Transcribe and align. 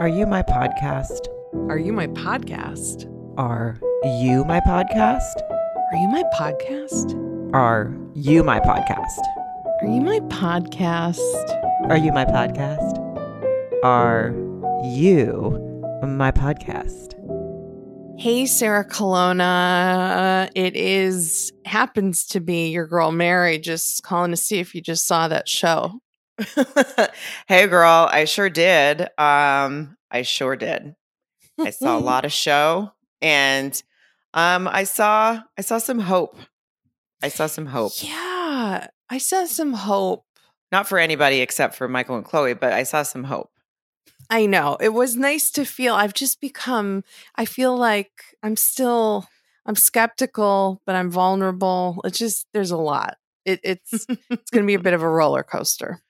Are 0.00 0.08
you 0.08 0.26
my 0.26 0.42
podcast? 0.42 1.28
Are 1.68 1.76
you 1.76 1.92
my 1.92 2.06
podcast? 2.06 3.04
Are 3.36 3.76
you 4.02 4.46
my 4.46 4.58
podcast? 4.60 5.42
Are 5.92 5.96
you 5.98 6.08
my 6.08 6.22
podcast? 6.32 7.52
Are 7.52 7.98
you 8.14 8.42
my 8.42 8.60
podcast? 8.60 9.20
Are 9.82 9.86
you 9.86 10.00
my 10.00 10.20
podcast? 10.20 11.18
Are 11.90 11.98
you 11.98 12.12
my 12.12 12.24
podcast? 12.24 13.84
Are 13.84 14.34
you 14.82 15.60
my 16.02 16.32
podcast? 16.32 17.12
Hey, 18.18 18.46
Sarah 18.46 18.86
Colonna. 18.86 20.48
It 20.54 20.76
is 20.76 21.52
happens 21.66 22.24
to 22.28 22.40
be 22.40 22.68
your 22.70 22.86
girl 22.86 23.12
Mary. 23.12 23.58
Just 23.58 24.02
calling 24.02 24.30
to 24.30 24.38
see 24.38 24.60
if 24.60 24.74
you 24.74 24.80
just 24.80 25.06
saw 25.06 25.28
that 25.28 25.46
show. 25.46 26.00
hey, 27.48 27.66
girl, 27.66 28.08
I 28.10 28.24
sure 28.24 28.50
did. 28.50 29.02
Um, 29.18 29.96
I 30.10 30.22
sure 30.22 30.56
did. 30.56 30.94
I 31.58 31.70
saw 31.70 31.98
a 31.98 32.00
lot 32.00 32.24
of 32.24 32.32
show, 32.32 32.92
and 33.20 33.80
um, 34.34 34.68
I 34.68 34.84
saw 34.84 35.42
I 35.58 35.60
saw 35.60 35.78
some 35.78 35.98
hope. 35.98 36.36
I 37.22 37.28
saw 37.28 37.46
some 37.46 37.66
hope. 37.66 37.92
Yeah, 38.02 38.86
I 39.08 39.18
saw 39.18 39.44
some 39.44 39.74
hope. 39.74 40.24
Not 40.72 40.88
for 40.88 40.98
anybody 40.98 41.40
except 41.40 41.74
for 41.74 41.88
Michael 41.88 42.16
and 42.16 42.24
Chloe, 42.24 42.54
but 42.54 42.72
I 42.72 42.84
saw 42.84 43.02
some 43.02 43.24
hope. 43.24 43.50
I 44.30 44.46
know. 44.46 44.76
It 44.80 44.90
was 44.90 45.16
nice 45.16 45.50
to 45.52 45.64
feel 45.64 45.94
I've 45.94 46.14
just 46.14 46.40
become 46.40 47.02
I 47.34 47.44
feel 47.44 47.76
like 47.76 48.36
I'm 48.42 48.56
still 48.56 49.26
I'm 49.66 49.76
skeptical, 49.76 50.80
but 50.86 50.94
I'm 50.94 51.10
vulnerable. 51.10 52.00
It's 52.04 52.18
just 52.18 52.46
there's 52.54 52.70
a 52.70 52.76
lot. 52.76 53.16
It, 53.44 53.60
it's 53.64 54.06
it's 54.08 54.50
going 54.50 54.62
to 54.62 54.66
be 54.66 54.74
a 54.74 54.78
bit 54.82 54.94
of 54.94 55.02
a 55.02 55.08
roller 55.08 55.42
coaster. 55.42 56.00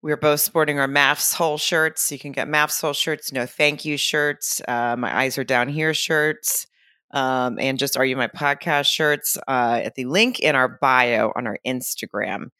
We're 0.00 0.16
both 0.16 0.40
sporting 0.40 0.78
our 0.78 0.86
MAFS 0.86 1.34
hole 1.34 1.58
shirts. 1.58 2.12
You 2.12 2.18
can 2.18 2.32
get 2.32 2.48
MAFS 2.48 2.80
hole 2.80 2.92
shirts, 2.92 3.32
no 3.32 3.46
thank 3.46 3.84
you 3.84 3.96
shirts, 3.96 4.60
uh, 4.68 4.94
my 4.96 5.16
eyes 5.16 5.38
are 5.38 5.44
down 5.44 5.68
here 5.68 5.92
shirts, 5.92 6.66
um, 7.12 7.58
and 7.58 7.78
just 7.78 7.96
are 7.96 8.04
you 8.04 8.16
my 8.16 8.28
podcast 8.28 8.86
shirts 8.86 9.36
uh, 9.48 9.80
at 9.82 9.96
the 9.96 10.04
link 10.04 10.38
in 10.38 10.54
our 10.54 10.68
bio 10.68 11.32
on 11.34 11.46
our 11.46 11.58
Instagram. 11.66 12.50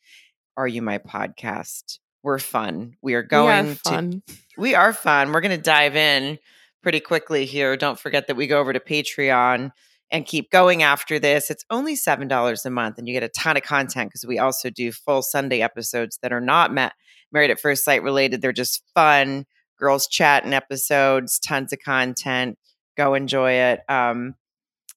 Are 0.56 0.66
you 0.66 0.82
my 0.82 0.98
podcast? 0.98 2.00
We're 2.24 2.40
fun. 2.40 2.96
We 3.00 3.14
are 3.14 3.22
going 3.22 3.66
we 3.66 3.70
are 3.72 3.74
fun. 3.76 4.22
to. 4.26 4.34
We 4.56 4.74
are 4.74 4.92
fun. 4.92 5.32
We're 5.32 5.40
going 5.40 5.56
to 5.56 5.62
dive 5.62 5.94
in 5.94 6.38
pretty 6.82 6.98
quickly 6.98 7.44
here. 7.44 7.76
Don't 7.76 7.98
forget 7.98 8.26
that 8.26 8.36
we 8.36 8.48
go 8.48 8.58
over 8.58 8.72
to 8.72 8.80
Patreon 8.80 9.70
and 10.10 10.26
keep 10.26 10.50
going 10.50 10.82
after 10.82 11.18
this. 11.18 11.50
It's 11.50 11.64
only 11.70 11.94
$7 11.94 12.64
a 12.64 12.70
month, 12.70 12.98
and 12.98 13.06
you 13.06 13.14
get 13.14 13.22
a 13.22 13.28
ton 13.28 13.56
of 13.56 13.62
content 13.62 14.10
because 14.10 14.26
we 14.26 14.38
also 14.38 14.70
do 14.70 14.90
full 14.90 15.22
Sunday 15.22 15.60
episodes 15.62 16.18
that 16.22 16.32
are 16.32 16.40
not 16.40 16.72
met, 16.72 16.92
Married 17.32 17.50
at 17.50 17.60
First 17.60 17.84
Sight 17.84 18.02
related. 18.02 18.40
They're 18.40 18.52
just 18.52 18.82
fun, 18.94 19.46
girls 19.78 20.06
chatting 20.06 20.52
episodes, 20.52 21.38
tons 21.38 21.72
of 21.72 21.78
content. 21.84 22.58
Go 22.96 23.14
enjoy 23.14 23.52
it. 23.52 23.80
Um, 23.88 24.34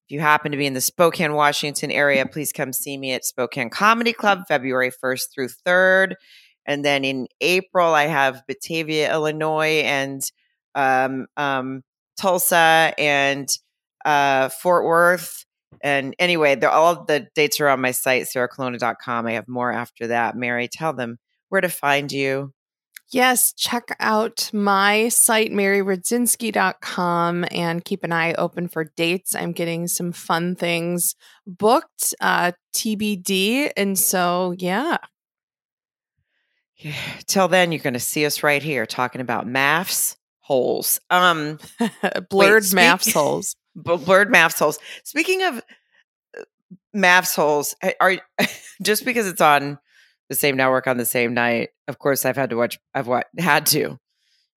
if 0.05 0.15
you 0.15 0.19
happen 0.19 0.52
to 0.52 0.57
be 0.57 0.65
in 0.65 0.73
the 0.73 0.81
Spokane, 0.81 1.33
Washington 1.33 1.91
area, 1.91 2.25
please 2.25 2.52
come 2.52 2.73
see 2.73 2.97
me 2.97 3.13
at 3.13 3.23
Spokane 3.23 3.69
Comedy 3.69 4.13
Club 4.13 4.43
February 4.47 4.91
1st 4.91 5.33
through 5.33 5.49
3rd. 5.65 6.15
And 6.65 6.85
then 6.85 7.03
in 7.03 7.27
April, 7.39 7.93
I 7.93 8.03
have 8.03 8.43
Batavia, 8.47 9.11
Illinois, 9.11 9.81
and 9.83 10.21
um, 10.75 11.27
um, 11.37 11.83
Tulsa 12.17 12.93
and 12.97 13.49
uh, 14.05 14.49
Fort 14.49 14.85
Worth. 14.85 15.45
And 15.81 16.15
anyway, 16.19 16.59
all 16.61 17.05
the 17.05 17.27
dates 17.33 17.59
are 17.59 17.69
on 17.69 17.81
my 17.81 17.91
site, 17.91 18.25
sarahcolonna.com. 18.25 19.25
I 19.25 19.33
have 19.33 19.47
more 19.47 19.71
after 19.71 20.07
that. 20.07 20.35
Mary, 20.35 20.67
tell 20.67 20.93
them 20.93 21.17
where 21.52 21.61
to 21.61 21.69
find 21.69 22.11
you. 22.11 22.53
Yes, 23.11 23.52
check 23.52 23.94
out 23.99 24.49
my 24.53 25.09
site, 25.09 25.52
maryradzinski.com, 25.52 27.45
and 27.52 27.83
keep 27.83 28.05
an 28.05 28.13
eye 28.13 28.33
open 28.35 28.69
for 28.69 28.85
dates. 28.85 29.35
I'm 29.35 29.52
getting 29.52 29.88
some 29.88 30.13
fun 30.13 30.55
things 30.55 31.16
booked, 31.45 32.13
uh, 32.21 32.53
TBD. 32.73 33.71
And 33.76 33.99
so, 33.99 34.55
yeah. 34.58 34.98
yeah. 36.77 36.95
Till 37.27 37.49
then, 37.49 37.73
you're 37.73 37.81
going 37.81 37.95
to 37.95 37.99
see 37.99 38.26
us 38.26 38.43
right 38.43 38.64
here 38.64 38.86
talking 38.86 39.20
about 39.20 39.45
MAFS 39.45 40.15
holes. 40.39 41.02
Um, 41.09 41.59
blurred 42.30 42.64
wait, 42.64 42.73
MAFS 42.73 43.14
holes. 43.14 43.58
blurred 43.76 44.31
MAFS 44.31 44.58
holes. 44.58 44.80
Speaking 45.03 45.43
of 45.43 45.61
uh, 46.37 46.43
MAFS 46.95 47.36
holes, 47.36 47.76
are 47.99 48.20
just 48.81 49.03
because 49.03 49.27
it's 49.27 49.42
on 49.42 49.80
the 50.31 50.36
same 50.36 50.55
network 50.55 50.87
on 50.87 50.95
the 50.95 51.05
same 51.05 51.33
night. 51.33 51.71
Of 51.89 51.99
course, 51.99 52.25
I've 52.25 52.37
had 52.37 52.52
to 52.52 52.55
watch. 52.55 52.80
I've 52.95 53.05
what 53.05 53.27
had 53.37 53.65
to, 53.67 53.99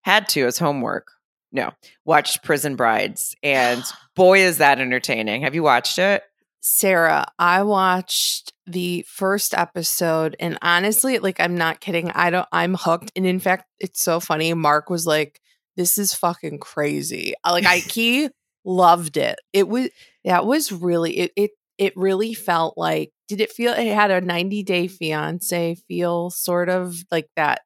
had 0.02 0.28
to 0.30 0.46
as 0.46 0.56
homework. 0.56 1.08
No, 1.50 1.72
watched 2.04 2.44
Prison 2.44 2.76
Brides, 2.76 3.34
and 3.42 3.82
boy, 4.16 4.38
is 4.38 4.58
that 4.58 4.78
entertaining. 4.78 5.42
Have 5.42 5.54
you 5.54 5.64
watched 5.64 5.98
it? 5.98 6.22
Sarah, 6.60 7.26
I 7.38 7.64
watched 7.64 8.54
the 8.66 9.04
first 9.06 9.52
episode 9.52 10.34
and 10.40 10.56
honestly, 10.62 11.18
like 11.18 11.38
I'm 11.38 11.58
not 11.58 11.80
kidding, 11.80 12.10
I 12.12 12.30
don't 12.30 12.48
I'm 12.52 12.74
hooked. 12.74 13.12
And 13.14 13.26
in 13.26 13.38
fact, 13.38 13.66
it's 13.80 14.00
so 14.00 14.18
funny. 14.18 14.54
Mark 14.54 14.88
was 14.88 15.06
like, 15.06 15.42
This 15.76 15.98
is 15.98 16.14
fucking 16.14 16.60
crazy. 16.60 17.34
Like 17.44 17.66
I 17.66 17.78
he 17.78 18.30
loved 18.64 19.18
it. 19.18 19.38
It 19.52 19.68
was 19.68 19.90
that 20.24 20.46
was 20.46 20.72
really 20.72 21.18
it 21.18 21.32
it 21.36 21.50
it 21.76 21.92
really 21.96 22.32
felt 22.32 22.78
like 22.78 23.12
did 23.28 23.40
it 23.40 23.50
feel 23.50 23.72
it 23.72 23.92
had 23.92 24.10
a 24.10 24.20
90 24.20 24.62
day 24.62 24.86
fiance 24.86 25.76
feel 25.88 26.30
sort 26.30 26.68
of 26.68 26.96
like 27.10 27.28
that 27.36 27.62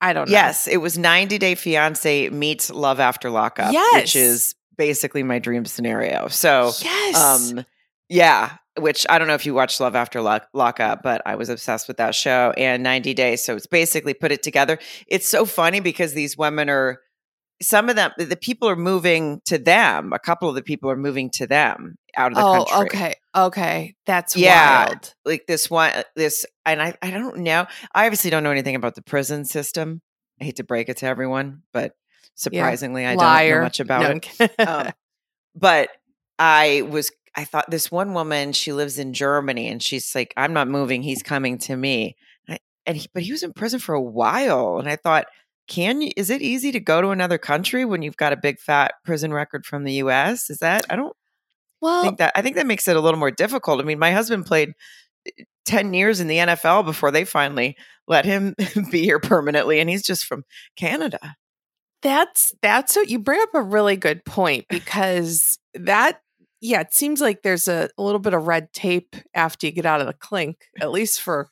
i 0.00 0.12
don't 0.12 0.28
know. 0.28 0.32
Yes 0.32 0.66
it 0.66 0.78
was 0.78 0.98
90 0.98 1.38
day 1.38 1.54
fiance 1.54 2.28
meets 2.30 2.70
love 2.70 3.00
after 3.00 3.30
lockup 3.30 3.72
yes. 3.72 3.94
which 3.94 4.16
is 4.16 4.54
basically 4.76 5.22
my 5.22 5.38
dream 5.38 5.64
scenario. 5.64 6.28
So 6.28 6.72
yes. 6.82 7.16
um 7.16 7.64
yeah 8.08 8.56
which 8.78 9.04
i 9.10 9.18
don't 9.18 9.28
know 9.28 9.34
if 9.34 9.44
you 9.44 9.52
watched 9.54 9.80
love 9.80 9.94
after 9.94 10.22
lock, 10.22 10.48
lockup 10.54 11.02
but 11.02 11.20
i 11.26 11.36
was 11.36 11.50
obsessed 11.50 11.88
with 11.88 11.98
that 11.98 12.14
show 12.14 12.52
and 12.56 12.82
90 12.82 13.14
days. 13.14 13.44
So 13.44 13.56
it's 13.56 13.66
basically 13.66 14.14
put 14.14 14.32
it 14.32 14.42
together. 14.42 14.78
It's 15.06 15.28
so 15.28 15.44
funny 15.44 15.80
because 15.80 16.14
these 16.14 16.36
women 16.36 16.68
are 16.68 17.00
some 17.62 17.88
of 17.88 17.96
them 17.96 18.10
the 18.18 18.36
people 18.36 18.68
are 18.68 18.76
moving 18.76 19.40
to 19.46 19.56
them 19.56 20.12
a 20.12 20.18
couple 20.18 20.48
of 20.48 20.54
the 20.54 20.62
people 20.62 20.90
are 20.90 20.96
moving 20.96 21.30
to 21.30 21.46
them 21.46 21.96
out 22.16 22.32
of 22.32 22.36
the 22.36 22.44
oh, 22.44 22.64
country. 22.64 22.98
okay 22.98 23.14
okay 23.34 23.94
that's 24.04 24.36
yeah 24.36 24.86
wild. 24.86 25.14
like 25.24 25.46
this 25.46 25.70
one 25.70 25.92
this 26.16 26.44
and 26.66 26.82
I, 26.82 26.94
I 27.00 27.10
don't 27.10 27.38
know 27.38 27.66
i 27.94 28.06
obviously 28.06 28.30
don't 28.30 28.42
know 28.42 28.50
anything 28.50 28.74
about 28.74 28.94
the 28.94 29.02
prison 29.02 29.44
system. 29.44 30.02
I 30.40 30.44
hate 30.44 30.56
to 30.56 30.64
break 30.64 30.88
it 30.88 30.98
to 30.98 31.06
everyone 31.06 31.62
but 31.72 31.94
surprisingly 32.34 33.02
yeah. 33.02 33.12
i 33.12 33.16
don't 33.16 33.56
know 33.56 33.62
much 33.62 33.80
about 33.80 34.02
no, 34.02 34.46
it. 34.46 34.60
um, 34.60 34.92
but 35.54 35.90
i 36.38 36.82
was 36.88 37.10
i 37.36 37.44
thought 37.44 37.70
this 37.70 37.90
one 37.90 38.12
woman 38.12 38.52
she 38.52 38.72
lives 38.72 38.98
in 38.98 39.12
germany 39.12 39.68
and 39.68 39.82
she's 39.82 40.14
like 40.14 40.34
i'm 40.36 40.52
not 40.52 40.68
moving 40.68 41.02
he's 41.02 41.22
coming 41.22 41.58
to 41.58 41.76
me. 41.76 42.16
And, 42.48 42.54
I, 42.54 42.58
and 42.86 42.96
he, 42.96 43.08
but 43.14 43.22
he 43.22 43.32
was 43.32 43.42
in 43.42 43.52
prison 43.52 43.78
for 43.78 43.94
a 43.94 44.02
while 44.02 44.78
and 44.78 44.88
i 44.88 44.96
thought 44.96 45.26
can 45.68 46.00
you 46.00 46.10
is 46.16 46.30
it 46.30 46.42
easy 46.42 46.72
to 46.72 46.80
go 46.80 47.00
to 47.00 47.08
another 47.08 47.38
country 47.38 47.84
when 47.84 48.02
you've 48.02 48.16
got 48.16 48.32
a 48.32 48.36
big 48.36 48.58
fat 48.58 48.94
prison 49.04 49.32
record 49.32 49.64
from 49.64 49.84
the 49.84 49.94
US 49.94 50.50
is 50.50 50.58
that 50.58 50.84
I 50.90 50.96
don't 50.96 51.16
well 51.80 52.02
think 52.02 52.18
that 52.18 52.32
I 52.34 52.42
think 52.42 52.56
that 52.56 52.66
makes 52.66 52.88
it 52.88 52.96
a 52.96 53.00
little 53.00 53.18
more 53.18 53.30
difficult. 53.30 53.80
I 53.80 53.84
mean 53.84 53.98
my 53.98 54.12
husband 54.12 54.46
played 54.46 54.72
eh, 55.26 55.44
10 55.66 55.94
years 55.94 56.20
in 56.20 56.26
the 56.26 56.38
NFL 56.38 56.84
before 56.84 57.10
they 57.10 57.24
finally 57.24 57.76
let 58.08 58.24
him 58.24 58.54
be 58.90 59.02
here 59.02 59.20
permanently 59.20 59.80
and 59.80 59.88
he's 59.88 60.02
just 60.02 60.24
from 60.24 60.44
Canada. 60.76 61.36
That's 62.02 62.52
that's 62.60 62.96
what 62.96 63.08
you 63.08 63.20
bring 63.20 63.40
up 63.40 63.54
a 63.54 63.62
really 63.62 63.96
good 63.96 64.24
point 64.24 64.66
because 64.70 65.58
that 65.74 66.20
yeah 66.60 66.80
it 66.80 66.92
seems 66.92 67.20
like 67.20 67.42
there's 67.42 67.68
a, 67.68 67.88
a 67.96 68.02
little 68.02 68.18
bit 68.18 68.34
of 68.34 68.46
red 68.46 68.72
tape 68.72 69.14
after 69.34 69.66
you 69.66 69.72
get 69.72 69.86
out 69.86 70.00
of 70.00 70.06
the 70.06 70.12
clink 70.12 70.56
at 70.80 70.90
least 70.90 71.20
for 71.20 71.48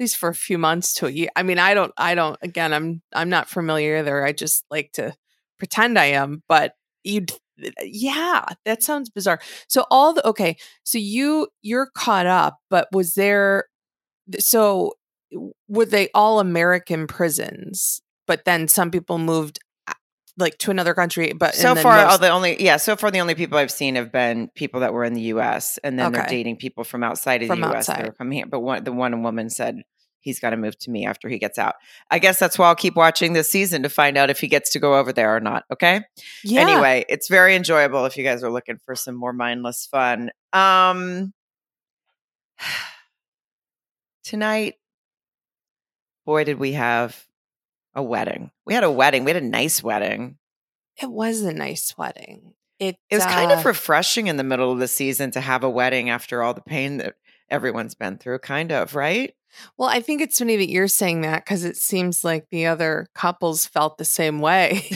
least 0.00 0.16
for 0.16 0.28
a 0.28 0.34
few 0.34 0.58
months 0.58 0.94
to 0.94 1.06
a 1.06 1.10
year. 1.10 1.28
I 1.36 1.42
mean, 1.42 1.58
I 1.58 1.74
don't, 1.74 1.92
I 1.96 2.14
don't. 2.14 2.38
Again, 2.42 2.72
I'm, 2.72 3.02
I'm 3.12 3.28
not 3.28 3.48
familiar 3.48 3.98
either. 3.98 4.24
I 4.24 4.32
just 4.32 4.64
like 4.70 4.92
to 4.92 5.14
pretend 5.58 5.98
I 5.98 6.06
am. 6.06 6.42
But 6.48 6.72
you'd, 7.04 7.32
yeah, 7.82 8.44
that 8.64 8.82
sounds 8.82 9.10
bizarre. 9.10 9.40
So 9.68 9.84
all 9.90 10.14
the 10.14 10.26
okay. 10.26 10.56
So 10.82 10.98
you, 10.98 11.48
you're 11.62 11.90
caught 11.94 12.26
up. 12.26 12.58
But 12.70 12.88
was 12.92 13.14
there? 13.14 13.66
So 14.38 14.94
were 15.68 15.86
they 15.86 16.08
all 16.14 16.40
American 16.40 17.06
prisons? 17.06 18.00
But 18.26 18.44
then 18.44 18.68
some 18.68 18.90
people 18.90 19.18
moved 19.18 19.58
like 20.36 20.56
to 20.58 20.70
another 20.70 20.94
country 20.94 21.32
but 21.32 21.54
so 21.54 21.74
far 21.74 21.96
most- 21.96 22.12
all 22.12 22.18
the 22.18 22.28
only 22.28 22.62
yeah 22.62 22.76
so 22.76 22.96
far 22.96 23.10
the 23.10 23.18
only 23.20 23.34
people 23.34 23.58
i've 23.58 23.70
seen 23.70 23.96
have 23.96 24.10
been 24.12 24.48
people 24.54 24.80
that 24.80 24.92
were 24.92 25.04
in 25.04 25.12
the 25.14 25.22
us 25.22 25.78
and 25.84 25.98
then 25.98 26.06
Okay. 26.06 26.18
they're 26.18 26.28
dating 26.28 26.56
people 26.56 26.84
from 26.84 27.02
outside 27.02 27.42
of 27.42 27.48
From 27.48 27.60
the 27.60 27.66
us 27.68 27.86
that 27.88 28.06
are 28.08 28.12
coming 28.12 28.38
here 28.38 28.46
but 28.46 28.60
one 28.60 28.84
the 28.84 28.92
one 28.92 29.22
woman 29.22 29.50
said 29.50 29.82
he's 30.20 30.38
got 30.38 30.50
to 30.50 30.56
move 30.56 30.78
to 30.80 30.90
me 30.90 31.06
after 31.06 31.28
he 31.28 31.38
gets 31.38 31.58
out 31.58 31.74
i 32.10 32.18
guess 32.18 32.38
that's 32.38 32.58
why 32.58 32.68
i'll 32.68 32.74
keep 32.74 32.94
watching 32.96 33.32
this 33.32 33.50
season 33.50 33.82
to 33.82 33.88
find 33.88 34.16
out 34.16 34.30
if 34.30 34.38
he 34.40 34.46
gets 34.48 34.70
to 34.70 34.78
go 34.78 34.96
over 34.98 35.12
there 35.12 35.34
or 35.34 35.40
not 35.40 35.64
okay 35.72 36.00
yeah. 36.44 36.60
anyway 36.60 37.04
it's 37.08 37.28
very 37.28 37.54
enjoyable 37.56 38.04
if 38.06 38.16
you 38.16 38.24
guys 38.24 38.42
are 38.44 38.50
looking 38.50 38.78
for 38.84 38.94
some 38.94 39.14
more 39.14 39.32
mindless 39.32 39.86
fun 39.86 40.30
um 40.52 41.32
tonight 44.24 44.74
boy 46.26 46.44
did 46.44 46.58
we 46.58 46.72
have 46.72 47.24
a 47.94 48.02
wedding 48.02 48.50
we 48.66 48.74
had 48.74 48.84
a 48.84 48.90
wedding 48.90 49.24
we 49.24 49.30
had 49.32 49.42
a 49.42 49.46
nice 49.46 49.82
wedding 49.82 50.38
It 51.00 51.10
was 51.10 51.40
a 51.40 51.52
nice 51.52 51.94
wedding. 51.96 52.54
It, 52.78 52.96
It 53.10 53.16
was 53.16 53.26
kind 53.26 53.52
uh, 53.52 53.56
of 53.56 53.64
refreshing 53.64 54.26
in 54.26 54.36
the 54.36 54.44
middle 54.44 54.72
of 54.72 54.78
the 54.78 54.88
season 54.88 55.30
to 55.32 55.40
have 55.40 55.64
a 55.64 55.70
wedding 55.70 56.10
after 56.10 56.42
all 56.42 56.54
the 56.54 56.62
pain 56.62 56.98
that 56.98 57.14
everyone's 57.50 57.94
been 57.94 58.18
through, 58.18 58.38
kind 58.40 58.72
of, 58.72 58.94
right? 58.94 59.34
Well, 59.76 59.88
I 59.88 60.00
think 60.00 60.20
it's 60.20 60.38
funny 60.38 60.56
that 60.56 60.70
you're 60.70 60.88
saying 60.88 61.22
that 61.22 61.44
because 61.44 61.64
it 61.64 61.76
seems 61.76 62.22
like 62.22 62.46
the 62.50 62.66
other 62.66 63.08
couples 63.14 63.66
felt 63.66 63.98
the 63.98 64.04
same 64.04 64.40
way. 64.40 64.88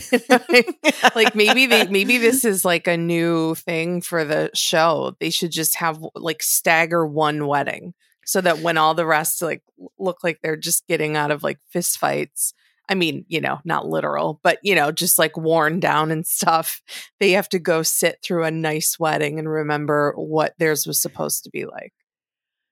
like 1.15 1.35
maybe 1.35 1.67
they 1.67 1.87
maybe 1.89 2.19
this 2.19 2.45
is 2.45 2.65
like 2.65 2.87
a 2.87 2.97
new 2.97 3.55
thing 3.57 4.01
for 4.01 4.25
the 4.25 4.51
show. 4.55 5.17
They 5.19 5.31
should 5.31 5.51
just 5.51 5.77
have 5.77 5.99
like 6.15 6.43
stagger 6.43 7.05
one 7.05 7.47
wedding 7.47 7.95
so 8.25 8.41
that 8.41 8.61
when 8.61 8.79
all 8.79 8.95
the 8.95 9.07
rest 9.07 9.43
like 9.43 9.63
look 9.99 10.23
like 10.23 10.39
they're 10.43 10.57
just 10.57 10.87
getting 10.87 11.17
out 11.17 11.31
of 11.31 11.43
like 11.43 11.59
fist 11.71 11.99
fights. 11.99 12.55
I 12.89 12.95
mean, 12.95 13.25
you 13.29 13.41
know, 13.41 13.61
not 13.65 13.87
literal, 13.87 14.41
but 14.43 14.59
you 14.63 14.75
know, 14.75 14.93
just 14.93 15.19
like 15.19 15.37
worn 15.37 15.81
down 15.81 16.11
and 16.11 16.27
stuff. 16.27 16.83
They 17.21 17.33
have 17.33 17.49
to 17.51 17.59
go 17.59 17.83
sit 17.83 18.19
through 18.23 18.45
a 18.45 18.51
nice 18.51 18.99
wedding 18.99 19.39
and 19.39 19.49
remember 19.49 20.13
what 20.17 20.55
theirs 20.59 20.87
was 20.87 21.01
supposed 21.01 21.45
to 21.45 21.51
be 21.51 21.65
like. 21.65 21.93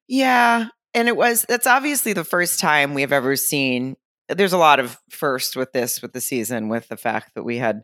Yeah. 0.08 0.68
And 0.94 1.08
it 1.08 1.16
was, 1.16 1.46
that's 1.48 1.66
obviously 1.66 2.12
the 2.12 2.24
first 2.24 2.60
time 2.60 2.92
we've 2.92 3.12
ever 3.12 3.36
seen. 3.36 3.96
There's 4.28 4.52
a 4.52 4.58
lot 4.58 4.80
of 4.80 4.98
first 5.10 5.56
with 5.56 5.72
this, 5.72 6.02
with 6.02 6.12
the 6.12 6.20
season, 6.20 6.68
with 6.68 6.88
the 6.88 6.96
fact 6.96 7.34
that 7.34 7.44
we 7.44 7.56
had 7.56 7.82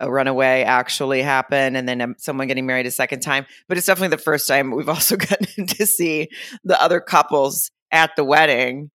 a 0.00 0.10
runaway 0.10 0.62
actually 0.62 1.22
happen 1.22 1.76
and 1.76 1.88
then 1.88 2.00
um, 2.00 2.14
someone 2.18 2.48
getting 2.48 2.66
married 2.66 2.86
a 2.86 2.90
second 2.90 3.20
time. 3.20 3.46
But 3.68 3.78
it's 3.78 3.86
definitely 3.86 4.16
the 4.16 4.22
first 4.22 4.46
time 4.48 4.70
we've 4.70 4.88
also 4.88 5.16
gotten 5.16 5.66
to 5.66 5.86
see 5.86 6.28
the 6.64 6.80
other 6.82 7.00
couples 7.00 7.70
at 7.90 8.14
the 8.16 8.24
wedding. 8.24 8.90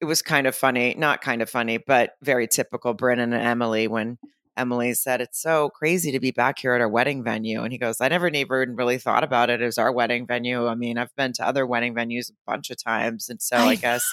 It 0.00 0.04
was 0.04 0.22
kind 0.22 0.46
of 0.46 0.54
funny, 0.54 0.94
not 0.96 1.22
kind 1.22 1.40
of 1.42 1.48
funny, 1.48 1.78
but 1.78 2.12
very 2.22 2.46
typical 2.46 2.92
Brennan 2.94 3.32
and 3.32 3.42
Emily 3.42 3.88
when 3.88 4.18
Emily 4.56 4.94
said, 4.94 5.20
It's 5.20 5.40
so 5.40 5.70
crazy 5.70 6.12
to 6.12 6.20
be 6.20 6.30
back 6.30 6.58
here 6.58 6.74
at 6.74 6.80
our 6.80 6.88
wedding 6.88 7.22
venue. 7.22 7.62
And 7.62 7.72
he 7.72 7.78
goes, 7.78 8.00
I 8.00 8.08
never 8.08 8.28
even 8.28 8.76
really 8.76 8.98
thought 8.98 9.24
about 9.24 9.50
it 9.50 9.60
as 9.62 9.78
our 9.78 9.92
wedding 9.92 10.26
venue. 10.26 10.66
I 10.66 10.74
mean, 10.74 10.98
I've 10.98 11.14
been 11.16 11.32
to 11.34 11.46
other 11.46 11.66
wedding 11.66 11.94
venues 11.94 12.30
a 12.30 12.34
bunch 12.46 12.70
of 12.70 12.82
times. 12.82 13.28
And 13.28 13.40
so 13.40 13.56
I, 13.56 13.68
I- 13.68 13.74
guess, 13.76 14.04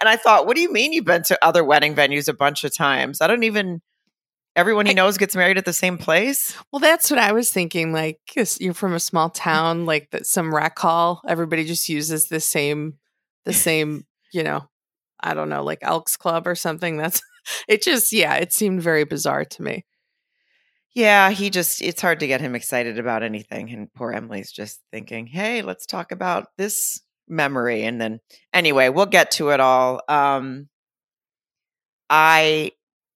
and 0.00 0.08
I 0.08 0.16
thought, 0.16 0.46
What 0.46 0.56
do 0.56 0.62
you 0.62 0.72
mean 0.72 0.92
you've 0.92 1.04
been 1.04 1.22
to 1.24 1.44
other 1.44 1.64
wedding 1.64 1.94
venues 1.94 2.28
a 2.28 2.32
bunch 2.32 2.64
of 2.64 2.74
times? 2.74 3.20
I 3.20 3.26
don't 3.26 3.42
even, 3.44 3.82
everyone 4.56 4.86
he 4.86 4.94
knows 4.94 5.18
gets 5.18 5.36
married 5.36 5.58
at 5.58 5.64
the 5.64 5.72
same 5.72 5.98
place. 5.98 6.56
Well, 6.72 6.80
that's 6.80 7.10
what 7.10 7.18
I 7.20 7.32
was 7.32 7.50
thinking. 7.52 7.92
Like, 7.92 8.18
you're 8.60 8.74
from 8.74 8.94
a 8.94 9.00
small 9.00 9.28
town, 9.30 9.86
like 9.86 10.10
that 10.10 10.26
some 10.26 10.54
rec 10.54 10.78
hall, 10.78 11.20
everybody 11.26 11.64
just 11.64 11.88
uses 11.88 12.28
the 12.28 12.40
same, 12.40 12.94
the 13.44 13.52
same, 13.66 14.06
you 14.32 14.42
know, 14.44 14.69
I 15.22 15.34
don't 15.34 15.48
know, 15.48 15.62
like 15.62 15.78
Elks 15.82 16.16
Club 16.16 16.46
or 16.46 16.54
something. 16.54 16.96
That's 16.96 17.22
it. 17.68 17.82
Just 17.82 18.12
yeah, 18.12 18.34
it 18.34 18.52
seemed 18.52 18.82
very 18.82 19.04
bizarre 19.04 19.44
to 19.44 19.62
me. 19.62 19.84
Yeah, 20.94 21.30
he 21.30 21.50
just, 21.50 21.82
it's 21.82 22.02
hard 22.02 22.20
to 22.20 22.26
get 22.26 22.40
him 22.40 22.54
excited 22.54 22.98
about 22.98 23.22
anything. 23.22 23.70
And 23.70 23.92
poor 23.94 24.12
Emily's 24.12 24.50
just 24.50 24.80
thinking, 24.90 25.26
hey, 25.26 25.62
let's 25.62 25.86
talk 25.86 26.10
about 26.10 26.48
this 26.58 27.00
memory. 27.28 27.84
And 27.84 28.00
then, 28.00 28.20
anyway, 28.52 28.88
we'll 28.88 29.06
get 29.06 29.30
to 29.32 29.50
it 29.50 29.60
all. 29.60 30.02
Um, 30.08 30.68
I, 32.08 32.72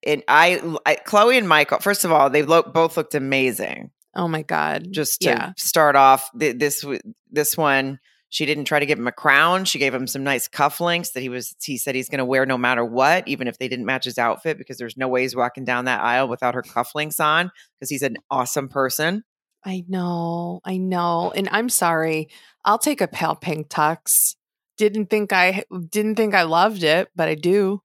and 0.07 0.23
I, 0.29 0.77
I 0.87 0.95
Chloe 0.97 1.37
and 1.37 1.49
Michael, 1.49 1.81
first 1.81 2.05
of 2.05 2.13
all, 2.13 2.31
they 2.31 2.43
look, 2.43 2.73
both 2.73 2.97
looked 2.97 3.15
amazing. 3.15 3.91
Oh 4.17 4.29
my 4.29 4.43
god! 4.43 4.93
Just 4.93 5.23
to 5.23 5.31
yeah, 5.31 5.53
start 5.57 5.97
off, 5.97 6.31
th- 6.39 6.57
this, 6.57 6.85
this 7.33 7.57
one, 7.57 7.99
she 8.35 8.47
didn't 8.47 8.65
try 8.65 8.81
to 8.81 8.87
give 8.87 8.99
him 8.99 9.07
a 9.07 9.13
crown. 9.13 9.65
She 9.65 9.79
gave 9.79 9.95
him 9.95 10.09
some 10.09 10.25
nice 10.25 10.49
cufflinks 10.49 11.13
that 11.13 11.21
he 11.21 11.29
was, 11.29 11.55
he 11.63 11.79
said 11.79 11.95
he's 11.95 12.09
going 12.09 12.19
to 12.19 12.25
wear 12.25 12.45
no 12.45 12.59
matter 12.59 12.85
what, 12.85 13.29
even 13.29 13.47
if 13.47 13.59
they 13.59 13.69
didn't 13.69 13.87
match 13.87 14.07
his 14.07 14.19
outfit, 14.19 14.59
because 14.59 14.77
there's 14.77 14.97
no 14.97 15.07
way 15.07 15.23
he's 15.23 15.37
walking 15.37 15.65
down 15.65 15.85
that 15.85 16.01
aisle 16.01 16.27
without 16.27 16.55
her 16.55 16.63
cufflinks 16.63 17.25
on, 17.25 17.53
because 17.79 17.91
he's 17.91 18.03
an 18.03 18.17
awesome 18.33 18.69
person. 18.69 19.23
I 19.65 19.85
know, 19.87 20.61
I 20.65 20.79
know, 20.79 21.31
and 21.31 21.49
I'm 21.53 21.69
sorry. 21.69 22.29
I'll 22.65 22.79
take 22.79 23.01
a 23.01 23.07
pale 23.07 23.37
pink 23.37 23.69
tux. 23.69 24.35
Didn't 24.79 25.11
think 25.11 25.33
I 25.33 25.63
didn't 25.89 26.17
think 26.17 26.35
I 26.35 26.43
loved 26.43 26.83
it, 26.83 27.11
but 27.15 27.29
I 27.29 27.37
do. 27.37 27.83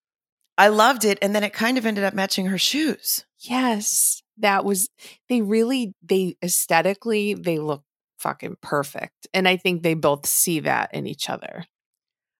I 0.57 0.69
loved 0.69 1.05
it. 1.05 1.19
And 1.21 1.35
then 1.35 1.43
it 1.43 1.53
kind 1.53 1.77
of 1.77 1.85
ended 1.85 2.03
up 2.03 2.15
matching 2.15 2.47
her 2.47 2.57
shoes. 2.57 3.23
Yes, 3.37 4.23
that 4.39 4.65
was. 4.65 4.89
They 5.29 5.43
really 5.43 5.93
they 6.01 6.37
aesthetically 6.43 7.35
they 7.35 7.59
look 7.59 7.83
fucking 8.19 8.57
perfect, 8.61 9.27
and 9.33 9.47
I 9.47 9.57
think 9.57 9.81
they 9.81 9.93
both 9.93 10.25
see 10.25 10.59
that 10.61 10.93
in 10.93 11.07
each 11.07 11.29
other. 11.29 11.65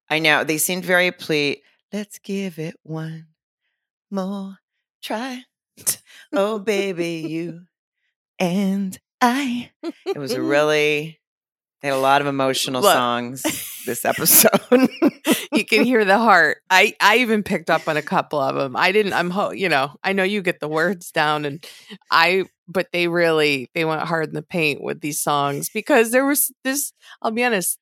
I 0.10 0.20
know. 0.20 0.44
They 0.44 0.58
seemed 0.58 0.86
very 0.86 1.12
ple. 1.12 1.56
Let's 1.92 2.20
give 2.20 2.60
it 2.60 2.76
one 2.84 3.28
more 4.12 4.58
try. 5.02 5.44
Oh, 6.32 6.60
baby, 6.60 7.26
you 7.28 7.62
and 8.38 9.00
I. 9.20 9.72
It 10.06 10.18
was 10.18 10.34
a 10.34 10.42
really, 10.44 11.19
they 11.82 11.88
had 11.88 11.96
a 11.96 12.00
lot 12.00 12.22
of 12.22 12.28
emotional 12.28 12.82
Look. 12.82 12.94
songs 12.94 13.44
this 13.86 14.04
episode. 14.06 14.60
you 15.52 15.66
can 15.66 15.86
hear 15.86 16.04
the 16.04 16.18
heart. 16.18 16.58
I 16.70 16.94
I 17.00 17.18
even 17.18 17.44
picked 17.44 17.70
up 17.70 17.88
on 17.88 17.98
a 17.98 18.02
couple 18.02 18.40
of 18.40 18.56
them. 18.56 18.76
I 18.76 18.92
didn't. 18.92 19.14
I'm 19.14 19.30
ho- 19.30 19.52
you 19.52 19.70
know 19.70 19.96
I 20.04 20.14
know 20.14 20.24
you 20.24 20.42
get 20.42 20.60
the 20.60 20.68
words 20.68 21.12
down, 21.12 21.46
and 21.46 21.66
I 22.12 22.46
but 22.68 22.88
they 22.92 23.08
really 23.08 23.70
they 23.74 23.86
went 23.86 24.02
hard 24.02 24.28
in 24.28 24.34
the 24.34 24.42
paint 24.42 24.82
with 24.84 25.02
these 25.02 25.22
songs 25.22 25.70
because 25.70 26.12
there 26.12 26.26
was 26.26 26.52
this. 26.64 26.92
I'll 27.22 27.32
be 27.32 27.44
honest. 27.44 27.80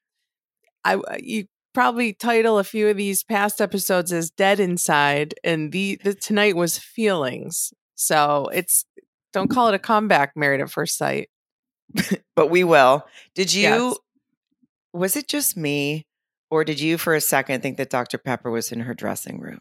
I 0.83 0.99
you 1.19 1.45
probably 1.73 2.13
title 2.13 2.57
a 2.59 2.63
few 2.63 2.87
of 2.87 2.97
these 2.97 3.23
past 3.23 3.61
episodes 3.61 4.13
as 4.13 4.29
"Dead 4.29 4.59
Inside," 4.59 5.33
and 5.43 5.71
the 5.71 5.99
the 6.03 6.13
tonight 6.13 6.55
was 6.55 6.77
feelings. 6.77 7.73
So 7.95 8.49
it's 8.53 8.85
don't 9.33 9.49
call 9.49 9.69
it 9.69 9.73
a 9.73 9.79
comeback. 9.79 10.33
Married 10.35 10.61
at 10.61 10.69
first 10.69 10.97
sight. 10.97 11.29
but 12.35 12.49
we 12.49 12.63
will. 12.63 13.05
Did 13.35 13.53
you, 13.53 13.61
Yes. 13.63 13.95
was 14.93 15.15
it 15.15 15.27
just 15.27 15.55
me 15.57 16.05
or 16.49 16.63
did 16.63 16.79
you 16.79 16.97
for 16.97 17.13
a 17.15 17.21
second 17.21 17.61
think 17.61 17.77
that 17.77 17.89
Dr. 17.89 18.17
Pepper 18.17 18.49
was 18.51 18.71
in 18.71 18.81
her 18.81 18.93
dressing 18.93 19.39
room? 19.39 19.59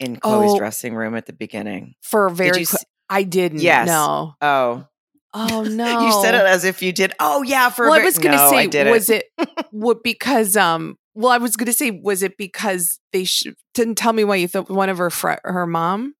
In 0.00 0.16
Chloe's 0.16 0.52
Oh. 0.52 0.58
dressing 0.58 0.94
room 0.94 1.14
at 1.14 1.26
the 1.26 1.32
beginning? 1.32 1.94
For 2.02 2.28
very, 2.28 2.60
you 2.60 2.66
qui- 2.66 2.78
s- 2.78 2.84
I 3.08 3.22
didn't. 3.22 3.60
Yes. 3.60 3.86
No. 3.86 4.34
Oh, 4.40 4.86
Oh 5.34 5.62
no. 5.62 6.00
you 6.06 6.22
said 6.22 6.34
it 6.34 6.44
as 6.46 6.64
if 6.64 6.82
you 6.82 6.92
did. 6.92 7.12
Oh, 7.20 7.42
yeah. 7.42 7.70
For 7.70 7.86
a 7.86 7.90
well, 7.90 8.00
I 8.00 8.04
was 8.04 8.18
going 8.18 8.32
to 8.32 8.38
No, 8.38 8.50
say, 8.70 8.90
was 8.90 9.08
it 9.10 9.26
what 9.70 10.02
because 10.02 10.56
um? 10.56 10.96
Well, 11.14 11.30
I 11.30 11.38
was 11.38 11.56
going 11.56 11.66
to 11.66 11.72
say, 11.74 11.90
was 11.90 12.22
it 12.22 12.36
because 12.38 12.98
they 13.12 13.24
sh- 13.24 13.46
didn't 13.74 13.96
tell 13.96 14.12
me 14.14 14.24
why 14.24 14.36
you 14.36 14.48
thought 14.48 14.70
one 14.70 14.88
of 14.88 14.98
her 14.98 15.10
fr- 15.10 15.40
her 15.44 15.66
mom? 15.66 16.14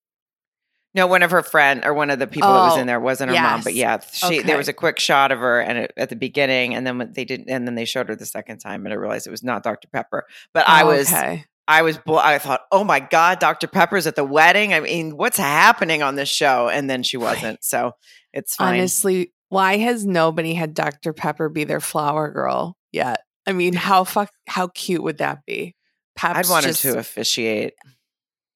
No, 0.94 1.06
one 1.06 1.22
of 1.22 1.30
her 1.30 1.42
friend 1.42 1.84
or 1.84 1.94
one 1.94 2.10
of 2.10 2.18
the 2.18 2.26
people 2.26 2.52
that 2.52 2.60
was 2.60 2.76
Oh, 2.76 2.80
in 2.80 2.86
there 2.86 3.00
wasn't 3.00 3.30
her 3.30 3.42
mom, 3.42 3.62
but 3.62 3.74
yeah, 3.74 3.98
yes. 4.00 4.14
she 4.16 4.42
there 4.42 4.58
was 4.58 4.68
a 4.68 4.74
quick 4.74 4.98
shot 4.98 5.32
of 5.32 5.38
her 5.38 5.60
and 5.60 5.78
it, 5.78 5.92
at 5.96 6.10
the 6.10 6.16
beginning, 6.16 6.74
and 6.74 6.86
then 6.86 7.12
they 7.12 7.24
didn't, 7.24 7.48
and 7.48 7.66
then 7.66 7.74
they 7.74 7.86
showed 7.86 8.08
her 8.08 8.16
the 8.16 8.26
second 8.26 8.58
time, 8.58 8.84
and 8.84 8.92
I 8.92 8.96
realized 8.96 9.26
it 9.26 9.30
was 9.30 9.42
not 9.42 9.62
Dr. 9.62 9.88
Pepper. 9.88 10.26
But 10.52 10.68
I 10.68 10.82
oh, 10.82 10.88
was, 10.88 11.12
okay. 11.12 11.46
I 11.66 11.82
was, 11.82 11.98
I 12.06 12.38
thought, 12.38 12.62
oh 12.70 12.84
my 12.84 13.00
god, 13.00 13.38
Dr. 13.38 13.68
Pepper's 13.68 14.06
at 14.06 14.16
the 14.16 14.24
wedding. 14.24 14.74
I 14.74 14.80
mean, 14.80 15.16
what's 15.16 15.38
happening 15.38 16.02
on 16.02 16.16
this 16.16 16.28
show? 16.28 16.68
And 16.68 16.90
then 16.90 17.02
she 17.02 17.16
wasn't, 17.16 17.64
so 17.64 17.92
it's 18.32 18.56
fine. 18.56 18.74
Honestly, 18.74 19.32
why 19.48 19.78
has 19.78 20.04
nobody 20.04 20.54
had 20.54 20.74
Dr. 20.74 21.12
Pepper 21.12 21.48
be 21.48 21.64
their 21.64 21.80
flower 21.80 22.30
girl 22.30 22.76
yet? 22.90 23.20
I 23.46 23.52
mean, 23.52 23.74
how 23.74 24.04
fuck 24.04 24.30
how 24.46 24.68
cute 24.68 25.02
would 25.02 25.18
that 25.18 25.44
be? 25.46 25.74
I'd 26.22 26.34
Pep's 26.34 26.50
want 26.50 26.64
her 26.64 26.70
just- 26.70 26.82
to 26.82 26.98
officiate. 26.98 27.74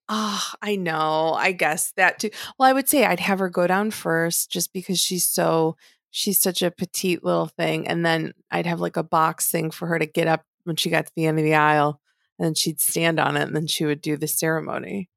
Oh, 0.08 0.42
I 0.62 0.76
know. 0.76 1.32
I 1.32 1.52
guess 1.52 1.92
that 1.96 2.18
too. 2.18 2.30
Well, 2.58 2.68
I 2.68 2.72
would 2.72 2.88
say 2.88 3.04
I'd 3.04 3.20
have 3.20 3.40
her 3.40 3.48
go 3.48 3.66
down 3.66 3.90
first 3.90 4.50
just 4.50 4.72
because 4.72 5.00
she's 5.00 5.26
so 5.26 5.76
she's 6.10 6.40
such 6.40 6.62
a 6.62 6.70
petite 6.70 7.24
little 7.24 7.46
thing. 7.46 7.86
And 7.88 8.06
then 8.06 8.32
I'd 8.50 8.66
have 8.66 8.80
like 8.80 8.96
a 8.96 9.02
box 9.02 9.50
thing 9.50 9.70
for 9.70 9.86
her 9.88 9.98
to 9.98 10.06
get 10.06 10.28
up 10.28 10.44
when 10.64 10.76
she 10.76 10.90
got 10.90 11.06
to 11.06 11.12
the 11.14 11.26
end 11.26 11.38
of 11.38 11.44
the 11.44 11.54
aisle 11.54 12.00
and 12.38 12.46
then 12.46 12.54
she'd 12.54 12.80
stand 12.80 13.18
on 13.18 13.36
it 13.36 13.42
and 13.42 13.56
then 13.56 13.66
she 13.66 13.84
would 13.84 14.00
do 14.00 14.16
the 14.16 14.28
ceremony. 14.28 15.10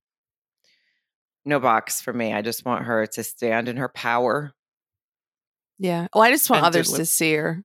No 1.46 1.60
box 1.60 2.01
for 2.01 2.13
me. 2.13 2.34
I 2.34 2.41
just 2.41 2.65
want 2.65 2.86
her 2.86 3.05
to 3.08 3.24
stand 3.24 3.69
in 3.69 3.77
her 3.77 3.89
power. 3.89 4.53
Yeah. 5.77 6.08
Oh, 6.13 6.19
I 6.19 6.31
just 6.31 6.50
want 6.50 6.65
others 6.65 6.91
to 6.93 7.05
see 7.05 7.34
her. 7.34 7.63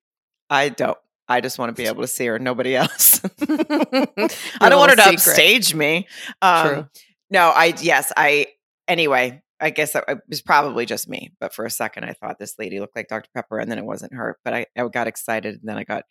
I 0.49 0.69
don't. 0.69 0.97
I 1.27 1.41
just 1.41 1.59
want 1.59 1.75
to 1.75 1.83
be 1.83 1.89
able 1.89 2.03
to 2.03 2.07
see 2.07 2.27
her. 2.27 2.39
Nobody 2.39 2.77
else. 2.77 3.21
I 3.41 4.69
don't 4.69 4.79
want 4.79 4.91
her 4.91 4.97
to 4.97 5.09
upstage 5.09 5.75
me. 5.75 6.07
Um, 6.41 6.69
True. 6.69 6.87
No, 7.35 7.49
I 7.49 7.75
yes, 7.81 8.13
I 8.17 8.47
anyway. 8.87 9.43
I 9.61 9.71
guess 9.71 9.97
it 9.97 10.05
was 10.29 10.41
probably 10.41 10.87
just 10.87 11.09
me, 11.09 11.33
but 11.41 11.53
for 11.53 11.65
a 11.65 11.71
second 11.71 12.05
I 12.05 12.13
thought 12.13 12.39
this 12.39 12.55
lady 12.61 12.79
looked 12.79 12.95
like 12.95 13.09
Dr. 13.09 13.29
Pepper, 13.35 13.59
and 13.59 13.69
then 13.69 13.79
it 13.79 13.85
wasn't 13.85 14.15
her. 14.15 14.39
But 14.45 14.55
I, 14.55 14.67
I 14.77 14.87
got 14.87 15.09
excited, 15.09 15.55
and 15.55 15.63
then 15.65 15.77
I 15.77 15.83
got 15.83 16.05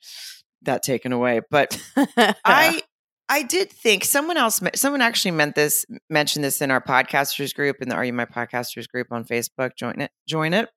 that 0.64 0.84
taken 0.84 1.14
away. 1.14 1.40
But 1.50 1.82
I 2.44 2.82
I 3.30 3.44
did 3.44 3.70
think 3.70 4.04
someone 4.04 4.36
else, 4.36 4.60
someone 4.76 5.02
actually 5.02 5.32
meant 5.32 5.56
this, 5.56 5.86
mentioned 6.10 6.44
this 6.44 6.62
in 6.62 6.72
our 6.72 6.82
podcasters 6.82 7.56
group 7.56 7.78
in 7.82 7.88
the 7.88 7.96
Are 7.96 8.04
You 8.04 8.12
My 8.12 8.26
Podcasters 8.26 8.90
group 8.90 9.08
on 9.12 9.24
Facebook. 9.24 9.78
Join 9.78 10.02
it, 10.02 10.12
join 10.28 10.54
it. 10.54 10.68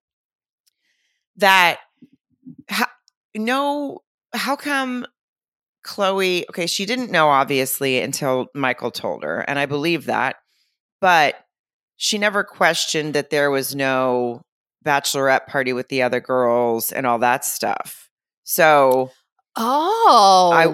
That 1.39 1.81
how, 2.69 2.87
no, 3.35 4.03
how 4.33 4.55
come 4.55 5.07
Chloe? 5.87 6.49
Okay, 6.51 6.67
she 6.67 6.87
didn't 6.87 7.11
know 7.11 7.29
obviously 7.29 8.01
until 8.01 8.47
Michael 8.55 8.91
told 8.91 9.23
her, 9.25 9.41
and 9.41 9.59
I 9.59 9.67
believe 9.67 10.07
that. 10.07 10.37
But 11.01 11.37
she 11.97 12.19
never 12.19 12.45
questioned 12.45 13.15
that 13.15 13.31
there 13.31 13.51
was 13.51 13.75
no 13.75 14.43
bachelorette 14.85 15.47
party 15.47 15.73
with 15.73 15.89
the 15.89 16.03
other 16.03 16.21
girls 16.21 16.93
and 16.93 17.07
all 17.07 17.19
that 17.21 17.45
stuff. 17.45 18.09
So 18.45 19.11
Oh, 19.59 20.51
I, 20.53 20.67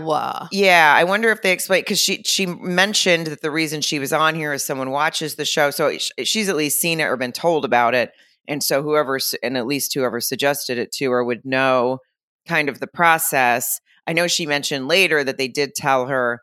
yeah, 0.50 0.92
I 0.96 1.04
wonder 1.04 1.30
if 1.30 1.42
they 1.42 1.52
explain 1.52 1.82
because 1.82 2.00
she 2.00 2.22
she 2.24 2.46
mentioned 2.46 3.28
that 3.28 3.40
the 3.40 3.50
reason 3.50 3.80
she 3.80 4.00
was 4.00 4.12
on 4.12 4.34
here 4.34 4.52
is 4.52 4.64
someone 4.64 4.90
watches 4.90 5.36
the 5.36 5.44
show, 5.44 5.70
so 5.70 5.96
she's 6.24 6.48
at 6.48 6.56
least 6.56 6.80
seen 6.80 6.98
it 6.98 7.04
or 7.04 7.16
been 7.16 7.30
told 7.30 7.64
about 7.64 7.94
it, 7.94 8.10
and 8.48 8.60
so 8.60 8.82
whoever 8.82 9.20
and 9.40 9.56
at 9.56 9.68
least 9.68 9.94
whoever 9.94 10.20
suggested 10.20 10.78
it 10.78 10.90
to 10.94 11.12
her 11.12 11.22
would 11.22 11.44
know 11.44 11.98
kind 12.48 12.68
of 12.68 12.80
the 12.80 12.88
process. 12.88 13.80
I 14.12 14.14
know 14.14 14.26
she 14.26 14.44
mentioned 14.44 14.88
later 14.88 15.24
that 15.24 15.38
they 15.38 15.48
did 15.48 15.74
tell 15.74 16.04
her 16.04 16.42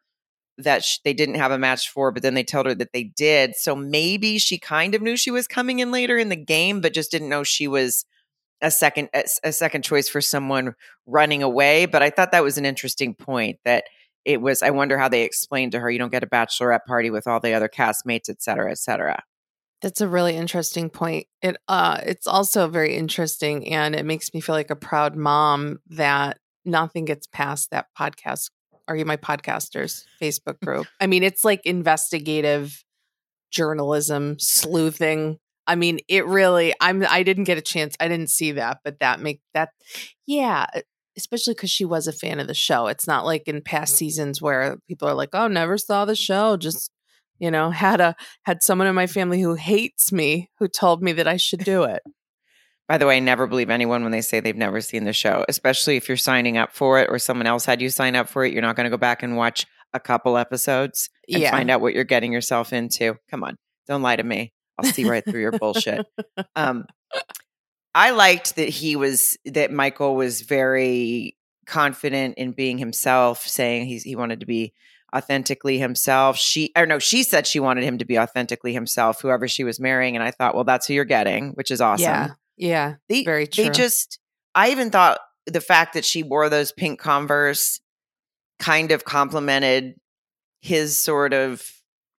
that 0.58 0.84
sh- 0.84 0.98
they 1.06 1.14
didn't 1.14 1.36
have 1.36 1.52
a 1.52 1.60
match 1.60 1.88
for, 1.88 2.12
but 2.12 2.24
then 2.24 2.34
they 2.34 2.44
told 2.44 2.66
her 2.66 2.74
that 2.74 2.94
they 2.94 3.04
did. 3.04 3.56
So 3.56 3.76
maybe 3.76 4.40
she 4.40 4.58
kind 4.58 4.96
of 4.96 5.04
knew 5.04 5.16
she 5.16 5.30
was 5.30 5.46
coming 5.46 5.78
in 5.78 5.92
later 5.92 6.18
in 6.18 6.30
the 6.30 6.36
game, 6.36 6.82
but 6.82 6.96
just 6.96 7.12
didn't 7.12 7.30
know 7.30 7.44
she 7.44 7.68
was 7.68 8.06
a 8.60 8.72
second 8.72 9.10
a 9.44 9.52
second 9.52 9.84
choice 9.84 10.10
for 10.10 10.20
someone 10.20 10.74
running 11.06 11.44
away. 11.44 11.86
But 11.86 12.02
I 12.02 12.10
thought 12.10 12.32
that 12.32 12.42
was 12.42 12.58
an 12.58 12.66
interesting 12.66 13.14
point 13.14 13.60
that 13.66 13.84
it 14.26 14.42
was. 14.42 14.64
I 14.64 14.72
wonder 14.72 14.98
how 14.98 15.08
they 15.08 15.22
explained 15.22 15.74
to 15.74 15.80
her 15.80 15.92
you 15.92 16.00
don't 16.00 16.12
get 16.12 16.24
a 16.24 16.28
bachelorette 16.28 16.86
party 16.88 17.12
with 17.12 17.28
all 17.28 17.40
the 17.40 17.54
other 17.54 17.70
castmates, 17.70 18.30
et 18.30 18.42
cetera, 18.42 18.72
et 18.72 18.80
cetera. 18.80 19.22
That's 19.84 20.02
a 20.02 20.08
really 20.08 20.36
interesting 20.36 20.90
point. 20.90 21.28
It 21.44 21.58
uh 21.68 22.00
it's 22.04 22.26
also 22.26 22.68
very 22.68 22.96
interesting 22.96 23.72
and 23.72 23.94
it 23.94 24.08
makes 24.08 24.34
me 24.34 24.42
feel 24.42 24.56
like 24.56 24.72
a 24.72 24.76
proud 24.76 25.16
mom 25.16 25.82
that 25.92 26.40
nothing 26.66 27.06
gets 27.06 27.28
past 27.28 27.72
that 27.72 27.88
podcast 27.98 28.50
are 28.90 28.96
you 28.96 29.06
my 29.06 29.18
podcasters 29.18 30.04
Facebook 30.22 30.60
group. 30.66 30.88
I 31.00 31.08
mean, 31.08 31.24
it's 31.24 31.46
like 31.46 31.62
investigative 31.66 32.84
journalism, 33.52 34.38
sleuthing. 34.40 35.38
I 35.68 35.76
mean, 35.76 36.00
it 36.10 36.26
really 36.26 36.74
I'm 36.82 37.06
I 37.08 37.24
didn't 37.24 37.44
get 37.44 37.58
a 37.58 37.62
chance. 37.62 37.96
I 38.00 38.08
didn't 38.08 38.32
see 38.32 38.54
that, 38.54 38.80
but 38.84 39.00
that 39.00 39.22
make 39.22 39.42
that 39.54 39.70
yeah, 40.26 40.66
especially 41.16 41.54
cuz 41.54 41.70
she 41.70 41.86
was 41.86 42.08
a 42.08 42.14
fan 42.14 42.40
of 42.40 42.48
the 42.48 42.56
show. 42.56 42.88
It's 42.88 43.08
not 43.08 43.26
like 43.26 43.48
in 43.48 43.62
past 43.62 43.94
mm-hmm. 43.94 43.98
seasons 43.98 44.42
where 44.42 44.78
people 44.88 45.08
are 45.08 45.14
like, 45.14 45.30
"Oh, 45.34 45.48
never 45.48 45.78
saw 45.78 46.06
the 46.06 46.16
show." 46.16 46.54
Mm-hmm. 46.54 46.62
Just 46.62 46.92
you 47.38 47.52
know, 47.52 47.70
had 47.70 48.02
a 48.02 48.16
had 48.44 48.64
someone 48.64 48.88
in 48.88 48.96
my 48.96 49.08
family 49.08 49.42
who 49.42 49.54
hates 49.54 50.12
me 50.12 50.50
who 50.58 50.68
told 50.68 51.04
me 51.04 51.12
that 51.14 51.28
I 51.28 51.38
should 51.38 51.64
do 51.64 51.84
it. 51.84 52.02
By 52.90 52.98
the 52.98 53.06
way, 53.06 53.18
I 53.18 53.20
never 53.20 53.46
believe 53.48 53.70
anyone 53.70 54.02
when 54.04 54.12
they 54.12 54.22
say 54.22 54.40
they've 54.40 54.56
never 54.58 54.82
seen 54.82 55.06
the 55.06 55.14
show, 55.14 55.46
especially 55.48 55.96
if 55.96 56.10
you're 56.10 56.18
signing 56.18 56.58
up 56.58 56.74
for 56.74 57.00
it 57.00 57.08
or 57.10 57.20
someone 57.20 57.46
else 57.48 57.64
had 57.64 57.82
you 57.82 57.90
sign 57.90 58.16
up 58.16 58.28
for 58.28 58.44
it. 58.44 58.52
You're 58.52 58.64
not 58.64 58.76
going 58.76 58.86
to 58.86 58.90
go 58.90 58.98
back 58.98 59.22
and 59.24 59.38
watch 59.38 59.68
a 59.94 60.00
couple 60.00 60.38
episodes 60.38 61.10
and 61.32 61.42
Yeah. 61.44 61.52
find 61.52 61.70
out 61.70 61.82
what 61.82 61.94
you're 61.94 62.04
getting 62.04 62.34
yourself 62.34 62.74
into. 62.74 63.16
Come 63.30 63.44
on, 63.44 63.58
don't 63.88 64.02
lie 64.02 64.16
to 64.16 64.24
me. 64.24 64.54
I'll 64.78 64.92
see 64.92 65.06
right 65.08 65.24
through 65.24 65.42
your 65.42 65.52
bullshit. 65.52 66.06
Um, 66.56 66.86
I 67.94 68.12
liked 68.12 68.56
that 68.56 68.70
he 68.70 68.96
was 68.96 69.38
that 69.46 69.72
Michael 69.72 70.16
was 70.16 70.42
very 70.42 71.38
confident 71.66 72.38
in 72.38 72.52
being 72.54 72.78
himself, 72.78 73.48
saying 73.48 73.86
he's 73.86 74.04
he 74.04 74.16
wanted 74.16 74.40
to 74.40 74.46
be 74.46 74.74
authentically 75.16 75.80
himself. 75.80 76.38
She 76.38 76.72
or 76.76 76.86
no, 76.86 77.00
she 77.00 77.24
said 77.24 77.46
she 77.46 77.60
wanted 77.60 77.84
him 77.84 77.98
to 78.00 78.06
be 78.06 78.18
authentically 78.18 78.74
himself, 78.74 79.22
whoever 79.22 79.48
she 79.48 79.64
was 79.64 79.80
marrying. 79.80 80.16
And 80.16 80.24
I 80.24 80.32
thought, 80.32 80.56
well, 80.56 80.64
that's 80.64 80.88
who 80.88 80.94
you're 80.94 81.06
getting, 81.06 81.52
which 81.52 81.72
is 81.72 81.82
awesome. 81.82 82.04
Yeah. 82.04 82.30
Yeah. 82.60 82.96
They, 83.08 83.24
Very 83.24 83.46
They 83.46 83.70
just, 83.70 84.20
I 84.54 84.70
even 84.72 84.92
thought 84.92 85.20
the 85.48 85.62
fact 85.62 85.94
that 85.94 86.06
she 86.06 86.22
wore 86.22 86.50
those 86.50 86.72
pink 86.72 87.00
Converse 87.00 87.80
kind 88.60 88.92
of 88.92 89.04
complimented 89.06 89.96
his 90.62 91.02
sort 91.02 91.34
of. 91.34 91.64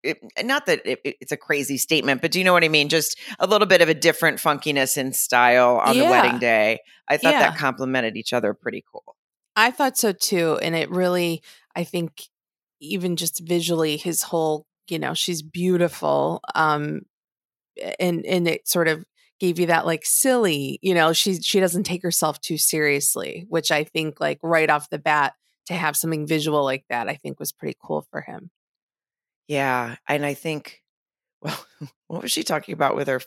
It, 0.02 0.18
not 0.44 0.66
that 0.68 0.80
it, 0.86 1.00
it- 1.04 1.18
it's 1.20 1.32
a 1.34 1.38
crazy 1.38 1.78
statement, 1.78 2.22
but 2.22 2.32
do 2.32 2.40
you 2.40 2.46
know 2.46 2.54
what 2.54 2.64
I 2.64 2.70
mean? 2.70 2.88
Just 2.88 3.20
a 3.38 3.46
little 3.46 3.68
bit 3.68 3.82
of 3.82 3.90
a 3.90 3.94
different 3.94 4.38
funkiness 4.40 4.96
in 4.98 5.12
style 5.12 5.82
on 5.84 5.98
the 5.98 6.06
wedding 6.06 6.40
day. 6.40 6.80
I 7.10 7.18
thought 7.18 7.34
Yeah. 7.34 7.50
that 7.50 7.58
complemented 7.58 8.16
each 8.16 8.32
other 8.32 8.54
pretty 8.54 8.82
cool. 8.90 9.18
I 9.58 9.72
thought 9.72 9.98
so 9.98 10.14
too. 10.14 10.58
And 10.62 10.74
it 10.74 10.90
really, 10.90 11.44
I 11.76 11.84
think, 11.84 12.22
even 12.80 13.18
just 13.18 13.42
visually, 13.46 13.98
his 13.98 14.24
whole, 14.24 14.66
you 14.88 15.00
know, 15.00 15.14
she's 15.14 15.42
beautiful. 15.42 16.40
Um, 16.56 17.02
and 18.00 18.26
and 18.26 18.48
it 18.48 18.70
sort 18.70 18.88
of 18.88 19.04
gave 19.40 19.60
you 19.60 19.68
that 19.68 19.86
like 19.86 20.06
silly, 20.06 20.80
you 20.82 20.94
know, 20.94 21.14
she 21.14 21.42
she 21.42 21.60
doesn't 21.60 21.84
take 21.84 22.04
herself 22.04 22.40
too 22.42 22.58
seriously, 22.58 23.46
which 23.50 23.72
I 23.72 23.84
think 23.84 24.20
like 24.20 24.40
right 24.44 24.70
off 24.70 24.90
the 24.90 25.00
bat 25.00 25.34
to 25.68 25.74
have 25.74 25.96
something 25.96 26.28
visual 26.28 26.64
like 26.64 26.86
that, 26.90 27.08
I 27.08 27.16
think 27.16 27.40
was 27.40 27.52
pretty 27.52 27.78
cool 27.82 28.06
for 28.12 28.22
him. 28.22 28.52
Yeah, 29.48 29.96
and 30.08 30.26
I 30.26 30.34
think, 30.34 30.84
well, 31.42 31.60
what 32.08 32.24
was 32.24 32.32
she 32.32 32.44
talking 32.44 32.74
about 32.74 32.96
with 32.96 33.08
her? 33.08 33.22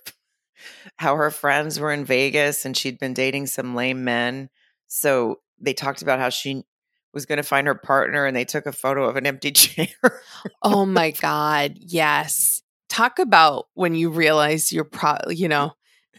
How 0.96 1.16
her 1.16 1.30
friends 1.30 1.80
were 1.80 1.92
in 1.92 2.04
Vegas 2.04 2.64
and 2.64 2.76
she'd 2.76 3.00
been 3.00 3.14
dating 3.14 3.48
some 3.48 3.74
lame 3.74 4.04
men. 4.04 4.48
So 4.86 5.40
they 5.58 5.72
talked 5.72 6.02
about 6.02 6.20
how 6.20 6.28
she 6.28 6.64
was 7.12 7.26
going 7.26 7.38
to 7.38 7.42
find 7.42 7.66
her 7.66 7.74
partner, 7.74 8.24
and 8.24 8.36
they 8.36 8.44
took 8.44 8.66
a 8.66 8.72
photo 8.72 9.08
of 9.08 9.16
an 9.16 9.26
empty 9.26 9.50
chair. 9.52 10.20
Oh 10.62 10.86
my 10.86 11.10
God. 11.10 11.76
Yes. 11.78 12.62
Talk 12.88 13.18
about 13.18 13.66
when 13.74 13.94
you 13.94 14.10
realize 14.10 14.72
you're 14.72 14.84
pro, 14.84 15.16
you 15.28 15.46
mm. 15.46 15.50
know, 15.50 15.72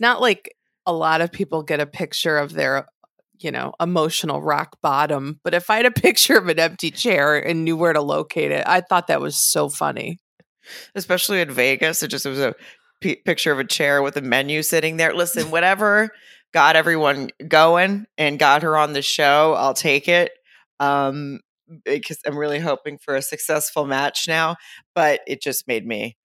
not 0.03 0.21
like 0.21 0.55
a 0.85 0.93
lot 0.93 1.21
of 1.21 1.31
people 1.33 1.63
get 1.63 1.81
a 1.81 1.87
picture 1.87 2.37
of 2.37 2.53
their, 2.53 2.87
you 3.39 3.51
know, 3.51 3.73
emotional 3.81 4.41
rock 4.43 4.77
bottom. 4.83 5.39
But 5.43 5.55
if 5.55 5.71
I 5.71 5.77
had 5.77 5.87
a 5.87 5.91
picture 6.07 6.37
of 6.37 6.47
an 6.49 6.59
empty 6.59 6.91
chair 6.91 7.37
and 7.39 7.65
knew 7.65 7.77
where 7.77 7.93
to 7.93 8.01
locate 8.03 8.51
it, 8.51 8.65
I 8.67 8.81
thought 8.81 9.07
that 9.07 9.21
was 9.21 9.37
so 9.37 9.69
funny. 9.69 10.19
especially 10.95 11.41
in 11.41 11.51
Vegas. 11.51 12.03
It 12.03 12.09
just 12.09 12.25
was 12.25 12.39
a 12.39 12.55
p- 13.01 13.17
picture 13.25 13.51
of 13.51 13.59
a 13.59 13.65
chair 13.65 14.01
with 14.01 14.17
a 14.17 14.21
menu 14.21 14.63
sitting 14.63 14.97
there. 14.97 15.13
Listen, 15.13 15.51
whatever 15.51 16.09
got 16.53 16.75
everyone 16.75 17.29
going 17.47 18.05
and 18.17 18.39
got 18.39 18.61
her 18.63 18.77
on 18.77 18.93
the 18.93 19.01
show, 19.01 19.53
I'll 19.57 19.73
take 19.73 20.07
it. 20.07 20.31
Um, 20.79 21.39
because 21.85 22.19
I'm 22.25 22.37
really 22.37 22.59
hoping 22.59 22.99
for 22.99 23.15
a 23.15 23.21
successful 23.21 23.85
match 23.85 24.27
now. 24.27 24.57
But 24.95 25.21
it 25.27 25.41
just 25.41 25.67
made 25.67 25.85
me. 25.87 26.17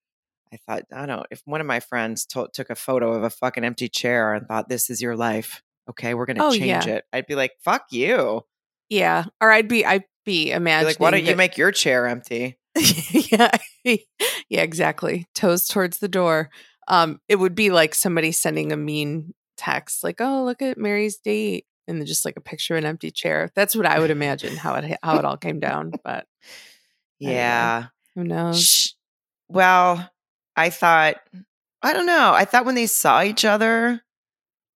I 0.53 0.57
thought, 0.67 0.83
I 0.93 0.99
don't 0.99 1.09
know, 1.09 1.25
if 1.31 1.43
one 1.45 1.61
of 1.61 1.67
my 1.67 1.81
friends 1.81 2.25
to- 2.27 2.49
took 2.53 2.71
a 2.71 2.75
photo 2.75 3.13
of 3.13 3.23
a 3.23 3.31
fucking 3.31 3.65
empty 3.65 3.89
chair 3.89 4.35
and 4.35 4.47
thought, 4.47 4.69
this 4.69 4.89
is 4.91 5.01
your 5.03 5.17
life, 5.17 5.63
okay, 5.91 6.15
we're 6.15 6.27
going 6.27 6.37
to 6.39 6.45
Oh, 6.45 6.51
change 6.53 6.87
yeah. 6.87 6.95
it, 6.97 7.05
I'd 7.13 7.27
be 7.27 7.35
like, 7.35 7.53
fuck 7.63 7.87
you. 7.91 8.43
Yeah. 8.89 9.25
Or 9.41 9.51
I'd 9.51 9.69
be, 9.69 9.85
I'd 9.85 10.05
be 10.25 10.47
Be 10.47 10.51
imagining. 10.53 10.87
like, 10.93 11.01
why 11.01 11.11
don't 11.11 11.25
you 11.25 11.37
make 11.37 11.57
your 11.59 11.73
chair 11.73 12.07
empty? 12.07 12.59
yeah. 13.11 13.51
yeah, 13.85 13.97
exactly. 14.63 15.27
Toes 15.35 15.67
towards 15.67 15.99
the 15.99 16.09
door. 16.09 16.51
Um, 16.87 17.21
it 17.29 17.37
would 17.37 17.55
be 17.55 17.71
like 17.71 17.95
somebody 17.95 18.33
sending 18.33 18.73
a 18.73 18.77
mean 18.77 19.35
text, 19.57 20.05
like, 20.05 20.21
"Oh, 20.21 20.45
look 20.45 20.63
at 20.63 20.79
Mary's 20.79 21.19
date," 21.19 21.67
and 21.87 22.07
just 22.07 22.25
like 22.25 22.37
a 22.37 22.41
picture 22.41 22.75
of 22.77 22.79
an 22.85 22.89
empty 22.89 23.11
chair. 23.11 23.51
That's 23.55 23.75
what 23.75 23.85
I 23.87 23.99
would 23.99 24.11
imagine 24.11 24.57
how 24.57 24.75
it 24.77 24.97
how 25.03 25.19
it 25.19 25.25
all 25.25 25.37
came 25.37 25.59
down. 25.61 25.93
But 26.05 26.27
Anyway. 27.21 27.35
Yeah. 27.35 27.87
who 28.15 28.25
knows? 28.25 28.95
Well, 29.49 30.09
I 30.59 30.71
thought, 30.71 31.17
I 31.83 31.93
don't 31.93 32.07
know. 32.07 32.33
I 32.35 32.45
thought 32.45 32.67
when 32.67 32.75
they 32.75 32.87
saw 32.87 33.23
each 33.23 33.45
other, 33.45 34.03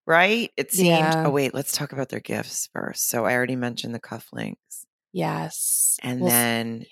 right? 0.06 0.50
It 0.56 0.72
seemed, 0.72 0.86
Yeah. 0.88 1.24
oh, 1.26 1.30
wait, 1.30 1.52
let's 1.54 1.72
talk 1.76 1.92
about 1.92 2.08
their 2.08 2.20
gifts 2.20 2.68
first. 2.72 3.08
So 3.08 3.24
I 3.26 3.34
already 3.34 3.56
mentioned 3.56 3.94
the 3.94 4.00
cufflinks. 4.00 4.86
Yes. 5.12 5.98
And 6.02 6.20
Well, 6.20 6.30
then 6.30 6.86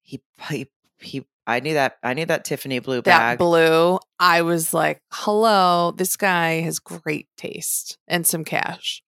he, 0.00 0.22
he, 0.48 0.68
he, 0.98 1.26
I 1.46 1.60
knew 1.60 1.74
that, 1.74 1.98
I 2.02 2.14
knew 2.14 2.26
that 2.26 2.44
Tiffany 2.44 2.78
blue 2.78 3.02
that 3.02 3.04
bag. 3.04 3.38
blue, 3.38 3.98
I 4.18 4.42
was 4.42 4.72
like, 4.72 5.00
"Hello, 5.12 5.90
this 5.90 6.16
guy 6.16 6.60
has 6.60 6.78
great 6.78 7.28
taste 7.36 7.98
and 8.08 8.26
some 8.26 8.44
cash." 8.44 9.02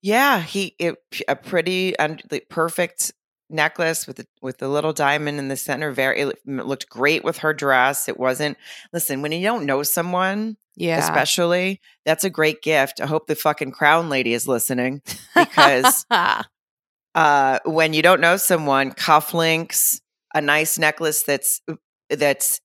yeah. 0.00 0.40
He, 0.40 0.74
it, 0.78 0.96
a 1.28 1.36
pretty, 1.36 1.98
un, 1.98 2.20
the 2.30 2.40
perfect 2.48 3.12
necklace 3.50 4.06
with 4.06 4.16
the, 4.16 4.26
with 4.42 4.58
the 4.58 4.68
little 4.68 4.92
diamond 4.92 5.38
in 5.38 5.48
the 5.48 5.56
center. 5.56 5.90
Very, 5.92 6.20
it 6.20 6.38
looked 6.46 6.88
great 6.88 7.24
with 7.24 7.38
her 7.38 7.52
dress. 7.54 8.08
It 8.08 8.18
wasn't, 8.18 8.56
listen, 8.92 9.22
when 9.22 9.32
you 9.32 9.42
don't 9.42 9.66
know 9.66 9.82
someone, 9.82 10.56
Yeah. 10.76 10.98
especially. 10.98 11.80
That's 12.04 12.24
a 12.24 12.30
great 12.30 12.62
gift. 12.62 13.00
I 13.00 13.06
hope 13.06 13.26
the 13.26 13.34
fucking 13.34 13.72
crown 13.72 14.08
lady 14.08 14.32
is 14.34 14.46
listening 14.48 15.02
because 15.34 16.04
uh, 17.14 17.58
when 17.64 17.92
you 17.92 18.02
don't 18.02 18.20
know 18.20 18.36
someone, 18.36 18.92
cufflinks, 18.92 20.00
a 20.34 20.40
nice 20.40 20.78
necklace 20.78 21.22
that's 21.22 21.60
that's 22.10 22.60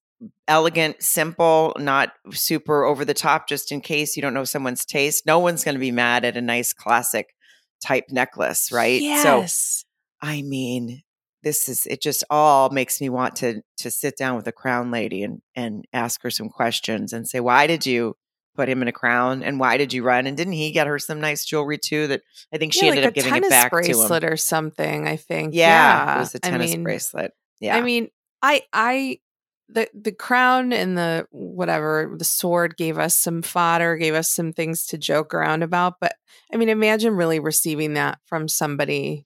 elegant, 0.47 1.01
simple, 1.01 1.73
not 1.77 2.11
super 2.31 2.83
over 2.83 3.03
the 3.03 3.13
top, 3.13 3.47
just 3.47 3.71
in 3.71 3.81
case 3.81 4.15
you 4.15 4.21
don't 4.21 4.33
know 4.33 4.43
someone's 4.43 4.85
taste. 4.85 5.25
No 5.25 5.39
one's 5.39 5.63
going 5.63 5.75
to 5.75 5.79
be 5.79 5.91
mad 5.91 6.23
at 6.23 6.37
a 6.37 6.41
nice 6.41 6.71
classic 6.73 7.33
type 7.85 8.05
necklace, 8.09 8.71
right? 8.71 8.99
So 9.21 9.39
Yes. 9.39 9.82
I 10.23 10.41
mean, 10.41 11.03
this 11.43 11.67
is 11.67 11.85
it 11.85 12.01
just 12.01 12.23
all 12.29 12.69
makes 12.69 13.01
me 13.01 13.09
want 13.09 13.35
to 13.37 13.61
to 13.77 13.91
sit 13.91 14.17
down 14.17 14.37
with 14.37 14.45
the 14.45 14.53
crown 14.53 14.89
lady 14.89 15.21
and 15.23 15.41
and 15.55 15.85
ask 15.93 16.23
her 16.23 16.31
some 16.31 16.49
questions 16.49 17.11
and 17.13 17.27
say, 17.27 17.41
why 17.41 17.67
did 17.67 17.85
you 17.85 18.15
put 18.55 18.69
him 18.69 18.81
in 18.81 18.87
a 18.87 18.91
crown 18.93 19.43
and 19.43 19.59
why 19.59 19.75
did 19.77 19.91
you 19.91 20.03
run? 20.03 20.25
And 20.25 20.37
didn't 20.37 20.53
he 20.53 20.71
get 20.71 20.87
her 20.87 20.97
some 20.99 21.19
nice 21.19 21.43
jewelry 21.43 21.77
too 21.77 22.07
that 22.07 22.21
I 22.53 22.57
think 22.57 22.71
she 22.73 22.85
Yeah, 22.85 22.91
ended 22.91 23.03
like 23.03 23.07
up 23.09 23.13
a 23.13 23.15
giving 23.15 23.35
it 23.43 23.49
back 23.49 23.71
to 23.71 23.77
him. 23.77 23.83
bracelet 23.83 24.23
or 24.23 24.37
something. 24.37 25.07
I 25.07 25.17
think. 25.17 25.53
Yeah, 25.53 26.15
it 26.15 26.19
was 26.19 26.35
a 26.35 26.39
I 26.45 26.49
tennis 26.51 26.71
mean, 26.71 26.83
bracelet. 26.83 27.33
Yeah. 27.59 27.75
I 27.75 27.81
mean, 27.81 28.07
I 28.41 28.61
I 28.71 29.19
the 29.67 29.89
the 29.93 30.11
crown 30.13 30.71
and 30.71 30.97
the 30.97 31.27
whatever 31.31 32.15
the 32.17 32.23
sword 32.25 32.77
gave 32.77 32.97
us 32.97 33.17
some 33.17 33.41
fodder, 33.41 33.97
gave 33.97 34.13
us 34.13 34.31
some 34.33 34.53
things 34.53 34.85
to 34.87 34.97
joke 34.97 35.33
around 35.33 35.63
about. 35.63 35.95
But 35.99 36.15
I 36.53 36.57
mean, 36.57 36.69
imagine 36.69 37.15
really 37.15 37.39
receiving 37.41 37.95
that 37.95 38.19
from 38.27 38.47
somebody 38.47 39.25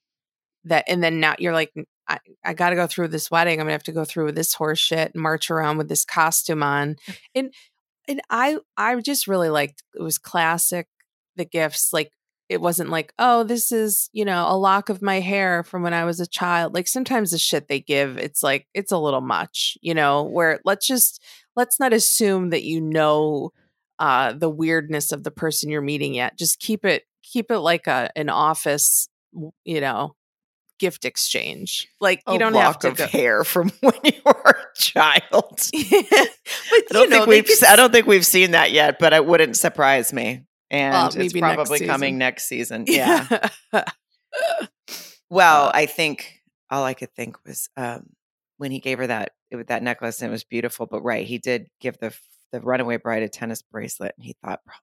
that, 0.70 0.86
and 0.88 1.04
then 1.04 1.20
now 1.20 1.36
you're 1.40 1.54
like, 1.54 1.74
I, 2.08 2.20
I 2.44 2.54
got 2.54 2.70
to 2.70 2.76
go 2.76 2.88
through 2.88 3.10
this 3.10 3.30
wedding. 3.30 3.60
I'm 3.60 3.66
gonna 3.66 3.74
have 3.74 3.84
to 3.84 3.92
go 3.92 4.06
through 4.06 4.26
with 4.26 4.36
this 4.36 4.54
horse 4.54 4.80
shit 4.80 5.14
and 5.14 5.22
march 5.22 5.52
around 5.52 5.78
with 5.78 5.90
this 5.90 6.06
costume 6.06 6.64
on. 6.64 6.96
And 7.36 7.54
and 8.08 8.22
I 8.30 8.58
I 8.78 9.00
just 9.02 9.28
really 9.28 9.50
liked 9.50 9.84
it 9.96 10.02
was 10.02 10.18
classic 10.18 10.88
the 11.36 11.46
gifts 11.46 11.92
like 11.94 12.12
it 12.50 12.62
wasn't 12.62 12.90
like 12.90 13.14
oh 13.20 13.44
this 13.44 13.72
is 13.72 14.10
you 14.14 14.26
know 14.26 14.46
a 14.48 14.58
lock 14.58 14.90
of 14.90 15.02
my 15.02 15.20
hair 15.20 15.64
from 15.64 15.84
when 15.84 15.94
I 15.94 16.06
was 16.06 16.20
a 16.20 16.28
child 16.28 16.74
like 16.74 16.88
sometimes 16.88 17.32
the 17.32 17.38
shit 17.38 17.68
they 17.68 17.80
give 17.80 18.18
it's 18.18 18.42
like 18.42 18.68
it's 18.74 18.92
a 18.92 18.98
little 18.98 19.22
much 19.22 19.78
you 19.82 19.94
know 19.94 20.24
where 20.24 20.60
let's 20.66 20.88
just 20.88 21.22
let's 21.56 21.80
not 21.80 21.94
assume 21.94 22.50
that 22.52 22.64
you 22.64 22.82
know 22.82 23.52
uh 24.00 24.34
the 24.34 24.50
weirdness 24.50 25.12
of 25.12 25.24
the 25.24 25.32
person 25.32 25.70
you're 25.70 25.82
meeting 25.82 26.14
yet 26.14 26.38
just 26.38 26.60
keep 26.60 26.86
it 26.86 27.04
keep 27.24 27.52
it 27.52 27.60
like 27.60 27.88
a 27.88 28.10
an 28.16 28.30
office 28.30 29.10
you 29.66 29.82
know 29.82 30.16
gift 30.80 31.06
exchange. 31.06 31.88
Like 32.00 32.22
you 32.28 32.36
a 32.36 32.40
don't 32.40 32.54
have 32.56 32.80
to 32.80 32.90
of 32.90 32.98
go. 32.98 33.08
hair 33.12 33.44
from 33.44 33.70
when 33.82 33.94
you 34.04 34.14
were 34.26 34.34
a 34.34 34.78
child. 34.80 35.22
but 35.72 35.72
I 35.74 36.30
don't 36.90 37.10
know, 37.10 37.18
think 37.18 37.28
we've 37.28 37.46
could 37.46 37.64
I 37.68 37.76
don't 37.76 37.92
think 37.92 38.08
we've 38.08 38.26
seen 38.26 38.52
that 38.52 38.72
yet, 38.72 39.00
but 39.00 39.14
it 39.14 39.26
wouldn't 39.26 39.58
surprise 39.58 40.14
me. 40.14 40.44
And 40.70 40.94
Well, 40.94 41.06
it's 41.08 41.16
maybe 41.16 41.42
next 41.42 41.56
probably 41.56 41.86
coming 41.86 42.18
next 42.18 42.48
season. 42.48 42.86
Yeah. 42.88 43.50
Well, 45.30 45.68
Uh, 45.68 45.72
I 45.74 45.86
think 45.86 46.42
all 46.70 46.84
I 46.84 46.94
could 46.94 47.14
think 47.14 47.38
was 47.46 47.70
um, 47.78 48.10
when 48.58 48.72
he 48.72 48.80
gave 48.80 48.98
her 48.98 49.08
that 49.08 49.34
with 49.52 49.68
that 49.68 49.84
necklace, 49.84 50.22
and 50.22 50.30
it 50.30 50.32
was 50.32 50.44
beautiful. 50.44 50.86
But 50.86 51.02
right, 51.02 51.26
he 51.26 51.38
did 51.38 51.68
give 51.80 51.98
the 52.00 52.14
the 52.52 52.62
runaway 52.62 52.98
bride 52.98 53.24
a 53.24 53.30
tennis 53.30 53.62
bracelet, 53.62 54.14
and 54.18 54.26
he 54.26 54.36
thought 54.44 54.62
probably 54.66 54.82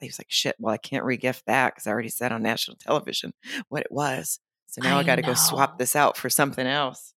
he 0.00 0.08
was 0.08 0.18
like, 0.18 0.30
"Shit, 0.30 0.56
well, 0.58 0.74
I 0.74 0.78
can't 0.78 1.04
regift 1.04 1.42
that 1.46 1.74
because 1.74 1.86
I 1.86 1.90
already 1.90 2.08
said 2.08 2.32
on 2.32 2.42
national 2.42 2.76
television 2.78 3.32
what 3.68 3.82
it 3.82 3.92
was. 3.92 4.38
So 4.74 4.82
now 4.82 4.96
I, 4.96 5.00
I 5.00 5.04
got 5.04 5.16
to 5.16 5.22
go 5.22 5.34
swap 5.34 5.78
this 5.78 5.94
out 5.94 6.16
for 6.16 6.28
something 6.28 6.66
else." 6.66 7.14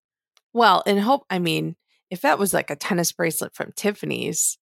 well, 0.52 0.82
and 0.86 1.00
hope 1.00 1.24
I 1.28 1.38
mean, 1.38 1.76
if 2.10 2.20
that 2.20 2.38
was 2.38 2.54
like 2.54 2.70
a 2.70 2.76
tennis 2.76 3.10
bracelet 3.12 3.54
from 3.54 3.72
Tiffany's, 3.74 4.58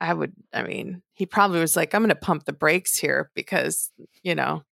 I 0.00 0.12
would. 0.12 0.32
I 0.52 0.62
mean, 0.62 1.02
he 1.14 1.24
probably 1.24 1.60
was 1.60 1.76
like, 1.76 1.94
"I'm 1.94 2.02
going 2.02 2.10
to 2.10 2.14
pump 2.14 2.44
the 2.44 2.52
brakes 2.52 2.98
here 2.98 3.30
because 3.34 3.90
you 4.22 4.34
know." 4.34 4.62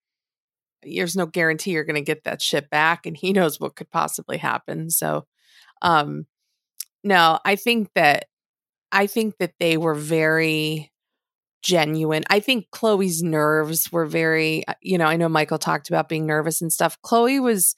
There's 0.87 1.15
no 1.15 1.25
guarantee 1.25 1.71
you're 1.71 1.83
going 1.83 1.95
to 1.95 2.01
get 2.01 2.25
that 2.25 2.43
shit 2.43 2.69
back, 2.69 3.07
and 3.07 3.17
he 3.17 3.33
knows 3.33 3.59
what 3.59 3.75
could 3.75 3.89
possibly 3.89 4.37
happen. 4.37 4.91
So, 4.91 5.25
um, 5.81 6.27
no, 7.03 7.39
I 7.43 7.55
think 7.55 7.89
that 7.95 8.25
I 8.91 9.07
think 9.07 9.37
that 9.39 9.53
they 9.59 9.77
were 9.77 9.95
very 9.95 10.91
genuine. 11.65 12.23
I 12.29 12.39
think 12.39 12.69
Chloe's 12.69 13.23
nerves 13.23 13.91
were 13.91 14.05
very, 14.05 14.65
uh, 14.67 14.75
you 14.81 14.99
know, 14.99 15.05
I 15.05 15.17
know 15.17 15.27
Michael 15.27 15.57
talked 15.57 15.89
about 15.89 16.07
being 16.07 16.27
nervous 16.27 16.61
and 16.61 16.71
stuff. 16.71 17.01
Chloe 17.01 17.39
was, 17.39 17.75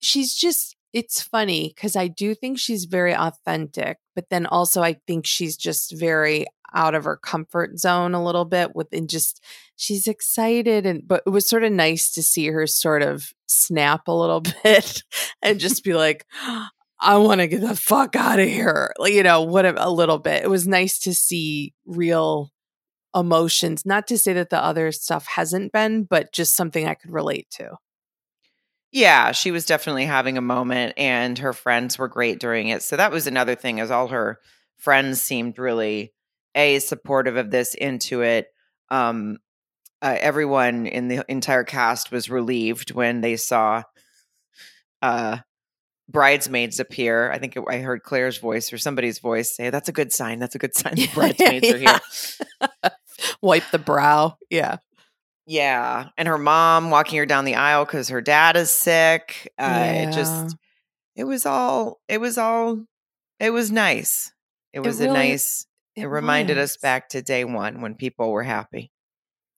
she's 0.00 0.34
just, 0.34 0.74
it's 0.94 1.20
funny 1.20 1.70
because 1.74 1.96
I 1.96 2.08
do 2.08 2.34
think 2.34 2.58
she's 2.58 2.86
very 2.86 3.14
authentic, 3.14 3.98
but 4.14 4.30
then 4.30 4.46
also 4.46 4.82
I 4.82 4.94
think 5.06 5.26
she's 5.26 5.54
just 5.58 5.92
very 5.98 6.46
out 6.74 6.94
of 6.94 7.04
her 7.04 7.18
comfort 7.18 7.78
zone 7.78 8.14
a 8.14 8.24
little 8.24 8.46
bit 8.46 8.74
within 8.74 9.06
just, 9.06 9.44
she's 9.76 10.08
excited. 10.08 10.86
And, 10.86 11.06
but 11.06 11.22
it 11.26 11.30
was 11.30 11.46
sort 11.46 11.64
of 11.64 11.72
nice 11.72 12.10
to 12.12 12.22
see 12.22 12.46
her 12.46 12.66
sort 12.66 13.02
of 13.02 13.34
snap 13.46 14.08
a 14.08 14.12
little 14.12 14.40
bit 14.64 15.02
and 15.42 15.60
just 15.60 15.84
be 15.84 15.92
like, 15.92 16.24
I 17.00 17.18
want 17.18 17.42
to 17.42 17.48
get 17.48 17.60
the 17.60 17.76
fuck 17.76 18.16
out 18.16 18.40
of 18.40 18.48
here. 18.48 18.94
Like, 18.98 19.12
you 19.12 19.22
know, 19.22 19.42
what 19.42 19.66
a, 19.66 19.86
a 19.86 19.90
little 19.90 20.18
bit. 20.18 20.42
It 20.42 20.50
was 20.50 20.66
nice 20.66 21.00
to 21.00 21.12
see 21.12 21.74
real 21.84 22.50
emotions. 23.14 23.84
Not 23.86 24.06
to 24.08 24.18
say 24.18 24.32
that 24.34 24.50
the 24.50 24.62
other 24.62 24.92
stuff 24.92 25.26
hasn't 25.26 25.72
been, 25.72 26.04
but 26.04 26.32
just 26.32 26.54
something 26.54 26.86
I 26.86 26.94
could 26.94 27.10
relate 27.10 27.48
to. 27.52 27.76
Yeah, 28.90 29.32
she 29.32 29.50
was 29.50 29.66
definitely 29.66 30.06
having 30.06 30.38
a 30.38 30.42
moment 30.42 30.94
and 30.96 31.38
her 31.38 31.52
friends 31.52 31.98
were 31.98 32.08
great 32.08 32.38
during 32.40 32.68
it. 32.68 32.82
So 32.82 32.96
that 32.96 33.12
was 33.12 33.26
another 33.26 33.54
thing 33.54 33.78
is 33.78 33.90
all 33.90 34.08
her 34.08 34.38
friends 34.78 35.20
seemed 35.20 35.58
really 35.58 36.14
a 36.54 36.78
supportive 36.78 37.36
of 37.36 37.50
this 37.50 37.74
into 37.74 38.22
it. 38.22 38.48
Um 38.90 39.38
uh, 40.00 40.16
everyone 40.20 40.86
in 40.86 41.08
the 41.08 41.24
entire 41.28 41.64
cast 41.64 42.12
was 42.12 42.30
relieved 42.30 42.92
when 42.92 43.20
they 43.20 43.36
saw 43.36 43.82
uh 45.02 45.38
bridesmaids 46.08 46.80
appear. 46.80 47.30
I 47.30 47.38
think 47.38 47.56
I 47.68 47.78
heard 47.78 48.02
Claire's 48.02 48.38
voice 48.38 48.72
or 48.72 48.78
somebody's 48.78 49.18
voice 49.18 49.54
say 49.54 49.70
that's 49.70 49.88
a 49.88 49.92
good 49.92 50.12
sign. 50.12 50.38
That's 50.38 50.54
a 50.54 50.58
good 50.58 50.74
sign 50.74 50.94
the 50.96 51.08
bridesmaids 51.14 51.70
are 51.70 51.78
here. 51.78 52.90
Wipe 53.42 53.70
the 53.72 53.78
brow. 53.78 54.36
Yeah. 54.50 54.78
Yeah, 55.50 56.10
and 56.18 56.28
her 56.28 56.36
mom 56.36 56.90
walking 56.90 57.18
her 57.18 57.24
down 57.24 57.46
the 57.46 57.54
aisle 57.54 57.86
because 57.86 58.10
her 58.10 58.20
dad 58.20 58.56
is 58.56 58.70
sick. 58.70 59.50
Uh, 59.58 59.62
Yeah. 59.64 59.92
It 60.08 60.12
just, 60.12 60.56
it 61.16 61.24
was 61.24 61.46
all, 61.46 62.00
it 62.06 62.20
was 62.20 62.36
all, 62.36 62.84
it 63.40 63.48
was 63.50 63.70
nice. 63.72 64.30
It 64.74 64.80
was 64.80 65.00
a 65.00 65.04
really- 65.04 65.16
nice. 65.30 65.64
It, 65.96 66.04
reminded 66.06 66.58
us 66.58 66.76
back 66.76 67.08
to 67.08 67.22
day 67.22 67.44
one 67.44 67.80
when 67.80 67.94
people 67.96 68.30
were 68.30 68.42
happy. 68.44 68.92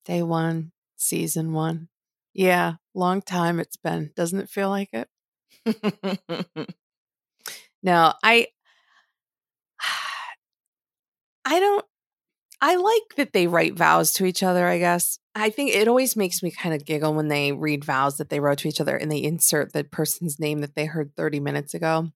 Day 0.07 0.23
one, 0.23 0.73
season 0.97 1.53
one. 1.53 1.89
Yeah. 2.33 2.75
Long 2.95 3.21
time 3.21 3.61
it's 3.61 3.77
been. 3.77 4.13
Doesn't 4.17 4.39
it 4.41 4.49
feel 4.49 4.71
like 4.71 4.89
it? 4.95 5.09
No, 7.83 8.13
I 8.23 8.49
I 11.45 11.61
don't 11.61 11.85
I 12.61 12.77
like 12.77 13.17
that 13.17 13.33
they 13.33 13.47
write 13.47 13.77
vows 13.77 14.13
to 14.15 14.27
each 14.27 14.43
other, 14.43 14.67
I 14.67 14.79
guess. 14.79 15.19
I 15.35 15.51
think 15.51 15.75
it 15.75 15.89
always 15.89 16.17
makes 16.17 16.43
me 16.43 16.51
kind 16.51 16.75
of 16.75 16.85
giggle 16.85 17.15
when 17.15 17.29
they 17.29 17.53
read 17.53 17.85
vows 17.85 18.19
that 18.19 18.29
they 18.29 18.41
wrote 18.41 18.59
to 18.59 18.69
each 18.69 18.81
other 18.81 18.97
and 18.97 19.11
they 19.11 19.23
insert 19.23 19.73
the 19.73 19.85
person's 19.85 20.39
name 20.39 20.61
that 20.61 20.75
they 20.75 20.85
heard 20.87 21.17
30 21.17 21.41
minutes 21.41 21.73
ago. 21.75 22.11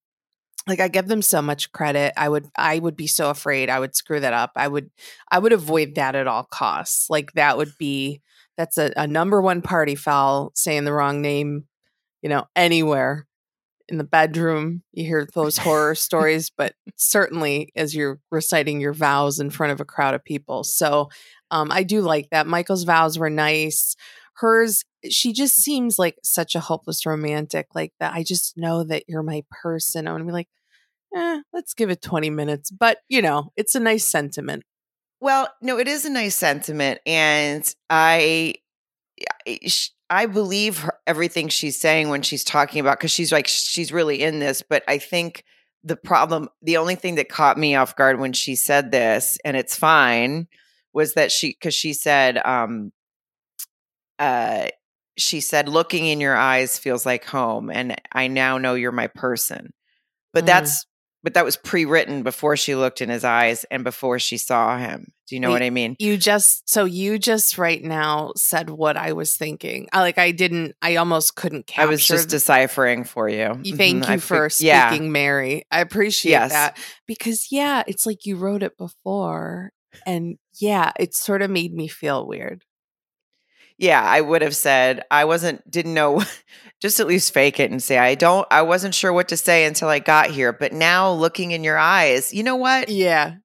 Like 0.66 0.80
I 0.80 0.88
give 0.88 1.09
them 1.09 1.22
so 1.22 1.42
much 1.42 1.72
credit. 1.72 2.12
I 2.16 2.28
would 2.28 2.48
I 2.57 2.78
would 2.78 2.96
be 2.96 3.07
so 3.07 3.30
afraid 3.30 3.70
I 3.70 3.80
would 3.80 3.96
screw 3.96 4.20
that 4.20 4.33
up. 4.35 4.52
I 4.57 4.68
would 4.68 4.90
I 5.30 5.38
would 5.38 5.52
avoid 5.52 5.94
that 5.96 6.14
at 6.14 6.26
all 6.26 6.44
costs. 6.44 7.11
Like 7.11 7.33
that 7.35 7.57
would 7.59 7.72
be 7.78 8.22
that's 8.57 8.78
a, 8.78 8.92
a 8.96 9.07
number 9.07 9.40
one 9.42 9.62
party 9.62 9.94
foul 9.94 10.52
saying 10.54 10.85
the 10.85 10.92
wrong 10.92 11.22
name, 11.22 11.64
you 12.22 12.28
know, 12.28 12.46
anywhere 12.57 13.26
in 13.88 13.99
the 13.99 14.05
bedroom. 14.05 14.83
You 14.92 15.05
hear 15.05 15.27
those 15.35 15.59
horror 15.59 15.94
stories, 15.94 16.51
but 16.51 16.75
certainly 16.97 17.73
as 17.77 17.94
you're 17.94 18.20
reciting 18.31 18.81
your 18.81 18.92
vows 18.92 19.40
in 19.40 19.51
front 19.51 19.73
of 19.73 19.81
a 19.81 19.85
crowd 19.85 20.14
of 20.14 20.25
people. 20.25 20.64
So 20.64 21.11
um, 21.51 21.70
I 21.70 21.83
do 21.83 22.01
like 22.01 22.31
that. 22.31 22.47
Michael's 22.47 22.85
vows 22.85 23.18
were 23.18 23.31
nice. 23.31 23.97
Hers, 24.35 24.85
she 25.09 25.33
just 25.33 25.57
seems 25.57 25.99
like 25.99 26.16
such 26.23 26.55
a 26.55 26.61
hopeless 26.61 27.07
romantic. 27.07 27.68
Like 27.75 27.92
that, 28.01 28.14
I 28.14 28.23
just 28.23 28.57
know 28.57 28.85
that 28.85 29.05
you're 29.09 29.23
my 29.23 29.44
person. 29.51 30.09
I'm 30.09 30.14
gonna 30.14 30.25
be 30.25 30.33
like, 30.33 30.49
eh, 31.14 31.40
let's 31.53 31.75
give 31.75 31.90
it 31.90 32.03
20 32.03 32.31
minutes. 32.31 32.70
But 32.70 32.99
you 33.09 33.23
know, 33.23 33.53
it's 33.57 33.75
a 33.75 33.81
nice 33.81 34.05
sentiment. 34.05 34.64
Well, 35.20 35.49
no, 35.62 35.79
it 35.79 35.88
is 35.88 36.05
a 36.05 36.11
nice 36.11 36.35
sentiment, 36.35 37.01
and 37.07 37.75
I, 37.88 38.57
I- 40.11 40.27
believe 40.27 40.79
her, 40.81 40.94
everything 41.07 41.48
she's 41.48 41.79
saying 41.81 42.09
when 42.09 42.22
she's 42.22 42.44
talking 42.44 42.81
about 42.81 42.98
because 42.98 43.11
she's 43.11 43.33
like 43.33 43.46
she's 43.48 43.92
really 43.92 44.22
in 44.22 44.38
this. 44.38 44.62
But 44.62 44.83
I 44.88 44.98
think 44.98 45.44
the 45.83 45.96
problem, 45.96 46.48
the 46.62 46.77
only 46.79 46.94
thing 46.94 47.16
that 47.16 47.29
caught 47.29 47.59
me 47.59 47.74
off 47.74 47.96
guard 47.96 48.18
when 48.20 48.33
she 48.33 48.55
said 48.57 48.90
this, 48.90 49.38
and 49.44 49.57
it's 49.57 49.77
fine, 49.77 50.48
was 50.92 51.14
that 51.14 51.31
she 51.33 51.48
because 51.50 51.74
she 51.74 51.92
said, 51.92 52.38
um, 52.44 52.92
uh, 54.18 54.66
she 55.16 55.40
said, 55.40 55.68
"Looking 55.68 56.07
in 56.07 56.20
your 56.20 56.37
eyes 56.37 56.79
feels 56.79 57.07
like 57.07 57.24
home, 57.24 57.70
and 57.70 57.96
I 58.12 58.29
now 58.29 58.59
know 58.59 58.74
you're 58.74 58.92
my 58.92 59.07
person." 59.09 59.72
But 60.33 60.44
Mm. 60.44 60.46
that's 60.48 60.87
but 61.24 61.34
that 61.34 61.44
was 61.44 61.56
pre-written 61.56 62.22
before 62.22 62.56
she 62.56 62.76
looked 62.76 63.00
in 63.00 63.08
his 63.08 63.24
eyes 63.24 63.64
and 63.70 63.82
before 63.82 64.20
she 64.20 64.37
saw 64.38 64.78
him. 64.78 65.12
Do 65.26 65.34
you 65.34 65.40
know 65.40 65.48
Wait, 65.48 65.54
what 65.54 65.62
I 65.62 65.70
mean? 65.70 65.96
You 65.98 66.18
just 66.18 66.68
so 66.68 66.84
you 66.84 67.18
just 67.18 67.56
right 67.56 67.82
now 67.82 68.32
said 68.37 68.68
what 68.70 68.96
I 68.98 69.14
was 69.14 69.37
thinking. 69.37 69.88
I 69.90 70.00
like 70.02 70.18
I 70.18 70.30
didn't. 70.32 70.74
I 70.82 70.96
almost 70.96 71.34
couldn't 71.34 71.66
capture. 71.66 71.82
I 71.88 71.90
was 71.90 72.06
just 72.06 72.28
the- 72.28 72.37
deciphering 72.37 73.04
for 73.04 73.28
you. 73.28 73.58
You- 73.62 73.74
Thank 73.76 74.04
Mhm, 74.04 74.08
you 74.08 74.12
I 74.14 74.16
for 74.18 74.50
fig- 74.50 74.66
yeah. 74.66 74.90
speaking, 74.90 75.10
Mary. 75.12 75.64
I 75.70 75.80
appreciate 75.80 76.30
Yes. 76.32 76.52
that 76.52 76.78
because 77.06 77.48
yeah, 77.50 77.82
it's 77.87 78.04
like 78.04 78.26
you 78.26 78.37
wrote 78.37 78.62
it 78.62 78.76
before, 78.76 79.72
and 80.06 80.37
yeah, 80.60 80.92
it 81.00 81.14
sort 81.14 81.40
of 81.40 81.50
made 81.50 81.72
me 81.72 81.88
feel 81.88 82.26
weird. 82.26 82.62
Yeah, 83.78 84.02
I 84.02 84.20
would 84.20 84.42
have 84.42 84.54
said 84.56 85.02
I 85.10 85.24
wasn't 85.24 85.68
didn't 85.70 85.94
know 85.94 86.22
just 86.80 87.00
at 87.00 87.06
least 87.06 87.34
fake 87.34 87.58
it 87.60 87.70
and 87.70 87.82
say 87.82 87.98
I 87.98 88.14
don't 88.14 88.46
I 88.50 88.62
wasn't 88.62 88.94
sure 88.94 89.12
what 89.12 89.28
to 89.28 89.37
say 89.37 89.64
until 89.64 89.88
I 89.88 89.98
got 89.98 90.30
here, 90.30 90.52
but 90.52 90.72
now 90.72 91.12
looking 91.12 91.50
in 91.52 91.64
your 91.64 91.78
eyes, 91.78 92.32
you 92.32 92.42
know 92.42 92.56
what? 92.56 92.88
Yeah, 92.88 93.37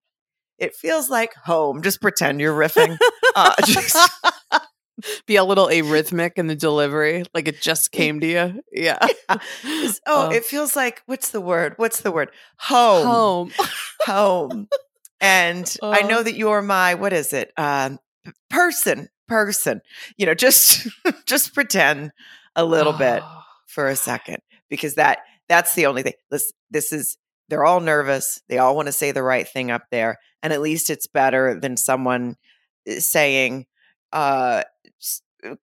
It 0.59 0.75
feels 0.75 1.09
like 1.09 1.33
home. 1.33 1.81
Just 1.81 2.01
pretend 2.01 2.39
you're 2.41 2.57
riffing. 2.57 2.97
uh, 3.35 3.55
just 3.65 3.95
Be 5.25 5.37
a 5.37 5.45
little 5.45 5.67
arrhythmic 5.67 6.31
in 6.35 6.47
the 6.47 6.55
delivery, 6.55 7.23
like 7.33 7.47
it 7.47 7.61
just 7.61 7.91
came 7.93 8.19
to 8.19 8.27
you. 8.27 8.61
Yeah. 8.73 8.97
It's- 9.63 10.01
oh, 10.05 10.27
Uh, 10.27 10.31
it 10.31 10.43
feels 10.45 10.75
like 10.75 11.01
what's 11.05 11.31
the 11.31 11.39
word? 11.39 11.73
What's 11.77 12.01
the 12.01 12.11
word? 12.11 12.31
Home. 12.59 13.05
home. 13.07 13.51
Home. 14.05 14.67
And 15.21 15.73
I 15.81 16.01
know 16.01 16.19
Uh. 16.19 16.23
that 16.23 16.35
you're 16.35 16.61
my 16.61 16.95
what 16.95 17.13
is 17.13 17.31
it? 17.33 17.51
Um 17.57 17.99
person, 18.49 19.07
person. 19.29 19.81
You 20.17 20.25
know, 20.25 20.33
just 20.33 20.87
just 21.25 21.53
pretend 21.53 22.11
a 22.55 22.65
little 22.65 22.93
bit 22.93 23.21
Oh. 23.23 23.41
for 23.67 23.87
a 23.87 23.95
second 23.95 24.39
because 24.69 24.95
that 24.95 25.19
that's 25.47 25.75
the 25.75 25.85
only 25.85 26.03
thing. 26.03 26.13
This 26.31 26.51
this 26.69 26.91
is 26.91 27.17
they're 27.47 27.65
all 27.65 27.79
nervous. 27.79 28.41
They 28.49 28.57
all 28.57 28.75
want 28.75 28.87
to 28.87 28.91
say 28.91 29.11
the 29.11 29.23
right 29.23 29.47
thing 29.47 29.71
up 29.71 29.83
there, 29.91 30.17
and 30.43 30.51
at 30.53 30.61
least 30.61 30.89
it's 30.89 31.07
better 31.07 31.57
than 31.59 31.77
someone 31.77 32.35
uh, 32.89 32.99
saying, 32.99 33.65
uh, 34.13 34.63
uh, 35.43 35.55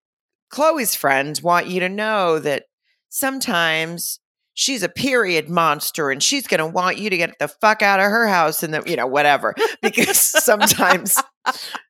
"Chloe's 0.50 0.94
friends 0.94 1.42
want 1.42 1.66
you 1.66 1.80
to 1.80 1.88
know 1.88 2.38
that 2.38 2.64
sometimes." 3.08 4.20
She's 4.58 4.82
a 4.82 4.88
period 4.88 5.50
monster 5.50 6.10
and 6.10 6.22
she's 6.22 6.46
going 6.46 6.60
to 6.60 6.66
want 6.66 6.96
you 6.96 7.10
to 7.10 7.16
get 7.18 7.38
the 7.38 7.46
fuck 7.46 7.82
out 7.82 8.00
of 8.00 8.06
her 8.06 8.26
house 8.26 8.62
and 8.62 8.72
the, 8.72 8.82
you 8.86 8.96
know, 8.96 9.06
whatever. 9.06 9.54
Because 9.82 10.16
sometimes 10.44 11.22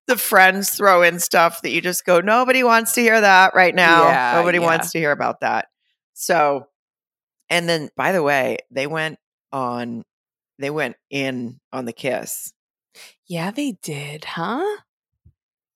the 0.07 0.16
friends 0.16 0.71
throw 0.71 1.03
in 1.03 1.19
stuff 1.19 1.62
that 1.62 1.71
you 1.71 1.81
just 1.81 2.05
go, 2.05 2.21
nobody 2.21 2.62
wants 2.62 2.92
to 2.92 3.01
hear 3.01 3.21
that 3.21 3.55
right 3.55 3.75
now. 3.75 4.09
Yeah, 4.09 4.33
nobody 4.37 4.59
yeah. 4.59 4.64
wants 4.64 4.92
to 4.92 4.99
hear 4.99 5.12
about 5.12 5.40
that. 5.40 5.69
So, 6.14 6.66
and 7.51 7.69
then 7.69 7.90
by 7.97 8.12
the 8.12 8.23
way, 8.23 8.59
they 8.71 8.87
went 8.87 9.19
on, 9.53 10.05
they 10.59 10.71
went 10.71 10.97
in 11.11 11.61
on 11.73 11.85
the 11.85 11.92
kiss. 11.92 12.53
Yeah, 13.27 13.51
they 13.51 13.73
did, 13.83 14.25
huh? 14.25 14.81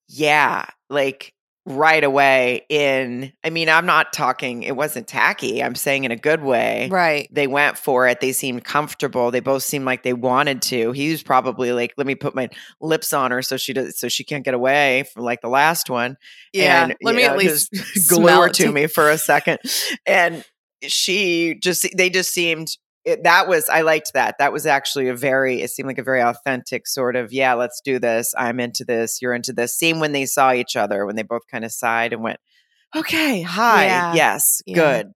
Yeah. 0.08 0.66
Like 0.88 1.34
right 1.66 2.02
away 2.02 2.64
in, 2.68 3.32
I 3.44 3.50
mean, 3.50 3.68
I'm 3.68 3.86
not 3.86 4.12
talking, 4.12 4.62
it 4.62 4.76
wasn't 4.76 5.06
tacky. 5.06 5.62
I'm 5.62 5.74
saying 5.74 6.04
in 6.04 6.10
a 6.10 6.16
good 6.16 6.42
way. 6.42 6.88
Right. 6.90 7.28
They 7.30 7.46
went 7.46 7.76
for 7.76 8.08
it. 8.08 8.20
They 8.20 8.32
seemed 8.32 8.64
comfortable. 8.64 9.30
They 9.30 9.40
both 9.40 9.62
seemed 9.62 9.84
like 9.84 10.02
they 10.02 10.12
wanted 10.12 10.62
to. 10.62 10.92
He 10.92 11.10
was 11.10 11.22
probably 11.22 11.72
like, 11.72 11.92
"Let 11.96 12.06
me 12.06 12.14
put 12.14 12.34
my 12.34 12.48
lips 12.80 13.12
on 13.12 13.30
her 13.30 13.42
so 13.42 13.56
she 13.56 13.72
does, 13.72 13.98
so 13.98 14.08
she 14.08 14.24
can't 14.24 14.44
get 14.44 14.54
away 14.54 15.04
from 15.12 15.24
like 15.24 15.42
the 15.42 15.48
last 15.48 15.90
one." 15.90 16.16
Yeah. 16.52 16.84
and, 16.84 16.96
Let 17.02 17.14
me 17.14 17.22
know, 17.22 17.30
at 17.30 17.38
least 17.38 17.70
glue 18.08 18.26
her 18.26 18.48
to 18.48 18.72
me 18.72 18.86
for 18.86 19.10
a 19.10 19.18
second. 19.18 19.58
And 20.06 20.44
she 20.82 21.56
just, 21.62 21.86
they 21.96 22.10
just 22.10 22.32
seemed, 22.32 22.76
it, 23.04 23.24
that 23.24 23.48
was, 23.48 23.68
I 23.68 23.80
liked 23.82 24.12
that. 24.14 24.36
That 24.38 24.52
was 24.52 24.66
actually 24.66 25.08
a 25.08 25.14
very, 25.14 25.62
it 25.62 25.70
seemed 25.70 25.86
like 25.86 25.98
a 25.98 26.02
very 26.02 26.22
authentic 26.22 26.86
sort 26.86 27.16
of, 27.16 27.32
yeah, 27.32 27.54
let's 27.54 27.80
do 27.82 27.98
this. 27.98 28.34
I'm 28.36 28.60
into 28.60 28.84
this. 28.84 29.22
You're 29.22 29.34
into 29.34 29.52
this. 29.52 29.76
Same 29.78 30.00
when 30.00 30.12
they 30.12 30.26
saw 30.26 30.52
each 30.52 30.76
other, 30.76 31.06
when 31.06 31.16
they 31.16 31.22
both 31.22 31.46
kind 31.50 31.64
of 31.64 31.72
sighed 31.72 32.12
and 32.12 32.22
went, 32.22 32.40
okay, 32.94 33.42
hi, 33.42 33.86
Yeah. 33.86 34.14
yes, 34.14 34.62
Yeah. 34.66 34.74
good. 34.74 35.12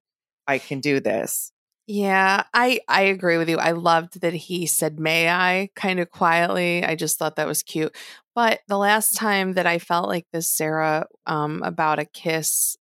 I 0.47 0.57
can 0.59 0.79
do 0.79 0.99
this. 0.99 1.51
Yeah, 1.87 2.43
I 2.53 2.79
I 2.87 3.03
agree 3.03 3.37
with 3.37 3.47
you. 3.47 3.57
I 3.59 3.71
loved 3.73 4.21
that 4.21 4.33
he 4.33 4.65
said 4.65 4.99
"May 4.99 5.29
I" 5.29 5.69
kind 5.75 5.99
of 5.99 6.09
quietly. 6.09 6.83
I 6.83 6.95
just 6.95 7.19
thought 7.19 7.35
that 7.35 7.45
was 7.47 7.61
cute. 7.61 7.95
But 8.33 8.61
the 8.67 8.77
last 8.77 9.15
time 9.15 9.53
that 9.53 9.67
I 9.67 9.77
felt 9.77 10.07
like 10.09 10.25
this, 10.33 10.49
Sarah, 10.49 11.05
um, 11.27 11.61
about 11.63 11.99
a 11.99 12.05
kiss 12.05 12.75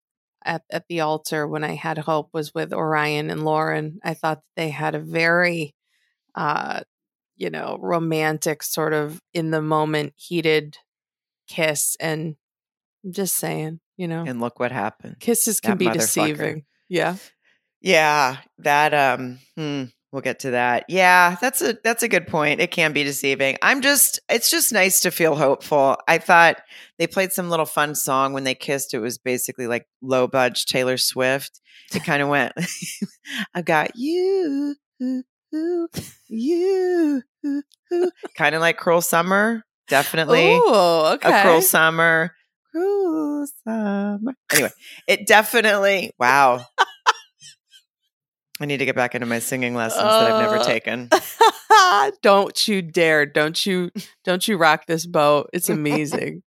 at 0.45 0.63
at 0.69 0.87
the 0.87 1.01
altar 1.01 1.47
when 1.47 1.63
I 1.63 1.75
had 1.75 1.97
hope 1.99 2.29
was 2.33 2.53
with 2.53 2.73
Orion 2.73 3.29
and 3.29 3.43
Lauren. 3.43 3.99
I 4.03 4.13
thought 4.13 4.41
they 4.55 4.69
had 4.69 4.95
a 4.95 4.99
very, 4.99 5.75
uh, 6.35 6.81
you 7.37 7.49
know, 7.49 7.77
romantic 7.81 8.63
sort 8.63 8.93
of 8.93 9.21
in 9.33 9.51
the 9.51 9.61
moment, 9.61 10.13
heated 10.15 10.77
kiss. 11.47 11.95
And 11.99 12.35
I'm 13.03 13.11
just 13.11 13.35
saying, 13.35 13.79
you 13.97 14.07
know, 14.07 14.23
And 14.25 14.39
look 14.39 14.59
what 14.59 14.71
happened. 14.71 15.19
kisses 15.19 15.59
can 15.59 15.71
that 15.71 15.79
be 15.79 15.89
deceiving. 15.89 16.65
Yeah. 16.89 17.15
Yeah, 17.81 18.37
that 18.59 18.93
um 18.93 19.39
hmm, 19.55 19.85
we'll 20.11 20.21
get 20.21 20.39
to 20.39 20.51
that. 20.51 20.85
Yeah, 20.89 21.35
that's 21.41 21.61
a 21.61 21.77
that's 21.83 22.03
a 22.03 22.07
good 22.07 22.27
point. 22.27 22.59
It 22.61 22.71
can 22.71 22.93
be 22.93 23.03
deceiving. 23.03 23.57
I'm 23.61 23.81
just 23.81 24.19
it's 24.29 24.49
just 24.51 24.71
nice 24.73 25.01
to 25.01 25.11
feel 25.11 25.35
hopeful. 25.35 25.97
I 26.07 26.17
thought 26.17 26.57
they 26.99 27.07
played 27.07 27.31
some 27.31 27.49
little 27.49 27.65
fun 27.65 27.95
song 27.95 28.33
when 28.33 28.43
they 28.43 28.55
kissed. 28.55 28.93
It 28.93 28.99
was 28.99 29.17
basically 29.17 29.67
like 29.67 29.87
low 30.01 30.27
budge 30.27 30.65
Taylor 30.65 30.97
Swift. 30.97 31.61
It 31.93 32.03
kind 32.05 32.21
of 32.21 32.29
went 32.29 32.53
I 33.55 33.61
got 33.61 33.91
you 33.95 34.75
you 36.29 37.23
kind 38.37 38.55
of 38.55 38.61
like 38.61 38.77
cruel 38.77 39.01
summer. 39.01 39.63
Definitely 39.87 40.47
Oh, 40.61 41.13
okay. 41.15 41.39
a 41.39 41.43
cruel 41.43 41.61
summer. 41.61 42.33
Cruel 42.71 43.45
summer. 43.67 44.33
Anyway, 44.53 44.69
it 45.07 45.27
definitely 45.27 46.11
wow. 46.17 46.65
I 48.61 48.65
need 48.65 48.77
to 48.77 48.85
get 48.85 48.95
back 48.95 49.15
into 49.15 49.25
my 49.25 49.39
singing 49.39 49.73
lessons 49.73 50.03
that 50.03 50.31
I've 50.31 50.39
never 50.41 50.57
Uh, 50.57 50.63
taken. 50.63 51.09
don't 52.21 52.67
you 52.67 52.81
dare. 52.83 53.25
Don't 53.25 53.65
you 53.65 53.89
don't 54.23 54.47
you 54.47 54.55
rock 54.57 54.85
this 54.85 55.05
boat. 55.05 55.49
It's 55.51 55.67
amazing. 55.77 56.43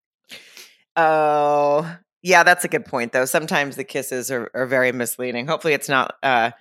Oh, 0.96 1.98
yeah, 2.22 2.44
that's 2.44 2.66
a 2.66 2.68
good 2.68 2.86
point 2.86 3.12
though. 3.12 3.26
Sometimes 3.26 3.76
the 3.76 3.84
kisses 3.84 4.32
are, 4.32 4.50
are 4.54 4.66
very 4.66 4.92
misleading. 4.92 5.48
Hopefully 5.48 5.74
it's 5.74 5.88
not 5.90 6.16
uh 6.24 6.52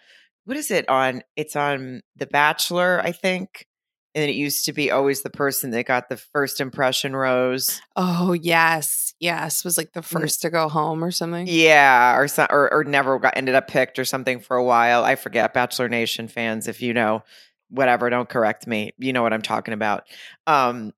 what 0.45 0.57
is 0.57 0.71
it 0.71 0.89
on 0.89 1.23
it's 1.37 1.57
on 1.57 2.03
The 2.17 2.27
Bachelor, 2.27 3.01
I 3.03 3.13
think. 3.13 3.67
And 4.15 4.29
it 4.29 4.35
used 4.35 4.65
to 4.65 4.73
be 4.73 4.91
always 4.91 5.23
the 5.23 5.31
person 5.31 5.71
that 5.71 5.85
got 5.85 6.09
the 6.09 6.17
first 6.17 6.61
impression 6.61 7.15
rose. 7.15 7.81
oh, 7.97 8.33
yes. 8.33 9.15
Yes. 9.21 9.65
Was 9.65 9.77
like 9.77 9.93
the 9.93 10.03
first 10.03 10.43
to 10.43 10.51
go 10.51 10.69
home 10.69 11.05
or 11.05 11.11
something. 11.11 11.47
Yeah, 11.49 12.17
or 12.17 12.27
or 12.51 12.73
or 12.73 12.85
never 12.85 13.19
got 13.19 13.37
ended 13.37 13.55
up 13.55 13.69
picked 13.69 13.99
or 13.99 14.05
something 14.05 14.41
for 14.41 14.57
a 14.57 14.65
while. 14.65 15.05
I 15.05 15.17
forget. 15.17 15.53
Bachelor 15.55 15.89
Nation 15.89 16.29
fans, 16.29 16.69
if 16.69 16.81
you 16.81 16.95
know, 16.95 17.23
whatever, 17.69 18.09
don't 18.11 18.29
correct 18.29 18.67
me. 18.67 18.93
You 18.99 19.13
know 19.13 19.23
what 19.23 19.33
I'm 19.33 19.43
talking 19.43 19.75
about. 19.75 20.05
Um, 20.47 20.93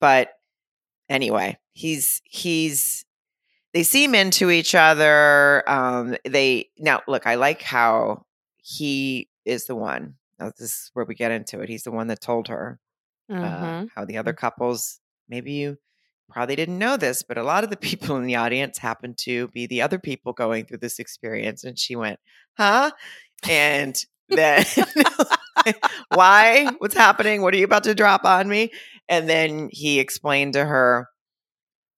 but 0.00 0.30
anyway, 1.08 1.58
he's 1.72 2.22
he's 2.24 3.04
they 3.72 3.82
seem 3.82 4.14
into 4.14 4.50
each 4.50 4.74
other. 4.74 5.68
Um, 5.68 6.16
they 6.24 6.70
now 6.78 7.02
look. 7.08 7.26
I 7.26 7.34
like 7.34 7.62
how 7.62 8.24
he 8.56 9.28
is 9.44 9.66
the 9.66 9.74
one. 9.74 10.14
Now, 10.38 10.46
this 10.58 10.60
is 10.70 10.90
where 10.94 11.04
we 11.04 11.14
get 11.14 11.30
into 11.32 11.60
it. 11.60 11.68
He's 11.68 11.84
the 11.84 11.92
one 11.92 12.08
that 12.08 12.20
told 12.20 12.48
her 12.48 12.78
uh, 13.42 13.70
Mhm. 13.70 13.88
how 13.94 14.04
the 14.04 14.18
other 14.18 14.32
couples 14.32 15.00
maybe 15.28 15.52
you 15.52 15.78
probably 16.30 16.56
didn't 16.56 16.78
know 16.78 16.96
this 16.96 17.22
but 17.22 17.38
a 17.38 17.42
lot 17.42 17.64
of 17.64 17.70
the 17.70 17.76
people 17.88 18.16
in 18.16 18.24
the 18.24 18.36
audience 18.36 18.78
happened 18.78 19.16
to 19.18 19.48
be 19.48 19.66
the 19.66 19.82
other 19.82 19.98
people 19.98 20.32
going 20.32 20.64
through 20.64 20.78
this 20.78 20.98
experience 20.98 21.64
and 21.64 21.78
she 21.78 21.96
went 21.96 22.18
huh 22.58 22.90
and 23.48 23.96
then 24.28 24.64
why 26.08 26.74
what's 26.78 26.94
happening 26.96 27.42
what 27.42 27.54
are 27.54 27.58
you 27.58 27.64
about 27.64 27.84
to 27.84 27.94
drop 27.94 28.24
on 28.24 28.48
me 28.48 28.70
and 29.08 29.28
then 29.28 29.68
he 29.72 29.98
explained 30.00 30.54
to 30.54 30.64
her 30.64 31.08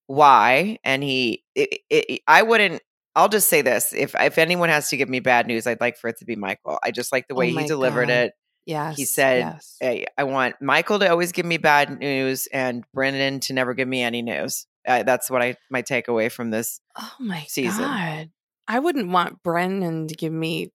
why 0.06 0.78
and 0.84 1.02
he 1.02 1.42
it, 1.54 1.80
it, 1.90 2.20
i 2.26 2.42
wouldn't 2.42 2.82
I'll 3.16 3.28
just 3.28 3.48
say 3.48 3.62
this: 3.62 3.92
if 3.92 4.14
if 4.14 4.38
anyone 4.38 4.68
has 4.68 4.90
to 4.90 4.96
give 4.96 5.08
me 5.08 5.18
bad 5.18 5.48
news, 5.48 5.66
I'd 5.66 5.80
like 5.80 5.96
for 5.96 6.06
it 6.08 6.18
to 6.18 6.24
be 6.24 6.36
Michael. 6.36 6.78
I 6.84 6.92
just 6.92 7.10
like 7.10 7.26
the 7.26 7.34
Oh 7.34 7.38
way 7.38 7.50
my 7.50 7.62
he 7.62 7.66
delivered 7.68 8.08
God. 8.08 8.14
it 8.14 8.32
Yes. 8.66 8.96
He 8.96 9.04
said, 9.04 9.38
yes. 9.38 9.76
Hey, 9.80 10.06
I 10.18 10.24
want 10.24 10.56
Michael 10.60 10.98
to 10.98 11.08
always 11.08 11.30
give 11.30 11.46
me 11.46 11.56
bad 11.56 11.98
news 12.00 12.48
and 12.52 12.84
Brendan 12.92 13.38
to 13.40 13.52
never 13.52 13.74
give 13.74 13.86
me 13.86 14.02
any 14.02 14.22
news. 14.22 14.66
Uh, 14.86 15.04
that's 15.04 15.30
what 15.30 15.40
I 15.40 15.56
my 15.70 15.82
takeaway 15.82 16.30
from 16.30 16.50
this. 16.50 16.80
Oh 16.98 17.14
my 17.20 17.44
season. 17.48 17.84
god! 17.84 18.30
I 18.66 18.80
wouldn't 18.80 19.10
want 19.10 19.42
Brennan 19.44 20.08
to 20.08 20.14
give 20.14 20.32
me 20.32 20.72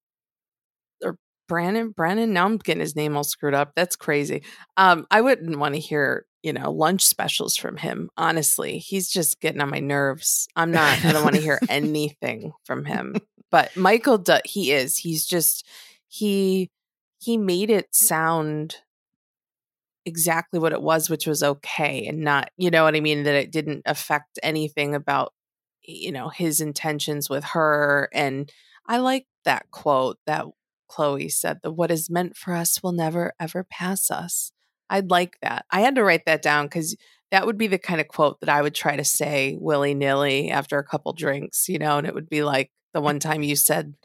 or 1.04 1.18
Brandon. 1.50 1.92
Brennan. 1.92 2.32
Now 2.34 2.46
I'm 2.46 2.58
getting 2.58 2.80
his 2.80 2.96
name 2.96 3.16
all 3.18 3.26
screwed 3.26 3.54
up. 3.54 3.74
That's 3.76 3.98
crazy. 3.98 4.44
Um, 4.78 5.06
I 5.12 5.20
wouldn't 5.20 5.60
want 5.60 5.76
to 5.76 5.82
hear 5.82 6.26
you 6.44 6.54
know 6.54 6.72
lunch 6.72 7.06
specials 7.06 7.56
from 7.56 7.78
him. 7.78 8.10
Honestly, 8.18 8.78
he's 8.78 9.10
just 9.10 9.40
getting 9.40 9.62
on 9.62 9.70
my 9.70 9.80
nerves. 9.80 10.48
I'm 10.56 10.72
not. 10.72 11.04
I 11.06 11.12
don't 11.12 11.24
want 11.24 11.36
to 11.36 11.42
hear 11.42 11.60
anything 11.70 12.54
from 12.66 12.86
him. 12.86 13.16
But 13.52 13.76
Michael, 13.76 14.18
do, 14.18 14.38
he 14.46 14.72
is. 14.72 14.98
He's 14.98 15.26
just 15.26 15.68
he 16.08 16.70
he 17.20 17.38
made 17.38 17.70
it 17.70 17.94
sound 17.94 18.78
exactly 20.06 20.60
what 20.60 20.74
it 20.74 20.82
was, 20.82 21.10
which 21.10 21.28
was 21.28 21.44
okay 21.44 22.08
and 22.08 22.22
not, 22.22 22.50
you 22.58 22.72
know 22.72 22.84
what 22.84 22.96
I 22.96 23.00
mean? 23.00 23.24
That 23.24 23.36
it 23.36 23.52
didn't 23.52 23.84
affect 23.86 24.40
anything 24.42 24.96
about, 24.96 25.34
you 25.84 26.12
know, 26.12 26.30
his 26.30 26.62
intentions 26.62 27.30
with 27.30 27.44
her. 27.44 28.10
And 28.14 28.52
I 28.88 28.98
like 28.98 29.28
that 29.46 29.70
quote 29.72 30.18
that 30.26 30.46
Chloe 30.88 31.30
said, 31.30 31.60
the 31.62 31.72
what 31.72 31.92
is 31.92 32.10
meant 32.10 32.36
for 32.36 32.54
us 32.54 32.82
will 32.84 32.92
never 32.92 33.34
ever 33.40 33.64
pass 33.64 34.12
us. 34.12 34.52
I'd 34.92 35.10
like 35.10 35.38
that. 35.42 35.66
I 35.72 35.82
had 35.82 35.96
to 35.96 36.04
write 36.04 36.26
that 36.26 36.42
down 36.44 36.66
because 36.68 36.96
that 37.32 37.46
would 37.46 37.58
be 37.58 37.68
the 37.68 37.80
kind 37.80 38.02
of 38.02 38.08
quote 38.08 38.40
that 38.42 38.50
I 38.50 38.62
would 38.62 38.76
try 38.76 38.96
to 38.98 39.04
say 39.06 39.58
willy 39.60 39.94
nilly 39.96 40.52
after 40.52 40.78
a 40.78 40.84
couple 40.84 41.14
drinks, 41.14 41.68
you 41.70 41.80
know, 41.80 41.98
and 41.98 42.06
it 42.06 42.14
would 42.14 42.30
be 42.30 42.44
like 42.44 42.70
the 42.94 43.02
one 43.02 43.20
time 43.28 43.42
you 43.42 43.56
said, 43.56 43.96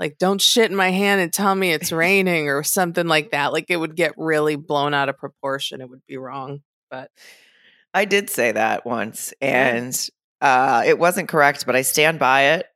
like, 0.00 0.16
don't 0.18 0.40
shit 0.40 0.70
in 0.70 0.76
my 0.76 0.90
hand 0.90 1.20
and 1.20 1.32
tell 1.32 1.54
me 1.54 1.72
it's 1.72 1.92
raining 2.06 2.48
or 2.48 2.62
something 2.62 3.06
like 3.06 3.32
that. 3.32 3.52
Like, 3.52 3.66
it 3.68 3.76
would 3.76 3.94
get 3.94 4.14
really 4.16 4.56
blown 4.56 4.94
out 4.94 5.10
of 5.10 5.18
proportion. 5.18 5.80
It 5.82 5.90
would 5.90 6.06
be 6.06 6.16
wrong. 6.16 6.62
But 6.90 7.10
I 7.92 8.06
did 8.06 8.30
say 8.30 8.52
that 8.52 8.86
once, 8.86 9.34
and 9.40 9.94
Uh, 10.40 10.84
it 10.86 10.98
wasn't 10.98 11.28
correct, 11.28 11.66
but 11.66 11.76
I 11.76 11.82
stand 11.82 12.18
by 12.18 12.42
it. 12.54 12.66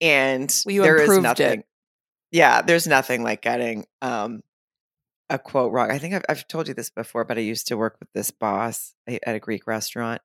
And 0.00 0.52
Well, 0.66 0.74
you 0.74 0.82
there 0.82 0.96
is 0.96 1.02
improved 1.02 1.20
it. 1.20 1.44
nothing. 1.44 1.64
Yeah, 2.32 2.62
there's 2.62 2.88
nothing 2.88 3.22
like 3.22 3.42
getting 3.42 3.86
um, 4.02 4.42
a 5.28 5.38
quote 5.38 5.72
wrong. 5.72 5.90
I 5.90 5.98
think 5.98 6.14
I've, 6.14 6.24
I've 6.28 6.48
told 6.48 6.68
you 6.68 6.74
this 6.74 6.90
before, 6.90 7.24
but 7.24 7.38
I 7.38 7.42
used 7.42 7.68
to 7.68 7.76
work 7.76 7.96
with 7.98 8.12
this 8.12 8.30
boss 8.30 8.94
at 9.08 9.34
a 9.34 9.40
Greek 9.40 9.66
restaurant, 9.66 10.22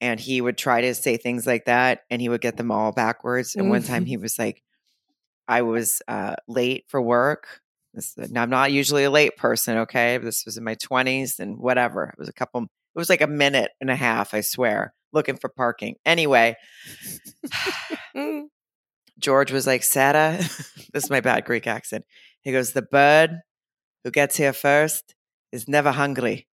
and 0.00 0.20
he 0.20 0.40
would 0.40 0.58
try 0.58 0.82
to 0.82 0.94
say 0.94 1.16
things 1.16 1.46
like 1.46 1.64
that, 1.66 2.02
and 2.10 2.20
he 2.20 2.28
would 2.28 2.40
get 2.40 2.56
them 2.56 2.70
all 2.70 2.92
backwards. 2.92 3.56
And 3.56 3.70
one 3.70 3.82
time 3.82 4.04
he 4.04 4.16
was 4.16 4.38
like, 4.38 4.62
"I 5.48 5.62
was 5.62 6.02
uh, 6.08 6.36
late 6.46 6.84
for 6.88 7.00
work." 7.00 7.60
This, 7.94 8.16
now 8.16 8.42
I'm 8.42 8.50
not 8.50 8.72
usually 8.72 9.04
a 9.04 9.10
late 9.10 9.36
person. 9.36 9.78
Okay, 9.78 10.18
this 10.18 10.44
was 10.44 10.56
in 10.56 10.64
my 10.64 10.74
20s, 10.74 11.38
and 11.38 11.58
whatever. 11.58 12.04
It 12.04 12.18
was 12.18 12.28
a 12.28 12.32
couple. 12.32 12.62
It 12.62 12.98
was 12.98 13.08
like 13.08 13.22
a 13.22 13.26
minute 13.26 13.70
and 13.80 13.90
a 13.90 13.96
half. 13.96 14.34
I 14.34 14.40
swear, 14.40 14.94
looking 15.12 15.36
for 15.36 15.48
parking. 15.48 15.96
Anyway. 16.04 16.56
George 19.18 19.52
was 19.52 19.66
like, 19.66 19.82
Sada, 19.82 20.38
this 20.92 21.04
is 21.04 21.10
my 21.10 21.20
bad 21.20 21.44
Greek 21.44 21.66
accent. 21.66 22.04
He 22.42 22.52
goes, 22.52 22.72
The 22.72 22.82
bird 22.82 23.40
who 24.04 24.10
gets 24.10 24.36
here 24.36 24.52
first 24.52 25.14
is 25.50 25.66
never 25.66 25.90
hungry. 25.90 26.46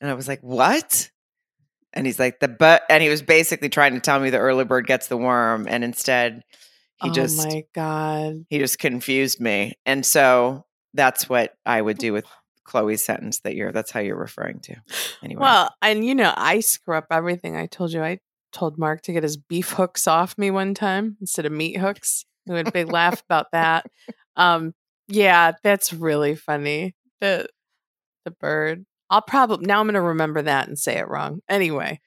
and 0.00 0.10
I 0.10 0.14
was 0.14 0.26
like, 0.26 0.40
What? 0.40 1.10
And 1.92 2.06
he's 2.06 2.18
like, 2.18 2.40
The 2.40 2.48
but, 2.48 2.82
and 2.88 3.02
he 3.02 3.08
was 3.08 3.22
basically 3.22 3.68
trying 3.68 3.94
to 3.94 4.00
tell 4.00 4.18
me 4.18 4.30
the 4.30 4.38
early 4.38 4.64
bird 4.64 4.86
gets 4.86 5.08
the 5.08 5.16
worm. 5.16 5.66
And 5.68 5.84
instead, 5.84 6.42
he 7.02 7.10
oh 7.10 7.12
just, 7.12 7.38
my 7.38 7.64
god. 7.74 8.44
he 8.48 8.58
just 8.58 8.78
confused 8.78 9.40
me. 9.40 9.74
And 9.86 10.04
so 10.04 10.64
that's 10.94 11.28
what 11.28 11.54
I 11.64 11.80
would 11.80 11.98
do 11.98 12.12
with 12.12 12.24
Chloe's 12.64 13.04
sentence 13.04 13.40
that 13.40 13.54
you're, 13.54 13.72
that's 13.72 13.90
how 13.90 14.00
you're 14.00 14.16
referring 14.16 14.60
to. 14.60 14.76
Anyway. 15.22 15.40
Well, 15.40 15.74
and 15.82 16.04
you 16.04 16.14
know, 16.14 16.32
I 16.36 16.60
screw 16.60 16.96
up 16.96 17.06
everything. 17.10 17.56
I 17.56 17.66
told 17.66 17.92
you 17.92 18.02
I 18.02 18.20
told 18.52 18.78
Mark 18.78 19.02
to 19.02 19.12
get 19.12 19.22
his 19.22 19.36
beef 19.36 19.70
hooks 19.70 20.06
off 20.06 20.36
me 20.38 20.50
one 20.50 20.74
time 20.74 21.16
instead 21.20 21.46
of 21.46 21.52
meat 21.52 21.76
hooks. 21.76 22.24
We 22.46 22.56
had 22.56 22.68
a 22.68 22.72
big 22.72 22.90
laugh 22.90 23.22
about 23.28 23.52
that. 23.52 23.86
Um, 24.36 24.74
yeah, 25.08 25.52
that's 25.62 25.92
really 25.92 26.36
funny. 26.36 26.94
The 27.20 27.48
the 28.24 28.30
bird. 28.30 28.84
I'll 29.10 29.22
probably 29.22 29.66
now 29.66 29.80
I'm 29.80 29.86
gonna 29.86 30.00
remember 30.00 30.42
that 30.42 30.68
and 30.68 30.78
say 30.78 30.98
it 30.98 31.08
wrong. 31.08 31.40
Anyway. 31.48 32.00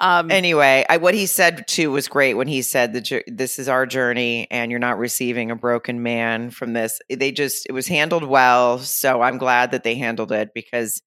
Um 0.00 0.30
anyway, 0.30 0.84
I, 0.88 0.98
what 0.98 1.14
he 1.14 1.26
said 1.26 1.66
too 1.66 1.90
was 1.90 2.06
great 2.08 2.34
when 2.34 2.46
he 2.48 2.62
said 2.62 2.92
that 2.92 3.22
this 3.26 3.58
is 3.58 3.68
our 3.68 3.84
journey 3.86 4.46
and 4.50 4.70
you're 4.70 4.78
not 4.80 4.98
receiving 4.98 5.50
a 5.50 5.56
broken 5.56 6.02
man 6.02 6.50
from 6.50 6.72
this. 6.72 7.00
They 7.10 7.32
just 7.32 7.66
it 7.68 7.72
was 7.72 7.88
handled 7.88 8.24
well, 8.24 8.78
so 8.78 9.22
I'm 9.22 9.38
glad 9.38 9.72
that 9.72 9.82
they 9.84 9.96
handled 9.96 10.32
it 10.32 10.50
because 10.54 11.02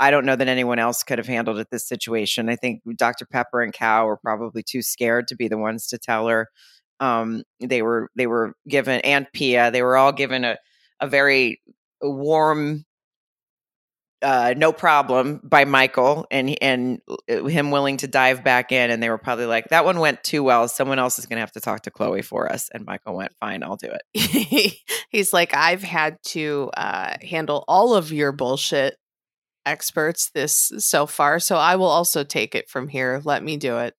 I 0.00 0.10
don't 0.10 0.26
know 0.26 0.36
that 0.36 0.48
anyone 0.48 0.78
else 0.78 1.02
could 1.02 1.18
have 1.18 1.26
handled 1.26 1.58
it 1.58 1.68
this 1.70 1.88
situation. 1.88 2.48
I 2.48 2.56
think 2.56 2.82
Dr. 2.96 3.26
Pepper 3.26 3.62
and 3.62 3.72
Cal 3.72 4.06
were 4.06 4.16
probably 4.16 4.62
too 4.62 4.82
scared 4.82 5.28
to 5.28 5.36
be 5.36 5.48
the 5.48 5.58
ones 5.58 5.86
to 5.88 5.98
tell 5.98 6.28
her. 6.28 6.48
Um, 7.00 7.44
they 7.60 7.82
were 7.82 8.10
they 8.16 8.26
were 8.26 8.54
given 8.68 9.00
and 9.00 9.26
Pia, 9.32 9.70
they 9.70 9.82
were 9.82 9.96
all 9.96 10.12
given 10.12 10.44
a 10.44 10.58
a 11.00 11.08
very 11.08 11.60
warm 12.00 12.84
uh, 14.22 14.54
no 14.56 14.72
problem 14.72 15.40
by 15.44 15.66
Michael 15.66 16.26
and 16.30 16.56
and 16.62 17.00
uh, 17.28 17.44
him 17.44 17.70
willing 17.70 17.98
to 17.98 18.06
dive 18.06 18.42
back 18.42 18.72
in 18.72 18.90
and 18.90 19.02
they 19.02 19.10
were 19.10 19.18
probably 19.18 19.44
like 19.44 19.68
that 19.68 19.84
one 19.84 20.00
went 20.00 20.24
too 20.24 20.42
well 20.42 20.66
someone 20.66 20.98
else 20.98 21.18
is 21.18 21.26
going 21.26 21.36
to 21.36 21.40
have 21.40 21.52
to 21.52 21.60
talk 21.60 21.82
to 21.82 21.90
Chloe 21.90 22.22
for 22.22 22.50
us 22.50 22.70
and 22.72 22.86
Michael 22.86 23.16
went 23.16 23.34
fine 23.38 23.62
I'll 23.62 23.76
do 23.76 23.90
it 23.90 24.80
he's 25.10 25.32
like, 25.32 25.54
I've 25.54 25.82
had 25.82 26.18
to 26.28 26.70
uh 26.76 27.16
handle 27.22 27.64
all 27.68 27.94
of 27.94 28.12
your 28.12 28.32
bullshit 28.32 28.96
experts 29.66 30.30
this 30.34 30.72
so 30.78 31.06
far, 31.06 31.38
so 31.38 31.56
I 31.56 31.76
will 31.76 31.86
also 31.86 32.24
take 32.24 32.54
it 32.54 32.68
from 32.68 32.88
here. 32.88 33.20
Let 33.24 33.42
me 33.42 33.56
do 33.56 33.78
it. 33.78 33.94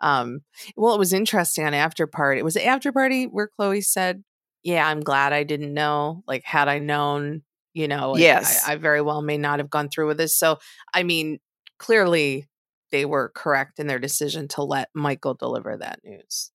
Um, 0.00 0.40
well, 0.76 0.94
it 0.94 0.98
was 0.98 1.12
interesting 1.12 1.64
on 1.66 1.74
after 1.74 2.06
party. 2.06 2.40
It 2.40 2.44
was 2.44 2.54
the 2.54 2.66
after 2.66 2.92
party 2.92 3.24
where 3.26 3.48
Chloe 3.48 3.80
said, 3.80 4.22
"Yeah, 4.62 4.86
I'm 4.86 5.00
glad 5.00 5.32
I 5.32 5.44
didn't 5.44 5.74
know. 5.74 6.22
Like, 6.26 6.44
had 6.44 6.68
I 6.68 6.78
known, 6.78 7.42
you 7.74 7.88
know, 7.88 8.16
Yes. 8.16 8.66
I, 8.66 8.72
I 8.72 8.76
very 8.76 9.00
well 9.02 9.22
may 9.22 9.38
not 9.38 9.58
have 9.58 9.70
gone 9.70 9.88
through 9.88 10.06
with 10.08 10.16
this." 10.18 10.36
So, 10.36 10.58
I 10.94 11.02
mean, 11.02 11.38
clearly 11.78 12.46
they 12.90 13.04
were 13.04 13.30
correct 13.34 13.78
in 13.78 13.86
their 13.86 13.98
decision 14.00 14.48
to 14.48 14.62
let 14.64 14.88
Michael 14.94 15.34
deliver 15.34 15.76
that 15.76 16.00
news. 16.04 16.50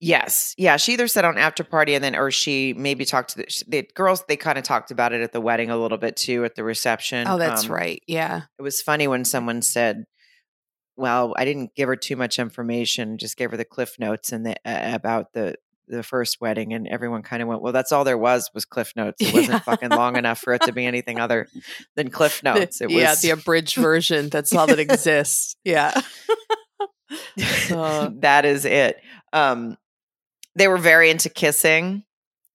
yes 0.00 0.54
yeah 0.58 0.76
she 0.76 0.92
either 0.94 1.06
said 1.06 1.24
on 1.24 1.38
after 1.38 1.62
party 1.64 1.94
and 1.94 2.02
then 2.02 2.16
or 2.16 2.30
she 2.30 2.74
maybe 2.74 3.04
talked 3.04 3.30
to 3.30 3.36
the, 3.38 3.64
the 3.68 3.88
girls 3.94 4.24
they 4.26 4.36
kind 4.36 4.58
of 4.58 4.64
talked 4.64 4.90
about 4.90 5.12
it 5.12 5.22
at 5.22 5.32
the 5.32 5.40
wedding 5.40 5.70
a 5.70 5.76
little 5.76 5.98
bit 5.98 6.16
too 6.16 6.44
at 6.44 6.54
the 6.56 6.64
reception 6.64 7.26
Oh, 7.28 7.38
that's 7.38 7.66
Um, 7.66 7.72
right. 7.72 8.02
Yeah. 8.06 8.42
it 8.58 8.62
was 8.62 8.82
funny 8.82 9.06
when 9.06 9.24
someone 9.24 9.62
said 9.62 10.04
well 10.96 11.34
I 11.36 11.44
didn't 11.44 11.74
give 11.74 11.88
her 11.88 11.96
too 11.96 12.16
much 12.16 12.38
information 12.38 13.18
just 13.18 13.36
gave 13.36 13.50
her 13.50 13.56
the 13.56 13.64
cliff 13.64 13.98
notes 13.98 14.32
and 14.32 14.46
the 14.46 14.56
uh, 14.64 14.94
about 14.94 15.32
the 15.32 15.56
the 15.86 16.02
first 16.02 16.40
wedding 16.40 16.72
and 16.72 16.88
everyone 16.88 17.22
kind 17.22 17.42
of 17.42 17.48
went 17.48 17.60
well 17.60 17.72
that's 17.72 17.92
all 17.92 18.04
there 18.04 18.16
was 18.16 18.50
was 18.54 18.64
cliff 18.64 18.94
notes 18.96 19.20
it 19.20 19.34
wasn't 19.34 19.52
Yeah. 19.52 19.58
fucking 19.70 19.90
long 19.90 20.16
enough 20.16 20.38
for 20.38 20.54
it 20.54 20.62
to 20.62 20.72
be 20.72 20.86
anything 20.86 21.20
other 21.20 21.46
than 21.94 22.08
cliff 22.10 22.42
notes 22.42 22.80
it 22.80 22.90
yeah, 22.90 23.10
was 23.10 23.20
the 23.20 23.30
abridged 23.30 23.76
version. 23.76 24.30
That's 24.30 24.54
all 24.54 24.66
that 24.66 24.78
exists. 24.90 25.56
Yeah. 25.64 25.92
Uh, 27.70 28.10
that 28.20 28.44
is 28.44 28.64
it 28.64 29.00
um 29.32 29.76
they 30.56 30.66
were 30.66 30.78
very 30.78 31.10
into 31.10 31.28
kissing 31.28 32.02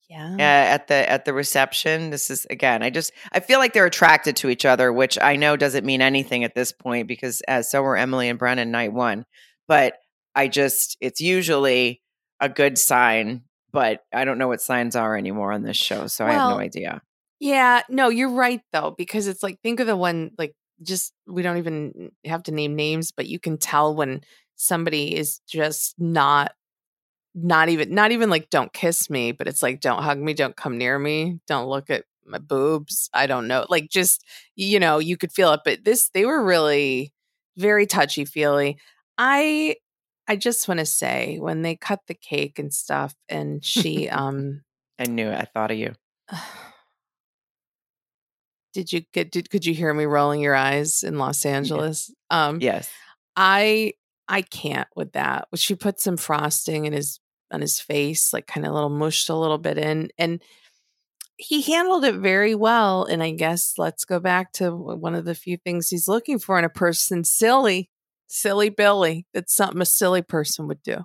yeah. 0.09 0.33
uh, 0.33 0.73
at 0.73 0.87
the 0.87 1.09
at 1.09 1.25
the 1.25 1.33
reception. 1.33 2.09
This 2.09 2.29
is 2.29 2.45
again 2.49 2.83
i 2.83 2.89
just 2.89 3.11
i 3.31 3.39
feel 3.39 3.59
like 3.59 3.73
they're 3.73 3.85
attracted 3.85 4.35
to 4.37 4.49
each 4.49 4.65
other 4.65 4.91
which 4.91 5.17
i 5.21 5.35
know 5.35 5.55
doesn't 5.55 5.85
mean 5.85 6.01
anything 6.01 6.43
at 6.43 6.55
this 6.55 6.71
point 6.71 7.07
because 7.07 7.41
as 7.47 7.69
so 7.69 7.81
were 7.81 7.97
emily 7.97 8.29
and 8.29 8.39
brennan 8.39 8.71
night 8.71 8.93
one. 8.93 9.25
But 9.67 9.93
i 10.35 10.47
just 10.47 10.97
it's 11.01 11.21
usually 11.21 12.01
a 12.39 12.49
good 12.49 12.77
sign 12.77 13.43
but 13.71 14.01
i 14.13 14.25
don't 14.25 14.37
know 14.37 14.47
what 14.47 14.61
signs 14.61 14.95
are 14.95 15.17
anymore 15.17 15.51
on 15.51 15.63
this 15.63 15.77
show 15.77 16.07
so 16.07 16.25
i 16.25 16.31
have 16.31 16.49
no 16.51 16.59
idea. 16.59 17.01
Yeah, 17.39 17.83
no, 17.89 18.09
you're 18.09 18.31
right 18.31 18.61
though, 18.73 18.93
because 18.97 19.27
it's 19.27 19.41
like 19.41 19.59
think 19.61 19.79
of 19.79 19.87
the 19.87 19.95
one 19.95 20.31
like 20.37 20.53
just 20.81 21.13
we 21.27 21.41
don't 21.41 21.57
even 21.57 22.11
have 22.25 22.43
to 22.43 22.51
name 22.51 22.75
names, 22.75 23.11
but 23.11 23.27
you 23.27 23.39
can 23.39 23.57
tell 23.57 23.95
when 23.95 24.21
somebody 24.55 25.15
is 25.15 25.39
just 25.47 25.95
not 25.97 26.51
not 27.35 27.69
even 27.69 27.93
not 27.93 28.11
even 28.11 28.29
like 28.29 28.49
don't 28.49 28.73
kiss 28.73 29.09
me, 29.09 29.31
but 29.31 29.47
it's 29.47 29.63
like 29.63 29.81
don't 29.81 30.03
hug 30.03 30.19
me, 30.19 30.33
don't 30.33 30.55
come 30.55 30.77
near 30.77 30.97
me, 30.97 31.39
don't 31.47 31.67
look 31.69 31.89
at 31.89 32.05
my 32.25 32.37
boobs. 32.37 33.09
I 33.13 33.27
don't 33.27 33.47
know. 33.47 33.65
Like 33.69 33.89
just 33.89 34.23
you 34.55 34.79
know, 34.79 34.99
you 34.99 35.17
could 35.17 35.31
feel 35.31 35.53
it, 35.53 35.61
but 35.65 35.83
this 35.83 36.09
they 36.09 36.25
were 36.25 36.43
really 36.43 37.13
very 37.57 37.85
touchy 37.85 38.25
feely. 38.25 38.77
I 39.17 39.75
I 40.27 40.35
just 40.35 40.67
want 40.67 40.79
to 40.79 40.85
say 40.85 41.39
when 41.39 41.63
they 41.63 41.75
cut 41.75 42.01
the 42.07 42.13
cake 42.13 42.59
and 42.59 42.71
stuff 42.73 43.15
and 43.27 43.65
she 43.65 44.07
um 44.11 44.61
i 44.99 45.05
knew 45.05 45.27
it 45.27 45.35
i 45.35 45.45
thought 45.53 45.71
of 45.71 45.77
you 45.77 45.93
did 48.73 48.93
you 48.93 49.01
get 49.11 49.31
did 49.31 49.49
could 49.49 49.65
you 49.65 49.73
hear 49.73 49.91
me 49.93 50.05
rolling 50.05 50.39
your 50.39 50.55
eyes 50.55 51.03
in 51.03 51.17
Los 51.17 51.45
Angeles? 51.45 52.13
Um 52.29 52.59
yes 52.61 52.89
I 53.35 53.93
I 54.29 54.41
can't 54.43 54.87
with 54.95 55.13
that. 55.13 55.47
She 55.55 55.75
put 55.75 55.99
some 55.99 56.15
frosting 56.15 56.85
in 56.85 56.93
his 56.93 57.19
on 57.51 57.61
his 57.61 57.79
face, 57.79 58.31
like 58.31 58.47
kind 58.47 58.65
of 58.65 58.71
a 58.71 58.75
little 58.75 58.89
mushed 58.89 59.29
a 59.29 59.35
little 59.35 59.57
bit 59.57 59.77
in 59.77 60.09
and 60.17 60.41
he 61.35 61.61
handled 61.61 62.03
it 62.03 62.15
very 62.15 62.53
well 62.53 63.05
and 63.05 63.23
I 63.23 63.31
guess 63.31 63.75
let's 63.77 64.03
go 64.03 64.19
back 64.19 64.51
to 64.53 64.75
one 64.75 65.15
of 65.15 65.23
the 65.23 65.33
few 65.33 65.55
things 65.55 65.87
he's 65.87 66.07
looking 66.07 66.37
for 66.37 66.59
in 66.59 66.65
a 66.65 66.69
person 66.69 67.23
silly 67.23 67.89
silly 68.29 68.69
Billy. 68.69 69.25
That's 69.33 69.53
something 69.53 69.81
a 69.81 69.85
silly 69.85 70.21
person 70.21 70.67
would 70.67 70.81
do. 70.83 70.97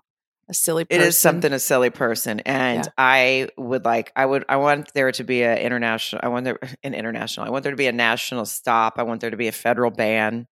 A 0.48 0.54
silly 0.54 0.84
person. 0.84 1.02
It 1.02 1.06
is 1.06 1.16
something 1.18 1.52
a 1.52 1.58
silly 1.58 1.88
person, 1.88 2.40
and 2.40 2.84
Yeah. 2.84 2.90
I 2.98 3.48
would 3.56 3.86
like. 3.86 4.12
I 4.14 4.26
would. 4.26 4.44
I 4.46 4.56
want 4.56 4.92
there 4.92 5.10
to 5.10 5.24
be 5.24 5.40
a 5.40 5.58
international. 5.58 6.20
I 6.22 6.28
want 6.28 6.44
there 6.44 6.58
an 6.82 6.92
international. 6.92 7.46
I 7.46 7.50
want 7.50 7.62
there 7.62 7.72
to 7.72 7.76
be 7.76 7.86
a 7.86 7.92
national 7.92 8.44
stop. 8.44 8.94
I 8.98 9.04
want 9.04 9.22
there 9.22 9.30
to 9.30 9.38
be 9.38 9.48
a 9.48 9.52
federal 9.52 9.90
ban 9.90 10.46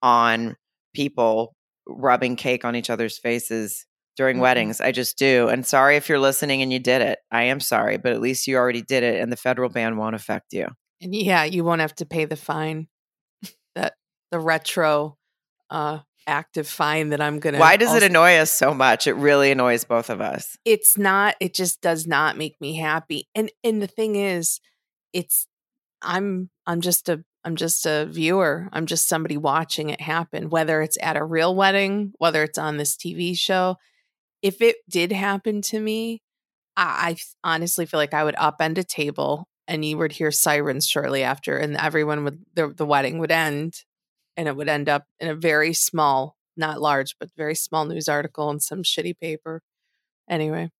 on 0.00 0.56
people 0.94 1.54
rubbing 1.86 2.36
cake 2.36 2.64
on 2.64 2.74
each 2.76 2.90
other's 2.90 3.18
faces 3.18 3.86
during 4.16 4.38
Mhm. 4.38 4.40
weddings. 4.40 4.80
I 4.80 4.92
just 4.92 5.18
do. 5.18 5.48
And 5.48 5.66
sorry 5.66 5.96
if 5.96 6.08
you're 6.08 6.18
listening 6.18 6.62
and 6.62 6.72
you 6.72 6.78
did 6.78 7.02
it. 7.02 7.18
I 7.30 7.44
am 7.44 7.60
sorry, 7.60 7.96
but 7.98 8.12
at 8.12 8.20
least 8.20 8.46
you 8.46 8.56
already 8.56 8.82
did 8.82 9.02
it, 9.02 9.20
and 9.20 9.30
the 9.30 9.36
federal 9.36 9.68
ban 9.68 9.96
won't 9.96 10.14
affect 10.16 10.52
you. 10.52 10.66
And 11.00 11.14
yeah, 11.14 11.44
you 11.44 11.62
won't 11.64 11.80
have 11.82 11.94
to 11.96 12.06
pay 12.06 12.24
the 12.24 12.36
fine. 12.36 12.88
That 13.74 13.94
the 14.30 14.38
retro 14.40 15.18
uh 15.70 15.98
active 16.26 16.66
fine 16.66 17.10
that 17.10 17.20
I'm 17.20 17.38
gonna 17.38 17.58
Why 17.58 17.76
does 17.76 17.94
it 17.94 18.02
annoy 18.02 18.36
us 18.36 18.50
so 18.50 18.72
much? 18.74 19.06
It 19.06 19.12
really 19.14 19.50
annoys 19.52 19.84
both 19.84 20.08
of 20.10 20.20
us. 20.20 20.56
it's 20.64 20.96
not 20.98 21.36
it 21.40 21.52
just 21.54 21.80
does 21.82 22.06
not 22.06 22.36
make 22.38 22.58
me 22.60 22.76
happy. 22.76 23.28
And 23.34 23.52
and 23.62 23.82
the 23.82 23.86
thing 23.86 24.16
is, 24.16 24.60
it's 25.12 25.46
I'm 26.02 26.48
I'm 26.66 26.80
just 26.80 27.08
a 27.10 27.22
I'm 27.46 27.54
just 27.56 27.86
a 27.86 28.06
viewer. 28.06 28.68
I'm 28.72 28.86
just 28.86 29.08
somebody 29.08 29.36
watching 29.36 29.90
it 29.90 30.00
happen, 30.00 30.50
whether 30.50 30.82
it's 30.82 30.98
at 31.00 31.16
a 31.16 31.24
real 31.24 31.54
wedding, 31.54 32.12
whether 32.18 32.42
it's 32.42 32.58
on 32.58 32.76
this 32.76 32.96
TV 32.96 33.38
show. 33.38 33.76
If 34.42 34.60
it 34.60 34.76
did 34.90 35.12
happen 35.12 35.62
to 35.62 35.80
me, 35.80 36.22
I, 36.76 37.16
I 37.44 37.52
honestly 37.54 37.86
feel 37.86 37.98
like 37.98 38.14
I 38.14 38.24
would 38.24 38.34
upend 38.34 38.78
a 38.78 38.84
table 38.84 39.48
and 39.68 39.84
you 39.84 39.96
would 39.96 40.12
hear 40.12 40.32
sirens 40.32 40.88
shortly 40.88 41.22
after, 41.22 41.56
and 41.56 41.76
everyone 41.76 42.24
would 42.24 42.44
the, 42.54 42.68
the 42.68 42.86
wedding 42.86 43.18
would 43.18 43.32
end. 43.32 43.84
and 44.36 44.48
it 44.48 44.56
would 44.56 44.68
end 44.68 44.88
up 44.88 45.04
in 45.20 45.28
a 45.28 45.34
very 45.34 45.72
small, 45.72 46.36
not 46.56 46.80
large, 46.80 47.16
but 47.18 47.30
very 47.36 47.54
small 47.54 47.84
news 47.84 48.08
article 48.08 48.50
in 48.50 48.60
some 48.60 48.82
shitty 48.82 49.18
paper. 49.18 49.62
Anyway. 50.28 50.70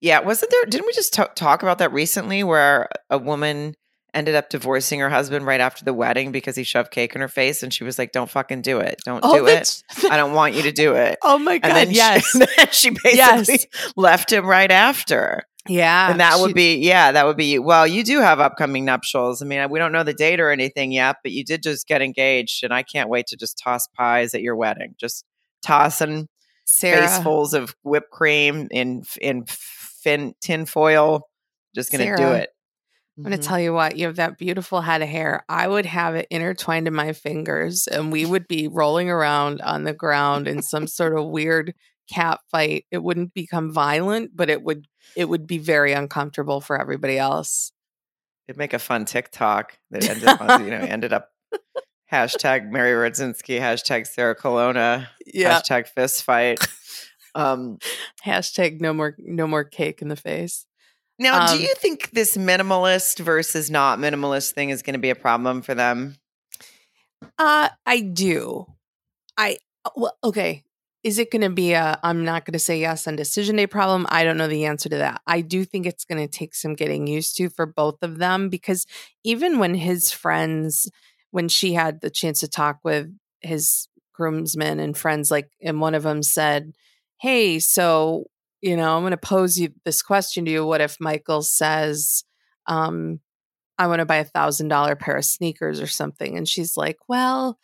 Yeah, 0.00 0.20
wasn't 0.20 0.50
there? 0.52 0.64
Didn't 0.64 0.86
we 0.86 0.92
just 0.92 1.14
t- 1.14 1.22
talk 1.34 1.62
about 1.62 1.78
that 1.78 1.92
recently 1.92 2.44
where 2.44 2.88
a 3.10 3.18
woman 3.18 3.74
ended 4.14 4.34
up 4.34 4.48
divorcing 4.48 5.00
her 5.00 5.10
husband 5.10 5.44
right 5.46 5.60
after 5.60 5.84
the 5.84 5.92
wedding 5.94 6.32
because 6.32 6.56
he 6.56 6.64
shoved 6.64 6.90
cake 6.90 7.14
in 7.14 7.20
her 7.20 7.28
face 7.28 7.62
and 7.62 7.72
she 7.74 7.84
was 7.84 7.98
like, 7.98 8.12
Don't 8.12 8.30
fucking 8.30 8.62
do 8.62 8.78
it. 8.80 9.00
Don't 9.04 9.20
Oh, 9.24 9.36
do 9.38 9.46
it. 9.46 9.82
I 10.10 10.16
don't 10.16 10.32
want 10.34 10.54
you 10.54 10.62
to 10.62 10.72
do 10.72 10.94
it. 10.94 11.18
Oh 11.24 11.38
my 11.38 11.54
And 11.54 11.62
god! 11.62 11.74
then 11.74 11.90
yes. 11.90 12.24
she, 12.32 12.66
she 12.70 12.90
basically 12.90 13.16
Yes. 13.16 13.66
left 13.96 14.32
him 14.32 14.46
right 14.46 14.70
after. 14.70 15.42
yeah. 15.68 16.10
and 16.10 16.20
that 16.20 16.36
she- 16.36 16.40
would 16.42 16.54
be, 16.54 16.76
yeah, 16.76 17.12
that 17.12 17.26
would 17.26 17.36
be, 17.36 17.58
well, 17.58 17.86
you 17.86 18.02
do 18.02 18.20
have 18.20 18.40
upcoming 18.40 18.84
nuptials. 18.86 19.42
I 19.42 19.44
mean, 19.44 19.68
we 19.70 19.78
don't 19.78 19.92
know 19.92 20.04
the 20.04 20.14
date 20.14 20.40
or 20.40 20.50
anything 20.50 20.90
yet, 20.92 21.16
but 21.22 21.32
you 21.32 21.44
did 21.44 21.62
just 21.62 21.86
get 21.86 22.00
engaged. 22.00 22.64
And 22.64 22.72
I 22.72 22.82
can't 22.82 23.10
wait 23.10 23.26
to 23.28 23.36
just 23.36 23.60
toss 23.62 23.86
pies 23.96 24.32
at 24.34 24.40
your 24.40 24.56
wedding. 24.56 24.94
Just 24.98 25.24
tossing 25.62 26.28
Sarah. 26.64 27.06
facefuls 27.06 27.52
of 27.52 27.74
whipped 27.82 28.10
cream 28.10 28.68
in, 28.70 29.02
in 29.20 29.44
fin, 29.46 30.32
tin 30.40 30.64
foil. 30.64 31.28
Just 31.74 31.92
going 31.92 32.08
to 32.08 32.16
do 32.16 32.28
it. 32.32 32.48
I'm 33.18 33.24
going 33.24 33.36
to 33.36 33.42
tell 33.46 33.58
you 33.58 33.72
what, 33.72 33.96
you 33.96 34.06
have 34.06 34.16
that 34.16 34.38
beautiful 34.38 34.80
head 34.80 35.02
of 35.02 35.08
hair. 35.08 35.44
I 35.48 35.66
would 35.66 35.86
have 35.86 36.14
it 36.14 36.28
intertwined 36.30 36.86
in 36.86 36.94
my 36.94 37.12
fingers 37.12 37.88
and 37.88 38.12
we 38.12 38.24
would 38.24 38.46
be 38.46 38.68
rolling 38.68 39.10
around 39.10 39.60
on 39.60 39.82
the 39.82 39.92
ground 39.92 40.46
in 40.46 40.62
some 40.62 40.86
sort 40.86 41.18
of 41.18 41.26
weird 41.26 41.74
cat 42.12 42.38
fight. 42.48 42.86
It 42.92 43.02
wouldn't 43.02 43.34
become 43.34 43.72
violent, 43.72 44.36
but 44.36 44.48
it 44.48 44.62
would 44.62 44.86
it 45.16 45.24
would 45.28 45.48
be 45.48 45.58
very 45.58 45.92
uncomfortable 45.92 46.60
for 46.60 46.80
everybody 46.80 47.18
else. 47.18 47.72
It'd 48.46 48.56
make 48.56 48.72
a 48.72 48.78
fun 48.78 49.04
TikTok 49.04 49.76
that 49.90 50.08
ended 50.08 50.28
up, 50.28 50.60
you 50.60 50.70
know, 50.70 50.76
ended 50.88 51.12
up 51.12 51.30
hashtag 52.12 52.70
Mary 52.70 52.92
Radzinski, 52.92 53.58
hashtag 53.60 54.06
Sarah 54.06 54.36
Colonna, 54.36 55.08
Yeah. 55.26 55.60
hashtag 55.60 55.88
fist 55.88 56.22
fight. 56.22 56.64
Um, 57.34 57.78
Hashtag 58.24 58.80
no 58.80 58.92
more 58.92 59.14
no 59.18 59.46
more 59.46 59.62
cake 59.62 60.02
in 60.02 60.08
the 60.08 60.16
face. 60.16 60.66
Now, 61.18 61.46
Um, 61.46 61.56
do 61.56 61.62
you 61.62 61.74
think 61.76 62.10
this 62.10 62.36
minimalist 62.36 63.18
versus 63.18 63.70
not 63.70 63.98
minimalist 63.98 64.52
thing 64.52 64.70
is 64.70 64.82
going 64.82 64.94
to 64.94 65.00
be 65.00 65.10
a 65.10 65.14
problem 65.16 65.62
for 65.62 65.74
them? 65.74 66.16
Uh 67.38 67.68
I 67.86 68.00
do. 68.00 68.66
I 69.36 69.58
well 69.96 70.16
okay. 70.22 70.64
Is 71.04 71.18
it 71.18 71.30
going 71.30 71.42
to 71.42 71.50
be 71.50 71.72
a 71.72 71.98
I'm 72.02 72.24
not 72.24 72.44
going 72.44 72.52
to 72.52 72.58
say 72.58 72.80
yes 72.80 73.06
on 73.06 73.16
decision 73.16 73.56
day 73.56 73.66
problem? 73.66 74.06
I 74.10 74.24
don't 74.24 74.36
know 74.36 74.48
the 74.48 74.66
answer 74.66 74.88
to 74.88 74.96
that. 74.98 75.22
I 75.26 75.40
do 75.40 75.64
think 75.64 75.86
it's 75.86 76.04
going 76.04 76.20
to 76.26 76.38
take 76.38 76.54
some 76.54 76.74
getting 76.74 77.06
used 77.06 77.36
to 77.36 77.48
for 77.48 77.66
both 77.66 78.02
of 78.02 78.18
them 78.18 78.48
because 78.48 78.84
even 79.24 79.58
when 79.58 79.74
his 79.74 80.10
friends 80.10 80.90
when 81.30 81.48
she 81.48 81.74
had 81.74 82.00
the 82.00 82.10
chance 82.10 82.40
to 82.40 82.48
talk 82.48 82.78
with 82.84 83.08
his 83.40 83.88
groomsmen 84.12 84.80
and 84.80 84.96
friends 84.96 85.30
like 85.30 85.50
and 85.62 85.80
one 85.80 85.94
of 85.94 86.02
them 86.02 86.22
said, 86.22 86.72
"Hey, 87.20 87.58
so, 87.60 88.24
you 88.60 88.76
know, 88.76 88.96
I'm 88.96 89.02
going 89.02 89.12
to 89.12 89.16
pose 89.16 89.58
you 89.58 89.72
this 89.84 90.02
question 90.02 90.44
to 90.44 90.50
you. 90.50 90.66
What 90.66 90.80
if 90.80 90.96
Michael 91.00 91.42
says 91.42 92.24
um 92.66 93.20
I 93.78 93.86
want 93.86 94.00
to 94.00 94.06
buy 94.06 94.16
a 94.16 94.24
thousand 94.24 94.68
dollar 94.68 94.96
pair 94.96 95.16
of 95.16 95.24
sneakers 95.24 95.80
or 95.80 95.86
something. 95.86 96.36
And 96.36 96.48
she's 96.48 96.76
like, 96.76 96.98
Well, 97.08 97.58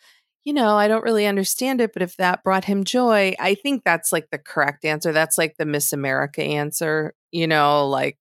you 0.45 0.53
know, 0.53 0.75
I 0.77 0.87
don't 0.87 1.03
really 1.03 1.25
understand 1.25 1.81
it, 1.81 1.91
but 1.91 2.03
if 2.03 2.17
that 2.17 2.43
brought 2.43 2.65
him 2.65 2.83
joy, 2.83 3.33
I 3.39 3.55
think 3.55 3.83
that's 3.83 4.11
like 4.13 4.29
the 4.31 4.37
correct 4.37 4.85
answer. 4.85 5.11
That's 5.11 5.37
like 5.37 5.57
the 5.57 5.65
Miss 5.65 5.91
America 5.91 6.43
answer, 6.43 7.15
you 7.31 7.47
know, 7.47 7.87
like 7.87 8.19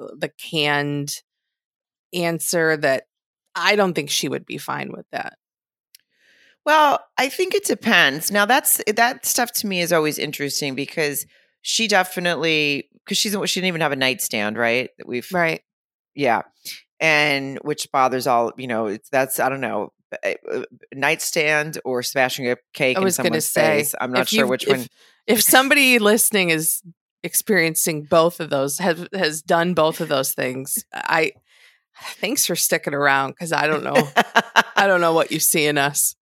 uh, 0.00 0.06
the 0.16 0.28
canned 0.28 1.20
answer 2.14 2.76
that 2.76 3.04
I 3.56 3.74
don't 3.74 3.92
think 3.92 4.10
she 4.10 4.28
would 4.28 4.46
be 4.46 4.56
fine 4.56 4.92
with 4.92 5.06
that. 5.10 5.36
Well, 6.64 7.00
I 7.18 7.28
think 7.28 7.54
it 7.54 7.64
depends. 7.64 8.30
Now, 8.30 8.46
that's 8.46 8.80
that 8.86 9.26
stuff 9.26 9.52
to 9.54 9.66
me 9.66 9.80
is 9.80 9.92
always 9.92 10.18
interesting 10.18 10.74
because 10.74 11.26
she 11.64 11.88
definitely 11.88 12.90
because 13.04 13.16
she's 13.16 13.32
she 13.32 13.60
didn't 13.60 13.68
even 13.68 13.80
have 13.80 13.92
a 13.92 13.96
nightstand, 13.96 14.56
right? 14.56 14.90
That 14.98 15.08
we've 15.08 15.26
Right. 15.32 15.62
yeah, 16.14 16.42
and 17.00 17.58
which 17.62 17.90
bothers 17.90 18.26
all 18.26 18.52
you 18.58 18.66
know. 18.66 18.86
It's 18.86 19.08
that's 19.08 19.40
I 19.40 19.48
don't 19.48 19.62
know 19.62 19.92
uh, 20.22 20.34
uh, 20.52 20.64
nightstand 20.92 21.78
or 21.84 22.02
smashing 22.02 22.48
a 22.50 22.56
cake 22.74 22.98
I 22.98 23.00
in 23.00 23.04
was 23.04 23.16
going 23.16 23.32
to 23.32 23.40
someone's 23.40 23.46
say, 23.46 23.78
face. 23.78 23.94
I'm 23.98 24.12
not 24.12 24.28
sure 24.28 24.46
which 24.46 24.64
if, 24.64 24.76
one. 24.76 24.86
If 25.26 25.42
somebody 25.42 25.98
listening 25.98 26.50
is 26.50 26.82
experiencing 27.22 28.04
both 28.04 28.40
of 28.40 28.50
those, 28.50 28.78
has 28.78 29.08
has 29.14 29.40
done 29.40 29.72
both 29.72 30.02
of 30.02 30.08
those 30.08 30.34
things, 30.34 30.84
I 30.92 31.32
thanks 32.20 32.44
for 32.44 32.56
sticking 32.56 32.92
around 32.92 33.30
because 33.30 33.52
I 33.52 33.66
don't 33.66 33.84
know. 33.84 33.96
I 34.76 34.86
don't 34.86 35.00
know 35.00 35.14
what 35.14 35.32
you 35.32 35.40
see 35.40 35.64
in 35.64 35.78
us. 35.78 36.14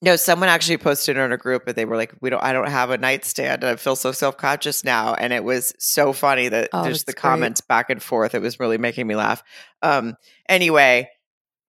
No, 0.00 0.14
someone 0.14 0.48
actually 0.48 0.78
posted 0.78 1.16
in 1.16 1.32
a 1.32 1.36
group, 1.36 1.66
and 1.66 1.74
they 1.74 1.84
were 1.84 1.96
like, 1.96 2.14
"We 2.20 2.30
don't. 2.30 2.42
I 2.42 2.52
don't 2.52 2.68
have 2.70 2.90
a 2.90 2.98
nightstand. 2.98 3.64
I 3.64 3.74
feel 3.76 3.96
so 3.96 4.12
self 4.12 4.36
conscious 4.36 4.84
now." 4.84 5.14
And 5.14 5.32
it 5.32 5.42
was 5.42 5.74
so 5.78 6.12
funny 6.12 6.48
that 6.48 6.70
Oh, 6.72 6.84
there's 6.84 7.04
the 7.04 7.12
great. 7.12 7.20
comments 7.22 7.60
back 7.60 7.90
and 7.90 8.00
forth. 8.02 8.34
It 8.34 8.40
was 8.42 8.60
really 8.60 8.78
making 8.78 9.06
me 9.08 9.16
laugh. 9.16 9.42
Um, 9.82 10.14
anyway, 10.48 11.08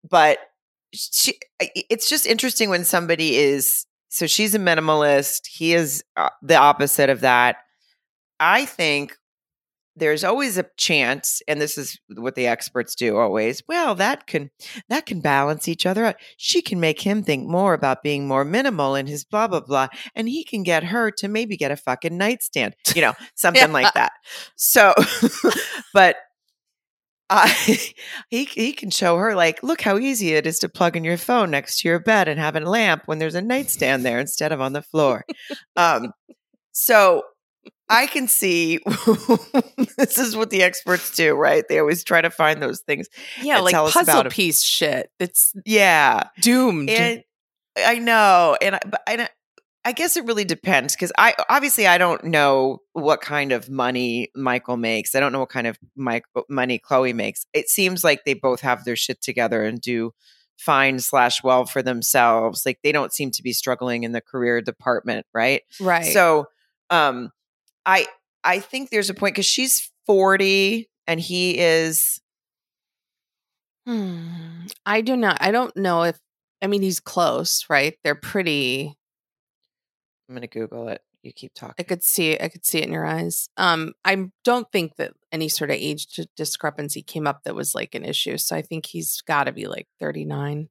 but 0.07 0.37
she, 0.93 1.39
it's 1.59 2.07
just 2.07 2.27
interesting 2.27 2.69
when 2.69 2.85
somebody 2.85 3.35
is. 3.37 3.85
So 4.09 4.27
she's 4.27 4.53
a 4.55 4.59
minimalist. 4.59 5.47
He 5.47 5.73
is 5.73 6.03
uh, 6.15 6.29
the 6.41 6.55
opposite 6.55 7.09
of 7.09 7.21
that. 7.21 7.57
I 8.39 8.65
think 8.65 9.17
there's 9.99 10.23
always 10.23 10.57
a 10.57 10.65
chance 10.77 11.41
and 11.47 11.61
this 11.61 11.77
is 11.77 11.99
what 12.15 12.35
the 12.35 12.47
experts 12.47 12.95
do 12.95 13.17
always 13.17 13.61
well 13.67 13.95
that 13.95 14.27
can 14.27 14.49
that 14.87 15.05
can 15.05 15.21
balance 15.21 15.67
each 15.67 15.85
other 15.85 16.05
out. 16.05 16.15
She 16.37 16.61
can 16.61 16.79
make 16.79 17.01
him 17.01 17.23
think 17.23 17.47
more 17.47 17.73
about 17.73 18.03
being 18.03 18.27
more 18.27 18.45
minimal 18.45 18.95
in 18.95 19.07
his 19.07 19.23
blah 19.23 19.47
blah 19.47 19.61
blah 19.61 19.87
and 20.15 20.27
he 20.27 20.43
can 20.43 20.63
get 20.63 20.83
her 20.85 21.11
to 21.11 21.27
maybe 21.27 21.57
get 21.57 21.71
a 21.71 21.77
fucking 21.77 22.17
nightstand 22.17 22.75
you 22.95 23.01
know 23.01 23.13
something 23.35 23.71
like 23.71 23.93
that. 23.93 24.13
So 24.55 24.93
but 25.93 26.15
uh, 27.29 27.47
he 27.47 28.45
he 28.45 28.73
can 28.73 28.89
show 28.89 29.17
her 29.17 29.35
like 29.35 29.61
look 29.61 29.81
how 29.81 29.97
easy 29.97 30.33
it 30.33 30.47
is 30.47 30.59
to 30.59 30.69
plug 30.69 30.95
in 30.95 31.03
your 31.03 31.17
phone 31.17 31.51
next 31.51 31.79
to 31.79 31.87
your 31.87 31.99
bed 31.99 32.27
and 32.27 32.39
have 32.39 32.55
a 32.55 32.59
lamp 32.61 33.03
when 33.05 33.19
there's 33.19 33.35
a 33.35 33.41
nightstand 33.41 34.03
there 34.03 34.19
instead 34.19 34.51
of 34.51 34.61
on 34.61 34.73
the 34.73 34.81
floor. 34.81 35.23
Um 35.75 36.11
so 36.71 37.23
I 37.89 38.07
can 38.07 38.27
see 38.27 38.79
this 39.97 40.17
is 40.17 40.35
what 40.35 40.51
the 40.51 40.61
experts 40.61 41.15
do, 41.15 41.33
right? 41.33 41.63
They 41.67 41.79
always 41.79 42.03
try 42.03 42.21
to 42.21 42.29
find 42.29 42.61
those 42.61 42.81
things. 42.81 43.07
Yeah, 43.41 43.59
like 43.59 43.71
tell 43.71 43.87
us 43.87 43.93
puzzle 43.93 44.25
piece 44.25 44.61
shit. 44.61 45.11
It's 45.19 45.53
Yeah. 45.65 46.29
doomed. 46.39 46.89
And 46.89 47.23
I 47.77 47.99
know. 47.99 48.57
And 48.61 48.75
I, 48.75 48.79
but 48.85 49.01
I, 49.07 49.27
I 49.85 49.91
guess 49.93 50.17
it 50.17 50.25
really 50.25 50.45
depends 50.45 50.93
because 50.95 51.11
I 51.17 51.33
obviously 51.49 51.87
I 51.87 51.97
don't 51.97 52.25
know 52.25 52.79
what 52.93 53.21
kind 53.21 53.51
of 53.51 53.69
money 53.69 54.29
Michael 54.35 54.77
makes. 54.77 55.15
I 55.15 55.19
don't 55.19 55.31
know 55.31 55.39
what 55.39 55.49
kind 55.49 55.67
of 55.67 55.79
Mike, 55.95 56.25
money 56.47 56.77
Chloe 56.77 57.13
makes. 57.13 57.45
It 57.53 57.69
seems 57.69 58.03
like 58.03 58.23
they 58.23 58.33
both 58.35 58.61
have 58.61 58.83
their 58.83 58.95
shit 58.95 59.21
together 59.21 59.63
and 59.63 59.81
do 59.81 60.11
fine 60.57 60.99
slash 60.99 61.41
well 61.41 61.65
for 61.65 61.81
themselves. 61.81 62.65
Like 62.65 62.79
they 62.83 62.91
don't 62.91 63.13
seem 63.13 63.31
to 63.31 63.41
be 63.41 63.53
struggling 63.53 64.03
in 64.03 64.11
the 64.11 64.21
career 64.21 64.61
department, 64.61 65.25
right? 65.33 65.61
right. 65.79 66.13
So, 66.13 66.45
um, 66.89 67.31
I 67.85 68.07
I 68.43 68.59
think 68.59 68.89
there's 68.89 69.09
a 69.09 69.13
point 69.13 69.35
because 69.35 69.45
she's 69.45 69.91
40 70.05 70.89
and 71.07 71.19
he 71.19 71.57
is. 71.59 72.19
Hmm. 73.85 74.67
I 74.85 75.01
do 75.01 75.15
not. 75.15 75.37
I 75.41 75.51
don't 75.51 75.75
know 75.75 76.03
if. 76.03 76.19
I 76.61 76.67
mean, 76.67 76.81
he's 76.81 76.99
close, 76.99 77.65
right? 77.69 77.97
They're 78.03 78.15
pretty. 78.15 78.97
I'm 80.27 80.35
gonna 80.35 80.47
Google 80.47 80.89
it. 80.89 81.01
You 81.23 81.33
keep 81.33 81.53
talking. 81.53 81.75
I 81.79 81.83
could 81.83 82.03
see. 82.03 82.39
I 82.39 82.49
could 82.49 82.65
see 82.65 82.79
it 82.79 82.85
in 82.85 82.93
your 82.93 83.05
eyes. 83.05 83.49
Um, 83.57 83.93
I 84.05 84.29
don't 84.43 84.71
think 84.71 84.95
that 84.97 85.13
any 85.31 85.49
sort 85.49 85.69
of 85.69 85.77
age 85.77 86.07
discrepancy 86.37 87.01
came 87.01 87.27
up 87.27 87.43
that 87.43 87.55
was 87.55 87.73
like 87.75 87.95
an 87.95 88.05
issue. 88.05 88.37
So 88.37 88.55
I 88.55 88.61
think 88.61 88.85
he's 88.85 89.21
got 89.21 89.45
to 89.45 89.51
be 89.51 89.67
like 89.67 89.87
thirty 89.99 90.23
nine. 90.25 90.69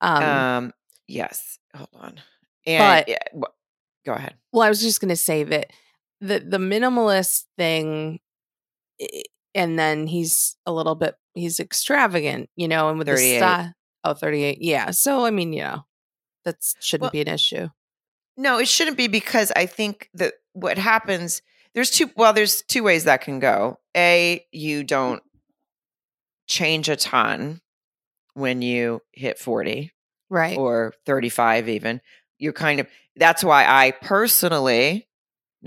Um, 0.00 0.22
Um, 0.22 0.72
yes. 1.06 1.58
Hold 1.74 1.88
on. 1.94 2.20
And 2.66 3.04
But- 3.06 3.08
yeah, 3.08 3.40
go 4.04 4.12
ahead. 4.12 4.34
Well, 4.52 4.62
I 4.62 4.68
was 4.68 4.82
just 4.82 5.00
going 5.00 5.08
to 5.10 5.16
say 5.16 5.44
that 5.44 5.70
the 6.20 6.40
the 6.40 6.58
minimalist 6.58 7.44
thing, 7.58 8.20
eh, 9.00 9.22
and 9.54 9.78
then 9.78 10.06
he's 10.06 10.56
a 10.66 10.72
little 10.72 10.94
bit 10.94 11.14
he's 11.34 11.60
extravagant, 11.60 12.48
you 12.56 12.68
know, 12.68 12.88
and 12.88 12.98
with 12.98 13.08
38. 13.08 13.32
the 13.32 13.38
style. 13.38 13.72
Oh, 14.04 14.14
38. 14.14 14.58
Yeah. 14.60 14.90
So 14.92 15.24
I 15.26 15.30
mean, 15.30 15.52
you 15.52 15.62
know, 15.62 15.86
that 16.44 16.56
shouldn't 16.80 17.02
Well- 17.02 17.10
be 17.10 17.20
an 17.22 17.28
issue. 17.28 17.68
No, 18.38 18.58
it 18.58 18.68
shouldn't 18.68 18.96
be 18.98 19.08
because 19.08 19.50
I 19.56 19.64
think 19.66 20.10
that 20.14 20.34
what 20.52 20.76
happens 20.78 21.40
there's 21.74 21.90
two 21.90 22.10
well 22.16 22.32
there's 22.32 22.62
two 22.62 22.82
ways 22.82 23.04
that 23.04 23.20
can 23.22 23.38
go. 23.38 23.78
A, 23.96 24.44
you 24.52 24.82
don't 24.84 25.22
change 26.46 26.88
a 26.88 26.96
ton 26.96 27.60
when 28.34 28.62
you 28.62 29.00
hit 29.12 29.38
40 29.38 29.92
Right. 30.28 30.56
or 30.56 30.92
35 31.06 31.68
even. 31.68 32.00
You're 32.38 32.52
kind 32.52 32.80
of 32.80 32.86
that's 33.16 33.42
why 33.44 33.64
I 33.66 33.92
personally 33.92 35.08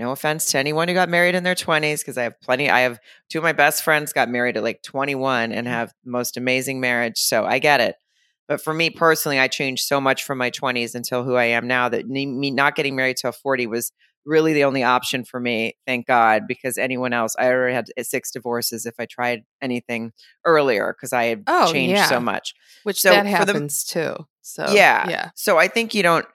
no 0.00 0.12
offense 0.12 0.46
to 0.46 0.58
anyone 0.58 0.88
who 0.88 0.94
got 0.94 1.10
married 1.10 1.34
in 1.34 1.44
their 1.44 1.54
20s 1.54 1.98
because 1.98 2.16
I 2.16 2.22
have 2.24 2.40
plenty 2.40 2.70
I 2.70 2.80
have 2.80 2.98
two 3.28 3.38
of 3.38 3.44
my 3.44 3.52
best 3.52 3.84
friends 3.84 4.12
got 4.14 4.30
married 4.30 4.56
at 4.56 4.62
like 4.62 4.82
21 4.82 5.52
and 5.52 5.66
mm. 5.66 5.70
have 5.70 5.92
the 6.04 6.10
most 6.10 6.36
amazing 6.36 6.80
marriage, 6.80 7.18
so 7.18 7.44
I 7.44 7.58
get 7.58 7.80
it. 7.80 7.96
But 8.48 8.60
for 8.60 8.74
me 8.74 8.90
personally, 8.90 9.38
I 9.38 9.46
changed 9.46 9.84
so 9.84 10.00
much 10.00 10.24
from 10.24 10.38
my 10.38 10.50
20s 10.50 10.96
until 10.96 11.22
who 11.22 11.36
I 11.36 11.44
am 11.44 11.68
now 11.68 11.88
that 11.90 12.08
me 12.08 12.50
not 12.50 12.74
getting 12.74 12.96
married 12.96 13.18
till 13.18 13.30
40 13.30 13.68
was 13.68 13.92
really 14.24 14.52
the 14.52 14.64
only 14.64 14.82
option 14.82 15.24
for 15.24 15.38
me. 15.38 15.76
Thank 15.86 16.06
God, 16.06 16.42
because 16.48 16.76
anyone 16.76 17.12
else, 17.12 17.36
I 17.38 17.48
already 17.48 17.74
had 17.74 17.86
eh, 17.96 18.02
six 18.02 18.30
divorces 18.30 18.86
if 18.86 18.94
I 18.98 19.06
tried 19.06 19.44
anything 19.62 20.12
earlier 20.44 20.94
because 20.96 21.12
I 21.12 21.24
had 21.26 21.44
Oh, 21.46 21.72
changed 21.72 21.96
yeah. 21.96 22.06
so 22.06 22.20
much. 22.20 22.54
Which 22.82 23.00
So 23.00 23.10
that 23.10 23.18
for 23.24 23.44
the- 23.44 23.52
happens 23.52 23.84
too. 23.84 24.16
So 24.42 24.66
Yeah. 24.72 25.08
yeah. 25.08 25.30
So 25.36 25.58
I 25.58 25.68
think 25.68 25.94
you 25.94 26.02
don't. 26.02 26.26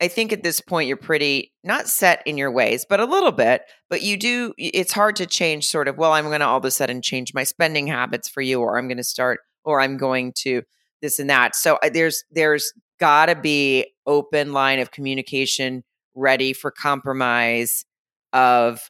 I 0.00 0.08
think 0.08 0.32
at 0.32 0.42
this 0.42 0.60
point 0.60 0.88
you're 0.88 0.96
pretty 0.96 1.52
not 1.62 1.88
set 1.88 2.22
in 2.26 2.36
your 2.36 2.50
ways, 2.50 2.84
but 2.88 3.00
a 3.00 3.04
little 3.04 3.32
bit. 3.32 3.62
But 3.88 4.02
you 4.02 4.16
do. 4.16 4.52
It's 4.58 4.92
hard 4.92 5.16
to 5.16 5.26
change. 5.26 5.66
Sort 5.66 5.88
of. 5.88 5.96
Well, 5.96 6.12
I'm 6.12 6.26
going 6.26 6.40
to 6.40 6.46
all 6.46 6.58
of 6.58 6.64
a 6.64 6.70
sudden 6.70 7.02
change 7.02 7.32
my 7.34 7.44
spending 7.44 7.86
habits 7.86 8.28
for 8.28 8.40
you, 8.40 8.60
or 8.60 8.78
I'm 8.78 8.88
going 8.88 8.96
to 8.96 9.04
start, 9.04 9.40
or 9.64 9.80
I'm 9.80 9.96
going 9.96 10.32
to 10.38 10.62
this 11.02 11.18
and 11.18 11.30
that. 11.30 11.54
So 11.54 11.78
uh, 11.82 11.90
there's 11.92 12.24
there's 12.30 12.72
got 12.98 13.26
to 13.26 13.36
be 13.36 13.86
open 14.06 14.52
line 14.52 14.78
of 14.78 14.90
communication, 14.90 15.84
ready 16.14 16.52
for 16.52 16.70
compromise. 16.70 17.84
Of 18.32 18.88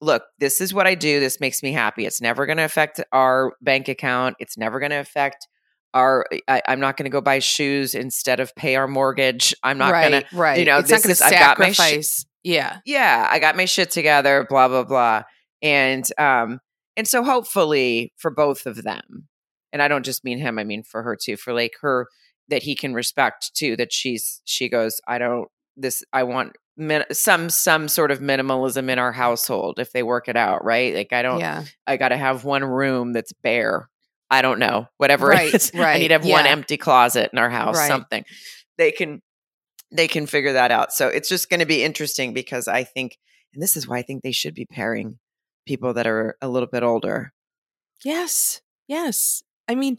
look, 0.00 0.22
this 0.38 0.60
is 0.60 0.72
what 0.72 0.86
I 0.86 0.94
do. 0.94 1.20
This 1.20 1.40
makes 1.40 1.62
me 1.62 1.72
happy. 1.72 2.06
It's 2.06 2.20
never 2.20 2.46
going 2.46 2.58
to 2.58 2.64
affect 2.64 3.00
our 3.12 3.52
bank 3.60 3.88
account. 3.88 4.36
It's 4.38 4.56
never 4.56 4.80
going 4.80 4.90
to 4.90 5.00
affect 5.00 5.46
our. 5.94 6.26
I, 6.46 6.62
I'm 6.68 6.80
not 6.80 6.96
going 6.96 7.04
to 7.04 7.10
go 7.10 7.20
buy 7.20 7.38
shoes 7.38 7.94
instead 7.94 8.40
of 8.40 8.54
pay 8.54 8.76
our 8.76 8.88
mortgage. 8.88 9.54
I'm 9.62 9.78
not 9.78 9.92
right, 9.92 10.10
going 10.10 10.22
to. 10.24 10.36
right. 10.36 10.58
You 10.58 10.64
know, 10.64 10.78
it's 10.78 10.90
not 10.90 10.96
this 10.96 11.02
going 11.04 11.12
is- 11.12 11.18
to 11.18 11.24
I've 11.26 11.32
got 11.32 11.58
my 11.58 11.72
sh- 11.72 11.76
sacrifice. 11.76 12.26
yeah. 12.44 12.78
Yeah, 12.84 13.26
I 13.30 13.38
got 13.38 13.56
my 13.56 13.64
shit 13.64 13.90
together. 13.90 14.46
Blah 14.48 14.68
blah 14.68 14.84
blah. 14.84 15.22
And 15.62 16.04
um 16.18 16.60
and 16.96 17.06
so 17.08 17.22
hopefully 17.24 18.12
for 18.16 18.30
both 18.30 18.66
of 18.66 18.82
them, 18.82 19.28
and 19.72 19.80
I 19.82 19.88
don't 19.88 20.04
just 20.04 20.24
mean 20.24 20.38
him. 20.38 20.58
I 20.58 20.64
mean 20.64 20.82
for 20.82 21.02
her 21.02 21.16
too. 21.20 21.36
For 21.36 21.52
like 21.52 21.74
her 21.80 22.06
that 22.48 22.62
he 22.62 22.74
can 22.74 22.94
respect 22.94 23.54
too. 23.54 23.76
That 23.76 23.92
she's 23.92 24.40
she 24.44 24.68
goes. 24.68 25.00
I 25.08 25.18
don't 25.18 25.48
this. 25.76 26.02
I 26.12 26.22
want. 26.24 26.52
Min- 26.80 27.04
some 27.10 27.50
some 27.50 27.88
sort 27.88 28.12
of 28.12 28.20
minimalism 28.20 28.88
in 28.88 29.00
our 29.00 29.10
household 29.10 29.80
if 29.80 29.90
they 29.90 30.04
work 30.04 30.28
it 30.28 30.36
out 30.36 30.64
right 30.64 30.94
like 30.94 31.12
i 31.12 31.22
don't 31.22 31.40
Yeah. 31.40 31.64
I 31.88 31.96
got 31.96 32.10
to 32.10 32.16
have 32.16 32.44
one 32.44 32.62
room 32.62 33.12
that's 33.12 33.32
bare. 33.32 33.88
I 34.30 34.42
don't 34.42 34.58
know, 34.58 34.86
whatever 34.98 35.26
Right, 35.28 35.48
it 35.48 35.54
is. 35.54 35.70
I 35.74 35.78
right, 35.78 35.98
need 36.00 36.08
to 36.08 36.14
have 36.14 36.24
one 36.26 36.46
empty 36.46 36.76
closet 36.76 37.30
in 37.32 37.38
our 37.38 37.50
house, 37.50 37.76
Right. 37.76 37.88
something. 37.88 38.24
They 38.76 38.92
can 38.92 39.22
they 39.90 40.06
can 40.08 40.26
figure 40.26 40.52
that 40.52 40.70
out. 40.70 40.92
So 40.92 41.08
it's 41.08 41.28
just 41.30 41.48
going 41.48 41.60
to 41.60 41.66
be 41.66 41.82
interesting 41.82 42.34
because 42.34 42.68
I 42.68 42.84
think 42.84 43.16
and 43.54 43.62
this 43.62 43.76
is 43.76 43.88
why 43.88 43.98
I 43.98 44.02
think 44.02 44.22
they 44.22 44.32
should 44.32 44.54
be 44.54 44.66
pairing 44.66 45.18
people 45.66 45.94
that 45.94 46.06
are 46.06 46.36
a 46.42 46.48
little 46.48 46.68
bit 46.68 46.82
older. 46.82 47.32
Yes. 48.04 48.60
Yes. 48.86 49.42
I 49.66 49.74
mean, 49.74 49.98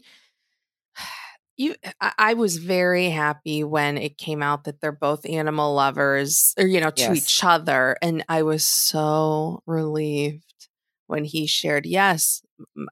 you 1.56 1.74
I, 2.00 2.12
I 2.18 2.34
was 2.34 2.56
very 2.58 3.10
happy 3.10 3.64
when 3.64 3.98
it 3.98 4.16
came 4.16 4.42
out 4.42 4.64
that 4.64 4.80
they're 4.80 4.92
both 4.92 5.26
animal 5.28 5.74
lovers 5.74 6.54
or 6.58 6.66
you 6.66 6.80
know 6.80 6.90
to 6.90 7.02
Yes. 7.02 7.16
each 7.16 7.44
other 7.44 7.96
and 8.00 8.24
I 8.28 8.42
was 8.42 8.64
so 8.64 9.62
relieved 9.66 10.68
when 11.10 11.24
he 11.24 11.46
shared 11.46 11.86
yes 11.86 12.42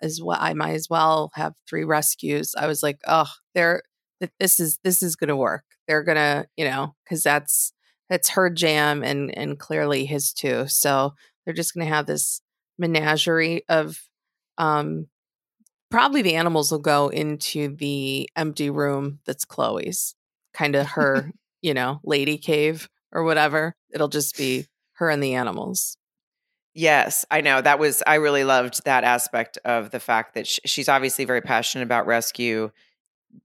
as 0.02 0.20
well 0.22 0.38
I 0.40 0.54
might 0.54 0.74
as 0.74 0.88
well 0.90 1.30
have 1.34 1.54
three 1.68 1.84
rescues. 1.84 2.54
I 2.56 2.66
was 2.66 2.82
like, 2.82 3.00
"Oh, 3.06 3.30
they're 3.54 3.82
this 4.40 4.60
is 4.60 4.78
this 4.84 5.02
is 5.02 5.16
going 5.16 5.28
to 5.28 5.36
work. 5.36 5.64
They're 5.86 6.02
going 6.02 6.16
to, 6.16 6.46
you 6.56 6.64
know, 6.64 6.94
cuz 7.08 7.22
that's 7.22 7.72
that's 8.10 8.30
her 8.30 8.50
jam 8.50 9.02
and 9.02 9.36
and 9.36 9.58
clearly 9.58 10.04
his 10.06 10.32
too. 10.32 10.66
So 10.68 11.14
they're 11.44 11.54
just 11.54 11.74
going 11.74 11.86
to 11.86 11.94
have 11.94 12.06
this 12.06 12.40
menagerie 12.78 13.62
of 13.68 14.02
um 14.58 15.08
probably 15.90 16.22
the 16.22 16.34
animals 16.34 16.70
will 16.70 16.78
go 16.78 17.08
into 17.08 17.74
the 17.76 18.28
empty 18.36 18.70
room 18.70 19.20
that's 19.24 19.44
Chloe's, 19.44 20.14
kind 20.52 20.76
of 20.76 20.86
her, 20.98 21.30
you 21.62 21.74
know, 21.74 22.00
lady 22.04 22.38
cave 22.38 22.88
or 23.12 23.24
whatever. 23.24 23.74
It'll 23.90 24.08
just 24.08 24.36
be 24.36 24.66
her 24.94 25.10
and 25.10 25.22
the 25.22 25.34
animals. 25.34 25.96
Yes, 26.79 27.24
I 27.29 27.41
know. 27.41 27.61
That 27.61 27.81
was 27.81 28.05
I 28.07 28.14
really 28.16 28.45
loved 28.45 28.85
that 28.85 29.03
aspect 29.03 29.59
of 29.64 29.91
the 29.91 29.99
fact 29.99 30.35
that 30.35 30.47
sh- 30.47 30.61
she's 30.64 30.89
obviously 30.89 31.24
very 31.24 31.41
passionate 31.41 31.83
about 31.83 32.07
rescue. 32.07 32.70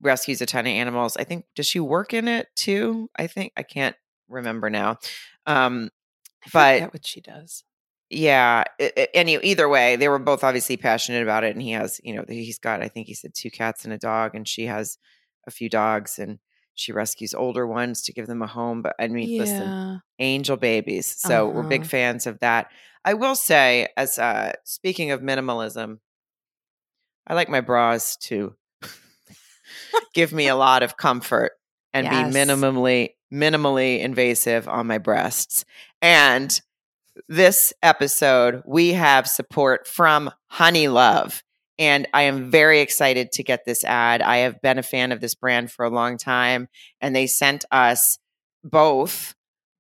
Rescues 0.02 0.40
a 0.40 0.46
ton 0.46 0.68
of 0.68 0.72
animals. 0.72 1.18
I 1.18 1.24
think 1.24 1.46
does 1.56 1.66
she 1.66 1.80
work 1.80 2.14
in 2.14 2.28
it 2.28 2.48
too? 2.56 3.10
I 3.16 3.26
think 3.26 3.52
I 3.58 3.64
can't 3.64 3.96
remember 4.30 4.70
now. 4.70 5.00
Um 5.48 5.90
But- 6.54 6.94
what 6.94 7.08
she 7.08 7.22
does. 7.22 7.64
yeah, 8.12 8.66
i- 8.80 8.94
i- 8.96 9.08
any 9.16 9.36
either 9.44 9.68
way, 9.68 9.96
they 9.96 10.10
were 10.10 10.20
both 10.20 10.44
obviously 10.44 10.78
passionate 10.78 11.24
about 11.24 11.44
it 11.44 11.54
and 11.56 11.62
he 11.64 11.72
has, 11.72 12.00
you 12.04 12.14
know, 12.14 12.26
he's 12.30 12.60
got 12.60 12.84
I 12.84 12.88
think 12.88 13.08
he 13.08 13.16
said 13.16 13.34
two 13.34 13.50
cats 13.50 13.84
and 13.84 13.94
a 13.94 13.98
dog 13.98 14.36
and 14.36 14.48
she 14.48 14.68
has 14.68 15.00
a 15.48 15.52
few 15.52 15.70
dogs 15.70 16.20
and 16.20 16.38
she 16.76 16.92
rescues 16.92 17.34
older 17.34 17.66
ones 17.66 18.04
to 18.04 18.14
give 18.14 18.28
them 18.28 18.44
a 18.44 18.48
home, 18.48 18.84
but 18.84 18.96
I 19.00 19.08
mean, 19.08 19.40
listen, 19.40 20.02
angel 20.20 20.58
babies. 20.58 21.08
So 21.08 21.48
we're 21.50 21.64
big 21.64 21.82
Uh-huh. 21.82 21.90
fans 21.90 22.28
of 22.28 22.40
that. 22.40 22.68
I 23.06 23.14
will 23.16 23.36
say, 23.36 23.88
as 23.98 24.18
uh 24.18 24.54
speaking 24.64 25.12
of 25.12 25.22
minimalism, 25.22 26.00
I 27.28 27.34
like 27.34 27.50
my 27.50 27.62
bras 27.62 28.18
to 28.24 28.56
give 30.14 30.34
me 30.34 30.48
a 30.48 30.56
lot 30.56 30.84
of 30.84 30.98
comfort 30.98 31.54
and 31.94 32.06
Yes. 32.06 32.34
be 32.34 32.40
minimally 32.40 33.10
minimally 33.32 34.00
invasive 34.02 34.68
on 34.68 34.88
my 34.88 34.98
breasts. 35.00 35.66
And 36.02 36.60
this 37.28 37.74
episode, 37.82 38.62
we 38.66 38.94
have 38.94 39.28
support 39.28 39.88
from 39.88 40.32
Honey 40.48 40.88
Love. 40.88 41.44
And 41.80 42.08
I 42.14 42.24
am 42.24 42.52
very 42.52 42.82
excited 42.82 43.32
to 43.34 43.44
get 43.44 43.66
this 43.66 43.84
ad. 43.84 44.22
I 44.22 44.38
have 44.38 44.62
been 44.62 44.78
a 44.78 44.84
fan 44.84 45.12
of 45.12 45.22
this 45.22 45.34
brand 45.34 45.72
for 45.72 45.84
a 45.86 45.90
long 45.90 46.18
time, 46.18 46.68
and 47.02 47.16
they 47.16 47.26
sent 47.26 47.66
us 47.72 48.20
both 48.64 49.34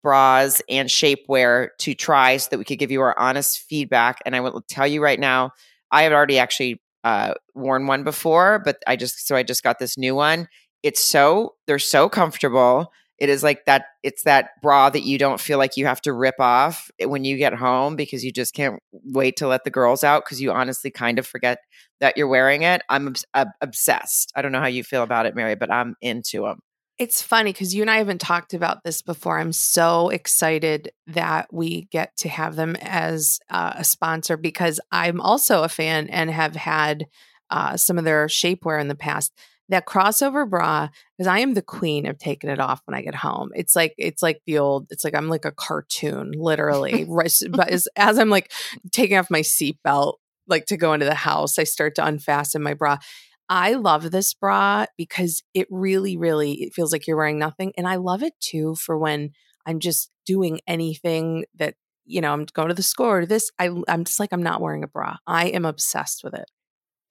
bras 0.03 0.61
and 0.69 0.89
shapewear 0.89 1.69
to 1.79 1.95
try 1.95 2.37
so 2.37 2.49
that 2.51 2.59
we 2.59 2.65
could 2.65 2.79
give 2.79 2.91
you 2.91 3.01
our 3.01 3.17
honest 3.17 3.59
feedback. 3.61 4.19
And 4.25 4.35
I 4.35 4.41
will 4.41 4.61
tell 4.67 4.87
you 4.87 5.01
right 5.01 5.19
now, 5.19 5.51
I 5.91 6.03
have 6.03 6.13
already 6.13 6.37
actually 6.39 6.81
uh, 7.03 7.33
worn 7.55 7.87
one 7.87 8.03
before, 8.03 8.59
but 8.63 8.77
I 8.87 8.95
just 8.95 9.27
so 9.27 9.35
I 9.35 9.43
just 9.43 9.63
got 9.63 9.79
this 9.79 9.97
new 9.97 10.15
one. 10.15 10.47
It's 10.83 10.99
so 10.99 11.55
they're 11.67 11.79
so 11.79 12.09
comfortable. 12.09 12.91
It 13.19 13.29
is 13.29 13.43
like 13.43 13.65
that. 13.65 13.85
It's 14.01 14.23
that 14.23 14.49
bra 14.61 14.89
that 14.89 15.03
you 15.03 15.17
don't 15.17 15.39
feel 15.39 15.57
like 15.57 15.77
you 15.77 15.85
have 15.85 16.01
to 16.01 16.13
rip 16.13 16.35
off 16.39 16.91
when 16.99 17.23
you 17.23 17.37
get 17.37 17.53
home 17.53 17.95
because 17.95 18.23
you 18.23 18.31
just 18.31 18.53
can't 18.53 18.79
wait 18.91 19.37
to 19.37 19.47
let 19.47 19.63
the 19.63 19.69
girls 19.69 20.03
out 20.03 20.25
because 20.25 20.41
you 20.41 20.51
honestly 20.51 20.91
kind 20.91 21.19
of 21.19 21.27
forget 21.27 21.59
that 21.99 22.17
you're 22.17 22.27
wearing 22.27 22.63
it. 22.63 22.81
I'm 22.89 23.07
obs- 23.07 23.25
obsessed. 23.61 24.33
I 24.35 24.41
don't 24.41 24.51
know 24.51 24.59
how 24.59 24.67
you 24.67 24.83
feel 24.83 25.03
about 25.03 25.25
it, 25.25 25.35
Mary, 25.35 25.55
but 25.55 25.71
I'm 25.71 25.95
into 26.01 26.41
them. 26.41 26.59
It's 27.03 27.21
funny 27.21 27.51
because 27.51 27.75
you 27.75 27.81
and 27.81 27.91
I 27.91 27.97
haven't 27.97 28.21
talked 28.21 28.53
about 28.53 28.85
this 28.85 29.01
before. 29.01 29.37
I'm 29.37 29.51
so 29.51 30.07
excited 30.07 30.93
that 31.07 31.53
we 31.53 31.81
get 31.91 32.15
to 32.19 32.29
have 32.29 32.55
them 32.55 32.77
as 32.79 33.41
uh, 33.49 33.73
a 33.75 33.83
sponsor 33.83 34.37
because 34.37 34.79
I'm 34.89 35.19
also 35.19 35.63
a 35.63 35.67
fan 35.67 36.07
and 36.07 36.31
have 36.31 36.55
had 36.55 37.07
uh, 37.49 37.75
some 37.75 37.97
of 37.97 38.05
their 38.05 38.27
shapewear 38.27 38.79
in 38.79 38.87
the 38.87 38.95
past. 38.95 39.33
That 39.67 39.85
crossover 39.85 40.49
bra, 40.49 40.87
because 41.17 41.27
I 41.27 41.39
am 41.39 41.55
the 41.55 41.61
queen 41.61 42.05
of 42.05 42.19
taking 42.19 42.49
it 42.49 42.61
off 42.61 42.81
when 42.85 42.95
I 42.95 43.01
get 43.01 43.15
home. 43.15 43.49
It's 43.53 43.75
like 43.75 43.95
it's 43.97 44.23
like 44.23 44.41
the 44.45 44.59
old. 44.59 44.87
It's 44.89 45.03
like 45.03 45.13
I'm 45.13 45.27
like 45.27 45.43
a 45.43 45.51
cartoon, 45.51 46.31
literally. 46.37 47.03
right, 47.09 47.33
but 47.49 47.67
as, 47.67 47.89
as 47.97 48.17
I'm 48.17 48.29
like 48.29 48.49
taking 48.91 49.17
off 49.17 49.29
my 49.29 49.41
seatbelt, 49.41 50.13
like 50.47 50.67
to 50.67 50.77
go 50.77 50.93
into 50.93 51.05
the 51.05 51.15
house, 51.15 51.59
I 51.59 51.65
start 51.65 51.95
to 51.95 52.05
unfasten 52.05 52.63
my 52.63 52.75
bra. 52.75 52.97
I 53.49 53.73
love 53.73 54.11
this 54.11 54.33
bra 54.33 54.85
because 54.97 55.43
it 55.53 55.67
really, 55.69 56.17
really 56.17 56.53
it 56.63 56.73
feels 56.73 56.91
like 56.91 57.07
you're 57.07 57.17
wearing 57.17 57.39
nothing. 57.39 57.73
And 57.77 57.87
I 57.87 57.95
love 57.97 58.23
it 58.23 58.33
too 58.39 58.75
for 58.75 58.97
when 58.97 59.31
I'm 59.65 59.79
just 59.79 60.09
doing 60.25 60.61
anything 60.67 61.45
that, 61.55 61.75
you 62.05 62.21
know, 62.21 62.33
I'm 62.33 62.45
going 62.53 62.69
to 62.69 62.73
the 62.73 62.83
store 62.83 63.19
or 63.19 63.25
this. 63.25 63.51
I, 63.59 63.69
I'm 63.87 64.05
just 64.05 64.19
like, 64.19 64.31
I'm 64.33 64.43
not 64.43 64.61
wearing 64.61 64.83
a 64.83 64.87
bra. 64.87 65.17
I 65.27 65.47
am 65.47 65.65
obsessed 65.65 66.23
with 66.23 66.33
it. 66.33 66.49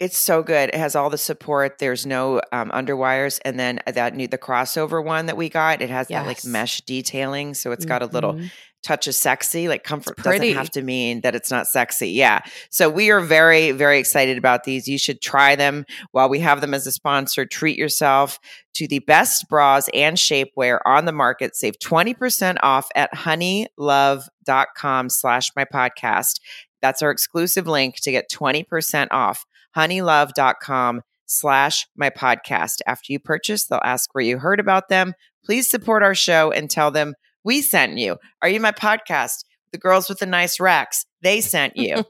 It's 0.01 0.16
so 0.16 0.43
good. 0.43 0.70
It 0.70 0.74
has 0.74 0.97
all 0.97 1.11
the 1.11 1.18
support. 1.18 1.78
There's 1.78 2.05
no 2.05 2.40
um, 2.51 2.70
underwires, 2.70 3.38
and 3.45 3.59
then 3.61 3.78
that 3.86 4.16
new 4.16 4.26
the 4.26 4.38
crossover 4.38 5.05
one 5.05 5.26
that 5.26 5.36
we 5.36 5.49
got. 5.49 5.80
It 5.80 5.90
has 5.90 6.09
that 6.09 6.26
like 6.26 6.45
mesh 6.45 6.80
detailing, 6.80 7.55
so 7.55 7.70
it's 7.70 7.84
got 7.84 8.03
a 8.03 8.07
little 8.07 8.32
Mhm. 8.34 8.51
touch 8.82 9.07
of 9.07 9.14
sexy. 9.14 9.68
Like 9.68 9.84
comfort 9.84 10.16
doesn't 10.16 10.40
have 10.57 10.70
to 10.70 10.82
mean 10.82 11.20
that 11.20 11.36
it's 11.36 11.53
not 11.53 11.68
sexy. 11.68 12.11
Yeah. 12.11 12.40
So 12.68 12.90
we 12.90 13.11
are 13.12 13.20
very, 13.20 13.70
very 13.70 14.01
excited 14.01 14.36
about 14.38 14.64
these. 14.64 14.88
You 14.88 14.99
should 14.99 15.20
try 15.22 15.55
them 15.55 15.84
while 16.11 16.28
we 16.28 16.40
have 16.40 16.61
them 16.61 16.74
as 16.74 16.84
a 16.88 16.90
sponsor. 16.90 17.47
Treat 17.47 17.78
yourself 17.78 18.40
to 18.74 18.88
the 18.88 18.99
best 18.99 19.49
bras 19.49 19.88
and 19.95 20.16
shapewear 20.16 20.80
on 20.84 21.05
the 21.05 21.12
market. 21.12 21.55
Save 21.55 21.78
20% 21.78 22.57
off 22.64 22.88
at 22.97 23.14
honeylove.com 23.14 25.11
slash 25.11 25.51
my 25.55 25.64
podcast. 25.64 26.40
That's 26.80 27.03
our 27.03 27.12
exclusive 27.12 27.68
link 27.68 27.97
to 28.03 28.11
get 28.11 28.28
20% 28.28 29.09
off. 29.12 29.45
Honeylove.com 29.76 31.02
slash 31.26 31.86
my 31.96 32.10
podcast. 32.10 32.80
After 32.86 33.12
you 33.12 33.18
purchase, 33.18 33.66
they'll 33.66 33.80
ask 33.84 34.14
where 34.14 34.24
you 34.24 34.38
heard 34.38 34.60
about 34.60 34.88
them. 34.88 35.14
Please 35.44 35.68
support 35.68 36.02
our 36.02 36.14
show 36.14 36.50
and 36.52 36.70
tell 36.70 36.90
them 36.90 37.14
we 37.44 37.62
sent 37.62 37.98
you. 37.98 38.16
Are 38.40 38.48
you 38.48 38.60
my 38.60 38.72
podcast? 38.72 39.44
The 39.72 39.78
girls 39.78 40.08
with 40.08 40.18
the 40.18 40.26
nice 40.26 40.60
racks, 40.60 41.06
they 41.22 41.40
sent 41.40 41.76
you. 41.76 42.04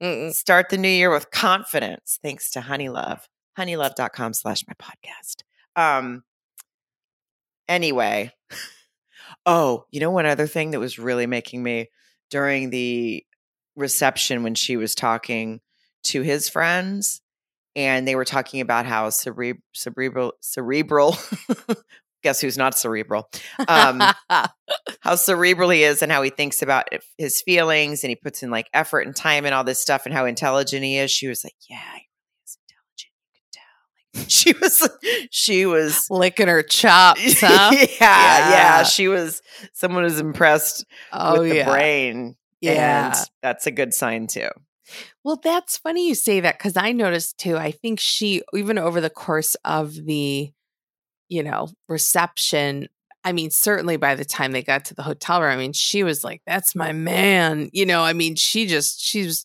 Start 0.32 0.68
the 0.68 0.76
new 0.76 0.88
year 0.88 1.10
with 1.10 1.30
confidence 1.30 2.18
thanks 2.22 2.50
to 2.50 2.60
Honeylove. 2.60 3.20
Honeylove.com 3.58 4.34
slash 4.34 4.64
my 4.68 4.74
podcast. 4.74 5.42
Um 5.74 6.22
anyway. 7.66 8.32
Oh, 9.46 9.84
you 9.90 10.00
know 10.00 10.10
one 10.10 10.26
other 10.26 10.46
thing 10.46 10.72
that 10.72 10.80
was 10.80 10.98
really 10.98 11.26
making 11.26 11.62
me 11.62 11.88
during 12.30 12.70
the 12.70 13.24
reception 13.76 14.42
when 14.42 14.54
she 14.54 14.76
was 14.76 14.94
talking 14.94 15.60
to 16.04 16.22
his 16.22 16.48
friends 16.48 17.20
and 17.76 18.06
they 18.08 18.16
were 18.16 18.24
talking 18.24 18.60
about 18.60 18.86
how 18.86 19.10
cere- 19.10 19.58
cerebral 19.74 20.32
cerebral 20.40 21.16
guess 22.22 22.40
who's 22.40 22.58
not 22.58 22.76
cerebral? 22.76 23.28
Um, 23.66 24.02
how 25.00 25.14
cerebral 25.14 25.70
he 25.70 25.84
is 25.84 26.02
and 26.02 26.10
how 26.10 26.22
he 26.22 26.30
thinks 26.30 26.62
about 26.62 26.88
his 27.16 27.40
feelings 27.40 28.02
and 28.04 28.10
he 28.10 28.16
puts 28.16 28.42
in 28.42 28.50
like 28.50 28.68
effort 28.74 29.00
and 29.06 29.14
time 29.14 29.44
and 29.44 29.54
all 29.54 29.64
this 29.64 29.80
stuff 29.80 30.04
and 30.04 30.14
how 30.14 30.24
intelligent 30.26 30.84
he 30.84 30.98
is. 30.98 31.10
She 31.10 31.28
was 31.28 31.44
like 31.44 31.54
yeah 31.68 31.76
he 31.76 32.06
really 32.06 32.44
is 32.44 32.58
intelligent 32.68 33.12
you 33.22 33.40
can 33.40 33.50
tell. 33.52 34.20
Like 34.20 34.30
she 34.30 34.52
was 34.60 35.28
she 35.30 35.66
was 35.66 36.06
licking 36.10 36.48
her 36.48 36.62
chops 36.62 37.40
huh? 37.40 37.70
yeah, 37.72 37.86
yeah 38.00 38.50
yeah. 38.50 38.82
she 38.82 39.08
was 39.08 39.40
someone 39.72 40.04
was 40.04 40.20
impressed 40.20 40.84
oh 41.12 41.40
with 41.40 41.50
the 41.50 41.56
yeah. 41.58 41.70
brain 41.70 42.36
Yeah. 42.60 43.06
and 43.06 43.14
that's 43.42 43.66
a 43.66 43.70
good 43.70 43.94
sign 43.94 44.26
too 44.26 44.48
Well, 45.28 45.38
that's 45.44 45.76
funny 45.76 46.08
you 46.08 46.14
say 46.14 46.40
that 46.40 46.56
because 46.56 46.78
I 46.78 46.92
noticed 46.92 47.36
too. 47.36 47.58
I 47.58 47.70
think 47.70 48.00
she, 48.00 48.40
even 48.54 48.78
over 48.78 48.98
the 48.98 49.10
course 49.10 49.56
of 49.62 49.92
the, 49.92 50.50
you 51.28 51.42
know, 51.42 51.68
reception, 51.86 52.88
I 53.24 53.32
mean, 53.32 53.50
certainly 53.50 53.98
by 53.98 54.14
the 54.14 54.24
time 54.24 54.52
they 54.52 54.62
got 54.62 54.86
to 54.86 54.94
the 54.94 55.02
hotel 55.02 55.42
room, 55.42 55.50
I 55.50 55.56
mean, 55.56 55.74
she 55.74 56.02
was 56.02 56.24
like, 56.24 56.40
that's 56.46 56.74
my 56.74 56.92
man. 56.92 57.68
You 57.74 57.84
know, 57.84 58.04
I 58.04 58.14
mean, 58.14 58.36
she 58.36 58.66
just, 58.66 59.02
she's, 59.02 59.44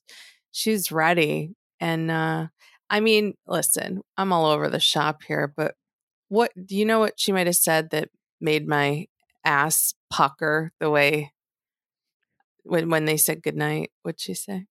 she's 0.54 0.90
ready. 0.90 1.52
And, 1.82 2.10
uh, 2.10 2.48
I 2.90 3.02
mean, 3.02 3.34
listen, 3.46 4.04
I'm 4.16 4.32
all 4.32 4.46
over 4.46 4.70
the 4.70 4.80
shop 4.80 5.24
here, 5.28 5.54
but 5.54 5.76
what, 6.30 6.54
do 6.66 6.78
you 6.78 6.86
know 6.86 7.00
what 7.00 7.20
she 7.20 7.34
might 7.34 7.48
have 7.48 7.58
said 7.58 7.90
that 7.90 8.08
made 8.40 8.70
my 8.70 9.08
ass 9.44 9.96
pucker 10.10 10.72
the 10.80 10.90
way 10.90 11.34
when, 12.64 12.90
when 12.90 13.04
they 13.04 13.18
said 13.18 13.44
goodnight? 13.44 13.92
What'd 14.04 14.22
she 14.22 14.34
say? 14.34 14.68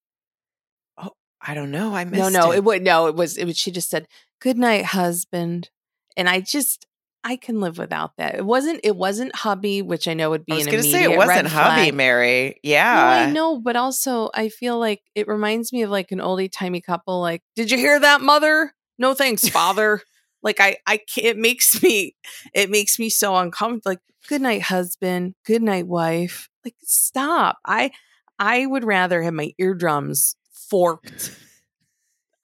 I 1.46 1.54
don't 1.54 1.70
know 1.70 1.94
i 1.94 2.04
missed 2.04 2.18
no 2.20 2.28
no 2.28 2.52
it. 2.52 2.56
it 2.58 2.64
would 2.64 2.82
no 2.82 3.06
it 3.06 3.14
was 3.14 3.36
it 3.36 3.44
was 3.44 3.56
she 3.56 3.70
just 3.70 3.90
said 3.90 4.06
good 4.40 4.58
night 4.58 4.84
husband 4.84 5.70
and 6.16 6.28
i 6.28 6.40
just 6.40 6.86
i 7.24 7.36
can 7.36 7.60
live 7.60 7.78
without 7.78 8.16
that 8.16 8.34
it 8.34 8.44
wasn't 8.44 8.80
it 8.82 8.96
wasn't 8.96 9.34
hubby 9.34 9.82
which 9.82 10.08
i 10.08 10.14
know 10.14 10.30
would 10.30 10.44
be 10.44 10.52
I 10.52 10.56
was 10.56 10.66
going 10.66 10.82
to 10.82 10.90
say 10.90 11.04
it 11.04 11.16
wasn't 11.16 11.48
hubby, 11.48 11.82
flag. 11.82 11.94
Mary. 11.94 12.48
no 12.64 12.70
Yeah. 12.70 13.26
i 13.28 13.30
know 13.30 13.58
but 13.60 13.76
also 13.76 14.30
i 14.34 14.48
feel 14.48 14.78
like 14.78 15.02
it 15.14 15.28
reminds 15.28 15.72
me 15.72 15.82
of 15.82 15.90
like 15.90 16.12
an 16.12 16.18
oldie 16.18 16.50
timey 16.50 16.80
couple 16.80 17.20
like 17.20 17.42
did 17.56 17.70
you 17.70 17.78
hear 17.78 17.98
that 18.00 18.20
mother 18.20 18.72
no 18.98 19.14
thanks 19.14 19.48
father 19.48 20.00
like 20.42 20.60
i 20.60 20.76
i 20.86 21.00
it 21.16 21.36
makes 21.36 21.82
me 21.82 22.16
it 22.54 22.70
makes 22.70 22.98
me 22.98 23.08
so 23.08 23.36
uncomfortable 23.36 23.90
like 23.92 24.00
good 24.28 24.42
night 24.42 24.62
husband 24.62 25.34
good 25.46 25.62
night 25.62 25.86
wife 25.86 26.48
like 26.64 26.74
stop 26.82 27.58
i 27.64 27.90
i 28.38 28.64
would 28.66 28.84
rather 28.84 29.22
have 29.22 29.34
my 29.34 29.52
eardrums 29.58 30.36
forked 30.72 31.36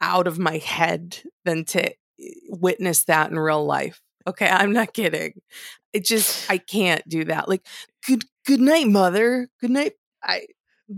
out 0.03 0.27
of 0.27 0.39
my 0.39 0.59
head 0.59 1.17
than 1.47 1.65
to 1.65 1.89
eh, 1.89 1.95
witness 2.51 3.05
that 3.05 3.31
in 3.31 3.39
real 3.39 3.65
life. 3.65 4.03
Okay, 4.27 4.47
I'm 4.47 4.75
not 4.75 4.93
kidding. 4.93 5.41
It 5.95 6.05
just 6.05 6.51
I 6.51 6.59
can't 6.59 7.09
do 7.09 7.25
that. 7.25 7.49
Like 7.49 7.67
good 8.07 8.25
good 8.45 8.61
night, 8.61 8.87
mother. 8.87 9.49
Good 9.63 9.71
night. 9.71 9.95
I 10.23 10.43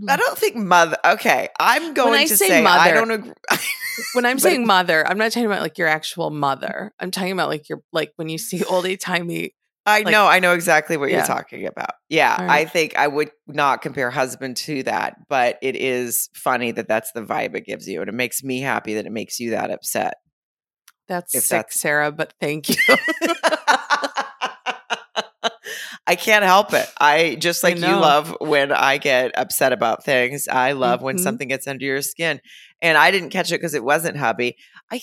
I 0.09 0.17
don't 0.17 0.37
think 0.37 0.57
mother. 0.57 0.97
Okay, 1.05 1.47
I'm 1.57 1.93
going 1.93 2.19
I 2.19 2.25
to 2.25 2.35
say 2.35 2.49
say, 2.49 2.65
I 2.65 2.91
don't 2.91 3.11
agree. 3.11 3.31
when 4.13 4.25
I'm 4.25 4.37
saying 4.37 4.67
mother, 4.67 5.07
I'm 5.07 5.17
not 5.17 5.31
talking 5.31 5.45
about 5.45 5.61
like 5.61 5.77
your 5.77 5.87
actual 5.87 6.31
mother. 6.31 6.93
I'm 6.99 7.11
talking 7.11 7.31
about 7.31 7.47
like 7.47 7.69
your 7.69 7.81
like 7.93 8.11
when 8.17 8.27
you 8.27 8.37
see 8.37 8.59
oldie 8.59 8.99
timey. 8.99 9.55
I 9.85 9.99
like- 10.01 10.11
know, 10.11 10.27
I 10.27 10.39
know 10.39 10.53
exactly 10.53 10.95
what 10.97 11.09
Yeah. 11.09 11.17
you're 11.17 11.25
talking 11.25 11.65
about. 11.65 11.91
Yeah, 12.09 12.35
All 12.39 12.49
I 12.49 12.65
think 12.65 12.95
I 12.97 13.07
would 13.07 13.31
not 13.47 13.81
compare 13.81 14.11
husband 14.11 14.57
to 14.57 14.83
that, 14.83 15.15
but 15.27 15.57
it 15.61 15.75
is 15.75 16.29
funny 16.35 16.71
that 16.71 16.87
that's 16.87 17.11
the 17.13 17.21
vibe 17.23 17.55
it 17.55 17.65
gives 17.65 17.87
you, 17.87 17.99
and 18.01 18.09
it 18.09 18.13
makes 18.13 18.43
me 18.43 18.61
happy 18.61 18.93
that 18.95 19.05
it 19.05 19.11
makes 19.11 19.39
you 19.39 19.51
that 19.51 19.71
upset. 19.71 20.15
That's 21.07 21.33
If 21.35 21.43
sick, 21.43 21.49
that's- 21.57 21.79
Sarah, 21.79 22.11
but 22.11 22.33
thank 22.39 22.69
you. 22.69 22.75
I 26.07 26.15
can't 26.15 26.43
help 26.43 26.73
it. 26.73 26.87
I 26.99 27.35
just 27.39 27.63
I 27.63 27.69
like 27.69 27.77
you 27.77 27.83
love 27.85 28.35
when 28.41 28.71
I 28.71 28.97
get 28.97 29.31
upset 29.37 29.71
about 29.71 30.03
things. 30.03 30.47
I 30.47 30.73
love 30.73 31.01
when 31.01 31.17
Mhm. 31.17 31.21
something 31.21 31.47
gets 31.47 31.67
under 31.67 31.85
your 31.85 32.01
skin. 32.01 32.41
And 32.81 32.97
I 32.97 33.11
didn't 33.11 33.29
catch 33.29 33.51
it 33.51 33.55
because 33.55 33.73
it 33.75 33.83
wasn't 33.83 34.17
hubby. 34.17 34.57
I 34.91 34.99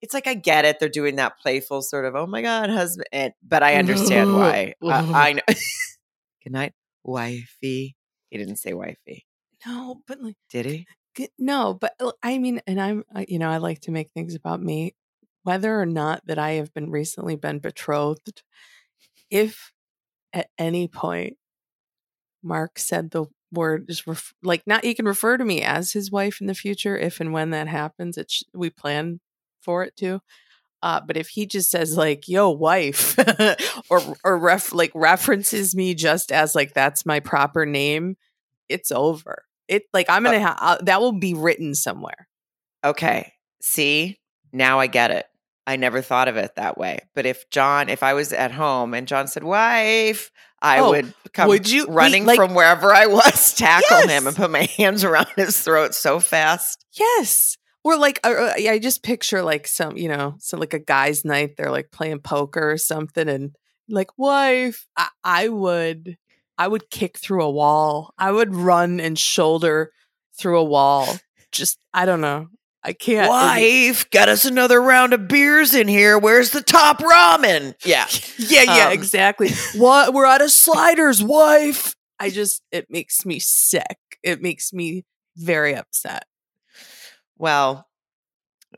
it's 0.00 0.14
like 0.14 0.26
I 0.26 0.34
get 0.34 0.64
it. 0.64 0.78
They're 0.78 0.88
doing 0.88 1.16
that 1.16 1.38
playful 1.38 1.82
sort 1.82 2.04
of, 2.04 2.14
oh 2.14 2.26
my 2.26 2.42
God, 2.42 2.70
husband. 2.70 3.08
And, 3.12 3.32
but 3.42 3.62
I 3.62 3.74
understand 3.74 4.32
why. 4.34 4.74
I, 4.82 5.12
I 5.12 5.32
know. 5.32 5.42
Good 6.44 6.52
night, 6.52 6.72
wifey. 7.04 7.96
He 8.30 8.38
didn't 8.38 8.56
say 8.56 8.74
wifey, 8.74 9.26
no, 9.66 10.02
but 10.06 10.20
like 10.22 10.36
did 10.50 10.66
he? 10.66 10.86
No, 11.38 11.74
but 11.74 11.94
uh, 11.98 12.12
I 12.22 12.38
mean, 12.38 12.60
and 12.66 12.80
I'm, 12.80 13.04
uh, 13.14 13.24
you 13.26 13.38
know, 13.38 13.50
I 13.50 13.56
like 13.56 13.80
to 13.80 13.90
make 13.90 14.10
things 14.12 14.34
about 14.34 14.62
me, 14.62 14.94
whether 15.42 15.80
or 15.80 15.86
not 15.86 16.24
that 16.26 16.38
I 16.38 16.52
have 16.52 16.72
been 16.74 16.90
recently 16.90 17.34
been 17.36 17.58
betrothed. 17.58 18.42
If 19.30 19.72
at 20.32 20.48
any 20.58 20.86
point 20.86 21.36
Mark 22.42 22.78
said 22.78 23.10
the 23.10 23.26
word 23.52 23.86
is 23.88 24.06
ref- 24.06 24.34
like 24.42 24.62
not, 24.66 24.84
he 24.84 24.94
can 24.94 25.06
refer 25.06 25.36
to 25.36 25.44
me 25.44 25.62
as 25.62 25.92
his 25.92 26.10
wife 26.10 26.40
in 26.40 26.46
the 26.46 26.54
future 26.54 26.96
if 26.96 27.20
and 27.20 27.32
when 27.32 27.50
that 27.50 27.66
happens. 27.66 28.16
It 28.16 28.30
sh- 28.30 28.42
we 28.54 28.70
plan 28.70 29.20
for 29.62 29.84
it 29.84 29.96
to. 29.96 30.20
Uh, 30.82 31.00
but 31.04 31.16
if 31.16 31.28
he 31.28 31.44
just 31.46 31.70
says 31.70 31.96
like 31.96 32.28
"yo 32.28 32.50
wife" 32.50 33.18
or 33.90 34.00
or 34.24 34.38
ref 34.38 34.72
like 34.72 34.92
references 34.94 35.74
me 35.74 35.94
just 35.94 36.30
as 36.30 36.54
like 36.54 36.72
that's 36.74 37.04
my 37.04 37.18
proper 37.20 37.66
name, 37.66 38.16
it's 38.68 38.92
over. 38.92 39.44
It 39.66 39.82
like 39.92 40.08
I'm 40.08 40.22
gonna 40.22 40.40
ha- 40.40 40.56
uh, 40.60 40.78
that 40.84 41.00
will 41.00 41.18
be 41.18 41.34
written 41.34 41.74
somewhere. 41.74 42.28
Okay. 42.84 43.32
See, 43.60 44.18
now 44.52 44.78
I 44.78 44.86
get 44.86 45.10
it. 45.10 45.26
I 45.66 45.76
never 45.76 46.00
thought 46.00 46.28
of 46.28 46.36
it 46.36 46.54
that 46.56 46.78
way. 46.78 47.00
But 47.14 47.26
if 47.26 47.50
John, 47.50 47.90
if 47.90 48.02
I 48.02 48.14
was 48.14 48.32
at 48.32 48.52
home 48.52 48.94
and 48.94 49.06
John 49.06 49.26
said, 49.26 49.44
wife, 49.44 50.30
I 50.62 50.78
Oh, 50.78 50.90
would 50.92 51.12
come 51.34 51.48
would 51.48 51.68
you- 51.68 51.86
wait, 51.86 51.94
running 51.94 52.24
like- 52.24 52.36
from 52.36 52.54
wherever 52.54 52.94
I 52.94 53.04
was, 53.06 53.52
tackle 53.58 53.98
Yes. 53.98 54.10
him 54.10 54.26
and 54.28 54.34
put 54.36 54.50
my 54.50 54.62
hands 54.78 55.04
around 55.04 55.26
his 55.36 55.60
throat 55.60 55.92
so 55.94 56.20
fast. 56.20 56.82
Yes. 56.98 57.57
Or 57.84 57.96
like 57.96 58.20
uh, 58.24 58.28
uh, 58.36 58.52
I 58.56 58.78
just 58.78 59.02
picture 59.02 59.42
like 59.42 59.66
some 59.66 59.96
you 59.96 60.08
know 60.08 60.34
so 60.38 60.56
like 60.58 60.74
a 60.74 60.78
guy's 60.78 61.24
night 61.24 61.56
they're 61.56 61.70
like 61.70 61.90
playing 61.90 62.20
poker 62.20 62.72
or 62.72 62.76
something 62.78 63.28
and 63.28 63.54
like 63.88 64.10
wife 64.18 64.86
I, 64.96 65.08
I 65.24 65.48
would 65.48 66.16
I 66.58 66.66
would 66.68 66.90
kick 66.90 67.16
through 67.18 67.44
a 67.44 67.50
wall. 67.50 68.12
I 68.18 68.32
would 68.32 68.54
run 68.54 68.98
and 69.00 69.16
shoulder 69.18 69.92
through 70.36 70.58
a 70.58 70.64
wall. 70.64 71.06
Just 71.52 71.78
I 71.94 72.04
don't 72.04 72.20
know. 72.20 72.48
I 72.82 72.92
can't 72.92 73.26
it- 73.26 73.30
Wife, 73.30 74.10
got 74.10 74.28
us 74.28 74.44
another 74.44 74.80
round 74.82 75.12
of 75.12 75.28
beers 75.28 75.74
in 75.74 75.88
here. 75.88 76.18
Where's 76.18 76.50
the 76.50 76.62
top 76.62 76.98
ramen? 76.98 77.74
Yeah. 77.84 78.06
yeah 78.38 78.62
yeah 78.76 78.86
Um, 78.88 78.92
exactly. 78.92 79.50
What 79.76 80.12
we're 80.12 80.26
out 80.26 80.42
of 80.42 80.50
sliders 80.50 81.22
wife! 81.22 81.94
I 82.18 82.30
just 82.30 82.62
it 82.72 82.86
makes 82.90 83.24
me 83.24 83.38
sick. 83.38 83.96
It 84.22 84.42
makes 84.42 84.72
me 84.72 85.04
very 85.36 85.74
upset 85.74 86.24
Well, 87.38 87.86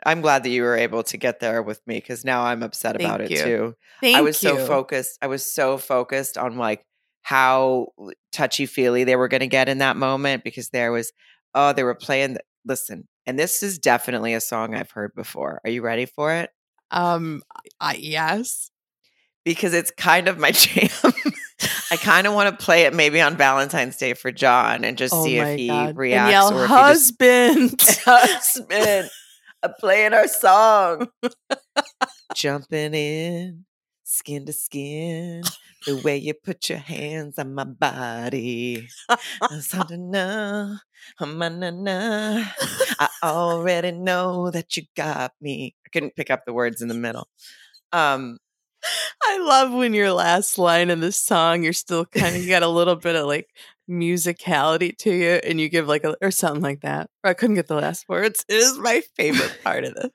I'm 0.04 0.20
glad 0.20 0.44
that 0.44 0.50
you 0.50 0.62
were 0.62 0.76
able 0.76 1.02
to 1.04 1.16
get 1.16 1.40
there 1.40 1.62
with 1.62 1.80
me 1.86 1.96
because 1.96 2.24
now 2.24 2.42
I'm 2.42 2.62
upset 2.62 2.96
about 2.96 3.20
Thank 3.20 3.32
it 3.32 3.44
too. 3.44 3.74
thank 4.00 4.16
I 4.16 4.20
was 4.20 4.42
you 4.42 4.50
so 4.50 4.66
focused. 4.66 5.18
I 5.20 5.26
was 5.26 5.44
so 5.44 5.78
focused 5.78 6.38
on 6.38 6.56
like 6.56 6.84
how 7.22 7.88
touchy 8.32 8.66
feely 8.66 9.04
they 9.04 9.16
were 9.16 9.28
going 9.28 9.40
to 9.40 9.46
get 9.46 9.68
in 9.68 9.78
that 9.78 9.96
moment 9.96 10.44
because 10.44 10.70
there 10.70 10.92
was, 10.92 11.12
oh, 11.54 11.72
they 11.72 11.82
were 11.82 11.94
playing. 11.94 12.34
The, 12.34 12.40
listen, 12.64 13.08
and 13.26 13.38
this 13.38 13.62
is 13.62 13.78
definitely 13.78 14.34
a 14.34 14.40
song 14.40 14.74
I've 14.74 14.90
heard 14.92 15.14
before. 15.14 15.60
Are 15.64 15.70
you 15.70 15.82
ready 15.82 16.06
for 16.06 16.32
it? 16.32 16.50
um 16.92 17.42
I 17.80 17.94
yes 17.94 18.70
Because 19.44 19.74
it's 19.74 19.90
kind 19.92 20.28
of 20.28 20.38
my 20.38 20.50
jam. 20.52 20.88
I 21.92 21.96
kind 21.96 22.26
of 22.26 22.34
want 22.34 22.56
to 22.56 22.64
play 22.64 22.82
it 22.82 22.94
maybe 22.94 23.20
on 23.20 23.36
Valentine's 23.36 23.96
Day 23.96 24.14
for 24.14 24.30
John 24.30 24.84
and 24.84 24.96
just 24.96 25.12
oh 25.12 25.24
see 25.24 25.38
if 25.38 25.58
he 25.58 25.68
God. 25.68 25.96
reacts 25.96 26.22
and 26.22 26.30
yell 26.30 26.52
or 26.52 26.64
if 26.64 26.70
he 26.70 26.76
just 26.76 27.20
husband 27.20 27.80
husband 28.04 29.10
uh, 29.62 29.68
playing 29.78 30.12
our 30.12 30.28
song. 30.28 31.08
Jumping 32.34 32.94
in, 32.94 33.64
skin 34.04 34.46
to 34.46 34.52
skin, 34.52 35.42
the 35.84 35.96
way 35.96 36.16
you 36.16 36.32
put 36.32 36.68
your 36.68 36.78
hands 36.78 37.38
on 37.38 37.54
my 37.54 37.64
body. 37.64 38.88
Something 39.58 40.12
na, 40.12 40.76
um, 41.18 41.38
na, 41.38 41.48
na, 41.48 41.70
na. 41.70 42.44
I 43.00 43.08
already 43.24 43.90
know 43.90 44.50
that 44.52 44.76
you 44.76 44.84
got 44.96 45.32
me. 45.40 45.74
I 45.84 45.88
couldn't 45.90 46.14
pick 46.14 46.30
up 46.30 46.44
the 46.46 46.52
words 46.52 46.82
in 46.82 46.88
the 46.88 46.94
middle. 46.94 47.26
Um, 47.92 48.38
I 49.22 49.38
love 49.38 49.72
when 49.72 49.94
your 49.94 50.12
last 50.12 50.58
line 50.58 50.90
in 50.90 51.00
the 51.00 51.12
song, 51.12 51.62
you're 51.62 51.72
still 51.72 52.04
kind 52.06 52.34
of, 52.36 52.42
you 52.42 52.48
got 52.48 52.62
a 52.62 52.68
little 52.68 52.96
bit 52.96 53.16
of 53.16 53.26
like 53.26 53.48
musicality 53.88 54.96
to 54.98 55.10
you 55.12 55.40
and 55.44 55.60
you 55.60 55.68
give 55.68 55.86
like 55.88 56.04
a, 56.04 56.16
or 56.22 56.30
something 56.30 56.62
like 56.62 56.80
that. 56.80 57.10
I 57.24 57.34
couldn't 57.34 57.56
get 57.56 57.66
the 57.68 57.74
last 57.76 58.08
words. 58.08 58.44
It 58.48 58.54
is 58.54 58.78
my 58.78 59.02
favorite 59.16 59.58
part 59.62 59.84
of 59.84 59.94
this. 59.94 60.10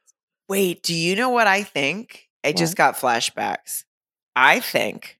wait, 0.49 0.81
do 0.83 0.93
you 0.95 1.15
know 1.15 1.29
what 1.29 1.47
I 1.47 1.63
think? 1.63 2.27
I 2.43 2.51
just 2.51 2.75
got 2.75 2.95
flashbacks. 2.95 3.83
I 4.35 4.59
think, 4.59 5.17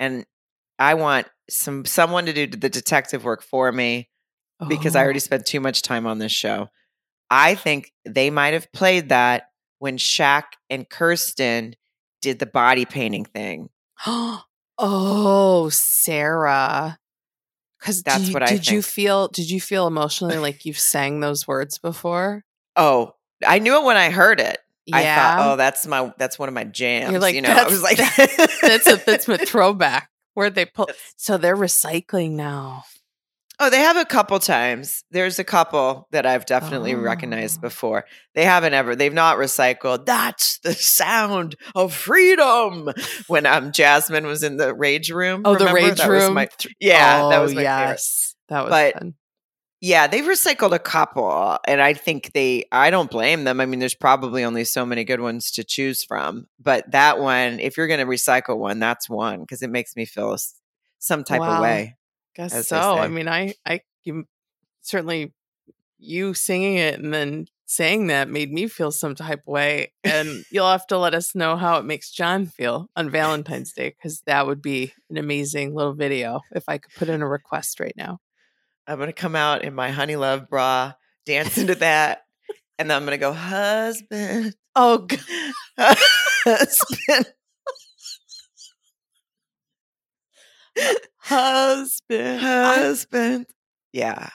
and 0.00 0.24
I 0.78 0.94
want 0.94 1.26
some 1.50 1.84
someone 1.84 2.24
to 2.26 2.32
do 2.32 2.46
the 2.46 2.70
detective 2.70 3.22
work 3.24 3.42
for 3.42 3.70
me 3.70 4.08
because 4.68 4.96
I 4.96 5.02
already 5.02 5.18
Oh. 5.18 5.20
spent 5.20 5.44
too 5.44 5.60
much 5.60 5.82
time 5.82 6.06
on 6.06 6.18
this 6.18 6.32
show. 6.32 6.68
I 7.30 7.54
think 7.54 7.92
they 8.06 8.30
might 8.30 8.54
have 8.54 8.72
played 8.72 9.10
that 9.10 9.50
when 9.78 9.98
Shaq 9.98 10.44
and 10.70 10.88
Kirsten 10.88 11.74
did 12.24 12.38
the 12.38 12.46
body 12.46 12.86
painting 12.86 13.26
thing. 13.26 13.68
oh, 14.78 15.68
Sarah. 15.70 16.98
Because 17.78 18.02
That's 18.02 18.24
did, 18.24 18.34
what 18.34 18.42
I 18.42 18.46
did 18.46 18.66
you 18.66 18.80
feel? 18.80 19.28
Did 19.28 19.50
you 19.50 19.60
feel 19.60 19.86
emotionally 19.86 20.38
like 20.46 20.64
you've 20.64 20.78
sang 20.78 21.20
those 21.20 21.46
words 21.46 21.78
before? 21.78 22.42
Oh, 22.76 23.14
I 23.46 23.58
knew 23.58 23.78
it 23.78 23.84
when 23.84 23.98
I 23.98 24.10
heard 24.10 24.40
it. 24.40 24.58
Yeah, 24.86 24.96
I 24.96 25.02
thought, 25.04 25.52
oh, 25.52 25.56
that's 25.56 25.86
my 25.86 26.12
that's 26.16 26.38
one 26.38 26.48
of 26.48 26.54
my 26.54 26.64
jams. 26.64 27.12
You're 27.12 27.20
like, 27.20 27.34
you 27.34 27.42
know, 27.42 27.50
I 27.50 27.64
was 27.64 27.82
like, 27.82 27.98
that's 27.98 28.86
a 28.86 28.96
that's 28.96 29.28
a 29.28 29.38
throwback. 29.46 30.10
Where 30.32 30.50
they 30.50 30.64
pull? 30.64 30.88
So 31.16 31.36
they're 31.36 31.56
recycling 31.56 32.32
now. 32.32 32.84
Oh, 33.60 33.70
they 33.70 33.78
have 33.78 33.96
a 33.96 34.04
couple 34.04 34.38
times. 34.40 35.04
There's 35.12 35.38
a 35.38 35.44
couple 35.44 36.08
that 36.10 36.26
I've 36.26 36.44
definitely 36.44 36.94
recognized 36.96 37.58
Oh. 37.58 37.62
before. 37.62 38.04
They 38.34 38.44
haven't 38.44 38.74
ever. 38.74 38.96
They've 38.96 39.14
not 39.14 39.38
recycled. 39.38 40.06
That's 40.06 40.58
the 40.58 40.74
sound 40.74 41.54
of 41.74 41.94
freedom. 41.94 42.90
When 43.28 43.46
um 43.46 43.70
Jasmine 43.72 44.26
was 44.26 44.42
in 44.42 44.56
the 44.56 44.74
rage 44.74 45.10
room. 45.10 45.42
Oh, 45.44 45.56
the 45.56 45.72
rage 45.72 45.98
That 45.98 46.08
was 46.08 46.24
room. 46.24 46.34
my- 46.34 46.48
yeah, 46.80 47.28
that 47.28 47.38
Oh, 47.38 47.42
was 47.42 47.54
my 47.54 47.62
favorite. 47.62 47.88
yes. 47.90 48.34
That 48.48 48.62
was 48.64 48.70
But- 48.70 48.94
fun. 48.94 49.14
Yeah, 49.80 50.06
they've 50.06 50.24
recycled 50.24 50.72
a 50.72 50.78
couple, 50.78 51.58
and 51.68 51.82
I 51.82 51.92
think 51.92 52.32
they. 52.32 52.64
I 52.72 52.88
don't 52.88 53.10
blame 53.10 53.44
them. 53.44 53.60
I 53.60 53.66
mean, 53.66 53.80
there's 53.80 53.94
probably 53.94 54.42
only 54.42 54.64
so 54.64 54.86
many 54.86 55.04
good 55.04 55.20
ones 55.20 55.50
to 55.52 55.64
choose 55.64 56.02
from, 56.04 56.46
but 56.58 56.90
that 56.92 57.18
one, 57.18 57.60
if 57.60 57.76
you're 57.76 57.86
going 57.88 58.00
to 58.00 58.06
recycle 58.06 58.56
one, 58.56 58.78
that's 58.78 59.10
one 59.10 59.40
because 59.40 59.60
it 59.60 59.68
makes 59.68 59.94
me 59.94 60.06
feel 60.06 60.34
some 61.00 61.22
type 61.22 61.40
Wow. 61.40 61.56
of 61.56 61.60
way. 61.62 61.96
Guess 62.34 62.68
so. 62.68 62.98
I 62.98 63.08
mean, 63.08 63.28
I, 63.28 63.54
I, 63.66 63.80
you, 64.04 64.24
certainly, 64.82 65.32
you 65.98 66.34
singing 66.34 66.76
it 66.76 66.98
and 66.98 67.12
then 67.12 67.46
saying 67.66 68.08
that 68.08 68.28
made 68.28 68.52
me 68.52 68.68
feel 68.68 68.90
some 68.90 69.14
type 69.14 69.40
of 69.40 69.46
way. 69.46 69.92
And 70.02 70.44
you'll 70.50 70.70
have 70.70 70.86
to 70.88 70.98
let 70.98 71.14
us 71.14 71.34
know 71.34 71.56
how 71.56 71.78
it 71.78 71.84
makes 71.84 72.10
John 72.10 72.46
feel 72.46 72.88
on 72.96 73.10
Valentine's 73.10 73.72
Day 73.76 73.90
because 73.90 74.20
that 74.26 74.46
would 74.46 74.62
be 74.62 74.92
an 75.10 75.16
amazing 75.16 75.74
little 75.74 75.94
video 75.94 76.40
if 76.54 76.64
I 76.68 76.78
could 76.78 76.92
put 76.94 77.08
in 77.08 77.22
a 77.22 77.28
request 77.28 77.80
right 77.80 77.94
now. 77.96 78.18
I'm 78.86 78.98
going 78.98 79.08
to 79.08 79.14
come 79.14 79.34
out 79.36 79.64
in 79.64 79.74
my 79.74 79.90
honey 79.90 80.16
love 80.16 80.48
bra, 80.50 80.92
dance 81.24 81.56
into 81.56 81.74
that, 81.76 82.24
and 82.78 82.90
then 82.90 82.96
I'm 82.96 83.06
going 83.06 83.18
to 83.18 83.20
go, 83.20 83.32
husband, 83.32 84.54
Oh, 84.76 84.98
God. 84.98 85.20
husband. 86.44 87.26
Uh, 90.76 90.94
husband. 91.24 92.40
Husband. 92.40 93.46
Yeah, 93.92 94.28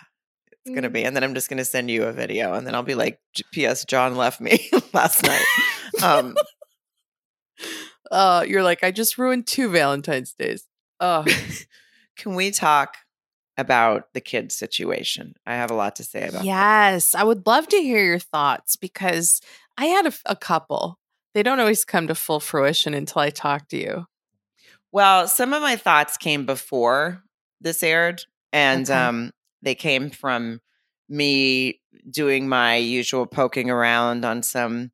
it's 0.51 0.73
gonna 0.73 0.89
Mm. 0.89 0.93
be. 0.93 1.03
And 1.05 1.15
then 1.15 1.23
I'm 1.23 1.33
just 1.35 1.49
gonna 1.49 1.65
send 1.65 1.89
you 1.91 2.03
a 2.03 2.11
video, 2.11 2.53
and 2.53 2.65
then 2.65 2.75
I'll 2.75 2.83
be 2.83 2.95
like, 2.95 3.19
"P.S. 3.51 3.85
John 3.85 4.15
left 4.15 4.41
me 4.41 4.69
last 4.93 5.23
night." 5.23 5.45
Um, 6.03 6.35
uh, 8.11 8.45
you're 8.47 8.63
like, 8.63 8.83
I 8.83 8.91
just 8.91 9.17
ruined 9.17 9.47
two 9.47 9.69
Valentine's 9.69 10.33
days. 10.33 10.65
Oh, 10.99 11.25
can 12.17 12.35
we 12.35 12.51
talk 12.51 12.95
about 13.57 14.05
the 14.13 14.21
kids 14.21 14.55
situation? 14.55 15.35
I 15.45 15.55
have 15.55 15.71
a 15.71 15.75
lot 15.75 15.97
to 15.97 16.03
say 16.03 16.21
about. 16.23 16.39
that. 16.39 16.45
Yes, 16.45 17.13
I 17.15 17.23
would 17.23 17.45
love 17.45 17.67
to 17.69 17.77
hear 17.77 18.03
your 18.03 18.19
thoughts 18.19 18.75
because 18.75 19.41
I 19.77 19.85
had 19.85 20.13
a 20.25 20.35
couple. 20.35 20.97
They 21.33 21.43
don't 21.43 21.59
always 21.59 21.85
come 21.85 22.07
to 22.07 22.15
full 22.15 22.39
fruition 22.39 22.93
until 22.93 23.21
I 23.21 23.29
talk 23.29 23.67
to 23.69 23.77
you. 23.77 24.05
Well, 24.91 25.27
some 25.27 25.53
of 25.53 25.61
my 25.61 25.75
thoughts 25.75 26.17
came 26.17 26.45
before 26.45 27.23
this 27.61 27.83
aired, 27.83 28.23
and 28.51 28.89
Okay. 28.89 28.99
um, 28.99 29.31
they 29.61 29.75
came 29.75 30.09
from 30.09 30.61
me 31.07 31.81
doing 32.09 32.47
my 32.47 32.75
usual 32.75 33.25
poking 33.25 33.69
around 33.69 34.25
on 34.25 34.41
some 34.43 34.91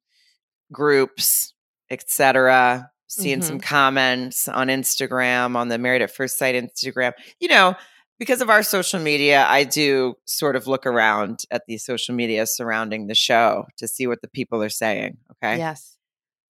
groups, 0.72 1.54
etc. 1.89 2.91
Seeing 3.08 3.41
some 3.41 3.60
comments 3.60 4.48
on 4.48 4.68
Instagram, 4.68 5.56
on 5.56 5.70
the 5.70 5.78
Married 5.78 6.02
at 6.02 6.12
First 6.12 6.38
Sight 6.38 6.56
Instagram. 6.56 7.14
You 7.39 7.48
know, 7.48 7.76
because 8.20 8.41
of 8.41 8.50
our 8.50 8.64
social 8.64 9.00
media, 9.00 9.46
I 9.48 9.64
do 9.64 10.16
sort 10.26 10.56
of 10.56 10.68
look 10.68 10.86
around 10.86 11.43
at 11.52 11.64
the 11.68 11.78
social 11.78 12.16
media 12.16 12.46
surrounding 12.48 13.08
the 13.08 13.16
show 13.16 13.66
to 13.78 13.88
see 13.88 14.08
what 14.08 14.22
the 14.22 14.28
people 14.28 14.62
are 14.64 14.70
saying. 14.70 15.18
Okay 15.32 15.58
Yes. 15.58 15.98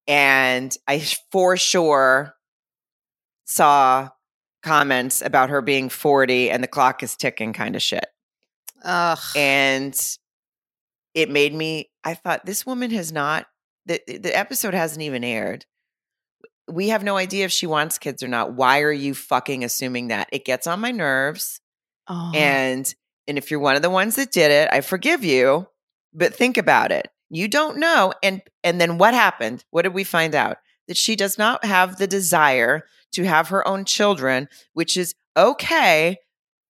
and 0.08 0.76
I 0.88 1.00
for 1.32 1.58
sure 1.58 2.34
saw 3.46 4.10
comments 4.66 5.22
about 5.22 5.52
her 5.52 5.62
being 5.62 5.89
40 5.89 6.50
and 6.50 6.64
the 6.64 6.68
clock 6.68 7.04
is 7.04 7.16
ticking 7.16 7.54
kind 7.54 7.76
of 7.76 7.82
shit. 7.82 8.08
Ugh. 8.84 9.20
And 9.36 10.18
it 11.14 11.30
made 11.30 11.54
me 11.54 11.89
I 12.04 12.16
thought 12.16 12.46
this 12.46 12.66
woman 12.66 12.91
has 12.91 13.12
not 13.12 13.48
the 13.86 14.02
the 14.08 14.36
episode 14.38 14.74
hasn't 14.74 15.04
even 15.04 15.24
aired. 15.24 15.66
We 16.68 16.89
have 16.89 17.04
no 17.04 17.16
idea 17.16 17.46
if 17.46 17.52
she 17.52 17.68
wants 17.68 18.00
kids 18.00 18.24
or 18.24 18.28
not. 18.28 18.54
Why 18.54 18.82
are 18.82 18.91
you 18.91 19.14
fucking 19.14 19.64
assuming 19.64 20.08
that? 20.08 20.28
It 20.32 20.46
gets 20.46 20.66
on 20.66 20.80
my 20.80 20.91
nerves. 20.91 21.62
Oh. 22.08 22.32
And 22.36 22.93
and 23.28 23.38
if 23.38 23.50
you're 23.50 23.60
one 23.60 23.76
of 23.76 23.82
the 23.82 23.89
ones 23.89 24.16
that 24.16 24.32
did 24.32 24.52
it, 24.52 24.70
I 24.72 24.82
forgive 24.82 25.24
you, 25.24 25.68
but 26.14 26.36
think 26.36 26.58
about 26.58 26.91
it. 26.91 27.08
You 27.30 27.48
don't 27.48 27.78
know 27.78 28.14
and 28.24 28.41
and 28.64 28.82
then 28.82 28.98
what 28.98 29.14
happened? 29.14 29.64
What 29.70 29.84
did 29.84 29.93
we 29.93 30.04
find 30.04 30.34
out? 30.34 30.58
That 30.88 30.98
she 30.98 31.16
does 31.16 31.38
not 31.38 31.66
have 31.66 31.98
the 31.98 32.08
desire 32.08 32.86
to 33.14 33.24
have 33.24 33.49
her 33.49 33.68
own 33.68 33.86
children, 33.86 34.47
which 34.74 34.97
is 34.97 35.14
okay. 35.38 36.18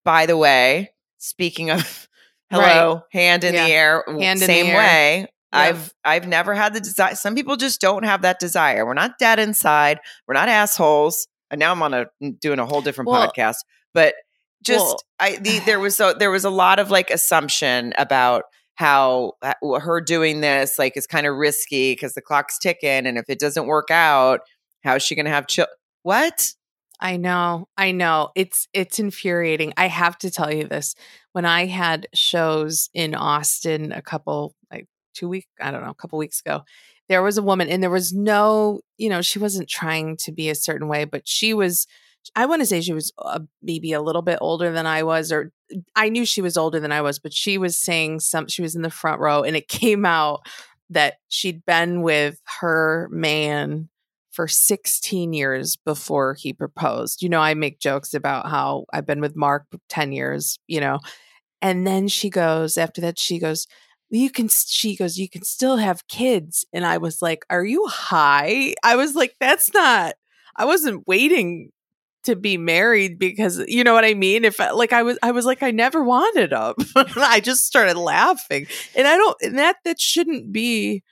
By 0.04 0.26
the 0.26 0.38
way, 0.38 0.92
speaking 1.18 1.72
of 1.72 2.08
hello, 2.52 3.02
hand 3.12 3.44
in 3.44 3.54
Yeah. 3.54 3.66
the 3.66 3.72
air, 3.74 4.04
Hand 4.20 4.40
the 4.42 4.46
same 4.46 4.68
air. 4.68 4.78
way. 4.78 5.28
I've 5.52 5.94
I've 6.04 6.28
never 6.28 6.54
had 6.54 6.74
the 6.74 6.82
desire. 6.82 7.16
Some 7.16 7.34
people 7.34 7.56
just 7.56 7.80
don't 7.80 8.04
have 8.04 8.24
that 8.24 8.40
desire. 8.40 8.86
We're 8.86 8.94
not 8.94 9.18
dead 9.18 9.40
inside. 9.40 10.00
We're 10.28 10.34
not 10.34 10.50
assholes. 10.50 11.28
And 11.50 11.60
now 11.60 11.72
I'm 11.72 11.82
on 11.82 11.94
a 11.94 12.06
doing 12.42 12.60
a 12.60 12.66
whole 12.66 12.82
different 12.82 13.10
Well- 13.10 13.32
podcast. 13.32 13.58
But 13.94 14.16
just 14.64 14.84
Well- 14.86 15.00
I 15.20 15.38
the, 15.38 15.60
there 15.66 15.80
was 15.80 15.96
so 15.96 16.14
there 16.14 16.32
was 16.32 16.44
a 16.44 16.50
lot 16.50 16.80
of 16.80 16.92
like 16.92 17.10
assumption 17.10 17.94
about 17.98 18.44
how 18.76 19.34
her 19.62 20.02
doing 20.02 20.42
this 20.42 20.78
like 20.78 20.98
is 20.98 21.08
kind 21.08 21.26
of 21.26 21.36
risky 21.38 21.94
because 21.94 22.14
the 22.14 22.22
clock's 22.22 22.58
ticking 22.60 23.08
and 23.08 23.18
if 23.18 23.26
it 23.30 23.40
doesn't 23.40 23.68
work 23.68 23.90
out, 23.90 24.42
how 24.84 24.96
is 24.96 25.04
she 25.04 25.16
going 25.16 25.26
to 25.26 25.32
have 25.32 25.48
children? 25.48 25.74
What? 26.06 26.54
I 27.00 27.18
know. 27.18 27.68
I 27.78 27.92
know. 27.92 28.30
It's 28.36 28.68
it's 28.74 29.00
infuriating. 29.00 29.74
I 29.76 29.88
have 29.88 30.20
to 30.20 30.30
tell 30.30 30.54
you 30.54 30.66
this. 30.68 30.94
When 31.32 31.46
I 31.46 31.66
had 31.66 32.06
shows 32.14 32.92
in 32.94 33.16
Austin 33.16 33.92
a 33.92 34.04
couple 34.04 34.54
like 34.72 34.86
2 35.16 35.28
week, 35.28 35.48
I 35.60 35.72
don't 35.72 35.82
know, 35.84 35.90
a 35.90 35.96
couple 35.96 36.20
weeks 36.20 36.42
ago, 36.42 36.62
there 37.10 37.24
was 37.24 37.40
a 37.40 37.42
woman 37.42 37.70
and 37.70 37.82
there 37.82 37.90
was 37.90 38.14
no, 38.14 38.82
you 39.00 39.10
know, 39.10 39.24
she 39.24 39.40
wasn't 39.40 39.68
trying 39.68 40.16
to 40.18 40.32
be 40.32 40.48
a 40.50 40.54
certain 40.56 40.88
way, 40.88 41.06
but 41.06 41.28
she 41.28 41.56
was 41.56 41.88
I 42.36 42.46
want 42.46 42.62
to 42.62 42.68
say 42.68 42.82
she 42.82 42.94
was 42.94 43.12
uh, 43.18 43.40
maybe 43.64 43.92
a 43.94 44.02
little 44.02 44.22
bit 44.22 44.38
older 44.40 44.72
than 44.72 44.86
I 44.86 45.02
was 45.02 45.32
or 45.32 45.52
I 45.96 46.10
knew 46.10 46.24
she 46.26 46.42
was 46.44 46.56
older 46.56 46.80
than 46.80 46.92
I 46.92 47.02
was, 47.02 47.18
but 47.18 47.34
she 47.34 47.58
was 47.58 47.80
saying 47.80 48.20
some 48.20 48.48
she 48.48 48.62
was 48.62 48.76
in 48.76 48.84
the 48.84 48.92
front 48.92 49.22
row 49.22 49.42
and 49.42 49.56
it 49.56 49.68
came 49.70 50.06
out 50.06 50.42
that 50.92 51.16
she'd 51.30 51.66
been 51.66 52.04
with 52.04 52.40
her 52.62 53.10
man 53.12 53.90
for 54.36 54.48
16 54.48 55.34
years 55.34 55.78
before 55.78 56.36
he 56.36 56.52
proposed. 56.52 57.24
You 57.24 57.30
know, 57.30 57.40
I 57.40 57.54
make 57.54 57.80
jokes 57.80 58.14
about 58.14 58.50
how 58.50 58.86
I've 58.92 59.06
been 59.06 59.22
with 59.22 59.36
Mark 59.36 59.66
10 59.90 60.12
years, 60.12 60.60
you 60.68 60.82
know. 60.82 61.00
And 61.62 61.88
then 61.88 62.10
she 62.10 62.30
goes, 62.30 62.78
after 62.78 63.00
that, 63.02 63.18
she 63.18 63.40
goes, 63.40 63.66
you 64.10 64.30
can, 64.30 64.50
she 64.50 64.96
goes, 64.96 65.18
you 65.18 65.30
can 65.30 65.44
still 65.44 65.78
have 65.78 66.08
kids. 66.08 66.66
And 66.74 66.86
I 66.86 66.98
was 66.98 67.22
like, 67.22 67.46
are 67.50 67.64
you 67.64 67.88
high? 67.88 68.76
I 68.84 68.98
was 68.98 69.16
like, 69.16 69.36
that's 69.40 69.74
not, 69.74 70.16
I 70.56 70.66
wasn't 70.66 71.08
waiting 71.08 71.72
to 72.26 72.36
be 72.36 72.58
married 72.58 73.18
because 73.18 73.64
you 73.68 73.84
know 73.84 73.94
what 73.94 74.04
I 74.04 74.14
mean. 74.14 74.46
If 74.46 74.60
I, 74.60 74.72
like 74.72 74.94
I 74.94 75.04
was, 75.04 75.18
I 75.24 75.32
was 75.32 75.46
like, 75.46 75.64
I 75.64 75.72
never 75.72 76.04
wanted 76.04 76.50
them. 76.52 76.74
I 77.16 77.40
just 77.40 77.66
started 77.66 77.98
laughing, 77.98 78.68
and 78.96 79.08
I 79.08 79.16
don't. 79.16 79.38
And 79.42 79.58
that 79.60 79.78
that 79.86 80.02
shouldn't 80.02 80.52
be 80.52 81.04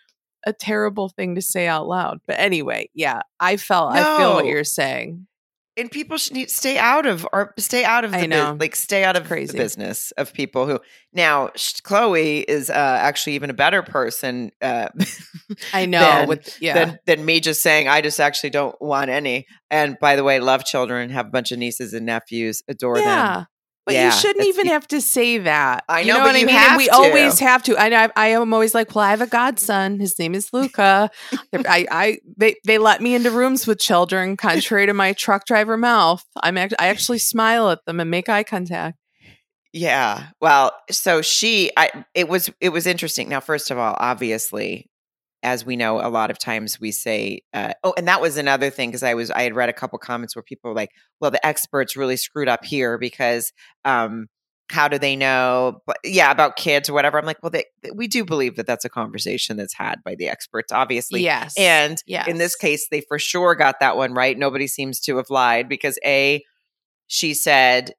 a 0.45 0.53
terrible 0.53 1.09
thing 1.09 1.35
to 1.35 1.41
say 1.41 1.67
out 1.67 1.87
loud. 1.87 2.19
But 2.27 2.39
anyway, 2.39 2.89
yeah, 2.93 3.21
I 3.39 3.57
felt 3.57 3.93
I 3.93 4.17
feel 4.17 4.33
what 4.33 4.45
you're 4.45 4.63
saying. 4.63 5.27
and 5.75 5.89
people 5.89 6.17
should 6.17 6.33
need, 6.33 6.51
stay 6.51 6.77
out 6.77 7.05
of 7.07 7.25
or 7.33 7.53
stay 7.57 7.83
out 7.83 8.05
of 8.05 8.11
the 8.11 8.17
I 8.19 8.25
know. 8.27 8.55
like 8.59 8.75
stay 8.75 9.03
out 9.03 9.15
of 9.15 9.25
crazy. 9.25 9.53
the 9.53 9.57
business 9.57 10.11
of 10.17 10.31
people 10.33 10.67
who 10.67 10.79
now 11.13 11.49
sh- 11.55 11.81
Chloe 11.81 12.41
is 12.41 12.69
uh, 12.69 12.73
actually 12.73 13.33
even 13.33 13.49
a 13.49 13.53
better 13.55 13.81
person 13.81 14.51
uh, 14.61 14.89
I 15.73 15.85
know. 15.87 15.99
than, 15.99 16.27
with 16.27 16.61
yeah, 16.61 16.73
than 16.73 16.99
than 17.05 17.25
me 17.25 17.39
just 17.39 17.63
saying 17.63 17.87
I 17.87 18.01
just 18.01 18.19
actually 18.19 18.51
don't 18.51 18.79
want 18.81 19.09
any. 19.09 19.47
And 19.71 19.97
by 19.99 20.15
the 20.15 20.23
way, 20.23 20.39
love 20.39 20.63
children, 20.63 21.09
have 21.09 21.27
a 21.27 21.31
bunch 21.31 21.51
of 21.51 21.57
nieces 21.57 21.93
and 21.93 22.05
nephews, 22.05 22.61
adore 22.67 22.99
them. 22.99 23.47
But 23.85 23.95
Yeah, 23.95 24.05
you 24.05 24.11
shouldn't 24.11 24.45
even 24.47 24.67
have 24.67 24.87
to 24.89 25.01
say 25.01 25.39
that. 25.39 25.83
I 25.89 26.01
You 26.01 26.07
know, 26.07 26.13
know 26.13 26.19
but 26.21 26.25
what 26.27 26.35
I 26.35 26.45
mean? 26.45 26.55
and 26.55 26.77
we 26.77 26.85
to. 26.87 26.93
always 26.93 27.39
have 27.39 27.63
to. 27.63 27.77
I 27.77 27.89
know. 27.89 28.09
I 28.15 28.27
am 28.27 28.53
always 28.53 28.73
like, 28.73 28.95
well, 28.95 29.03
I 29.03 29.09
have 29.09 29.21
a 29.21 29.27
godson. 29.27 29.99
His 29.99 30.17
name 30.17 30.35
is 30.35 30.53
Luca. 30.53 31.09
I, 31.53 31.85
I, 31.91 32.17
they, 32.37 32.55
they 32.65 32.77
let 32.77 33.01
me 33.01 33.13
into 33.13 33.29
rooms 33.31 33.67
with 33.67 33.79
children, 33.79 34.37
contrary 34.37 34.85
to 34.85 34.93
my 34.93 35.11
truck 35.13 35.45
driver 35.45 35.75
mouth. 35.75 36.23
I'm, 36.41 36.57
act- 36.57 36.75
I 36.79 36.87
actually 36.87 37.19
smile 37.19 37.69
at 37.71 37.85
them 37.85 37.99
and 37.99 38.09
make 38.09 38.29
eye 38.29 38.43
contact. 38.43 38.97
Yeah. 39.73 40.27
Well, 40.39 40.71
so 40.91 41.21
she 41.23 41.71
I 41.75 42.05
it 42.13 42.29
was 42.29 42.49
it 42.61 42.69
was 42.69 42.85
interesting. 42.85 43.27
Now, 43.27 43.39
first 43.39 43.71
of 43.71 43.77
all, 43.79 43.95
obviously, 43.99 44.87
as 45.43 45.65
we 45.65 45.75
know, 45.75 45.99
a 45.99 46.09
lot 46.09 46.31
of 46.31 46.39
times 46.39 46.79
we 46.79 46.91
say, 46.91 47.41
uh, 47.53 47.73
oh, 47.83 47.93
and 47.97 48.07
that 48.07 48.21
was 48.21 48.37
another 48.37 48.69
thing 48.69 48.89
because 48.89 49.03
I 49.03 49.13
was 49.13 49.29
I 49.29 49.43
had 49.43 49.55
read 49.55 49.69
a 49.69 49.73
couple 49.73 49.99
comments 49.99 50.35
where 50.35 50.43
people 50.43 50.71
were 50.71 50.75
like, 50.75 50.91
well, 51.19 51.31
the 51.31 51.45
experts 51.45 51.95
really 51.95 52.17
screwed 52.17 52.47
up 52.47 52.63
here 52.65 52.97
because 52.97 53.51
um 53.85 54.27
how 54.69 54.87
do 54.87 54.97
they 54.97 55.15
know 55.15 55.81
but 55.85 55.97
yeah 56.05 56.31
about 56.31 56.55
kids 56.55 56.89
or 56.89 56.93
whatever 56.93 57.19
i'm 57.19 57.25
like 57.25 57.37
well 57.43 57.49
they, 57.49 57.65
we 57.93 58.07
do 58.07 58.23
believe 58.23 58.55
that 58.55 58.65
that's 58.65 58.85
a 58.85 58.89
conversation 58.89 59.57
that's 59.57 59.73
had 59.73 60.01
by 60.05 60.15
the 60.15 60.29
experts 60.29 60.71
obviously 60.71 61.21
Yes. 61.21 61.53
and 61.57 61.97
yes. 62.07 62.27
in 62.29 62.37
this 62.37 62.55
case, 62.55 62.87
they 62.89 63.01
for 63.01 63.19
sure 63.19 63.55
got 63.55 63.81
that 63.81 63.97
one 63.97 64.13
right. 64.13 64.37
Nobody 64.37 64.67
seems 64.67 65.01
to 65.01 65.17
have 65.17 65.29
lied 65.29 65.67
because 65.67 65.99
A, 66.05 66.43
she 67.07 67.33
said 67.33 67.91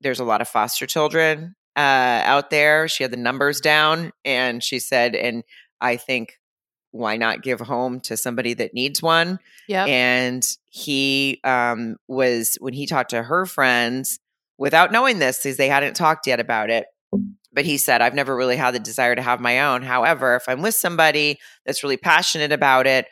there's 0.00 0.20
a 0.20 0.24
lot 0.24 0.40
of 0.42 0.48
foster 0.48 0.86
children 0.86 1.54
uh, 1.76 2.20
out 2.24 2.50
there. 2.50 2.88
She 2.88 3.04
had 3.04 3.12
the 3.12 3.16
numbers 3.16 3.60
down 3.60 4.10
and 4.24 4.62
she 4.62 4.80
said, 4.80 5.14
and 5.14 5.44
I 5.80 5.96
think 5.96 6.38
why 6.94 7.16
not 7.16 7.42
give 7.42 7.58
home 7.58 7.98
to 7.98 8.16
somebody 8.16 8.54
that 8.54 8.72
needs 8.72 9.02
one? 9.02 9.40
Yeah. 9.66 9.84
And 9.84 10.46
he 10.70 11.40
um, 11.42 11.96
was, 12.06 12.56
when 12.60 12.72
he 12.72 12.86
talked 12.86 13.10
to 13.10 13.22
her 13.24 13.46
friends, 13.46 14.20
without 14.58 14.92
knowing 14.92 15.18
this, 15.18 15.38
because 15.38 15.56
they 15.56 15.68
hadn't 15.68 15.96
talked 15.96 16.28
yet 16.28 16.38
about 16.38 16.70
it, 16.70 16.86
but 17.52 17.64
he 17.64 17.78
said, 17.78 18.00
I've 18.00 18.14
never 18.14 18.36
really 18.36 18.56
had 18.56 18.74
the 18.74 18.78
desire 18.78 19.16
to 19.16 19.22
have 19.22 19.40
my 19.40 19.58
own. 19.58 19.82
However, 19.82 20.36
if 20.36 20.48
I'm 20.48 20.62
with 20.62 20.76
somebody 20.76 21.40
that's 21.66 21.82
really 21.82 21.96
passionate 21.96 22.52
about 22.52 22.86
it, 22.86 23.06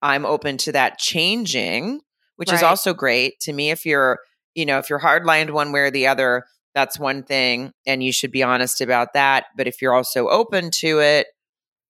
I'm 0.00 0.24
open 0.24 0.56
to 0.58 0.72
that 0.72 0.98
changing, 0.98 2.00
which 2.36 2.50
is 2.50 2.62
also 2.62 2.94
great. 2.94 3.40
To 3.40 3.52
me, 3.52 3.70
if 3.70 3.84
you're, 3.84 4.20
you 4.54 4.64
know, 4.64 4.78
if 4.78 4.88
you're 4.88 5.00
hardlined 5.00 5.50
one 5.50 5.70
way 5.70 5.80
or 5.80 5.90
the 5.90 6.06
other, 6.06 6.44
that's 6.74 6.98
one 6.98 7.24
thing. 7.24 7.72
And 7.86 8.02
you 8.02 8.12
should 8.12 8.32
be 8.32 8.42
honest 8.42 8.80
about 8.80 9.12
that. 9.12 9.46
But 9.54 9.66
if 9.66 9.82
you're 9.82 9.94
also 9.94 10.28
open 10.28 10.70
to 10.76 11.00
it, 11.00 11.26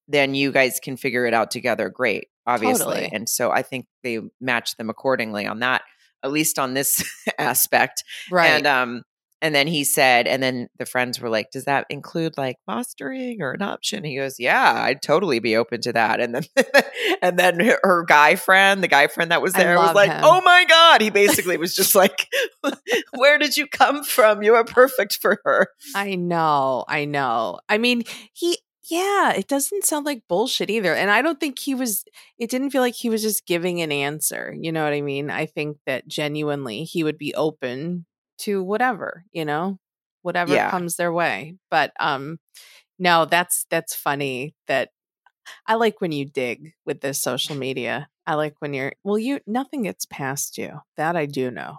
then 0.08 0.34
you 0.34 0.50
guys 0.50 0.80
can 0.80 0.96
figure 0.96 1.26
it 1.26 1.34
out 1.34 1.50
together. 1.50 1.88
Great, 1.90 2.28
obviously. 2.46 2.84
Totally. 2.84 3.10
And 3.12 3.28
so 3.28 3.50
I 3.50 3.62
think 3.62 3.86
they 4.02 4.20
match 4.40 4.76
them 4.76 4.90
accordingly 4.90 5.46
on 5.46 5.60
that, 5.60 5.82
at 6.22 6.32
least 6.32 6.58
on 6.58 6.74
this 6.74 7.04
aspect. 7.38 8.02
right. 8.30 8.48
And 8.48 8.66
um, 8.66 9.02
and 9.40 9.54
then 9.54 9.68
he 9.68 9.84
said, 9.84 10.26
and 10.26 10.42
then 10.42 10.68
the 10.78 10.86
friends 10.86 11.20
were 11.20 11.28
like, 11.28 11.50
"Does 11.52 11.64
that 11.66 11.86
include 11.90 12.36
like 12.36 12.56
fostering 12.66 13.40
or 13.40 13.52
adoption?" 13.52 14.02
He 14.02 14.16
goes, 14.16 14.40
"Yeah, 14.40 14.72
I'd 14.74 15.00
totally 15.00 15.38
be 15.38 15.56
open 15.56 15.80
to 15.82 15.92
that." 15.92 16.20
And 16.20 16.34
then, 16.34 16.42
and 17.22 17.38
then 17.38 17.60
her, 17.60 18.04
guy 18.04 18.34
friend, 18.34 18.82
the 18.82 18.88
guy 18.88 19.06
friend 19.06 19.30
that 19.30 19.40
was 19.40 19.52
there, 19.52 19.76
was 19.76 19.94
like, 19.94 20.10
him. 20.10 20.22
"Oh 20.24 20.40
my 20.40 20.64
god!" 20.68 21.00
He 21.00 21.10
basically 21.10 21.56
was 21.56 21.76
just 21.76 21.94
like, 21.94 22.26
"Where 23.16 23.38
did 23.38 23.56
you 23.56 23.68
come 23.68 24.02
from? 24.02 24.42
You 24.42 24.56
are 24.56 24.64
perfect 24.64 25.18
for 25.20 25.40
her." 25.44 25.68
I 25.94 26.16
know, 26.16 26.84
I 26.88 27.04
know. 27.04 27.60
I 27.68 27.78
mean, 27.78 28.02
he 28.32 28.58
yeah, 28.90 29.32
it 29.34 29.48
doesn't 29.48 29.84
sound 29.84 30.06
like 30.06 30.22
bullshit 30.28 30.70
either. 30.70 30.94
And 30.94 31.10
I 31.10 31.22
don't 31.22 31.38
think 31.40 31.58
he 31.58 31.74
was 31.74 32.04
it 32.38 32.50
didn't 32.50 32.70
feel 32.70 32.82
like 32.82 32.94
he 32.94 33.10
was 33.10 33.22
just 33.22 33.46
giving 33.46 33.82
an 33.82 33.92
answer. 33.92 34.54
You 34.58 34.72
know 34.72 34.84
what 34.84 34.92
I 34.92 35.00
mean? 35.02 35.30
I 35.30 35.46
think 35.46 35.78
that 35.86 36.08
genuinely 36.08 36.84
he 36.84 37.04
would 37.04 37.18
be 37.18 37.34
open 37.34 38.06
to 38.40 38.62
whatever, 38.62 39.24
you 39.32 39.44
know, 39.44 39.78
whatever 40.22 40.58
Yeah. 40.58 40.70
comes 40.70 40.96
their 40.96 41.12
way. 41.12 41.56
But 41.70 41.92
um 42.00 42.38
no, 42.98 43.26
that's 43.26 43.66
that's 43.70 43.94
funny 43.94 44.54
that 44.68 44.90
I 45.66 45.76
like 45.76 46.00
when 46.00 46.12
you 46.12 46.26
dig 46.26 46.74
with 46.86 47.00
this 47.02 47.20
social 47.20 47.56
media. 47.56 48.08
I 48.26 48.34
like 48.34 48.56
when 48.60 48.74
you're 48.74 48.94
well, 49.04 49.18
you 49.18 49.40
nothing 49.46 49.82
gets 49.84 50.06
past 50.06 50.58
you. 50.58 50.80
That 50.96 51.16
I 51.16 51.26
do 51.26 51.50
know. 51.50 51.78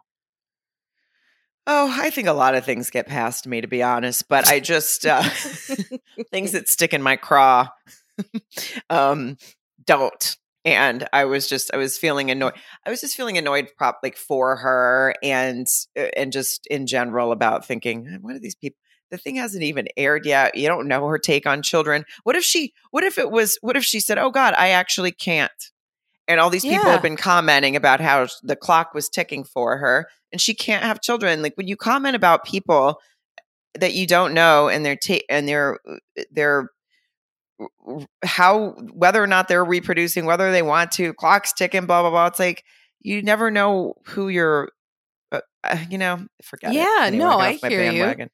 Oh, 1.67 1.95
I 1.99 2.09
think 2.09 2.27
a 2.27 2.33
lot 2.33 2.55
of 2.55 2.65
things 2.65 2.89
get 2.89 3.07
past 3.07 3.45
me, 3.47 3.61
to 3.61 3.67
be 3.67 3.83
honest. 3.83 4.27
But 4.27 4.47
I 4.49 4.59
just 4.59 5.05
uh, 5.05 5.23
things 6.31 6.51
that 6.53 6.67
stick 6.69 6.93
in 6.93 7.01
my 7.01 7.15
craw 7.15 7.69
um, 8.89 9.37
don't. 9.85 10.37
And 10.65 11.07
I 11.13 11.25
was 11.25 11.47
just, 11.47 11.71
I 11.73 11.77
was 11.77 11.97
feeling 11.97 12.31
annoyed. 12.31 12.53
I 12.85 12.89
was 12.89 13.01
just 13.01 13.15
feeling 13.15 13.37
annoyed, 13.37 13.69
prop 13.77 13.99
like 14.03 14.17
for 14.17 14.57
her, 14.57 15.15
and 15.23 15.67
uh, 15.97 16.07
and 16.17 16.31
just 16.33 16.67
in 16.67 16.85
general 16.85 17.31
about 17.31 17.65
thinking, 17.65 18.19
what 18.21 18.35
are 18.35 18.39
these 18.39 18.55
people? 18.55 18.77
The 19.11 19.17
thing 19.17 19.37
hasn't 19.37 19.63
even 19.63 19.87
aired 19.97 20.25
yet. 20.25 20.55
You 20.55 20.67
don't 20.67 20.87
know 20.87 21.07
her 21.07 21.17
take 21.17 21.47
on 21.47 21.63
children. 21.63 22.05
What 22.23 22.35
if 22.35 22.43
she? 22.43 22.73
What 22.91 23.03
if 23.05 23.17
it 23.17 23.31
was? 23.31 23.57
What 23.61 23.77
if 23.77 23.83
she 23.83 23.99
said, 24.01 24.17
"Oh 24.17 24.31
God, 24.31 24.53
I 24.57 24.69
actually 24.69 25.11
can't." 25.13 25.51
And 26.29 26.39
all 26.39 26.49
these 26.49 26.63
people 26.63 26.85
Yeah. 26.85 26.91
have 26.93 27.01
been 27.01 27.17
commenting 27.17 27.75
about 27.75 27.99
how 27.99 28.27
the 28.43 28.55
clock 28.55 28.93
was 28.93 29.09
ticking 29.09 29.43
for 29.43 29.77
her, 29.77 30.07
and 30.31 30.39
she 30.39 30.53
can't 30.53 30.83
have 30.83 31.01
children. 31.01 31.41
Like 31.41 31.57
when 31.57 31.67
you 31.67 31.75
comment 31.75 32.15
about 32.15 32.45
people 32.45 33.01
that 33.77 33.93
you 33.95 34.07
don't 34.07 34.33
know, 34.33 34.69
and 34.69 34.85
their 34.85 34.95
ta- 34.95 35.25
and 35.29 35.47
their 35.47 35.79
their 36.31 36.69
how 38.23 38.69
whether 38.93 39.21
or 39.21 39.27
not 39.27 39.47
they're 39.47 39.65
reproducing, 39.65 40.25
whether 40.25 40.51
they 40.51 40.61
want 40.61 40.91
to, 40.93 41.13
clock's 41.13 41.51
ticking, 41.53 41.85
blah 41.85 42.01
blah 42.01 42.11
blah. 42.11 42.27
It's 42.27 42.39
like 42.39 42.63
you 43.01 43.21
never 43.21 43.51
know 43.51 43.95
who 44.05 44.29
you're. 44.29 44.69
Uh, 45.31 45.41
uh, 45.63 45.77
you 45.89 45.97
know, 45.97 46.25
forget 46.43 46.71
it. 46.71 46.77
Yeah, 46.77 47.01
Anyway, 47.03 47.23
no, 47.23 47.37
I 47.37 47.53
hear 47.53 47.91
you. 47.91 48.27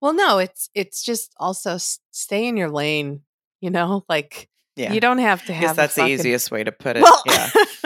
Well, 0.00 0.14
no, 0.14 0.38
it's 0.38 0.70
it's 0.74 1.02
just 1.02 1.32
also 1.38 1.76
stay 2.10 2.46
in 2.46 2.56
your 2.56 2.70
lane. 2.70 3.22
You 3.60 3.70
know, 3.70 4.04
like 4.08 4.48
Yeah, 4.78 4.92
you 4.92 5.00
don't 5.00 5.18
have 5.18 5.44
to 5.46 5.52
have. 5.52 5.76
that's 5.76 5.94
the 5.96 6.06
easiest 6.06 6.50
way 6.50 6.64
to 6.64 6.72
put 6.72 6.96
it. 6.96 7.02
Well, 7.02 7.22
yeah, 7.26 7.50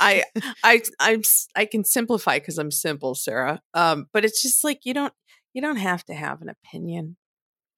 I 0.00 0.24
I 0.64 0.82
I'm 0.98 1.22
I 1.54 1.64
can 1.64 1.84
simplify 1.84 2.38
because 2.38 2.58
I'm 2.58 2.70
simple, 2.70 3.14
Sarah. 3.14 3.60
Um, 3.74 4.06
but 4.12 4.24
it's 4.24 4.42
just 4.42 4.64
like 4.64 4.84
you 4.84 4.94
don't 4.94 5.12
you 5.52 5.60
don't 5.60 5.76
have 5.76 6.04
to 6.04 6.14
have 6.14 6.42
an 6.42 6.48
opinion. 6.48 7.16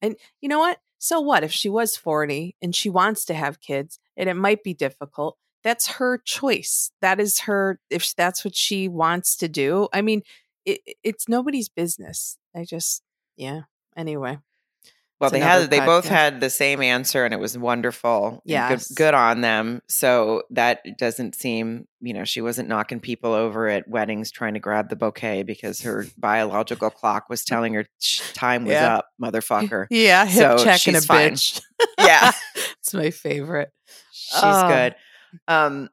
And 0.00 0.16
you 0.40 0.48
know 0.48 0.58
what? 0.58 0.78
So 0.98 1.20
what 1.20 1.42
if 1.42 1.52
she 1.52 1.68
was 1.68 1.96
40 1.96 2.56
and 2.62 2.76
she 2.76 2.88
wants 2.88 3.24
to 3.24 3.34
have 3.34 3.60
kids 3.60 3.98
and 4.16 4.28
it 4.28 4.34
might 4.34 4.62
be 4.62 4.74
difficult? 4.74 5.36
That's 5.64 5.88
her 5.92 6.18
choice. 6.18 6.92
That 7.00 7.20
is 7.20 7.40
her 7.40 7.80
if 7.90 8.14
that's 8.14 8.44
what 8.44 8.56
she 8.56 8.88
wants 8.88 9.36
to 9.38 9.48
do. 9.48 9.88
I 9.92 10.02
mean, 10.02 10.22
it, 10.64 10.80
it's 11.02 11.28
nobody's 11.28 11.68
business. 11.68 12.38
I 12.54 12.64
just 12.64 13.02
yeah. 13.36 13.62
Anyway. 13.96 14.38
Well, 15.22 15.28
It's 15.28 15.38
they 15.38 15.38
had 15.40 15.70
they 15.70 15.78
both 15.78 16.08
had 16.08 16.40
the 16.40 16.50
same 16.50 16.82
answer, 16.82 17.24
and 17.24 17.32
it 17.32 17.38
was 17.38 17.56
wonderful. 17.56 18.42
Yes. 18.44 18.88
good, 18.88 18.96
good 18.96 19.14
on 19.14 19.40
them. 19.40 19.80
So 19.86 20.42
that 20.50 20.80
doesn't 20.98 21.36
seem, 21.36 21.86
you 22.00 22.12
know, 22.12 22.24
she 22.24 22.40
wasn't 22.40 22.68
knocking 22.68 22.98
people 22.98 23.32
over 23.32 23.68
at 23.68 23.86
weddings 23.86 24.32
trying 24.32 24.54
to 24.54 24.58
grab 24.60 24.88
the 24.88 24.96
bouquet 24.96 25.44
because 25.44 25.80
her 25.82 26.06
biological 26.18 26.90
clock 26.90 27.28
was 27.28 27.44
telling 27.44 27.74
her 27.74 27.86
time 28.34 28.64
was 28.64 28.72
Yeah. 28.72 28.96
up, 28.96 29.10
motherfucker. 29.22 29.86
Yeah, 29.90 30.26
hip 30.26 30.58
So 30.58 30.64
checking 30.64 30.96
a 30.96 31.00
fine. 31.00 31.34
bitch. 31.34 31.62
Yeah. 32.00 32.32
it's 32.80 32.92
my 32.92 33.10
favorite. 33.10 33.70
She's 34.12 34.40
Oh. 34.42 34.68
good. 34.68 34.96
Um, 35.46 35.88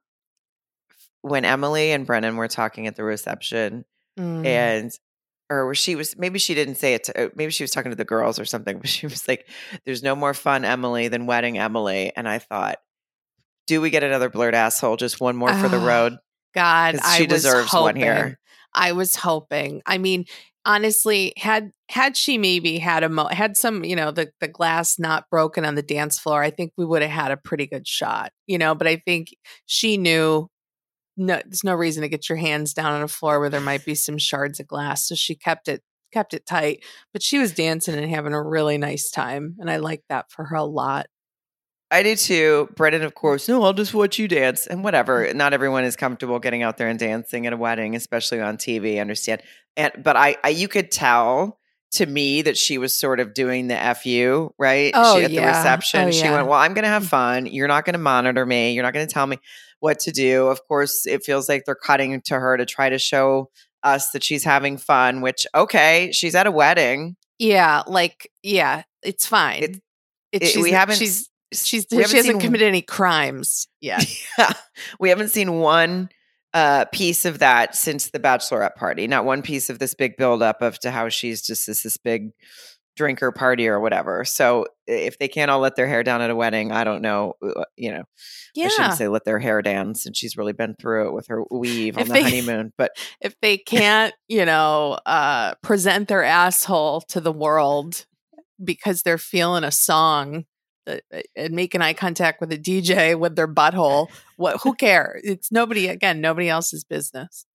when 1.22 1.46
Emily 1.46 1.92
and 1.92 2.08
Brennan 2.08 2.36
were 2.36 2.48
talking 2.48 2.88
at 2.88 2.96
the 2.96 3.04
reception, 3.04 3.86
Mm. 4.18 4.44
and 4.46 4.92
or 5.50 5.66
where 5.66 5.76
she 5.76 5.96
was 5.96 6.18
maybe 6.18 6.40
she 6.40 6.54
didn't 6.54 6.76
say 6.76 6.94
it 6.94 7.04
to 7.06 7.26
uh, 7.26 7.30
maybe 7.36 7.52
she 7.52 7.64
was 7.64 7.72
talking 7.72 7.92
to 7.92 7.96
the 7.96 8.06
girls 8.06 8.40
or 8.40 8.46
something 8.46 8.78
but 8.82 8.90
she 8.90 9.08
was 9.08 9.28
like 9.28 9.48
there's 9.86 10.04
no 10.04 10.16
more 10.16 10.34
fun 10.34 10.64
emily 10.66 11.08
than 11.08 11.26
wedding 11.26 11.58
emily 11.58 12.12
and 12.16 12.28
i 12.28 12.38
thought 12.40 12.78
do 13.68 13.82
we 13.82 13.90
get 13.90 14.04
another 14.04 14.30
blurred 14.30 14.56
asshole 14.56 14.96
just 14.98 15.20
one 15.22 15.36
more 15.36 15.54
for 15.54 15.68
the 15.70 15.78
Ah, 15.80 15.86
road 15.88 16.14
god 16.56 17.00
she 17.16 17.24
was 17.24 17.44
deserves 17.44 17.72
hoping, 17.72 17.84
one 17.84 17.96
here. 17.96 18.40
I 18.74 18.92
was 18.92 19.16
hoping. 19.16 19.82
I 19.88 19.98
mean, 19.98 20.26
honestly, 20.64 21.34
had 21.38 21.72
had 21.90 22.16
she 22.16 22.38
maybe 22.38 22.78
had 22.78 23.04
a 23.04 23.10
mo- 23.10 23.28
had 23.32 23.58
some, 23.58 23.84
you 23.84 23.96
know, 23.96 24.12
the 24.12 24.30
the 24.42 24.48
glass 24.48 25.00
not 25.00 25.26
broken 25.32 25.66
on 25.66 25.74
the 25.74 25.82
dance 25.82 26.20
floor, 26.20 26.44
I 26.44 26.52
think 26.52 26.74
we 26.78 26.86
would 26.86 27.02
have 27.02 27.10
had 27.10 27.32
a 27.32 27.38
pretty 27.38 27.66
good 27.66 27.88
shot, 27.88 28.32
you 28.46 28.60
know. 28.60 28.76
But 28.76 28.86
I 28.88 28.98
think 28.98 29.30
she 29.66 29.98
knew 29.98 30.50
no, 31.20 31.42
there's 31.46 31.64
no 31.64 31.76
reason 31.76 32.02
to 32.02 32.10
get 32.10 32.30
your 32.30 32.38
hands 32.38 32.74
down 32.74 32.94
on 32.94 33.02
a 33.04 33.08
floor 33.08 33.40
where 33.40 33.50
there 33.50 33.60
might 33.62 33.86
be 33.86 33.96
some 33.96 34.18
shards 34.18 34.60
of 34.60 34.68
glass, 34.68 35.08
so 35.08 35.16
she 35.16 35.36
kept 35.36 35.68
it 35.68 35.84
kept 36.12 36.34
it 36.34 36.46
tight. 36.48 36.84
But 37.14 37.22
she 37.22 37.38
was 37.38 37.54
dancing 37.54 37.96
and 37.96 38.10
having 38.10 38.34
a 38.34 38.42
really 38.42 38.78
nice 38.78 39.12
time, 39.12 39.56
and 39.60 39.70
I 39.70 39.78
liked 39.78 40.06
that 40.10 40.32
for 40.32 40.46
her 40.46 40.56
a 40.56 40.64
lot. 40.64 41.08
i 41.92 42.02
do 42.04 42.16
too 42.16 42.70
Brennan, 42.76 43.02
of 43.04 43.16
course 43.16 43.48
no 43.50 43.64
i'll 43.64 43.74
just 43.74 43.94
watch 43.96 44.20
you 44.20 44.28
dance 44.28 44.68
and 44.68 44.84
whatever 44.84 45.26
mm. 45.26 45.36
not 45.36 45.54
everyone 45.54 45.84
is 45.84 45.96
comfortable 45.96 46.38
getting 46.40 46.62
out 46.64 46.78
there 46.78 46.88
and 46.88 47.00
dancing 47.00 47.48
at 47.48 47.54
a 47.54 47.58
wedding 47.58 47.96
especially 47.96 48.40
on 48.40 48.58
tv 48.58 48.98
I 48.98 49.00
understand 49.00 49.42
and 49.76 49.92
but 50.04 50.16
i, 50.16 50.38
I 50.44 50.50
you 50.50 50.68
could 50.68 50.92
tell 50.92 51.58
to 51.94 52.06
me 52.06 52.44
that 52.44 52.56
she 52.58 52.78
was 52.78 52.94
sort 52.96 53.20
of 53.20 53.34
doing 53.34 53.68
the 53.70 53.76
fu 54.00 54.54
right 54.60 54.92
Oh, 54.94 55.18
she, 55.18 55.24
at 55.24 55.30
the 55.30 55.36
yeah. 55.36 55.46
Oh, 55.46 55.58
reception 55.58 56.08
Oh, 56.10 56.12
she 56.12 56.26
yeah. 56.26 56.36
went 56.36 56.48
well 56.48 56.60
i'm 56.60 56.76
gonna 56.76 56.88
have 56.88 57.04
mm. 57.04 57.08
fun 57.10 57.46
you're 57.48 57.68
not 57.68 57.86
gonna 57.86 57.98
monitor 57.98 58.46
me 58.46 58.74
you're 58.74 58.84
not 58.84 58.94
gonna 58.94 59.08
tell 59.08 59.26
me 59.26 59.40
what 59.80 60.00
to 60.00 60.12
do 60.12 60.48
of 60.48 60.60
course 60.68 61.06
it 61.08 61.24
feels 61.24 61.48
like 61.50 61.64
they're 61.66 61.76
cutting 61.76 62.20
to 62.26 62.40
her 62.40 62.58
to 62.58 62.66
try 62.66 62.90
to 62.90 63.00
show 63.00 63.50
us 63.84 64.10
that 64.12 64.24
she's 64.24 64.44
having 64.44 64.78
fun, 64.78 65.22
which 65.22 65.48
okay, 65.56 66.12
she's 66.12 66.36
at 66.36 66.46
a 66.46 66.52
wedding. 66.52 67.16
Yeah, 67.38 67.84
like 67.88 68.30
yeah, 68.44 68.84
it's 69.04 69.26
fine. 69.26 69.64
It- 69.64 69.82
It- 70.34 70.44
It- 70.44 70.58
we 70.62 70.72
haven't 70.72 70.98
She's 70.98 71.30
she's 71.54 71.86
we 71.92 72.04
she 72.04 72.18
hasn't 72.18 72.42
committed 72.42 72.68
any 72.68 72.82
crimes 72.82 73.68
yet. 73.82 74.06
Yeah. 74.38 74.52
We 75.00 75.08
haven't 75.10 75.30
seen 75.30 75.60
one 75.60 76.10
uh, 76.54 76.86
piece 76.92 77.24
of 77.26 77.40
that 77.40 77.74
since 77.76 78.10
the 78.10 78.20
bachelorette 78.20 78.76
party. 78.76 79.08
Not 79.08 79.24
one 79.24 79.42
piece 79.42 79.70
of 79.70 79.80
this 79.80 79.94
big 79.94 80.18
buildup 80.18 80.62
of 80.62 80.78
to 80.80 80.92
how 80.92 81.08
she's 81.10 81.42
just 81.42 81.66
this, 81.68 81.84
this 81.84 81.96
big 81.98 82.32
drinker 83.00 83.32
party 83.32 83.70
or 83.70 83.80
whatever. 83.80 84.26
So 84.26 84.66
if 84.86 85.18
they 85.18 85.30
can't 85.30 85.50
all 85.50 85.62
let 85.62 85.78
their 85.78 85.88
hair 85.88 86.04
down 86.04 86.22
at 86.22 86.30
a 86.30 86.36
wedding, 86.36 86.74
I 86.74 86.84
don't 86.84 87.02
know. 87.02 87.34
uh, 87.42 87.64
You 87.78 87.92
know, 87.94 88.04
I 88.62 88.68
shouldn't 88.68 88.96
say 88.96 89.08
let 89.08 89.24
their 89.24 89.40
hair 89.40 89.62
down 89.62 89.96
since 89.96 90.18
she's 90.18 90.36
really 90.36 90.52
been 90.52 90.76
through 90.80 91.08
it 91.08 91.14
with 91.14 91.28
her 91.28 91.44
weave 91.50 91.96
on 91.98 92.02
If 92.02 92.08
the 92.10 92.14
they- 92.16 92.24
honeymoon. 92.24 92.74
But 92.78 92.92
if 93.22 93.34
they 93.42 93.58
can't, 93.76 94.14
you 94.28 94.44
know, 94.46 95.00
uh, 95.06 95.56
present 95.64 96.10
their 96.10 96.24
asshole 96.26 97.02
to 97.08 97.22
the 97.22 97.32
world 97.32 98.06
because 98.62 99.02
they're 99.04 99.18
feeling 99.18 99.64
a 99.64 99.72
song 99.72 100.44
uh, 100.86 100.98
and 101.38 101.54
making 101.54 101.82
eye 101.82 101.94
contact 101.94 102.42
with 102.42 102.52
a 102.52 102.58
DJ 102.58 103.18
with 103.18 103.38
their 103.38 103.48
butthole, 103.48 104.08
what? 104.36 104.60
Who 104.64 104.74
cares? 104.76 105.22
It's 105.24 105.52
nobody. 105.54 105.88
Again, 105.88 106.20
nobody 106.20 106.50
else's 106.50 106.84
business. 106.84 107.46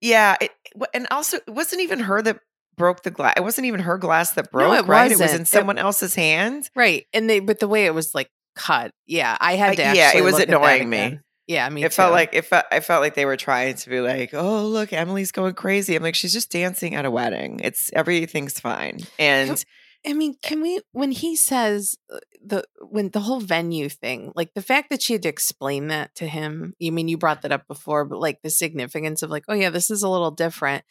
yeah, 0.00 0.36
it, 0.40 0.52
and 0.94 1.08
also 1.10 1.38
it 1.38 1.50
wasn't 1.50 1.82
even 1.82 1.98
her 2.00 2.22
that 2.22 2.38
broke 2.76 3.02
the 3.02 3.10
glass. 3.10 3.34
It 3.36 3.42
wasn't 3.42 3.66
even 3.66 3.80
her 3.80 3.98
glass 3.98 4.32
that 4.32 4.46
No, 4.52 4.58
broke. 4.58 4.84
it 4.84 4.86
right? 4.88 5.10
It 5.10 5.14
was 5.14 5.20
wasn't. 5.22 5.36
in 5.40 5.42
It- 5.42 5.48
someone 5.48 5.78
else's 5.78 6.14
hand. 6.14 6.70
Right, 6.74 7.06
and 7.12 7.28
they, 7.28 7.40
but 7.40 7.60
the 7.60 7.68
way 7.68 7.86
it 7.86 7.94
was 7.94 8.14
like 8.14 8.30
cut, 8.56 8.92
yeah, 9.06 9.36
I 9.40 9.54
had 9.56 9.76
to. 9.76 9.82
yeah, 9.82 10.16
it 10.16 10.22
was 10.24 10.38
annoying 10.38 10.88
me. 10.88 11.18
Yeah, 11.46 11.68
me 11.68 11.84
it 11.84 11.92
felt 11.92 12.12
like 12.12 12.30
it 12.32 12.46
felt 12.46 12.64
I 12.72 12.80
felt 12.80 13.02
like 13.02 13.14
they 13.14 13.26
were 13.26 13.36
trying 13.36 13.74
to 13.74 13.90
be 13.90 14.00
like, 14.00 14.32
oh 14.32 14.66
look, 14.66 14.92
Emily's 14.94 15.30
going 15.30 15.52
crazy. 15.54 15.94
I'm 15.94 16.02
like, 16.02 16.14
she's 16.14 16.32
just 16.32 16.50
dancing 16.50 16.94
at 16.94 17.04
a 17.04 17.10
wedding. 17.10 17.60
It's 17.62 17.90
everything's 17.92 18.58
fine. 18.58 19.00
And 19.18 19.62
I 20.06 20.14
mean, 20.14 20.36
can 20.42 20.62
we 20.62 20.80
when 20.92 21.10
he 21.12 21.36
says 21.36 21.96
uh, 22.10 22.18
the 22.42 22.64
when 22.80 23.10
the 23.10 23.20
whole 23.20 23.40
venue 23.40 23.90
thing, 23.90 24.32
like 24.34 24.54
the 24.54 24.62
fact 24.62 24.88
that 24.88 25.02
she 25.02 25.12
had 25.14 25.22
to 25.24 25.28
explain 25.28 25.88
that 25.88 26.14
to 26.14 26.26
him. 26.26 26.72
You 26.78 26.92
mean 26.92 27.08
you 27.08 27.18
brought 27.18 27.42
that 27.42 27.52
up 27.52 27.66
before, 27.68 28.06
but 28.06 28.20
like 28.20 28.40
the 28.42 28.48
significance 28.50 29.22
of 29.22 29.28
like, 29.30 29.44
oh 29.48 29.54
yeah, 29.54 29.68
this 29.70 29.90
is 29.90 30.02
a 30.02 30.08
little 30.08 30.30
different. 30.30 30.84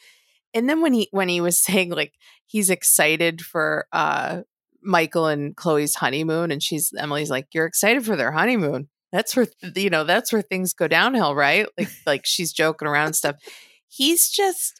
And 0.54 0.70
then 0.70 0.82
when 0.82 0.93
he 0.93 1.08
when 1.12 1.30
he 1.30 1.41
was 1.41 1.58
saying 1.64 1.91
like 1.91 2.14
he's 2.45 2.70
excited 2.70 3.41
for 3.41 3.88
uh 3.91 4.41
Michael 4.82 5.28
and 5.28 5.56
Chloe's 5.56 5.95
honeymoon, 5.95 6.51
and 6.51 6.62
she's 6.62 6.93
Emily's 6.97 7.30
like, 7.30 7.47
you're 7.54 7.66
excited 7.66 8.06
for 8.06 8.16
their 8.16 8.32
honeymoon. 8.32 8.89
That's 9.12 9.36
where 9.36 9.47
you 9.76 9.89
know 9.89 10.04
that's 10.04 10.34
where 10.34 10.41
things 10.41 10.74
go 10.74 10.88
downhill, 10.88 11.36
right? 11.36 11.68
Like 11.78 11.89
like 12.06 12.26
she's 12.26 12.51
joking 12.51 12.88
around 12.88 13.08
and 13.08 13.16
stuff. 13.16 13.36
He's 13.88 14.30
just 14.30 14.80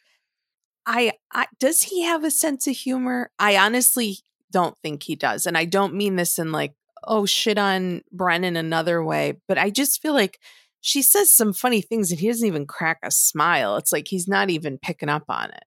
I, 0.86 1.12
I 1.32 1.46
does 1.58 1.82
he 1.82 2.02
have 2.02 2.24
a 2.24 2.30
sense 2.30 2.66
of 2.66 2.76
humor? 2.76 3.30
I 3.38 3.56
honestly 3.56 4.18
don't 4.50 4.76
think 4.78 5.02
he 5.02 5.16
does. 5.16 5.46
And 5.46 5.56
I 5.56 5.64
don't 5.64 5.94
mean 5.94 6.16
this 6.16 6.38
in 6.38 6.52
like, 6.52 6.74
oh 7.06 7.26
shit 7.26 7.58
on 7.58 8.02
Brennan 8.12 8.56
another 8.56 9.02
way, 9.02 9.34
but 9.48 9.58
I 9.58 9.70
just 9.70 10.00
feel 10.00 10.14
like 10.14 10.38
she 10.86 11.00
says 11.00 11.32
some 11.32 11.54
funny 11.54 11.80
things 11.80 12.10
and 12.10 12.20
he 12.20 12.28
doesn't 12.28 12.46
even 12.46 12.66
crack 12.66 12.98
a 13.02 13.10
smile. 13.10 13.76
It's 13.76 13.90
like 13.90 14.06
he's 14.08 14.28
not 14.28 14.50
even 14.50 14.76
picking 14.76 15.08
up 15.08 15.24
on 15.30 15.50
it. 15.50 15.64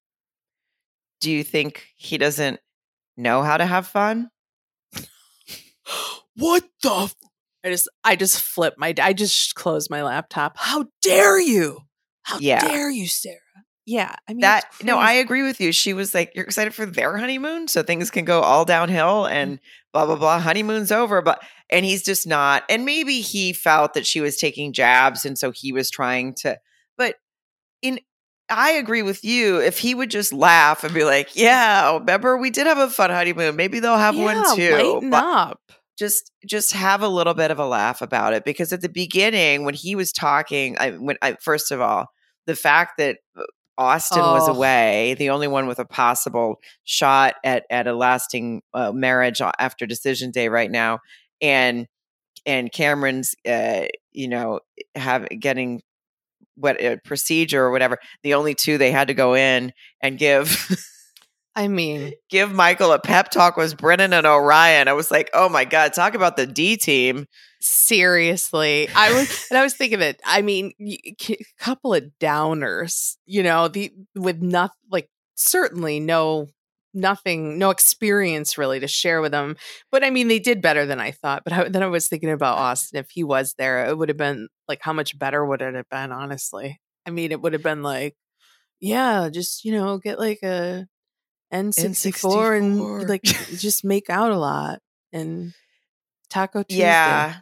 do 1.19 1.31
you 1.31 1.43
think 1.43 1.87
he 1.95 2.19
doesn't 2.19 2.59
know 3.17 3.41
how 3.41 3.57
to 3.57 3.65
have 3.65 3.87
fun? 3.87 4.29
what 6.35 6.63
the 6.83 6.91
f- 6.91 7.15
I 7.63 7.69
just 7.69 7.89
I 8.03 8.15
just 8.15 8.39
flip 8.41 8.75
my 8.77 8.93
I 9.01 9.13
just 9.13 9.55
close 9.55 9.89
my 9.89 10.03
laptop. 10.03 10.57
How 10.57 10.85
dare 11.01 11.39
you? 11.39 11.79
How 12.23 12.37
Yeah. 12.39 12.59
dare 12.59 12.91
you, 12.91 13.07
Sarah? 13.07 13.39
Yeah, 13.87 14.13
I 14.27 14.33
mean 14.33 14.41
that 14.41 14.65
no, 14.83 14.97
I 14.97 15.13
agree 15.13 15.43
with 15.43 15.61
you. 15.61 15.71
She 15.71 15.93
was 15.93 16.13
like, 16.13 16.33
You're 16.35 16.43
excited 16.43 16.75
for 16.75 16.85
their 16.85 17.17
honeymoon, 17.17 17.69
so 17.69 17.81
things 17.81 18.11
can 18.11 18.25
go 18.25 18.41
all 18.41 18.65
downhill 18.65 19.23
mm-hmm. 19.23 19.33
and 19.33 19.59
blah 19.93 20.05
blah 20.05 20.17
blah. 20.17 20.39
Honeymoon's 20.39 20.91
over. 20.91 21.21
But 21.21 21.41
and 21.69 21.85
he's 21.85 22.03
just 22.03 22.27
not. 22.27 22.63
And 22.69 22.83
maybe 22.83 23.21
he 23.21 23.53
felt 23.53 23.93
that 23.93 24.05
she 24.05 24.19
was 24.19 24.35
taking 24.35 24.73
jabs, 24.73 25.25
and 25.25 25.37
so 25.37 25.51
he 25.51 25.71
was 25.71 25.89
trying 25.89 26.33
to, 26.41 26.59
but 26.97 27.15
in 27.81 28.01
I 28.49 28.71
agree 28.71 29.03
with 29.03 29.23
you. 29.23 29.61
If 29.61 29.77
he 29.77 29.95
would 29.95 30.11
just 30.11 30.33
laugh 30.33 30.83
and 30.83 30.93
be 30.93 31.05
like, 31.05 31.37
"Yeah, 31.37 31.93
remember 31.93 32.37
we 32.37 32.49
did 32.49 32.67
have 32.67 32.79
a 32.79 32.89
fun 32.89 33.09
honeymoon. 33.09 33.55
Maybe 33.55 33.79
they'll 33.79 33.95
have 33.95 34.15
yeah, 34.15 34.23
one 34.25 34.55
too." 34.57 34.73
Lighten 34.73 35.09
But 35.11 35.23
up. 35.23 35.61
just 35.97 36.29
just 36.45 36.73
have 36.73 37.01
a 37.03 37.07
little 37.07 37.33
bit 37.33 37.51
of 37.51 37.59
a 37.59 37.65
laugh 37.65 38.01
about 38.01 38.33
it 38.33 38.43
because 38.43 38.73
at 38.73 38.81
the 38.81 38.89
beginning 38.89 39.63
when 39.63 39.75
he 39.75 39.95
was 39.95 40.11
talking, 40.11 40.75
I 40.77 40.91
when 40.91 41.15
I 41.21 41.37
first 41.41 41.71
of 41.71 41.79
all 41.79 42.07
the 42.47 42.55
fact 42.55 42.97
that 42.97 43.19
uh, 43.37 43.43
uh, 43.77 43.81
Austin 43.83 44.21
was 44.21 44.47
Oh. 44.47 44.53
away, 44.53 45.15
the 45.17 45.29
only 45.29 45.47
one 45.47 45.67
with 45.67 45.79
a 45.79 45.85
possible 45.85 46.55
shot 46.83 47.35
at 47.43 47.65
at 47.69 47.87
a 47.87 47.93
lasting 47.93 48.61
uh, 48.73 48.91
marriage 48.91 49.41
after 49.59 49.85
decision 49.85 50.31
day 50.31 50.49
right 50.49 50.71
now, 50.71 50.99
and 51.41 51.87
and 52.45 52.71
Cameron's, 52.71 53.35
uh, 53.47 53.85
you 54.13 54.27
know, 54.27 54.61
have 54.95 55.27
getting 55.39 55.81
what 56.55 56.81
a 56.81 56.97
procedure 57.03 57.63
or 57.63 57.71
whatever. 57.71 57.99
The 58.23 58.33
only 58.33 58.55
two 58.55 58.77
they 58.77 58.91
had 58.91 59.09
to 59.09 59.13
go 59.13 59.35
in 59.35 59.73
and 60.01 60.17
give 60.17 60.67
I 61.55 61.67
mean, 61.67 62.13
give 62.29 62.51
Michael 62.51 62.91
a 62.91 62.99
pep 62.99 63.31
talk 63.31 63.57
was 63.57 63.73
Brennan 63.73 64.13
and 64.13 64.27
Orion. 64.27 64.87
I 64.87 64.93
was 64.93 65.09
like, 65.09 65.29
oh 65.33 65.49
my 65.49 65.65
god, 65.65 65.93
talk 65.93 66.13
about 66.13 66.37
the 66.37 66.45
D 66.45 66.77
team. 66.77 67.25
Seriously 67.59 68.87
i 68.95 69.11
was 69.13 69.47
and 69.49 69.57
i 69.57 69.63
was 69.63 69.73
thinking 69.73 69.99
that 69.99 70.19
i 70.25 70.41
mean 70.41 70.73
a 70.79 71.37
couple 71.59 71.93
of 71.93 72.03
downers 72.19 73.15
you 73.25 73.41
know 73.41 73.67
the 73.67 73.91
with 74.15 74.41
not 74.41 74.71
like 74.91 75.09
certainly 75.35 75.99
no 75.99 76.47
nothing 76.93 77.57
no 77.57 77.69
experience 77.69 78.57
really 78.57 78.79
to 78.79 78.87
share 78.87 79.21
with 79.21 79.31
them 79.31 79.55
but 79.91 80.03
i 80.03 80.09
mean 80.09 80.27
they 80.27 80.39
did 80.39 80.61
better 80.61 80.85
than 80.85 80.99
i 80.99 81.11
thought 81.11 81.43
but 81.43 81.53
I, 81.53 81.69
then 81.69 81.83
i 81.83 81.87
was 81.87 82.07
thinking 82.07 82.31
about 82.31 82.57
austin 82.57 82.99
if 82.99 83.09
he 83.11 83.23
was 83.23 83.53
there 83.57 83.85
it 83.85 83.97
would 83.97 84.09
have 84.09 84.17
been 84.17 84.47
like 84.67 84.79
how 84.81 84.93
much 84.93 85.17
better 85.17 85.45
would 85.45 85.61
it 85.61 85.75
have 85.75 85.89
been 85.89 86.11
honestly 86.11 86.79
i 87.05 87.11
mean 87.11 87.31
it 87.31 87.41
would 87.41 87.53
have 87.53 87.63
been 87.63 87.83
like 87.83 88.15
yeah 88.79 89.29
just 89.31 89.63
you 89.63 89.71
know 89.71 89.97
get 89.97 90.19
like 90.19 90.39
a 90.43 90.87
n64 91.53 92.57
and 92.57 92.79
N64. 92.79 93.09
like 93.09 93.23
just 93.23 93.85
make 93.85 94.09
out 94.09 94.31
a 94.31 94.37
lot 94.37 94.79
and 95.13 95.53
taco 96.29 96.63
tuesday 96.63 96.83
Yeah. 96.83 97.35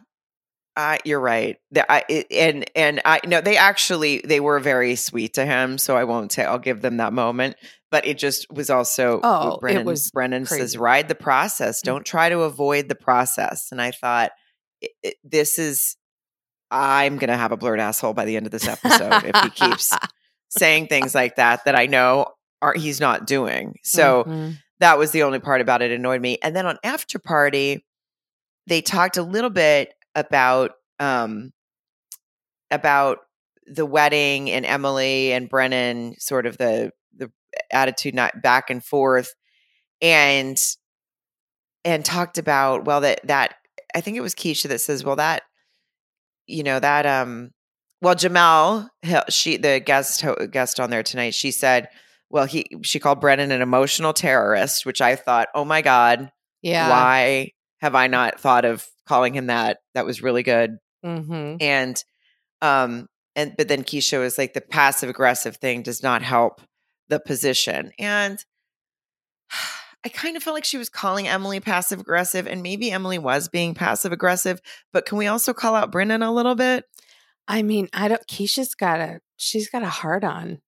Uh, 0.76 0.98
you're 1.06 1.20
right. 1.20 1.56
The, 1.70 1.90
I, 1.90 2.04
it, 2.08 2.26
and 2.30 2.70
and 2.76 3.00
I 3.04 3.20
no, 3.24 3.40
they 3.40 3.56
actually 3.56 4.20
they 4.24 4.40
were 4.40 4.60
very 4.60 4.94
sweet 4.94 5.34
to 5.34 5.46
him. 5.46 5.78
So 5.78 5.96
I 5.96 6.04
won't 6.04 6.32
say 6.32 6.44
I'll 6.44 6.58
give 6.58 6.82
them 6.82 6.98
that 6.98 7.12
moment. 7.14 7.56
But 7.90 8.06
it 8.06 8.18
just 8.18 8.46
was 8.52 8.68
also 8.68 9.20
Oh, 9.22 9.54
it 9.54 9.60
Brennan, 9.60 9.86
was 9.86 10.10
Brennan 10.10 10.44
says 10.44 10.76
ride 10.76 11.08
the 11.08 11.14
process. 11.14 11.80
Mm. 11.80 11.84
Don't 11.84 12.04
try 12.04 12.28
to 12.28 12.40
avoid 12.40 12.88
the 12.88 12.94
process. 12.94 13.68
And 13.72 13.80
I 13.80 13.90
thought 13.90 14.32
it, 14.82 14.90
it, 15.02 15.14
this 15.24 15.58
is 15.58 15.96
I'm 16.70 17.16
gonna 17.16 17.36
have 17.38 17.52
a 17.52 17.56
blurred 17.56 17.80
asshole 17.80 18.12
by 18.12 18.26
the 18.26 18.36
end 18.36 18.44
of 18.44 18.52
this 18.52 18.68
episode 18.68 19.24
if 19.24 19.42
he 19.44 19.50
keeps 19.50 19.92
saying 20.50 20.88
things 20.88 21.14
like 21.14 21.36
that 21.36 21.64
that 21.64 21.74
I 21.74 21.86
know 21.86 22.26
are 22.60 22.74
he's 22.74 23.00
not 23.00 23.26
doing. 23.26 23.76
So 23.82 24.24
Mhm. 24.24 24.58
that 24.80 24.98
was 24.98 25.12
the 25.12 25.22
only 25.22 25.38
part 25.38 25.60
about 25.62 25.80
it 25.80 25.90
annoyed 25.90 26.20
me. 26.20 26.36
And 26.42 26.54
then 26.54 26.66
on 26.66 26.78
after 26.84 27.18
party, 27.18 27.86
they 28.66 28.82
talked 28.82 29.16
a 29.16 29.22
little 29.22 29.48
bit 29.50 29.94
about 30.16 30.72
um 30.98 31.52
about 32.70 33.18
the 33.66 33.86
wedding 33.86 34.50
and 34.50 34.66
Emily 34.66 35.32
and 35.32 35.48
Brennan, 35.48 36.14
sort 36.18 36.46
of 36.46 36.58
the 36.58 36.90
the 37.16 37.30
attitude 37.70 38.14
not 38.14 38.42
back 38.42 38.70
and 38.70 38.84
forth, 38.84 39.34
and 40.02 40.60
and 41.84 42.04
talked 42.04 42.38
about 42.38 42.84
well 42.84 43.02
that 43.02 43.20
that 43.24 43.54
I 43.94 44.00
think 44.00 44.16
it 44.16 44.22
was 44.22 44.34
Keisha 44.34 44.68
that 44.68 44.80
says 44.80 45.04
well 45.04 45.16
that 45.16 45.42
you 46.46 46.62
know 46.62 46.80
that 46.80 47.06
um 47.06 47.50
well 48.02 48.14
Jamal 48.14 48.90
he- 49.02 49.16
she 49.28 49.56
the 49.56 49.80
guest 49.80 50.24
guest 50.50 50.80
on 50.80 50.90
there 50.90 51.02
tonight 51.02 51.34
she 51.34 51.50
said 51.50 51.88
well 52.28 52.44
he 52.44 52.66
she 52.82 52.98
called 52.98 53.20
Brennan 53.20 53.52
an 53.52 53.62
emotional 53.62 54.12
terrorist 54.12 54.84
which 54.84 55.00
I 55.00 55.16
thought 55.16 55.48
oh 55.54 55.64
my 55.64 55.82
god 55.82 56.30
yeah. 56.62 56.90
why 56.90 57.52
have 57.80 57.94
I 57.94 58.08
not 58.08 58.40
thought 58.40 58.64
of 58.64 58.86
calling 59.06 59.34
him 59.34 59.46
that 59.46 59.78
that 59.94 60.06
was 60.06 60.22
really 60.22 60.42
good 60.42 60.78
hmm 61.02 61.56
and 61.60 62.02
um 62.62 63.06
and 63.34 63.54
but 63.56 63.68
then 63.68 63.84
Keisha 63.84 64.18
was 64.18 64.38
like 64.38 64.54
the 64.54 64.60
passive 64.60 65.08
aggressive 65.10 65.56
thing 65.56 65.82
does 65.82 66.02
not 66.02 66.22
help 66.22 66.60
the 67.08 67.20
position 67.20 67.92
and 67.98 68.44
I 70.04 70.08
kind 70.08 70.36
of 70.36 70.42
felt 70.44 70.54
like 70.54 70.64
she 70.64 70.78
was 70.78 70.88
calling 70.88 71.26
Emily 71.26 71.58
passive 71.58 71.98
aggressive 71.98 72.46
and 72.46 72.62
maybe 72.62 72.92
Emily 72.92 73.18
was 73.18 73.48
being 73.48 73.74
passive 73.74 74.12
aggressive 74.12 74.60
but 74.92 75.04
can 75.04 75.18
we 75.18 75.26
also 75.26 75.52
call 75.52 75.74
out 75.74 75.90
Brennan 75.90 76.22
a 76.22 76.32
little 76.32 76.54
bit 76.54 76.84
I 77.48 77.62
mean, 77.62 77.88
I 77.92 78.08
don't. 78.08 78.26
Keisha's 78.26 78.74
got 78.74 79.00
a. 79.00 79.20
She's 79.36 79.68
got 79.68 79.82
a 79.82 79.88
heart 79.88 80.24
on 80.24 80.60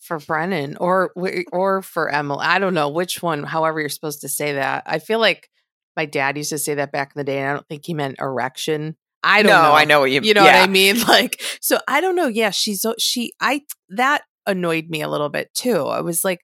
for 0.00 0.18
Brennan 0.18 0.76
or 0.78 1.12
or 1.52 1.82
for 1.82 2.08
Emily. 2.10 2.44
I 2.44 2.58
don't 2.58 2.74
know 2.74 2.88
which 2.88 3.22
one. 3.22 3.42
However, 3.42 3.80
you're 3.80 3.88
supposed 3.88 4.20
to 4.20 4.28
say 4.28 4.54
that. 4.54 4.82
I 4.86 4.98
feel 4.98 5.18
like 5.18 5.48
my 5.96 6.04
dad 6.04 6.36
used 6.36 6.50
to 6.50 6.58
say 6.58 6.74
that 6.74 6.92
back 6.92 7.12
in 7.14 7.20
the 7.20 7.24
day, 7.24 7.38
and 7.38 7.50
I 7.50 7.52
don't 7.54 7.66
think 7.68 7.86
he 7.86 7.94
meant 7.94 8.16
erection. 8.20 8.96
I 9.22 9.42
don't 9.42 9.50
no 9.50 9.62
know. 9.62 9.72
I 9.72 9.84
know 9.84 10.00
what 10.00 10.10
you 10.10 10.20
mean. 10.20 10.28
You 10.28 10.34
know 10.34 10.44
yeah. 10.44 10.60
what 10.60 10.68
I 10.68 10.72
mean? 10.72 10.96
Like, 11.08 11.40
so 11.60 11.78
I 11.88 12.00
don't 12.00 12.16
know. 12.16 12.28
Yeah, 12.28 12.50
she's 12.50 12.84
she. 12.98 13.32
I 13.40 13.62
that 13.90 14.22
annoyed 14.46 14.88
me 14.88 15.02
a 15.02 15.08
little 15.08 15.28
bit 15.28 15.52
too. 15.54 15.78
I 15.86 16.00
was 16.00 16.24
like, 16.24 16.40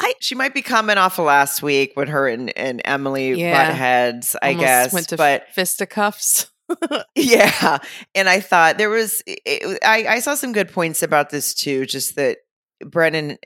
I 0.00 0.14
she 0.20 0.34
might 0.34 0.54
be 0.54 0.62
coming 0.62 0.98
off 0.98 1.18
of 1.18 1.26
last 1.26 1.62
week 1.62 1.92
when 1.94 2.08
her 2.08 2.28
and, 2.28 2.56
and 2.56 2.80
Emily 2.84 3.34
yeah, 3.34 3.66
butt 3.68 3.76
heads, 3.76 4.36
I 4.42 4.54
guess. 4.54 4.92
Went 4.92 5.08
to 5.10 5.16
but 5.16 5.48
fisticuffs. 5.52 6.50
yeah, 7.14 7.78
and 8.14 8.28
I 8.28 8.40
thought 8.40 8.78
there 8.78 8.90
was 8.90 9.22
it, 9.26 9.78
I 9.84 10.06
I 10.06 10.18
saw 10.20 10.34
some 10.34 10.52
good 10.52 10.70
points 10.70 11.02
about 11.02 11.30
this 11.30 11.54
too. 11.54 11.86
Just 11.86 12.16
that 12.16 12.38
Brennan 12.84 13.38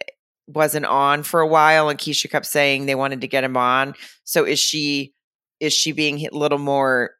wasn't 0.47 0.87
on 0.87 1.23
for 1.23 1.41
a 1.41 1.47
while, 1.47 1.89
and 1.89 1.99
Keisha 1.99 2.31
kept 2.31 2.47
saying 2.47 2.87
they 2.87 2.95
wanted 2.95 3.21
to 3.21 3.29
get 3.29 3.45
him 3.45 3.57
on. 3.57 3.95
So 4.25 4.45
is 4.45 4.59
she 4.59 5.13
is 5.61 5.73
she 5.73 5.93
being 5.93 6.27
a 6.27 6.31
little 6.37 6.59
more 6.59 7.13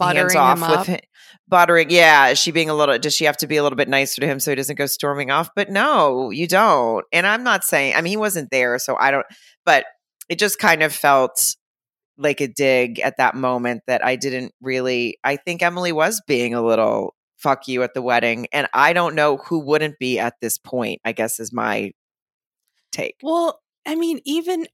hands 0.00 0.34
off 0.34 0.60
with 0.60 0.86
him, 0.86 1.00
buttering? 1.46 1.90
Yeah, 1.90 2.28
is 2.28 2.38
she 2.38 2.50
being 2.50 2.68
a 2.68 2.74
little? 2.74 2.98
Does 2.98 3.14
she 3.14 3.24
have 3.24 3.36
to 3.38 3.46
be 3.46 3.56
a 3.56 3.62
little 3.62 3.76
bit 3.76 3.88
nicer 3.88 4.20
to 4.20 4.26
him 4.26 4.40
so 4.40 4.50
he 4.50 4.56
doesn't 4.56 4.76
go 4.76 4.86
storming 4.86 5.30
off? 5.30 5.50
But 5.54 5.70
no, 5.70 6.30
you 6.30 6.46
don't. 6.46 7.04
And 7.12 7.26
I'm 7.26 7.44
not 7.44 7.64
saying. 7.64 7.94
I 7.94 8.00
mean, 8.00 8.10
he 8.10 8.16
wasn't 8.16 8.50
there, 8.50 8.78
so 8.78 8.96
I 8.98 9.10
don't. 9.10 9.26
But 9.64 9.86
it 10.28 10.38
just 10.38 10.58
kind 10.58 10.82
of 10.82 10.92
felt 10.92 11.54
like 12.16 12.40
a 12.40 12.48
dig 12.48 12.98
at 12.98 13.16
that 13.18 13.36
moment 13.36 13.82
that 13.86 14.04
I 14.04 14.16
didn't 14.16 14.52
really. 14.60 15.18
I 15.22 15.36
think 15.36 15.62
Emily 15.62 15.92
was 15.92 16.20
being 16.26 16.54
a 16.54 16.62
little 16.62 17.14
fuck 17.36 17.68
you 17.68 17.84
at 17.84 17.94
the 17.94 18.02
wedding, 18.02 18.48
and 18.52 18.66
I 18.74 18.92
don't 18.92 19.14
know 19.14 19.36
who 19.36 19.60
wouldn't 19.60 20.00
be 20.00 20.18
at 20.18 20.34
this 20.40 20.58
point. 20.58 21.00
I 21.04 21.12
guess 21.12 21.38
is 21.38 21.52
my 21.52 21.92
take. 22.92 23.16
Well, 23.22 23.60
I 23.86 23.94
mean, 23.94 24.20
even 24.24 24.66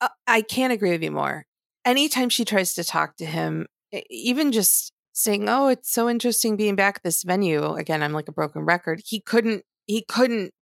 uh, 0.00 0.08
I 0.26 0.42
can't 0.42 0.72
agree 0.72 0.90
with 0.90 1.02
you 1.02 1.10
more. 1.10 1.46
Anytime 1.84 2.28
she 2.28 2.44
tries 2.44 2.74
to 2.74 2.84
talk 2.84 3.16
to 3.16 3.26
him, 3.26 3.66
even 4.10 4.52
just 4.52 4.92
saying, 5.12 5.48
"Oh, 5.48 5.68
it's 5.68 5.92
so 5.92 6.08
interesting 6.08 6.56
being 6.56 6.76
back 6.76 6.96
at 6.96 7.02
this 7.02 7.22
venue." 7.22 7.74
Again, 7.74 8.02
I'm 8.02 8.12
like 8.12 8.28
a 8.28 8.32
broken 8.32 8.62
record. 8.62 9.02
He 9.04 9.20
couldn't 9.20 9.64
he 9.86 10.04
couldn't 10.08 10.52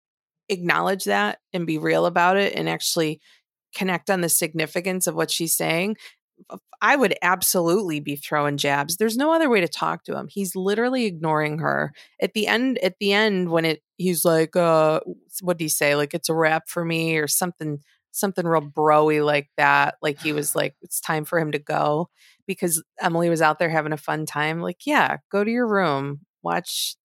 acknowledge 0.49 1.05
that 1.05 1.39
and 1.53 1.65
be 1.65 1.77
real 1.77 2.05
about 2.05 2.37
it 2.37 2.53
and 2.55 2.67
actually 2.69 3.19
connect 3.75 4.09
on 4.09 4.21
the 4.21 4.29
significance 4.29 5.07
of 5.07 5.15
what 5.15 5.31
she's 5.31 5.55
saying. 5.55 5.95
I 6.81 6.95
would 6.95 7.15
absolutely 7.21 7.99
be 7.99 8.15
throwing 8.15 8.57
jabs. 8.57 8.97
There's 8.97 9.17
no 9.17 9.31
other 9.31 9.49
way 9.49 9.61
to 9.61 9.67
talk 9.67 10.03
to 10.05 10.17
him. 10.17 10.27
He's 10.29 10.55
literally 10.55 11.05
ignoring 11.05 11.59
her. 11.59 11.93
At 12.19 12.33
the 12.33 12.47
end, 12.47 12.79
at 12.79 12.95
the 12.99 13.13
end, 13.13 13.51
when 13.51 13.65
it 13.65 13.81
he's 14.01 14.25
like, 14.25 14.55
uh, 14.55 14.99
what 15.41 15.57
do 15.57 15.65
you 15.65 15.69
say? 15.69 15.95
Like 15.95 16.13
it's 16.13 16.29
a 16.29 16.33
wrap 16.33 16.67
for 16.67 16.83
me 16.83 17.17
or 17.17 17.27
something, 17.27 17.79
something 18.11 18.45
real 18.45 18.61
broy 18.61 19.23
like 19.25 19.49
that. 19.57 19.95
Like 20.01 20.21
he 20.21 20.33
was 20.33 20.55
like, 20.55 20.75
it's 20.81 20.99
time 20.99 21.25
for 21.25 21.39
him 21.39 21.51
to 21.51 21.59
go 21.59 22.09
because 22.47 22.83
Emily 22.99 23.29
was 23.29 23.41
out 23.41 23.59
there 23.59 23.69
having 23.69 23.93
a 23.93 23.97
fun 23.97 24.25
time. 24.25 24.61
Like, 24.61 24.85
yeah, 24.85 25.17
go 25.31 25.43
to 25.43 25.51
your 25.51 25.67
room, 25.67 26.21
watch 26.41 26.95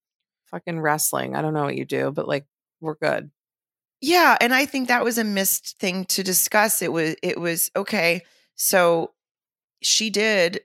fucking 0.46 0.80
wrestling. 0.80 1.34
I 1.36 1.42
don't 1.42 1.54
know 1.54 1.64
what 1.64 1.76
you 1.76 1.84
do, 1.84 2.10
but 2.12 2.28
like 2.28 2.46
we're 2.80 2.96
good. 2.96 3.30
Yeah, 4.00 4.36
and 4.40 4.54
I 4.54 4.66
think 4.66 4.88
that 4.88 5.04
was 5.04 5.18
a 5.18 5.24
missed 5.24 5.78
thing 5.78 6.04
to 6.06 6.22
discuss. 6.22 6.82
It 6.82 6.92
was 6.92 7.16
it 7.22 7.40
was 7.40 7.70
okay. 7.74 8.22
So 8.54 9.12
she 9.82 10.10
did 10.10 10.60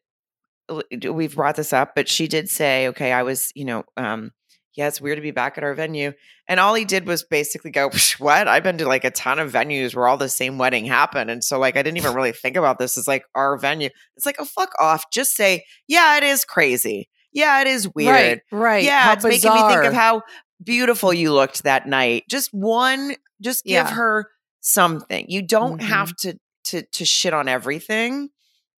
we've 1.12 1.36
brought 1.36 1.56
this 1.56 1.74
up, 1.74 1.96
but 1.96 2.08
she 2.08 2.28
did 2.28 2.50
say, 2.50 2.88
okay, 2.90 3.12
I 3.12 3.24
was, 3.24 3.52
you 3.56 3.66
know, 3.66 3.84
um, 3.98 4.32
yeah, 4.74 4.88
it's 4.88 5.02
weird 5.02 5.18
to 5.18 5.22
be 5.22 5.32
back 5.32 5.58
at 5.58 5.64
our 5.64 5.74
venue. 5.74 6.14
And 6.48 6.60
all 6.60 6.74
he 6.74 6.86
did 6.86 7.06
was 7.06 7.24
basically 7.24 7.72
go, 7.72 7.90
what? 8.20 8.48
I've 8.48 8.64
been 8.64 8.78
to 8.80 8.88
like 8.88 9.04
a 9.04 9.12
ton 9.12 9.40
of 9.40 9.52
venues 9.52 9.96
where 9.96 10.08
all 10.08 10.18
the 10.18 10.30
same 10.30 10.58
wedding 10.58 10.86
happened. 10.86 11.30
And 11.30 11.44
so 11.44 11.60
like 11.60 11.78
I 11.78 11.84
didn't 11.84 11.98
even 11.98 12.14
really 12.14 12.32
think 12.32 12.56
about 12.56 12.80
this 12.80 12.98
as 12.98 13.08
like 13.08 13.26
our 13.36 13.58
venue. 13.58 13.90
It's 14.16 14.26
like, 14.26 14.38
oh 14.40 14.46
fuck 14.46 14.74
off. 14.80 15.10
Just 15.12 15.36
say, 15.36 15.66
yeah, 15.88 16.18
it 16.18 16.24
is 16.24 16.46
crazy. 16.46 17.10
Yeah, 17.34 17.62
it 17.62 17.68
is 17.68 17.94
weird. 17.94 18.42
Right. 18.52 18.60
right. 18.60 18.84
Yeah, 18.84 19.02
how 19.02 19.14
it's 19.14 19.26
bizarre. 19.26 19.56
making 19.56 19.68
me 19.68 19.74
think 19.74 19.86
of 19.86 19.94
how 19.94 20.24
beautiful 20.64 21.14
you 21.14 21.34
looked 21.34 21.64
that 21.64 21.88
night. 21.88 22.26
Just 22.30 22.54
one, 22.54 23.16
just 23.42 23.64
give 23.64 23.74
yeah. 23.74 23.94
her 23.94 24.28
something. 24.60 25.26
You 25.30 25.42
don't 25.42 25.80
mm-hmm. 25.80 25.88
have 25.88 26.16
to 26.18 26.38
to 26.66 26.84
to 26.84 27.06
shit 27.06 27.34
on 27.34 27.48
everything 27.48 28.30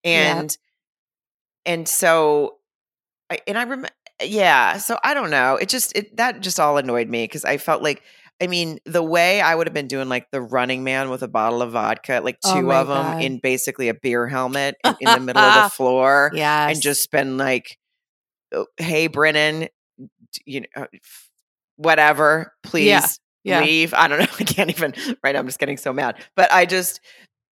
and 0.04 0.58
yeah. 1.66 1.74
and 1.74 1.88
so 1.88 2.58
I, 3.30 3.40
and 3.48 3.58
I 3.58 3.64
remember 3.64 3.90
yeah 4.22 4.78
so 4.78 4.98
I 5.04 5.14
don't 5.14 5.30
know 5.30 5.56
it 5.56 5.70
just 5.70 5.96
it 5.96 6.16
that 6.18 6.42
just 6.42 6.60
all 6.60 6.78
annoyed 6.78 7.10
me 7.10 7.24
because 7.24 7.46
I 7.46 7.58
felt 7.58 7.82
like 7.82 8.04
I 8.42 8.48
mean 8.48 8.80
the 8.86 9.04
way 9.04 9.42
I 9.42 9.56
would 9.56 9.68
have 9.68 9.74
been 9.74 9.88
doing 9.88 10.10
like 10.10 10.30
the 10.32 10.42
running 10.42 10.84
man 10.84 11.10
with 11.10 11.24
a 11.24 11.28
bottle 11.28 11.62
of 11.62 11.72
vodka 11.72 12.22
like 12.24 12.38
oh 12.46 12.60
two 12.60 12.72
of 12.72 12.88
them 12.88 13.04
God. 13.04 13.24
in 13.24 13.40
basically 13.40 13.90
a 13.90 13.94
beer 13.94 14.28
helmet 14.28 14.76
in, 14.84 14.96
in 15.02 15.12
the 15.14 15.20
middle 15.20 15.42
of 15.42 15.64
the 15.64 15.70
floor 15.76 16.32
yeah 16.34 16.70
and 16.70 16.82
just 16.82 17.12
been 17.12 17.38
like 17.38 17.78
oh, 18.54 18.68
hey 18.78 19.08
Brennan 19.08 19.68
you 20.46 20.62
know 20.62 20.68
uh, 20.76 20.86
whatever 21.78 22.54
please 22.64 22.86
yeah. 22.86 23.08
Yeah. 23.44 23.62
leave. 23.62 23.94
I 23.94 24.08
don't 24.08 24.20
know. 24.20 24.28
I 24.40 24.44
can't 24.46 24.70
even 24.70 24.94
right 25.22 25.34
now. 25.34 25.40
I'm 25.40 25.48
just 25.48 25.60
getting 25.60 25.76
so 25.76 25.92
mad. 25.92 26.16
But 26.36 26.52
I 26.54 26.66
just 26.66 27.02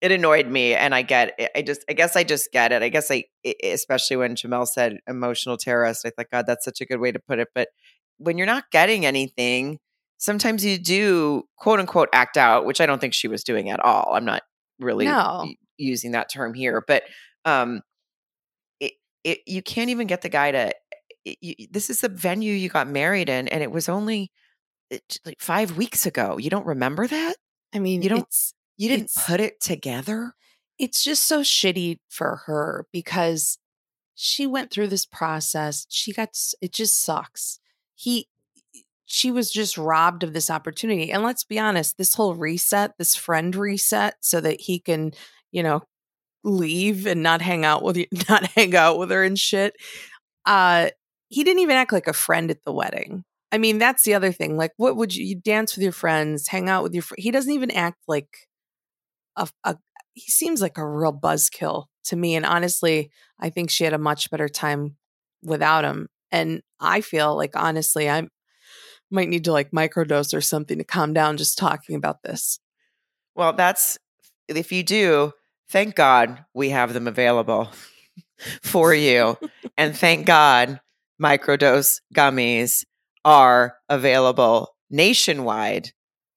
it 0.02 0.12
annoyed 0.12 0.48
me 0.48 0.74
and 0.74 0.94
i 0.94 1.02
get 1.02 1.34
it 1.38 1.52
i 1.56 1.62
just 1.62 1.84
i 1.88 1.94
guess 1.94 2.16
i 2.16 2.24
just 2.24 2.52
get 2.52 2.72
it 2.72 2.82
i 2.84 2.90
guess 2.90 3.10
i 3.12 3.24
especially 3.64 4.18
when 4.18 4.36
jamel 4.36 4.68
said 4.68 4.98
emotional 5.08 5.58
terrorist 5.58 6.06
i 6.06 6.10
thought 6.10 6.30
god 6.32 6.46
that's 6.48 6.66
such 6.66 6.82
a 6.82 6.86
good 6.86 7.00
way 7.00 7.12
to 7.12 7.20
put 7.20 7.40
it 7.40 7.48
but 7.54 7.70
when 8.18 8.38
you're 8.38 8.48
not 8.48 8.70
getting 8.72 9.06
anything 9.06 9.80
sometimes 10.18 10.66
you 10.66 10.78
do 10.78 11.44
quote 11.58 11.80
unquote 11.80 12.10
act 12.14 12.38
out 12.38 12.66
which 12.66 12.82
i 12.82 12.86
don't 12.86 13.00
think 13.00 13.14
she 13.14 13.28
was 13.28 13.44
doing 13.44 13.70
at 13.70 13.80
all 13.80 14.14
i'm 14.14 14.26
not 14.26 14.44
really 14.80 15.06
no. 15.06 15.48
using 15.78 16.12
that 16.12 16.30
term 16.30 16.54
here 16.54 16.84
but 16.88 17.04
um 17.46 17.82
it, 18.80 18.94
it 19.24 19.40
you 19.46 19.62
can't 19.62 19.90
even 19.90 20.08
get 20.08 20.22
the 20.22 20.30
guy 20.30 20.52
to 20.52 20.72
it, 21.24 21.38
you, 21.40 21.68
this 21.70 21.92
is 21.92 22.02
the 22.02 22.10
venue 22.10 22.54
you 22.54 22.68
got 22.68 22.88
married 22.88 23.30
in 23.30 23.48
and 23.48 23.62
it 23.62 23.72
was 23.72 23.88
only 23.88 24.32
like 25.26 25.40
five 25.40 25.78
weeks 25.78 26.06
ago 26.06 26.38
you 26.38 26.50
don't 26.50 26.66
remember 26.66 27.08
that 27.08 27.36
i 27.74 27.80
mean 27.80 28.02
you 28.02 28.10
don't 28.10 28.24
it's 28.24 28.54
you 28.82 28.90
didn't 28.90 29.12
put 29.28 29.40
it 29.40 29.62
together? 29.62 30.34
It's 30.80 31.04
just 31.04 31.28
so 31.28 31.42
shitty 31.42 32.00
for 32.10 32.42
her 32.48 32.88
because 32.92 33.60
she 34.16 34.48
went 34.48 34.72
through 34.72 34.88
this 34.88 35.06
process. 35.06 35.86
She 35.88 36.12
got 36.12 36.36
it 36.64 36.74
just 36.74 37.00
sucks. 37.00 37.60
He 37.94 38.28
she 39.06 39.30
was 39.30 39.52
just 39.52 39.78
robbed 39.78 40.24
of 40.24 40.34
this 40.34 40.50
opportunity. 40.50 41.12
And 41.12 41.22
let's 41.22 41.44
be 41.44 41.60
honest, 41.60 42.00
this 42.00 42.16
whole 42.16 42.34
reset, 42.34 42.98
this 42.98 43.16
friend 43.16 43.56
reset 43.56 44.16
so 44.22 44.42
that 44.42 44.62
he 44.62 44.80
can, 44.80 45.12
you 45.52 45.62
know, 45.62 45.84
leave 46.44 47.06
and 47.06 47.22
not 47.22 47.44
hang 47.44 47.64
out 47.64 47.84
with 47.84 47.98
you, 47.98 48.08
not 48.30 48.48
hang 48.48 48.76
out 48.76 48.98
with 48.98 49.12
her 49.12 49.24
and 49.24 49.38
shit. 49.38 49.76
Uh 50.44 50.90
he 51.30 51.44
didn't 51.44 51.62
even 51.62 51.76
act 51.76 51.94
like 51.94 52.08
a 52.08 52.14
friend 52.14 52.50
at 52.50 52.64
the 52.64 52.74
wedding. 52.74 53.26
I 53.52 53.60
mean, 53.60 53.78
that's 53.78 54.06
the 54.06 54.16
other 54.16 54.32
thing. 54.32 54.58
Like, 54.58 54.72
what 54.78 54.96
would 54.96 55.16
you, 55.16 55.24
you 55.24 55.36
dance 55.36 55.76
with 55.76 55.84
your 55.84 55.92
friends, 55.92 56.48
hang 56.48 56.68
out 56.68 56.82
with 56.82 56.96
your 56.96 57.04
friends? 57.04 57.24
He 57.24 57.30
doesn't 57.30 57.54
even 57.54 57.70
act 57.70 57.98
like 58.08 58.48
a, 59.36 59.50
a 59.64 59.78
he 60.14 60.30
seems 60.30 60.62
like 60.62 60.78
a 60.78 60.88
real 60.88 61.14
buzzkill 61.14 61.86
to 62.06 62.16
me. 62.16 62.36
And 62.36 62.46
honestly, 62.46 63.12
I 63.40 63.50
think 63.50 63.70
she 63.70 63.84
had 63.84 63.94
a 63.94 63.98
much 63.98 64.30
better 64.30 64.50
time 64.50 64.98
without 65.44 65.86
him. 65.86 66.10
And 66.32 66.62
I 66.80 67.02
feel 67.02 67.36
like 67.36 67.56
honestly, 67.56 68.10
I 68.10 68.28
might 69.10 69.30
need 69.30 69.46
to 69.46 69.52
like 69.52 69.72
microdose 69.72 70.34
or 70.34 70.42
something 70.42 70.78
to 70.78 70.84
calm 70.84 71.14
down 71.14 71.38
just 71.38 71.58
talking 71.58 71.96
about 71.96 72.24
this. 72.24 72.60
Well, 73.36 73.54
that's 73.54 73.98
if 74.48 74.72
you 74.72 74.84
do, 74.84 75.34
thank 75.70 75.96
God 75.96 76.46
we 76.54 76.70
have 76.70 76.94
them 76.94 77.08
available 77.08 77.70
for 78.64 78.94
you. 78.94 79.38
and 79.78 79.96
thank 79.96 80.26
God 80.26 80.80
microdose 81.22 82.02
gummies 82.14 82.84
are 83.24 83.76
available 83.88 84.76
nationwide 84.90 85.92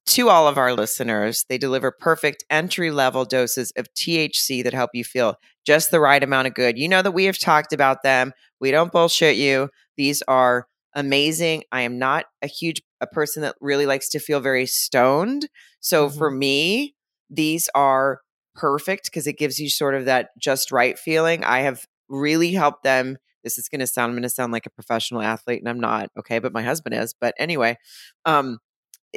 to 0.07 0.29
all 0.29 0.47
of 0.47 0.59
our 0.59 0.75
listeners. 0.75 1.45
They 1.49 1.59
deliver 1.59 1.91
perfect 1.91 2.45
entry 2.51 2.91
level 2.91 3.25
doses 3.25 3.73
of 3.77 3.93
THC 3.95 4.63
that 4.65 4.75
help 4.75 4.91
you 4.93 5.05
feel 5.05 5.37
just 5.65 5.91
the 5.91 6.01
right 6.01 6.23
amount 6.23 6.47
of 6.47 6.55
good. 6.55 6.79
You 6.79 6.89
know 6.89 7.03
that 7.03 7.13
we 7.13 7.25
have 7.25 7.39
talked 7.39 7.73
about 7.73 8.03
them. 8.03 8.33
We 8.61 8.71
don't 8.71 8.93
bullshit 8.93 9.37
you. 9.37 9.71
These 9.97 10.23
are 10.29 10.67
amazing. 10.95 11.65
I 11.73 11.83
am 11.83 11.99
not 11.99 12.27
a 12.43 12.47
huge 12.47 12.83
a 13.01 13.07
person 13.07 13.43
that 13.43 13.57
really 13.61 13.87
likes 13.87 14.09
to 14.11 14.19
feel 14.19 14.41
very 14.41 14.67
stoned. 14.67 15.49
So 15.81 16.07
mm-hmm. 16.09 16.19
for 16.19 16.31
me, 16.31 16.95
these 17.31 17.69
are 17.75 18.21
perfect 18.55 19.07
because 19.07 19.27
it 19.27 19.39
gives 19.39 19.59
you 19.59 19.69
sort 19.69 19.95
of 19.95 20.05
that 20.05 20.31
just 20.39 20.71
right 20.71 20.99
feeling. 20.99 21.45
I 21.45 21.61
have 21.61 21.85
really 22.09 22.53
helped 22.53 22.85
them. 22.85 23.19
This 23.43 23.59
is 23.59 23.69
going 23.69 23.81
to 23.81 23.87
sound 23.87 24.11
I'm 24.11 24.15
going 24.15 24.23
to 24.23 24.29
sound 24.29 24.53
like 24.53 24.67
a 24.67 24.71
professional 24.71 25.21
athlete 25.21 25.61
and 25.61 25.69
I'm 25.69 25.81
not, 25.81 26.09
okay, 26.19 26.39
but 26.39 26.53
my 26.53 26.63
husband 26.63 26.95
is. 26.95 27.15
But 27.19 27.35
anyway, 27.39 27.77
um 28.25 28.59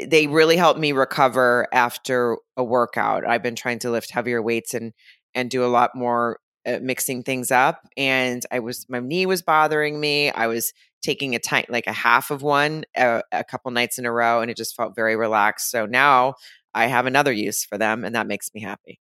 they 0.06 0.28
really 0.28 0.58
helped 0.58 0.80
me 0.80 0.92
recover 0.92 1.68
after 1.74 2.38
a 2.56 2.64
workout. 2.64 3.26
I've 3.26 3.44
been 3.44 3.56
trying 3.56 3.80
to 3.80 3.92
lift 3.92 4.12
heavier 4.12 4.42
weights 4.42 4.74
and 4.74 4.94
and 5.34 5.50
do 5.50 5.64
a 5.64 5.68
lot 5.68 5.96
more 5.96 6.40
uh, 6.66 6.80
mixing 6.82 7.24
things 7.24 7.52
up 7.52 7.88
and 7.96 8.46
I 8.52 8.60
was 8.60 8.86
my 8.90 9.00
knee 9.00 9.26
was 9.26 9.42
bothering 9.42 10.00
me. 10.00 10.32
I 10.32 10.48
was 10.48 10.74
taking 11.02 11.36
a 11.36 11.40
tight 11.40 11.70
like 11.70 11.88
a 11.88 11.94
half 11.94 12.32
of 12.32 12.42
one 12.42 12.84
a, 12.96 13.22
a 13.32 13.44
couple 13.44 13.72
nights 13.72 13.98
in 13.98 14.06
a 14.06 14.12
row 14.12 14.42
and 14.42 14.52
it 14.52 14.58
just 14.58 14.76
felt 14.76 14.96
very 14.96 15.16
relaxed. 15.16 15.72
So 15.72 15.86
now 15.86 16.36
I 16.74 16.88
have 16.88 17.06
another 17.06 17.32
use 17.32 17.64
for 17.64 17.78
them 17.78 18.04
and 18.04 18.16
that 18.16 18.28
makes 18.28 18.54
me 18.54 18.62
happy. 18.62 19.00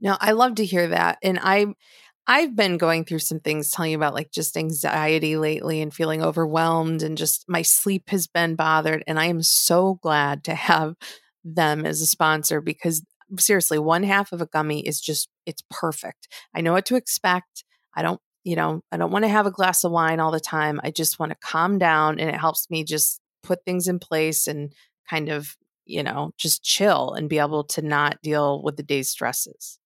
Now, 0.00 0.18
I 0.20 0.32
love 0.32 0.56
to 0.56 0.64
hear 0.64 0.88
that 0.88 1.18
and 1.22 1.38
I 1.40 1.66
I've 2.26 2.54
been 2.54 2.78
going 2.78 3.04
through 3.04 3.18
some 3.18 3.40
things 3.40 3.70
telling 3.70 3.90
you 3.90 3.96
about 3.96 4.14
like 4.14 4.30
just 4.30 4.56
anxiety 4.56 5.36
lately 5.36 5.80
and 5.82 5.92
feeling 5.92 6.22
overwhelmed 6.22 7.02
and 7.02 7.18
just 7.18 7.44
my 7.48 7.62
sleep 7.62 8.10
has 8.10 8.26
been 8.28 8.54
bothered 8.54 9.02
and 9.06 9.18
I 9.18 9.26
am 9.26 9.42
so 9.42 9.94
glad 10.02 10.44
to 10.44 10.54
have 10.54 10.94
them 11.44 11.84
as 11.84 12.00
a 12.00 12.06
sponsor 12.06 12.60
because 12.60 13.04
seriously 13.38 13.78
one 13.78 14.04
half 14.04 14.30
of 14.32 14.40
a 14.40 14.46
gummy 14.46 14.86
is 14.86 15.00
just 15.00 15.28
it's 15.46 15.62
perfect. 15.70 16.28
I 16.54 16.60
know 16.60 16.72
what 16.72 16.86
to 16.86 16.96
expect. 16.96 17.64
I 17.94 18.02
don't, 18.02 18.20
you 18.44 18.54
know, 18.54 18.82
I 18.92 18.96
don't 18.98 19.10
want 19.10 19.24
to 19.24 19.28
have 19.28 19.46
a 19.46 19.50
glass 19.50 19.82
of 19.82 19.90
wine 19.90 20.20
all 20.20 20.30
the 20.30 20.40
time. 20.40 20.80
I 20.84 20.92
just 20.92 21.18
want 21.18 21.30
to 21.32 21.38
calm 21.46 21.78
down 21.78 22.20
and 22.20 22.28
it 22.30 22.38
helps 22.38 22.70
me 22.70 22.84
just 22.84 23.20
put 23.42 23.64
things 23.64 23.88
in 23.88 23.98
place 23.98 24.46
and 24.46 24.72
kind 25.10 25.28
of, 25.28 25.56
you 25.86 26.04
know, 26.04 26.30
just 26.38 26.62
chill 26.62 27.14
and 27.14 27.28
be 27.28 27.40
able 27.40 27.64
to 27.64 27.82
not 27.82 28.22
deal 28.22 28.62
with 28.62 28.76
the 28.76 28.84
day's 28.84 29.10
stresses. 29.10 29.78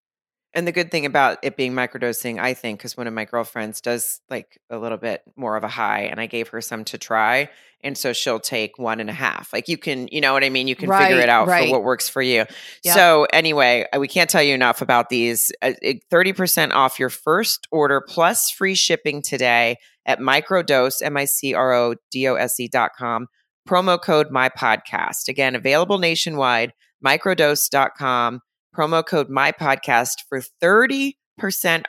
And 0.57 0.67
the 0.67 0.73
good 0.73 0.91
thing 0.91 1.05
about 1.05 1.37
it 1.43 1.55
being 1.55 1.75
microdosing, 1.75 2.41
I 2.41 2.55
think, 2.55 2.79
because 2.79 2.97
one 2.97 3.07
of 3.07 3.13
my 3.13 3.27
girlfriends 3.27 3.83
does 3.83 4.23
like 4.31 4.59
a 4.71 4.79
little 4.79 4.97
bit 4.97 5.21
more 5.37 5.55
of 5.55 5.65
a 5.65 5.69
high, 5.69 6.05
and 6.05 6.19
I 6.19 6.25
gave 6.25 6.49
her 6.49 6.63
some 6.63 6.83
to 6.87 6.97
try. 6.97 7.51
And 7.83 7.97
so 7.97 8.15
she'll 8.15 8.41
take 8.41 8.79
one 8.79 8.99
and 8.99 9.11
a 9.11 9.13
half. 9.13 9.53
Like 9.53 9.69
you 9.69 9.77
can, 9.77 10.09
you 10.11 10.23
know 10.23 10.33
what 10.33 10.43
I 10.43 10.49
mean? 10.49 10.67
You 10.67 10.75
can 10.75 10.89
right, 10.89 11.09
figure 11.09 11.21
it 11.21 11.29
out 11.29 11.47
right. 11.47 11.69
for 11.69 11.73
what 11.73 11.85
works 11.85 12.09
for 12.09 12.23
you. 12.23 12.47
Yep. 12.85 12.95
So, 12.95 13.27
anyway, 13.35 13.85
uh, 13.93 13.99
we 13.99 14.09
can't 14.09 14.31
tell 14.31 14.43
you 14.43 14.55
enough 14.55 14.81
about 14.81 15.11
these. 15.11 15.53
Uh, 15.61 15.75
30% 16.11 16.73
off 16.73 16.99
your 16.99 17.11
first 17.11 17.69
order 17.71 18.01
plus 18.01 18.51
free 18.51 18.75
shipping 18.75 19.21
today 19.21 19.77
at 20.07 20.21
microdose, 20.21 21.03
M 21.03 21.19
I 21.19 21.27
C 21.27 21.53
R 21.53 21.75
O 21.75 21.95
D 22.11 22.27
O 22.29 22.37
S 22.37 22.59
E 22.59 22.67
dot 22.67 22.93
com. 22.99 23.27
Promo 23.69 24.01
code 24.01 24.31
my 24.31 24.49
podcast. 24.49 25.29
Again, 25.29 25.55
available 25.55 25.99
nationwide, 25.99 26.73
microdose.com 27.05 28.41
promo 28.77 29.05
code 29.05 29.29
my 29.29 29.53
podcast 29.53 30.25
for 30.29 30.43
30% 30.63 31.15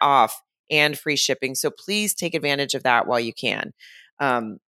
off 0.02 0.42
and 0.70 0.98
free 0.98 1.16
shipping. 1.16 1.56
So 1.56 1.70
please 1.70 2.14
take 2.14 2.34
advantage 2.34 2.76
of 2.76 2.84
that 2.84 3.08
while 3.08 3.20
you 3.20 3.34
can. 3.34 3.74
Um, 4.20 4.60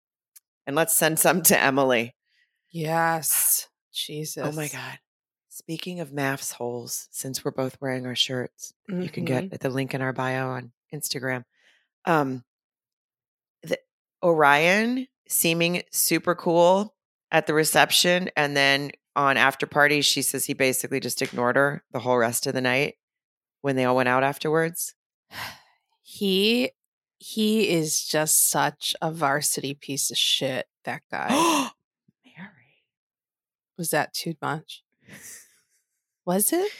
and 0.66 0.76
let's 0.76 0.96
send 0.96 1.18
some 1.18 1.42
to 1.42 1.60
Emily. 1.60 2.14
Yes. 2.70 3.68
Jesus. 3.92 4.46
Oh 4.46 4.52
my 4.52 4.68
God. 4.68 4.98
Speaking 5.48 5.98
of 5.98 6.12
MAFS 6.12 6.52
holes, 6.52 7.08
since 7.10 7.44
we're 7.44 7.50
both 7.50 7.76
wearing 7.80 8.06
our 8.06 8.14
shirts, 8.14 8.74
mm-hmm. 8.88 9.02
you 9.02 9.08
can 9.08 9.24
get 9.24 9.44
mm-hmm. 9.44 9.54
at 9.54 9.60
the 9.60 9.70
link 9.70 9.92
in 9.92 10.00
our 10.00 10.12
bio 10.12 10.50
on 10.50 10.70
Instagram. 10.94 11.42
Um, 12.04 12.44
the 13.64 13.78
Orion 14.22 15.08
seeming 15.28 15.82
super 15.90 16.36
cool 16.36 16.94
at 17.32 17.46
the 17.46 17.54
reception 17.54 18.30
and 18.36 18.56
then 18.56 18.92
on 19.18 19.36
after 19.36 19.66
party, 19.66 20.00
she 20.00 20.22
says 20.22 20.46
he 20.46 20.54
basically 20.54 21.00
just 21.00 21.20
ignored 21.20 21.56
her 21.56 21.82
the 21.92 21.98
whole 21.98 22.16
rest 22.16 22.46
of 22.46 22.54
the 22.54 22.60
night 22.60 22.94
when 23.60 23.74
they 23.76 23.84
all 23.84 23.96
went 23.96 24.08
out 24.08 24.22
afterwards. 24.22 24.94
He 26.10 26.70
he 27.18 27.68
is 27.68 28.02
just 28.02 28.48
such 28.48 28.96
a 29.02 29.12
varsity 29.12 29.74
piece 29.74 30.10
of 30.10 30.16
shit, 30.16 30.66
that 30.84 31.02
guy. 31.10 31.28
Mary. 32.24 32.86
Was 33.76 33.90
that 33.90 34.14
too 34.14 34.32
much? 34.40 34.84
Was 36.24 36.50
it? 36.52 36.72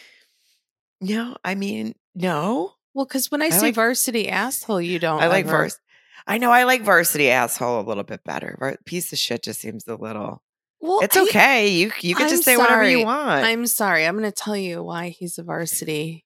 No, 1.02 1.36
I 1.44 1.54
mean, 1.56 1.94
no. 2.14 2.72
Well, 2.94 3.04
because 3.04 3.30
when 3.30 3.42
I, 3.42 3.46
I 3.46 3.50
say 3.50 3.60
like, 3.66 3.74
varsity 3.74 4.30
asshole, 4.30 4.80
you 4.80 4.98
don't. 4.98 5.20
I 5.22 5.26
like 5.26 5.44
varsity. 5.44 5.82
I 6.26 6.38
know 6.38 6.50
I 6.50 6.64
like 6.64 6.82
varsity 6.82 7.30
asshole 7.30 7.80
a 7.80 7.86
little 7.86 8.02
bit 8.02 8.24
better. 8.24 8.78
Piece 8.86 9.12
of 9.12 9.18
shit 9.18 9.42
just 9.42 9.60
seems 9.60 9.86
a 9.86 9.96
little. 9.96 10.42
Well, 10.80 11.00
it's 11.00 11.16
okay. 11.16 11.68
you 11.68 11.92
you 12.00 12.14
get 12.14 12.24
I'm 12.24 12.30
to 12.30 12.36
say 12.38 12.54
sorry. 12.54 12.58
whatever 12.58 12.88
you 12.88 13.04
want. 13.04 13.44
I'm 13.44 13.66
sorry. 13.66 14.06
I'm 14.06 14.16
going 14.16 14.30
to 14.30 14.32
tell 14.32 14.56
you 14.56 14.82
why 14.82 15.08
he's 15.08 15.38
a 15.38 15.42
varsity. 15.42 16.24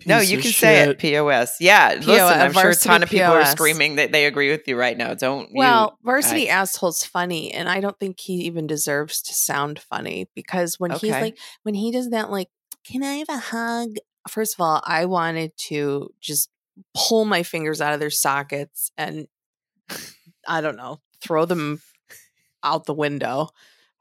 Piece 0.00 0.08
no, 0.08 0.18
you 0.18 0.38
can 0.38 0.50
shit. 0.50 0.54
say 0.56 0.80
it. 0.80 0.98
Pos. 0.98 1.60
Yeah, 1.60 1.94
POS, 1.94 2.06
listen. 2.06 2.40
I'm 2.40 2.52
sure 2.52 2.70
a 2.70 2.74
ton 2.74 3.02
of 3.02 3.10
people 3.10 3.32
POS. 3.32 3.48
are 3.48 3.50
screaming 3.52 3.96
that 3.96 4.10
they 4.10 4.26
agree 4.26 4.50
with 4.50 4.66
you 4.66 4.76
right 4.76 4.96
now. 4.96 5.14
Don't. 5.14 5.50
Well, 5.54 5.96
you, 6.00 6.06
varsity 6.06 6.50
I, 6.50 6.54
asshole's 6.54 7.04
funny, 7.04 7.52
and 7.52 7.68
I 7.68 7.80
don't 7.80 7.98
think 8.00 8.18
he 8.18 8.32
even 8.46 8.66
deserves 8.66 9.22
to 9.22 9.34
sound 9.34 9.78
funny 9.78 10.28
because 10.34 10.80
when 10.80 10.92
okay. 10.92 11.08
he's 11.08 11.16
like, 11.16 11.38
when 11.62 11.74
he 11.74 11.92
does 11.92 12.10
that, 12.10 12.30
like, 12.30 12.48
can 12.84 13.04
I 13.04 13.16
have 13.16 13.28
a 13.28 13.38
hug? 13.38 13.90
First 14.28 14.54
of 14.54 14.60
all, 14.60 14.82
I 14.84 15.04
wanted 15.04 15.56
to 15.68 16.10
just 16.20 16.50
pull 16.96 17.24
my 17.24 17.42
fingers 17.42 17.80
out 17.80 17.92
of 17.92 18.00
their 18.00 18.10
sockets 18.10 18.90
and 18.96 19.28
I 20.48 20.60
don't 20.60 20.76
know, 20.76 21.00
throw 21.20 21.44
them 21.44 21.80
out 22.64 22.86
the 22.86 22.94
window 22.94 23.50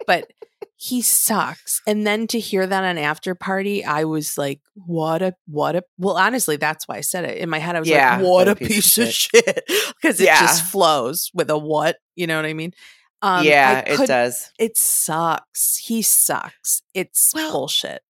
but 0.08 0.32
he 0.76 1.02
sucks. 1.02 1.82
And 1.86 2.08
then 2.08 2.26
to 2.28 2.40
hear 2.40 2.66
that 2.66 2.84
on 2.84 2.98
after 2.98 3.36
party, 3.36 3.86
I 3.86 4.06
was 4.06 4.38
like, 4.38 4.62
what 4.74 5.22
a 5.22 5.36
what 5.46 5.76
a 5.76 5.84
well, 5.98 6.18
honestly, 6.18 6.58
that's 6.58 6.88
why 6.88 6.98
I 6.98 7.02
said 7.02 7.26
it. 7.26 7.38
In 7.38 7.50
my 7.50 7.60
head, 7.60 7.76
I 7.76 7.80
was 7.80 7.88
yeah, 7.88 8.16
like, 8.16 8.26
what, 8.26 8.48
a 8.48 8.56
piece, 8.56 8.96
piece 8.96 8.98
of 8.98 9.14
shit. 9.14 9.64
Because 10.02 10.20
it 10.20 10.26
yeah. 10.26 10.40
just 10.40 10.66
flows 10.66 11.30
with 11.34 11.50
a 11.52 11.58
what, 11.58 11.98
you 12.16 12.26
know 12.26 12.36
what 12.36 12.46
I 12.46 12.54
mean? 12.54 12.74
Um, 13.22 13.46
yeah, 13.46 13.82
could, 13.82 14.02
it 14.02 14.08
does. 14.08 14.52
It 14.58 14.76
sucks. 14.76 15.78
He 15.78 16.02
sucks. 16.02 16.82
It's 16.96 17.32
well, 17.36 17.52
bullshit. 17.52 18.02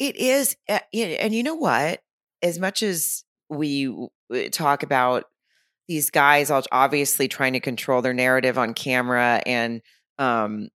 It 0.00 0.16
is. 0.16 0.56
Uh, 0.68 0.80
and 0.92 1.32
you 1.32 1.44
know 1.44 1.54
what? 1.54 2.00
As 2.42 2.58
much 2.58 2.82
as 2.82 3.22
we 3.48 4.08
talk 4.50 4.82
about 4.82 5.24
these 5.86 6.10
guys 6.10 6.50
obviously 6.50 7.28
trying 7.28 7.54
to 7.54 7.60
control 7.60 8.02
their 8.02 8.12
narrative 8.12 8.58
on 8.58 8.74
camera 8.74 9.40
and 9.46 9.80
um 10.18 10.68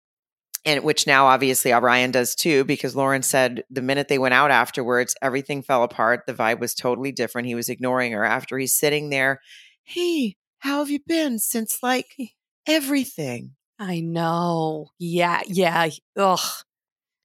and 0.65 0.83
which 0.83 1.07
now 1.07 1.27
obviously 1.27 1.73
Orion 1.73 2.11
does 2.11 2.35
too, 2.35 2.63
because 2.63 2.95
Lauren 2.95 3.23
said 3.23 3.63
the 3.69 3.81
minute 3.81 4.07
they 4.07 4.19
went 4.19 4.33
out 4.33 4.51
afterwards, 4.51 5.15
everything 5.21 5.61
fell 5.61 5.83
apart. 5.83 6.21
The 6.25 6.33
vibe 6.33 6.59
was 6.59 6.73
totally 6.73 7.11
different. 7.11 7.47
He 7.47 7.55
was 7.55 7.69
ignoring 7.69 8.13
her 8.13 8.23
after 8.23 8.57
he's 8.57 8.75
sitting 8.75 9.09
there. 9.09 9.41
Hey, 9.83 10.37
how 10.59 10.79
have 10.79 10.89
you 10.89 10.99
been 11.05 11.39
since 11.39 11.83
like 11.83 12.15
everything? 12.67 13.51
I 13.79 13.99
know. 13.99 14.87
Yeah, 14.99 15.41
yeah. 15.47 15.89
Ugh. 16.15 16.39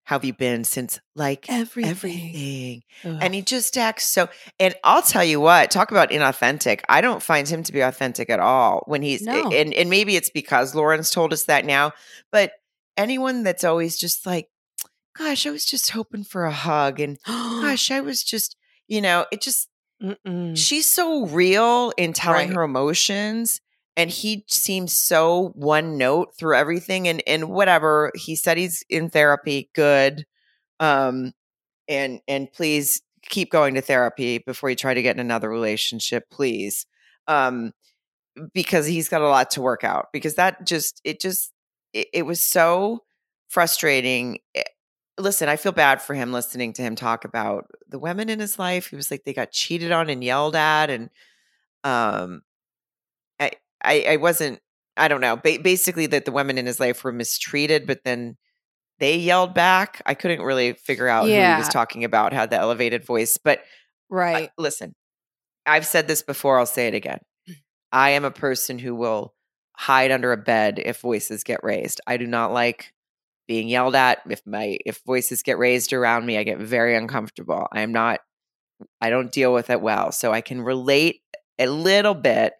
How 0.04 0.16
have 0.16 0.24
you 0.24 0.32
been 0.32 0.64
since 0.64 0.98
like 1.14 1.50
everything? 1.50 1.90
everything. 1.90 2.82
And 3.04 3.34
he 3.34 3.42
just 3.42 3.76
acts 3.76 4.08
so. 4.08 4.30
And 4.58 4.74
I'll 4.82 5.02
tell 5.02 5.22
you 5.22 5.38
what, 5.38 5.70
talk 5.70 5.90
about 5.90 6.10
inauthentic. 6.10 6.80
I 6.88 7.02
don't 7.02 7.22
find 7.22 7.46
him 7.46 7.62
to 7.64 7.72
be 7.72 7.82
authentic 7.82 8.30
at 8.30 8.40
all 8.40 8.84
when 8.86 9.02
he's, 9.02 9.20
no. 9.20 9.50
and, 9.52 9.74
and 9.74 9.90
maybe 9.90 10.16
it's 10.16 10.30
because 10.30 10.74
Lauren's 10.74 11.10
told 11.10 11.34
us 11.34 11.44
that 11.44 11.66
now, 11.66 11.92
but 12.32 12.52
anyone 12.98 13.44
that's 13.44 13.64
always 13.64 13.96
just 13.96 14.26
like, 14.26 14.50
gosh, 15.16 15.46
I 15.46 15.50
was 15.50 15.64
just 15.64 15.90
hoping 15.90 16.24
for 16.24 16.44
a 16.44 16.52
hug. 16.52 17.00
And 17.00 17.18
gosh, 17.26 17.90
I 17.90 18.00
was 18.00 18.22
just, 18.22 18.56
you 18.88 19.00
know, 19.00 19.24
it 19.32 19.40
just, 19.40 19.68
Mm-mm. 20.02 20.56
she's 20.56 20.92
so 20.92 21.26
real 21.26 21.92
in 21.96 22.12
telling 22.12 22.48
right. 22.48 22.56
her 22.56 22.62
emotions. 22.62 23.60
And 23.96 24.10
he 24.10 24.44
seems 24.46 24.94
so 24.94 25.52
one 25.54 25.98
note 25.98 26.36
through 26.38 26.56
everything. 26.56 27.08
And, 27.08 27.22
and 27.26 27.48
whatever 27.50 28.12
he 28.14 28.36
said, 28.36 28.56
he's 28.56 28.84
in 28.88 29.10
therapy. 29.10 29.70
Good. 29.74 30.24
Um, 30.78 31.32
and, 31.88 32.20
and 32.28 32.52
please 32.52 33.02
keep 33.22 33.50
going 33.50 33.74
to 33.74 33.80
therapy 33.80 34.38
before 34.38 34.70
you 34.70 34.76
try 34.76 34.94
to 34.94 35.02
get 35.02 35.16
in 35.16 35.20
another 35.20 35.50
relationship, 35.50 36.30
please. 36.30 36.86
Um, 37.26 37.72
because 38.54 38.86
he's 38.86 39.08
got 39.08 39.20
a 39.20 39.26
lot 39.28 39.50
to 39.52 39.60
work 39.60 39.82
out 39.82 40.06
because 40.12 40.36
that 40.36 40.64
just, 40.64 41.00
it 41.02 41.20
just, 41.20 41.52
it, 41.92 42.08
it 42.12 42.22
was 42.26 42.46
so 42.46 43.04
frustrating. 43.48 44.38
Eh, 44.54 44.62
listen, 45.18 45.48
I 45.48 45.56
feel 45.56 45.72
bad 45.72 46.00
for 46.00 46.14
him 46.14 46.32
listening 46.32 46.72
to 46.74 46.82
him 46.82 46.94
talk 46.96 47.24
about 47.24 47.66
the 47.88 47.98
women 47.98 48.28
in 48.28 48.40
his 48.40 48.58
life. 48.58 48.88
He 48.88 48.96
was 48.96 49.10
like 49.10 49.24
they 49.24 49.32
got 49.32 49.50
cheated 49.50 49.92
on 49.92 50.10
and 50.10 50.22
yelled 50.22 50.56
at, 50.56 50.90
and 50.90 51.10
um, 51.84 52.42
I 53.40 53.52
I, 53.82 54.04
I 54.10 54.16
wasn't. 54.16 54.60
I 54.96 55.06
don't 55.08 55.20
know. 55.20 55.36
Ba- 55.36 55.60
basically, 55.62 56.06
that 56.06 56.24
the 56.24 56.32
women 56.32 56.58
in 56.58 56.66
his 56.66 56.80
life 56.80 57.04
were 57.04 57.12
mistreated, 57.12 57.86
but 57.86 58.02
then 58.04 58.36
they 58.98 59.16
yelled 59.16 59.54
back. 59.54 60.02
I 60.06 60.14
couldn't 60.14 60.42
really 60.42 60.72
figure 60.72 61.06
out 61.06 61.28
yeah. 61.28 61.50
who 61.50 61.54
he 61.54 61.60
was 61.60 61.68
talking 61.68 62.04
about. 62.04 62.32
Had 62.32 62.50
the 62.50 62.58
elevated 62.58 63.04
voice, 63.04 63.36
but 63.36 63.60
right. 64.10 64.50
listen, 64.58 64.94
I've 65.66 65.86
said 65.86 66.08
this 66.08 66.22
before. 66.22 66.58
I'll 66.58 66.66
say 66.66 66.88
it 66.88 66.94
again. 66.94 67.20
Mm. 67.48 67.56
I 67.92 68.10
am 68.10 68.24
a 68.24 68.30
person 68.30 68.78
who 68.78 68.94
will 68.94 69.34
hide 69.78 70.10
under 70.10 70.32
a 70.32 70.36
bed 70.36 70.82
if 70.84 71.00
voices 71.00 71.44
get 71.44 71.62
raised. 71.62 72.00
I 72.04 72.16
do 72.16 72.26
not 72.26 72.52
like 72.52 72.92
being 73.46 73.68
yelled 73.68 73.94
at. 73.94 74.18
If 74.28 74.42
my 74.44 74.76
if 74.84 75.00
voices 75.06 75.44
get 75.44 75.56
raised 75.56 75.92
around 75.92 76.26
me, 76.26 76.36
I 76.36 76.42
get 76.42 76.58
very 76.58 76.96
uncomfortable. 76.96 77.68
I 77.70 77.82
am 77.82 77.92
not 77.92 78.18
I 79.00 79.08
don't 79.08 79.30
deal 79.30 79.54
with 79.54 79.70
it 79.70 79.80
well. 79.80 80.10
So 80.10 80.32
I 80.32 80.40
can 80.40 80.62
relate 80.62 81.20
a 81.60 81.68
little 81.68 82.14
bit 82.14 82.54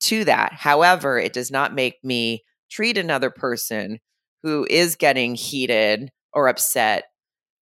to 0.00 0.24
that. 0.24 0.54
However, 0.54 1.18
it 1.18 1.34
does 1.34 1.50
not 1.50 1.74
make 1.74 2.02
me 2.02 2.42
treat 2.70 2.96
another 2.96 3.28
person 3.28 3.98
who 4.42 4.66
is 4.70 4.96
getting 4.96 5.34
heated 5.34 6.10
or 6.32 6.48
upset 6.48 7.04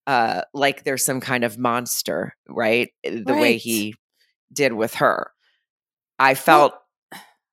uh 0.07 0.43
like 0.55 0.85
there's 0.85 1.05
some 1.05 1.21
kind 1.21 1.43
of 1.43 1.59
monster, 1.59 2.37
right? 2.49 2.91
The 3.03 3.25
right. 3.27 3.41
way 3.41 3.57
he 3.57 3.97
did 4.53 4.73
with 4.73 4.95
her. 4.95 5.33
I 6.21 6.35
felt 6.37 6.75
well, 6.75 6.81
Eh, 6.81 6.84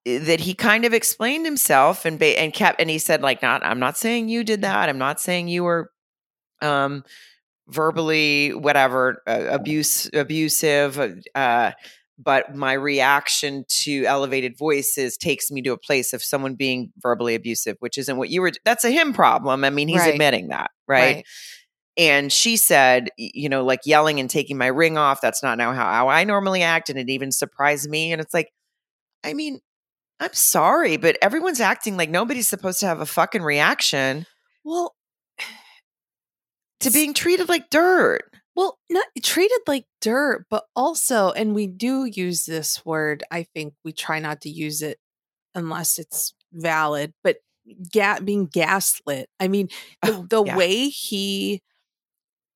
that 0.06 0.40
he 0.40 0.53
kind 0.53 0.86
of 0.86 0.94
explained 0.94 1.45
himself 1.45 2.06
and 2.06 2.18
ba- 2.18 2.40
and 2.40 2.53
kept 2.53 2.82
and 2.82 2.90
he 2.90 2.98
said 2.98 3.22
like 3.22 3.41
not 3.41 3.65
I'm 3.65 3.80
not 3.80 3.98
saying 3.98 4.30
you 4.30 4.44
did 4.44 4.61
that 4.61 4.90
I'm 4.90 4.98
not 4.98 5.22
saying 5.22 5.48
you 5.48 5.64
were 5.64 5.91
um 6.61 7.03
verbally 7.68 8.53
whatever 8.53 9.22
uh, 9.28 9.48
abuse 9.49 10.10
abusive 10.14 10.99
uh, 10.99 11.10
uh 11.38 11.72
but 12.23 12.56
my 12.56 12.73
reaction 12.73 13.65
to 13.68 14.06
elevated 14.06 14.57
voices 14.57 15.18
takes 15.18 15.49
me 15.49 15.61
to 15.64 15.72
a 15.72 15.78
place 15.78 16.14
of 16.14 16.23
someone 16.23 16.53
being 16.53 16.91
verbally 16.99 17.34
abusive, 17.34 17.78
which 17.80 17.98
isn't 17.98 18.18
what 18.18 18.30
you 18.30 18.41
were. 18.41 18.52
That's 18.64 18.86
a 18.86 18.91
him 18.91 19.11
problem. 19.11 19.64
I 19.64 19.72
mean, 19.72 19.88
he's 19.88 20.02
Right. 20.02 20.14
admitting 20.14 20.49
that, 20.49 20.69
right? 20.88 21.15
Right. 21.15 21.26
And 21.98 22.32
she 22.32 22.57
said, 22.57 23.10
you 23.18 23.49
know, 23.49 23.64
like 23.65 23.82
yelling 23.86 24.19
and 24.19 24.30
taking 24.30 24.57
my 24.57 24.68
ring 24.68 24.98
off. 24.98 25.19
That's 25.19 25.41
not 25.41 25.57
now 25.57 25.73
how, 25.73 25.91
how 25.91 26.07
I 26.10 26.23
normally 26.23 26.61
act. 26.61 26.90
And 26.90 26.99
it 26.99 27.10
even 27.10 27.32
surprised 27.32 27.90
me. 27.90 28.11
And 28.11 28.22
it's 28.22 28.34
like, 28.34 28.49
I 29.23 29.34
mean, 29.34 29.60
I'm 30.22 30.34
sorry, 30.34 30.98
but 30.98 31.18
everyone's 31.22 31.60
acting 31.60 31.98
like 31.98 32.10
nobody's 32.10 32.48
supposed 32.48 32.80
to 32.81 32.85
have 32.88 33.02
a 33.02 33.06
fucking 33.07 33.41
reaction 33.43 34.26
Well, 34.64 34.95
to 36.81 36.91
being 36.91 37.14
treated 37.14 37.49
like 37.49 37.69
dirt. 37.69 38.23
Well, 38.56 38.77
not 38.89 39.06
treated 39.23 39.60
like 39.68 39.85
dirt, 40.02 40.45
but 40.49 40.65
also, 40.76 41.31
and 41.31 41.56
we 41.56 41.68
do 41.68 42.06
use 42.06 42.45
this 42.45 42.85
word. 42.85 43.23
I 43.31 43.43
think 43.43 43.73
we 43.84 43.93
try 43.93 44.19
not 44.19 44.41
to 44.41 44.49
use 44.49 44.81
it 44.81 44.99
unless 45.56 45.98
it's 45.99 46.34
valid, 46.53 47.14
but 47.23 47.38
ga- 47.93 48.19
being 48.23 48.48
gaslit. 48.48 49.30
I 49.39 49.48
mean, 49.48 49.69
the, 50.03 50.14
Oh, 50.14 50.26
the 50.30 50.43
yeah. 50.43 50.57
way 50.57 50.89
he 50.89 51.61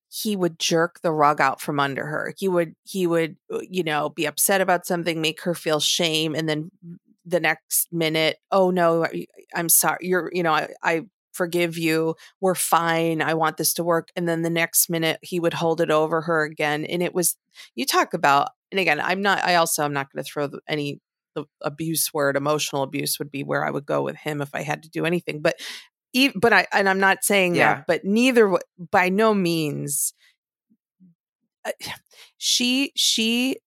he 0.10 0.36
would 0.36 0.58
jerk 0.60 1.02
the 1.02 1.12
rug 1.12 1.42
out 1.42 1.60
from 1.62 1.80
under 1.80 2.06
her. 2.06 2.34
He 2.38 2.48
would 2.48 2.76
he 2.84 3.08
would 3.08 3.38
uh, 3.54 3.60
you 3.70 3.84
know 3.84 4.10
be 4.10 4.26
upset 4.26 4.62
about 4.62 4.86
something, 4.86 5.22
make 5.22 5.42
her 5.42 5.54
feel 5.54 5.80
shame, 5.80 6.36
and 6.36 6.48
then 6.48 6.72
the 7.26 7.40
next 7.40 7.88
minute, 7.92 8.38
oh 8.52 8.70
no, 8.72 9.08
I'm 9.56 9.70
sorry. 9.70 10.00
You're 10.02 10.30
you 10.34 10.44
know 10.44 10.54
I, 10.54 10.70
I 10.84 11.02
forgive 11.34 11.78
you. 11.78 12.16
We're 12.40 12.56
fine. 12.56 13.22
I 13.22 13.34
want 13.34 13.58
this 13.58 13.74
to 13.74 13.84
work. 13.84 14.10
And 14.16 14.28
then 14.28 14.42
the 14.42 14.50
next 14.50 14.90
minute 14.90 15.20
he 15.22 15.40
would 15.40 15.54
hold 15.54 15.82
it 15.82 15.92
over 15.92 16.22
her 16.22 16.44
again. 16.44 16.86
And 16.86 17.04
it 17.04 17.14
was 17.14 17.36
you 17.76 17.86
talk 17.86 18.14
about 18.14 18.50
and 18.72 18.80
again, 18.80 19.00
I'm 19.00 19.22
not 19.22 19.44
I 19.44 19.56
also 19.56 19.84
I'm 19.84 19.94
not 19.94 20.12
going 20.12 20.24
to 20.24 20.30
throw 20.30 20.50
any 20.68 21.00
the 21.36 21.44
abuse 21.62 22.14
word 22.14 22.38
emotional 22.38 22.84
abuse 22.84 23.20
would 23.20 23.30
be 23.30 23.44
where 23.44 23.66
I 23.66 23.70
would 23.72 23.86
go 23.86 24.02
with 24.02 24.16
him 24.16 24.42
if 24.42 24.56
I 24.56 24.62
had 24.62 24.84
to 24.84 24.90
do 24.90 25.06
anything. 25.06 25.42
But 25.42 25.56
but 26.36 26.54
I 26.54 26.66
and 26.72 26.88
I'm 26.88 27.00
not 27.02 27.24
saying 27.26 27.56
Yeah. 27.56 27.76
that, 27.76 27.88
but 27.88 28.06
neither 28.06 28.58
by 28.92 29.10
no 29.10 29.34
means 29.34 30.14
uh, 31.66 31.72
she 32.38 32.92
she 32.96 33.58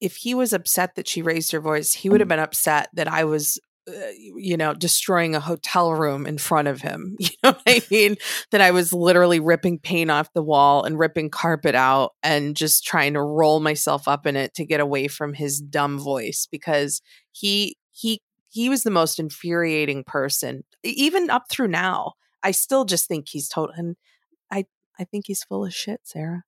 if 0.00 0.16
he 0.16 0.34
was 0.34 0.52
upset 0.52 0.94
that 0.94 1.08
she 1.08 1.22
raised 1.22 1.52
her 1.52 1.60
voice, 1.60 1.92
he 1.92 2.08
would 2.08 2.20
have 2.20 2.28
been 2.28 2.38
upset 2.38 2.88
that 2.94 3.08
I 3.08 3.24
was 3.24 3.58
uh, 3.88 3.92
you 4.18 4.56
know 4.56 4.74
destroying 4.74 5.36
a 5.36 5.40
hotel 5.40 5.92
room 5.92 6.26
in 6.26 6.38
front 6.38 6.68
of 6.68 6.80
him. 6.80 7.16
You 7.20 7.28
know 7.44 7.52
what 7.52 7.62
I 7.66 7.82
mean? 7.90 8.16
that 8.50 8.60
I 8.60 8.72
was 8.72 8.92
literally 8.92 9.38
ripping 9.38 9.78
paint 9.78 10.10
off 10.10 10.32
the 10.32 10.42
wall 10.42 10.82
and 10.82 10.98
ripping 10.98 11.30
carpet 11.30 11.74
out 11.74 12.12
and 12.22 12.56
just 12.56 12.84
trying 12.84 13.14
to 13.14 13.22
roll 13.22 13.60
myself 13.60 14.08
up 14.08 14.26
in 14.26 14.34
it 14.34 14.54
to 14.54 14.66
get 14.66 14.80
away 14.80 15.06
from 15.06 15.34
his 15.34 15.60
dumb 15.60 15.98
voice 16.00 16.48
because 16.50 17.00
he 17.30 17.76
he 17.92 18.20
he 18.48 18.68
was 18.68 18.82
the 18.82 18.90
most 18.90 19.20
infuriating 19.20 20.02
person 20.02 20.64
even 20.82 21.30
up 21.30 21.44
through 21.48 21.68
now. 21.68 22.14
I 22.42 22.50
still 22.50 22.84
just 22.84 23.06
think 23.06 23.28
he's 23.28 23.48
total 23.48 23.74
and 23.76 23.96
I 24.50 24.64
I 24.98 25.04
think 25.04 25.26
he's 25.26 25.44
full 25.44 25.64
of 25.64 25.72
shit, 25.74 26.00
Sarah. 26.04 26.42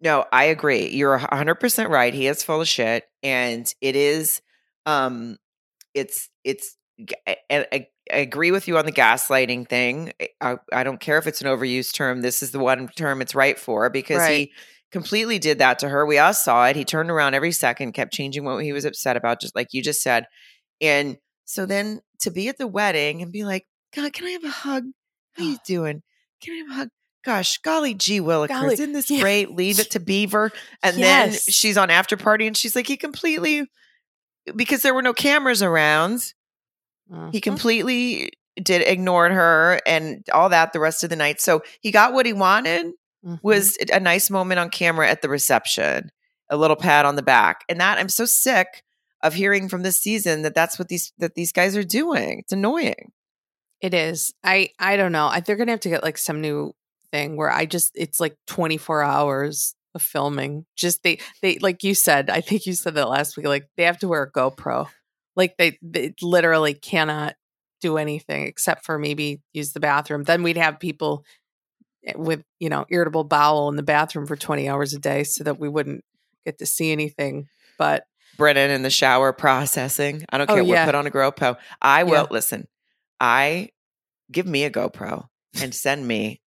No, 0.00 0.24
I 0.32 0.44
agree. 0.44 0.88
You're 0.88 1.18
100% 1.18 1.90
right. 1.90 2.12
He 2.14 2.26
is 2.26 2.42
full 2.42 2.60
of 2.60 2.68
shit 2.68 3.04
and 3.22 3.72
it 3.80 3.96
is 3.96 4.42
um 4.86 5.36
it's 5.94 6.28
it's 6.44 6.76
I 7.28 7.36
I 7.50 7.86
agree 8.10 8.50
with 8.50 8.68
you 8.68 8.78
on 8.78 8.86
the 8.86 8.92
gaslighting 8.92 9.68
thing. 9.68 10.12
I, 10.40 10.56
I 10.72 10.82
don't 10.82 11.00
care 11.00 11.18
if 11.18 11.26
it's 11.26 11.40
an 11.40 11.46
overused 11.46 11.94
term. 11.94 12.22
This 12.22 12.42
is 12.42 12.50
the 12.52 12.58
one 12.58 12.88
term 12.88 13.20
it's 13.22 13.34
right 13.34 13.58
for 13.58 13.90
because 13.90 14.18
Right. 14.18 14.48
he 14.48 14.52
completely 14.90 15.38
did 15.38 15.58
that 15.58 15.78
to 15.80 15.88
her. 15.88 16.06
We 16.06 16.18
all 16.18 16.32
saw 16.34 16.66
it. 16.66 16.76
He 16.76 16.84
turned 16.84 17.10
around 17.10 17.34
every 17.34 17.52
second, 17.52 17.92
kept 17.92 18.12
changing 18.12 18.44
what 18.44 18.64
he 18.64 18.72
was 18.72 18.84
upset 18.86 19.16
about, 19.16 19.40
just 19.40 19.54
like 19.54 19.68
you 19.72 19.82
just 19.82 20.02
said. 20.02 20.26
And 20.80 21.18
so 21.44 21.66
then 21.66 22.00
to 22.20 22.30
be 22.30 22.48
at 22.48 22.58
the 22.58 22.66
wedding 22.66 23.22
and 23.22 23.30
be 23.32 23.44
like, 23.44 23.66
God, 23.94 24.12
can 24.12 24.26
I 24.26 24.30
have 24.30 24.44
a 24.44 24.48
hug? 24.50 24.84
How 25.36 25.44
you 25.44 25.58
doing? 25.66 26.02
Can 26.42 26.54
I 26.54 26.56
have 26.58 26.70
a 26.70 26.74
hug? 26.74 26.88
Gosh, 27.24 27.58
golly 27.58 27.94
gee 27.94 28.20
willikers, 28.20 28.48
Golly, 28.48 28.74
isn't 28.74 28.92
this 28.92 29.10
yeah. 29.10 29.20
great? 29.20 29.50
Leave 29.50 29.78
it 29.80 29.90
to 29.92 30.00
Beaver. 30.00 30.52
And 30.82 30.96
Yes. 30.96 31.44
then 31.46 31.52
she's 31.52 31.76
on 31.76 31.90
after 31.90 32.16
party 32.16 32.46
and 32.46 32.56
she's 32.56 32.74
like, 32.76 32.86
he 32.86 32.96
completely 32.96 33.66
because 34.56 34.82
there 34.82 34.94
were 34.94 35.02
no 35.02 35.12
cameras 35.12 35.62
around, 35.62 36.32
he 37.32 37.40
Mhm. 37.40 37.42
completely 37.42 38.30
did 38.62 38.82
ignored 38.82 39.32
her 39.32 39.80
and 39.86 40.24
all 40.32 40.48
that 40.48 40.72
the 40.72 40.80
rest 40.80 41.04
of 41.04 41.10
the 41.10 41.16
night. 41.16 41.40
So 41.40 41.62
he 41.80 41.90
got 41.90 42.12
what 42.12 42.24
he 42.26 42.32
wanted 42.32 42.86
Mhm. 43.24 43.40
was 43.42 43.76
a 43.92 44.00
nice 44.00 44.30
moment 44.30 44.58
on 44.60 44.70
camera 44.70 45.08
at 45.10 45.20
the 45.22 45.28
reception, 45.28 46.10
a 46.48 46.56
little 46.56 46.76
pat 46.76 47.04
on 47.04 47.16
the 47.16 47.22
back. 47.22 47.62
And 47.68 47.80
that 47.80 47.98
I'm 47.98 48.08
so 48.08 48.24
sick 48.24 48.84
of 49.22 49.34
hearing 49.34 49.68
from 49.68 49.82
this 49.82 50.00
season 50.00 50.42
that 50.42 50.54
that's 50.54 50.78
what 50.78 50.88
these 50.88 51.12
that 51.18 51.34
these 51.34 51.52
guys 51.52 51.76
are 51.76 51.82
doing. 51.84 52.38
It's 52.40 52.52
annoying. 52.52 53.12
It 53.80 53.92
is. 53.94 54.32
I 54.44 54.70
I 54.78 54.96
don't 54.96 55.12
know. 55.12 55.26
I, 55.26 55.40
they're 55.40 55.56
gonna 55.56 55.72
have 55.72 55.80
to 55.80 55.88
get 55.90 56.02
like 56.04 56.16
some 56.18 56.40
new 56.40 56.74
thing 57.12 57.36
where 57.36 57.50
I 57.50 57.66
just 57.66 57.92
it's 57.94 58.20
like 58.20 58.36
24 58.46 59.02
hours 59.02 59.74
of 59.94 60.02
filming. 60.02 60.66
Just 60.76 61.02
they 61.02 61.18
they 61.42 61.58
like 61.58 61.82
you 61.84 61.94
said. 61.94 62.30
I 62.30 62.40
think 62.40 62.66
you 62.66 62.74
said 62.74 62.94
that 62.94 63.08
last 63.08 63.36
week. 63.36 63.46
Like 63.46 63.68
they 63.76 63.84
have 63.84 63.98
to 64.00 64.08
wear 64.08 64.22
a 64.22 64.30
GoPro. 64.30 64.88
Like 65.36 65.56
they 65.56 65.78
they 65.82 66.14
literally 66.22 66.74
cannot 66.74 67.34
do 67.80 67.96
anything 67.96 68.46
except 68.46 68.84
for 68.84 68.98
maybe 68.98 69.40
use 69.52 69.72
the 69.72 69.80
bathroom. 69.80 70.24
Then 70.24 70.42
we'd 70.42 70.56
have 70.56 70.80
people 70.80 71.24
eh, 72.06 72.14
with 72.16 72.42
you 72.58 72.68
know 72.68 72.84
irritable 72.88 73.24
bowel 73.24 73.68
in 73.68 73.76
the 73.76 73.82
bathroom 73.82 74.26
for 74.26 74.36
20 74.36 74.68
hours 74.68 74.94
a 74.94 74.98
day 74.98 75.24
so 75.24 75.44
that 75.44 75.58
we 75.60 75.68
wouldn't 75.68 76.04
get 76.44 76.58
to 76.58 76.66
see 76.66 76.90
anything. 76.92 77.48
But 77.78 78.04
Brennan 78.36 78.70
in 78.70 78.82
the 78.82 78.90
shower 78.90 79.32
processing. 79.32 80.24
I 80.30 80.38
don't 80.38 80.50
Oh, 80.50 80.54
care. 80.54 80.62
yeah. 80.62 80.84
We'll 80.84 80.86
put 80.86 80.94
on 80.94 81.06
a 81.06 81.10
GoPro. 81.10 81.56
I 81.80 82.04
will 82.04 82.12
Yeah. 82.12 82.26
listen. 82.30 82.68
I 83.20 83.70
give 84.30 84.46
me 84.46 84.64
a 84.64 84.70
GoPro 84.70 85.26
and 85.60 85.74
send 85.74 86.06
me 86.06 86.40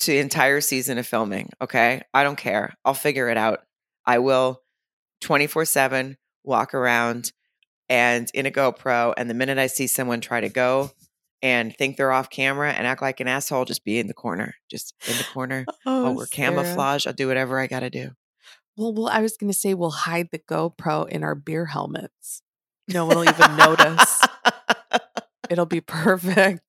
to 0.00 0.12
the 0.12 0.18
entire 0.18 0.60
season 0.60 0.98
of 0.98 1.06
filming. 1.06 1.50
Okay. 1.60 2.02
I 2.12 2.22
don't 2.22 2.36
care. 2.36 2.74
I'll 2.84 2.94
figure 2.94 3.28
it 3.28 3.36
out. 3.36 3.60
I 4.04 4.18
will 4.18 4.62
24 5.22 5.64
7 5.64 6.16
walk 6.44 6.74
around 6.74 7.32
and 7.88 8.30
in 8.34 8.46
a 8.46 8.50
GoPro. 8.50 9.14
And 9.16 9.28
the 9.28 9.34
minute 9.34 9.58
I 9.58 9.66
see 9.66 9.86
someone 9.86 10.20
try 10.20 10.40
to 10.40 10.48
go 10.48 10.90
and 11.42 11.74
think 11.76 11.96
they're 11.96 12.12
off 12.12 12.30
camera 12.30 12.72
and 12.72 12.86
act 12.86 13.02
like 13.02 13.20
an 13.20 13.28
asshole, 13.28 13.64
just 13.64 13.84
be 13.84 13.98
in 13.98 14.06
the 14.06 14.14
corner. 14.14 14.54
Just 14.70 14.94
in 15.08 15.16
the 15.16 15.26
corner. 15.32 15.64
oh, 15.86 16.12
we're 16.12 16.26
camouflage. 16.26 17.06
I'll 17.06 17.12
do 17.12 17.28
whatever 17.28 17.58
I 17.58 17.66
got 17.66 17.80
to 17.80 17.90
do. 17.90 18.10
Well, 18.76 18.92
well, 18.92 19.08
I 19.08 19.20
was 19.20 19.36
going 19.36 19.50
to 19.50 19.58
say 19.58 19.72
we'll 19.72 19.90
hide 19.90 20.28
the 20.30 20.38
GoPro 20.38 21.08
in 21.08 21.24
our 21.24 21.34
beer 21.34 21.66
helmets. 21.66 22.42
No 22.88 23.06
one 23.06 23.16
will 23.16 23.28
even 23.28 23.56
notice. 23.56 24.20
It'll 25.50 25.66
be 25.66 25.80
perfect. 25.86 26.60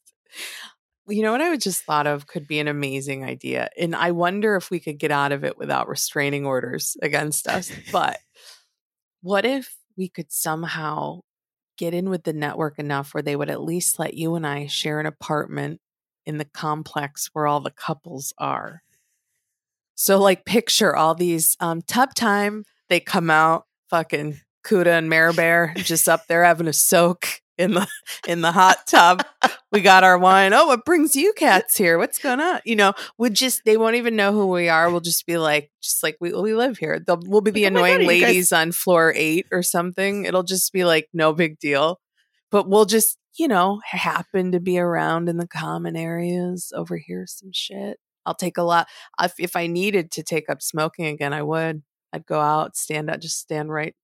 You 1.10 1.22
know 1.22 1.32
what 1.32 1.42
I 1.42 1.56
just 1.56 1.84
thought 1.84 2.06
of 2.06 2.28
could 2.28 2.48
be 2.48 2.60
an 2.60 2.68
amazing 2.68 3.24
idea. 3.24 3.70
And 3.78 3.96
I 3.96 4.12
wonder 4.12 4.56
if 4.56 4.70
we 4.70 4.80
could 4.80 5.00
get 5.00 5.12
out 5.12 5.32
of 5.32 5.44
it 5.44 5.58
without 5.58 5.88
restraining 5.88 6.46
orders 6.46 6.98
against 7.02 7.48
us. 7.48 7.72
But 7.92 8.20
what 9.22 9.46
if 9.46 9.76
we 9.98 10.10
could 10.10 10.32
somehow 10.32 11.22
get 11.78 11.94
in 11.94 12.10
with 12.10 12.24
the 12.24 12.34
network 12.34 12.78
enough 12.78 13.14
where 13.14 13.24
they 13.24 13.36
would 13.36 13.50
at 13.50 13.62
least 13.62 14.00
let 14.00 14.16
you 14.16 14.36
and 14.36 14.46
I 14.46 14.68
share 14.68 15.00
an 15.00 15.06
apartment 15.06 15.80
in 16.26 16.38
the 16.38 16.46
complex 16.46 17.30
where 17.32 17.48
all 17.48 17.62
the 17.62 17.72
couples 17.72 18.34
are? 18.38 18.82
So, 19.96 20.20
like, 20.20 20.46
picture 20.46 20.96
all 20.96 21.16
these 21.16 21.58
um, 21.60 21.82
tub 21.82 22.14
time. 22.14 22.66
They 22.90 23.00
come 23.00 23.32
out, 23.32 23.66
fucking 23.90 24.40
Kuda 24.64 24.98
and 24.98 25.10
Mare 25.10 25.34
Bear, 25.34 25.74
just 25.76 26.08
up 26.08 26.28
there 26.28 26.44
having 26.44 26.68
a 26.68 26.74
soak 26.74 27.42
in 27.58 27.74
the 27.74 27.88
in 28.28 28.42
the 28.42 28.52
hot 28.52 28.88
tub. 28.88 29.26
We 29.72 29.82
got 29.82 30.04
our 30.04 30.18
wine. 30.18 30.54
Oh, 30.54 30.68
what 30.68 30.86
brings 30.86 31.16
you 31.16 31.34
cats 31.34 31.78
here? 31.78 31.98
What's 31.98 32.20
going 32.20 32.40
on? 32.40 32.62
You 32.66 32.76
know, 32.76 32.94
we 33.18 33.30
just 33.30 33.66
they 33.66 33.78
won't 33.78 33.96
even 33.96 34.16
know 34.16 34.32
who 34.32 34.48
we 34.48 34.70
are. 34.70 34.90
We'll 34.90 35.02
just 35.02 35.26
be 35.26 35.38
like, 35.38 35.72
just 35.82 36.04
like 36.04 36.18
we 36.20 36.32
we 36.34 36.54
live 36.54 36.78
here. 36.78 37.00
They'll, 37.00 37.22
we'll 37.26 37.42
be 37.42 37.52
the 37.52 37.66
oh 37.66 37.72
my 37.72 37.80
God, 37.80 37.86
annoying 37.86 38.00
guys- 38.00 38.08
ladies 38.08 38.54
on 38.54 38.72
floor 38.72 39.14
eight 39.16 39.48
or 39.52 39.64
something. 39.64 40.26
It'll 40.26 40.44
just 40.44 40.72
be 40.72 40.86
like 40.86 41.10
no 41.14 41.34
big 41.34 41.60
deal. 41.60 42.00
But 42.50 42.70
we'll 42.70 42.86
just 42.86 43.18
you 43.38 43.48
know 43.48 43.82
happen 43.84 44.52
to 44.54 44.60
be 44.60 44.80
around 44.80 45.30
in 45.30 45.38
the 45.38 45.48
common 45.48 45.96
areas, 45.96 46.72
overhear 46.76 47.26
some 47.28 47.52
shit. 47.54 48.00
I'll 48.26 48.36
take 48.36 48.58
a 48.58 48.64
lot. 48.64 48.88
If, 49.22 49.34
if 49.40 49.56
I 49.56 49.68
needed 49.68 50.12
to 50.12 50.24
take 50.24 50.50
up 50.50 50.62
smoking 50.62 51.06
again, 51.06 51.34
I 51.34 51.44
would. 51.44 51.82
I'd 52.14 52.26
go 52.26 52.40
out, 52.40 52.76
stand 52.76 53.10
out, 53.10 53.22
just 53.22 53.40
stand 53.40 53.72
right, 53.72 53.96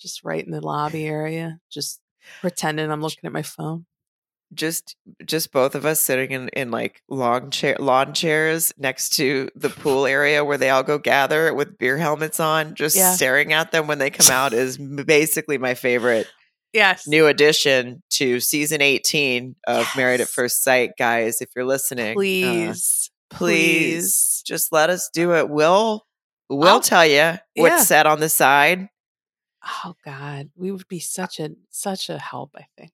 just 0.00 0.24
right 0.24 0.44
in 0.44 0.50
the 0.50 0.60
lobby 0.60 1.06
area, 1.06 1.58
just 1.70 2.00
pretending 2.40 2.90
I'm 2.90 3.00
looking 3.02 3.24
at 3.24 3.32
my 3.32 3.42
phone. 3.42 3.86
just 4.54 4.96
just 5.26 5.52
both 5.52 5.74
of 5.74 5.84
us 5.84 6.00
sitting 6.00 6.30
in 6.30 6.48
in 6.50 6.70
like 6.70 7.02
long 7.08 7.50
chair 7.50 7.76
lawn 7.78 8.14
chairs 8.14 8.72
next 8.78 9.10
to 9.16 9.50
the 9.54 9.68
pool 9.68 10.06
area 10.06 10.42
where 10.44 10.56
they 10.56 10.70
all 10.70 10.82
go 10.82 10.96
gather 10.98 11.52
with 11.52 11.76
beer 11.76 11.98
helmets 11.98 12.40
on 12.40 12.74
just 12.74 12.96
Yeah. 12.96 13.12
staring 13.14 13.52
at 13.52 13.72
them 13.72 13.86
when 13.86 13.98
they 13.98 14.08
come 14.10 14.30
out 14.32 14.52
is 14.54 14.78
basically 14.78 15.58
my 15.58 15.74
favorite 15.74 16.26
Yes. 16.72 17.06
new 17.06 17.26
addition 17.26 18.02
to 18.12 18.40
season 18.40 18.80
18 18.80 19.54
of 19.66 19.86
married 19.96 20.20
at 20.22 20.28
first 20.28 20.62
sight 20.64 20.92
guys 20.98 21.42
if 21.42 21.50
you're 21.54 21.66
listening 21.66 22.12
uh, 22.12 22.14
please, 22.14 23.10
please 23.30 24.42
just 24.46 24.72
let 24.72 24.88
us 24.90 25.10
do 25.12 25.34
it 25.34 25.48
we'll 25.50 26.06
we'll 26.48 26.68
I'll- 26.68 26.80
tell 26.80 27.04
you 27.06 27.38
what's 27.56 27.76
Yeah. 27.80 27.82
said 27.82 28.06
on 28.06 28.20
the 28.20 28.28
side. 28.30 28.88
Oh 29.84 29.94
God, 30.04 30.50
we 30.56 30.70
would 30.72 30.88
be 30.88 31.00
such 31.00 31.38
a 31.40 31.50
such 31.70 32.08
a 32.08 32.18
help. 32.18 32.50
I 32.56 32.66
think. 32.76 32.92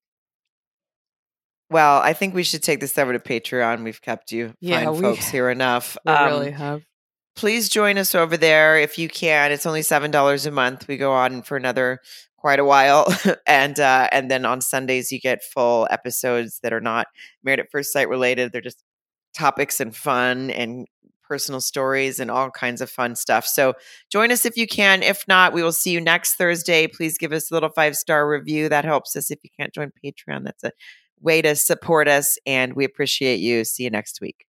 Well, 1.70 2.00
I 2.00 2.12
think 2.12 2.34
we 2.34 2.42
should 2.44 2.62
take 2.62 2.80
this 2.80 2.96
over 2.98 3.12
to 3.12 3.18
Patreon. 3.18 3.84
We've 3.84 4.00
kept 4.00 4.32
you 4.32 4.54
Yeah, 4.60 4.84
fine 4.84 4.94
we- 4.96 5.00
folks 5.00 5.28
here 5.28 5.50
enough. 5.50 5.96
We 6.04 6.12
Um, 6.12 6.26
really 6.26 6.50
have. 6.52 6.82
please 7.36 7.68
join 7.68 7.98
us 7.98 8.14
over 8.14 8.36
there 8.36 8.78
if 8.78 8.98
you 8.98 9.08
can. 9.08 9.50
It's 9.52 9.66
only 9.66 9.82
seven 9.82 10.10
dollars 10.10 10.46
a 10.46 10.50
month. 10.50 10.86
We 10.88 10.96
go 10.96 11.12
on 11.12 11.42
for 11.42 11.56
another 11.56 12.00
quite 12.36 12.58
a 12.60 12.64
while, 12.64 13.06
and 13.46 13.80
uh, 13.80 14.08
and 14.12 14.30
then 14.30 14.44
on 14.44 14.60
Sundays 14.60 15.10
you 15.10 15.18
get 15.20 15.42
full 15.42 15.88
episodes 15.90 16.60
that 16.62 16.72
are 16.72 16.80
not 16.80 17.06
Married 17.42 17.60
at 17.60 17.70
First 17.70 17.92
Sight 17.92 18.08
related. 18.08 18.52
They're 18.52 18.60
just 18.60 18.82
topics 19.34 19.80
and 19.80 19.96
fun 19.96 20.50
and 20.50 20.86
personal 21.26 21.60
stories 21.60 22.20
and 22.20 22.30
all 22.30 22.50
kinds 22.50 22.80
of 22.80 22.90
fun 22.90 23.16
stuff. 23.16 23.46
So 23.46 23.74
join 24.10 24.30
us 24.30 24.44
if 24.44 24.56
you 24.56 24.66
can. 24.66 25.02
If 25.02 25.26
not, 25.26 25.52
we 25.52 25.62
will 25.62 25.72
see 25.72 25.90
you 25.90 26.00
next 26.00 26.34
Thursday. 26.34 26.86
Please 26.86 27.18
give 27.18 27.32
us 27.32 27.50
a 27.50 27.54
little 27.54 27.70
five 27.70 27.96
star 27.96 28.28
review. 28.28 28.68
That 28.68 28.84
helps 28.84 29.16
us. 29.16 29.30
If 29.30 29.38
you 29.42 29.50
can't 29.58 29.72
join 29.72 29.90
Patreon, 30.04 30.44
that's 30.44 30.64
a 30.64 30.72
way 31.20 31.42
to 31.42 31.56
support 31.56 32.08
us, 32.08 32.38
and 32.46 32.74
we 32.74 32.84
appreciate 32.84 33.40
you. 33.40 33.64
See 33.64 33.84
you 33.84 33.90
next 33.90 34.20
week. 34.20 34.46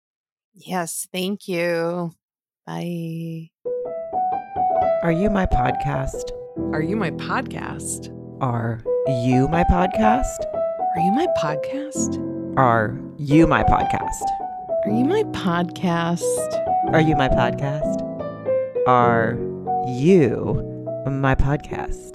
Yes, 0.53 1.07
thank 1.11 1.47
you. 1.47 2.11
Bye. 2.65 3.49
Are 5.03 5.11
you 5.11 5.29
my 5.29 5.45
podcast? 5.45 6.31
Are 6.73 6.81
you 6.81 6.95
my 6.95 7.11
podcast? 7.11 8.11
Are 8.41 8.81
you 9.07 9.47
my 9.47 9.63
podcast? 9.63 10.45
Are 10.95 11.01
you 11.01 11.11
my 11.11 11.27
podcast? 11.37 12.17
Are 12.57 12.99
you 13.17 13.47
my 13.47 13.63
podcast? 13.63 14.44
Are 14.85 14.91
you 14.91 15.03
my 15.03 15.23
podcast? 15.31 16.21
Are 16.93 17.01
you 17.01 17.15
my 17.15 17.27
podcast? 17.27 18.03
Are 18.85 19.35
you 19.87 20.61
my 21.09 21.33
podcast? 21.33 22.14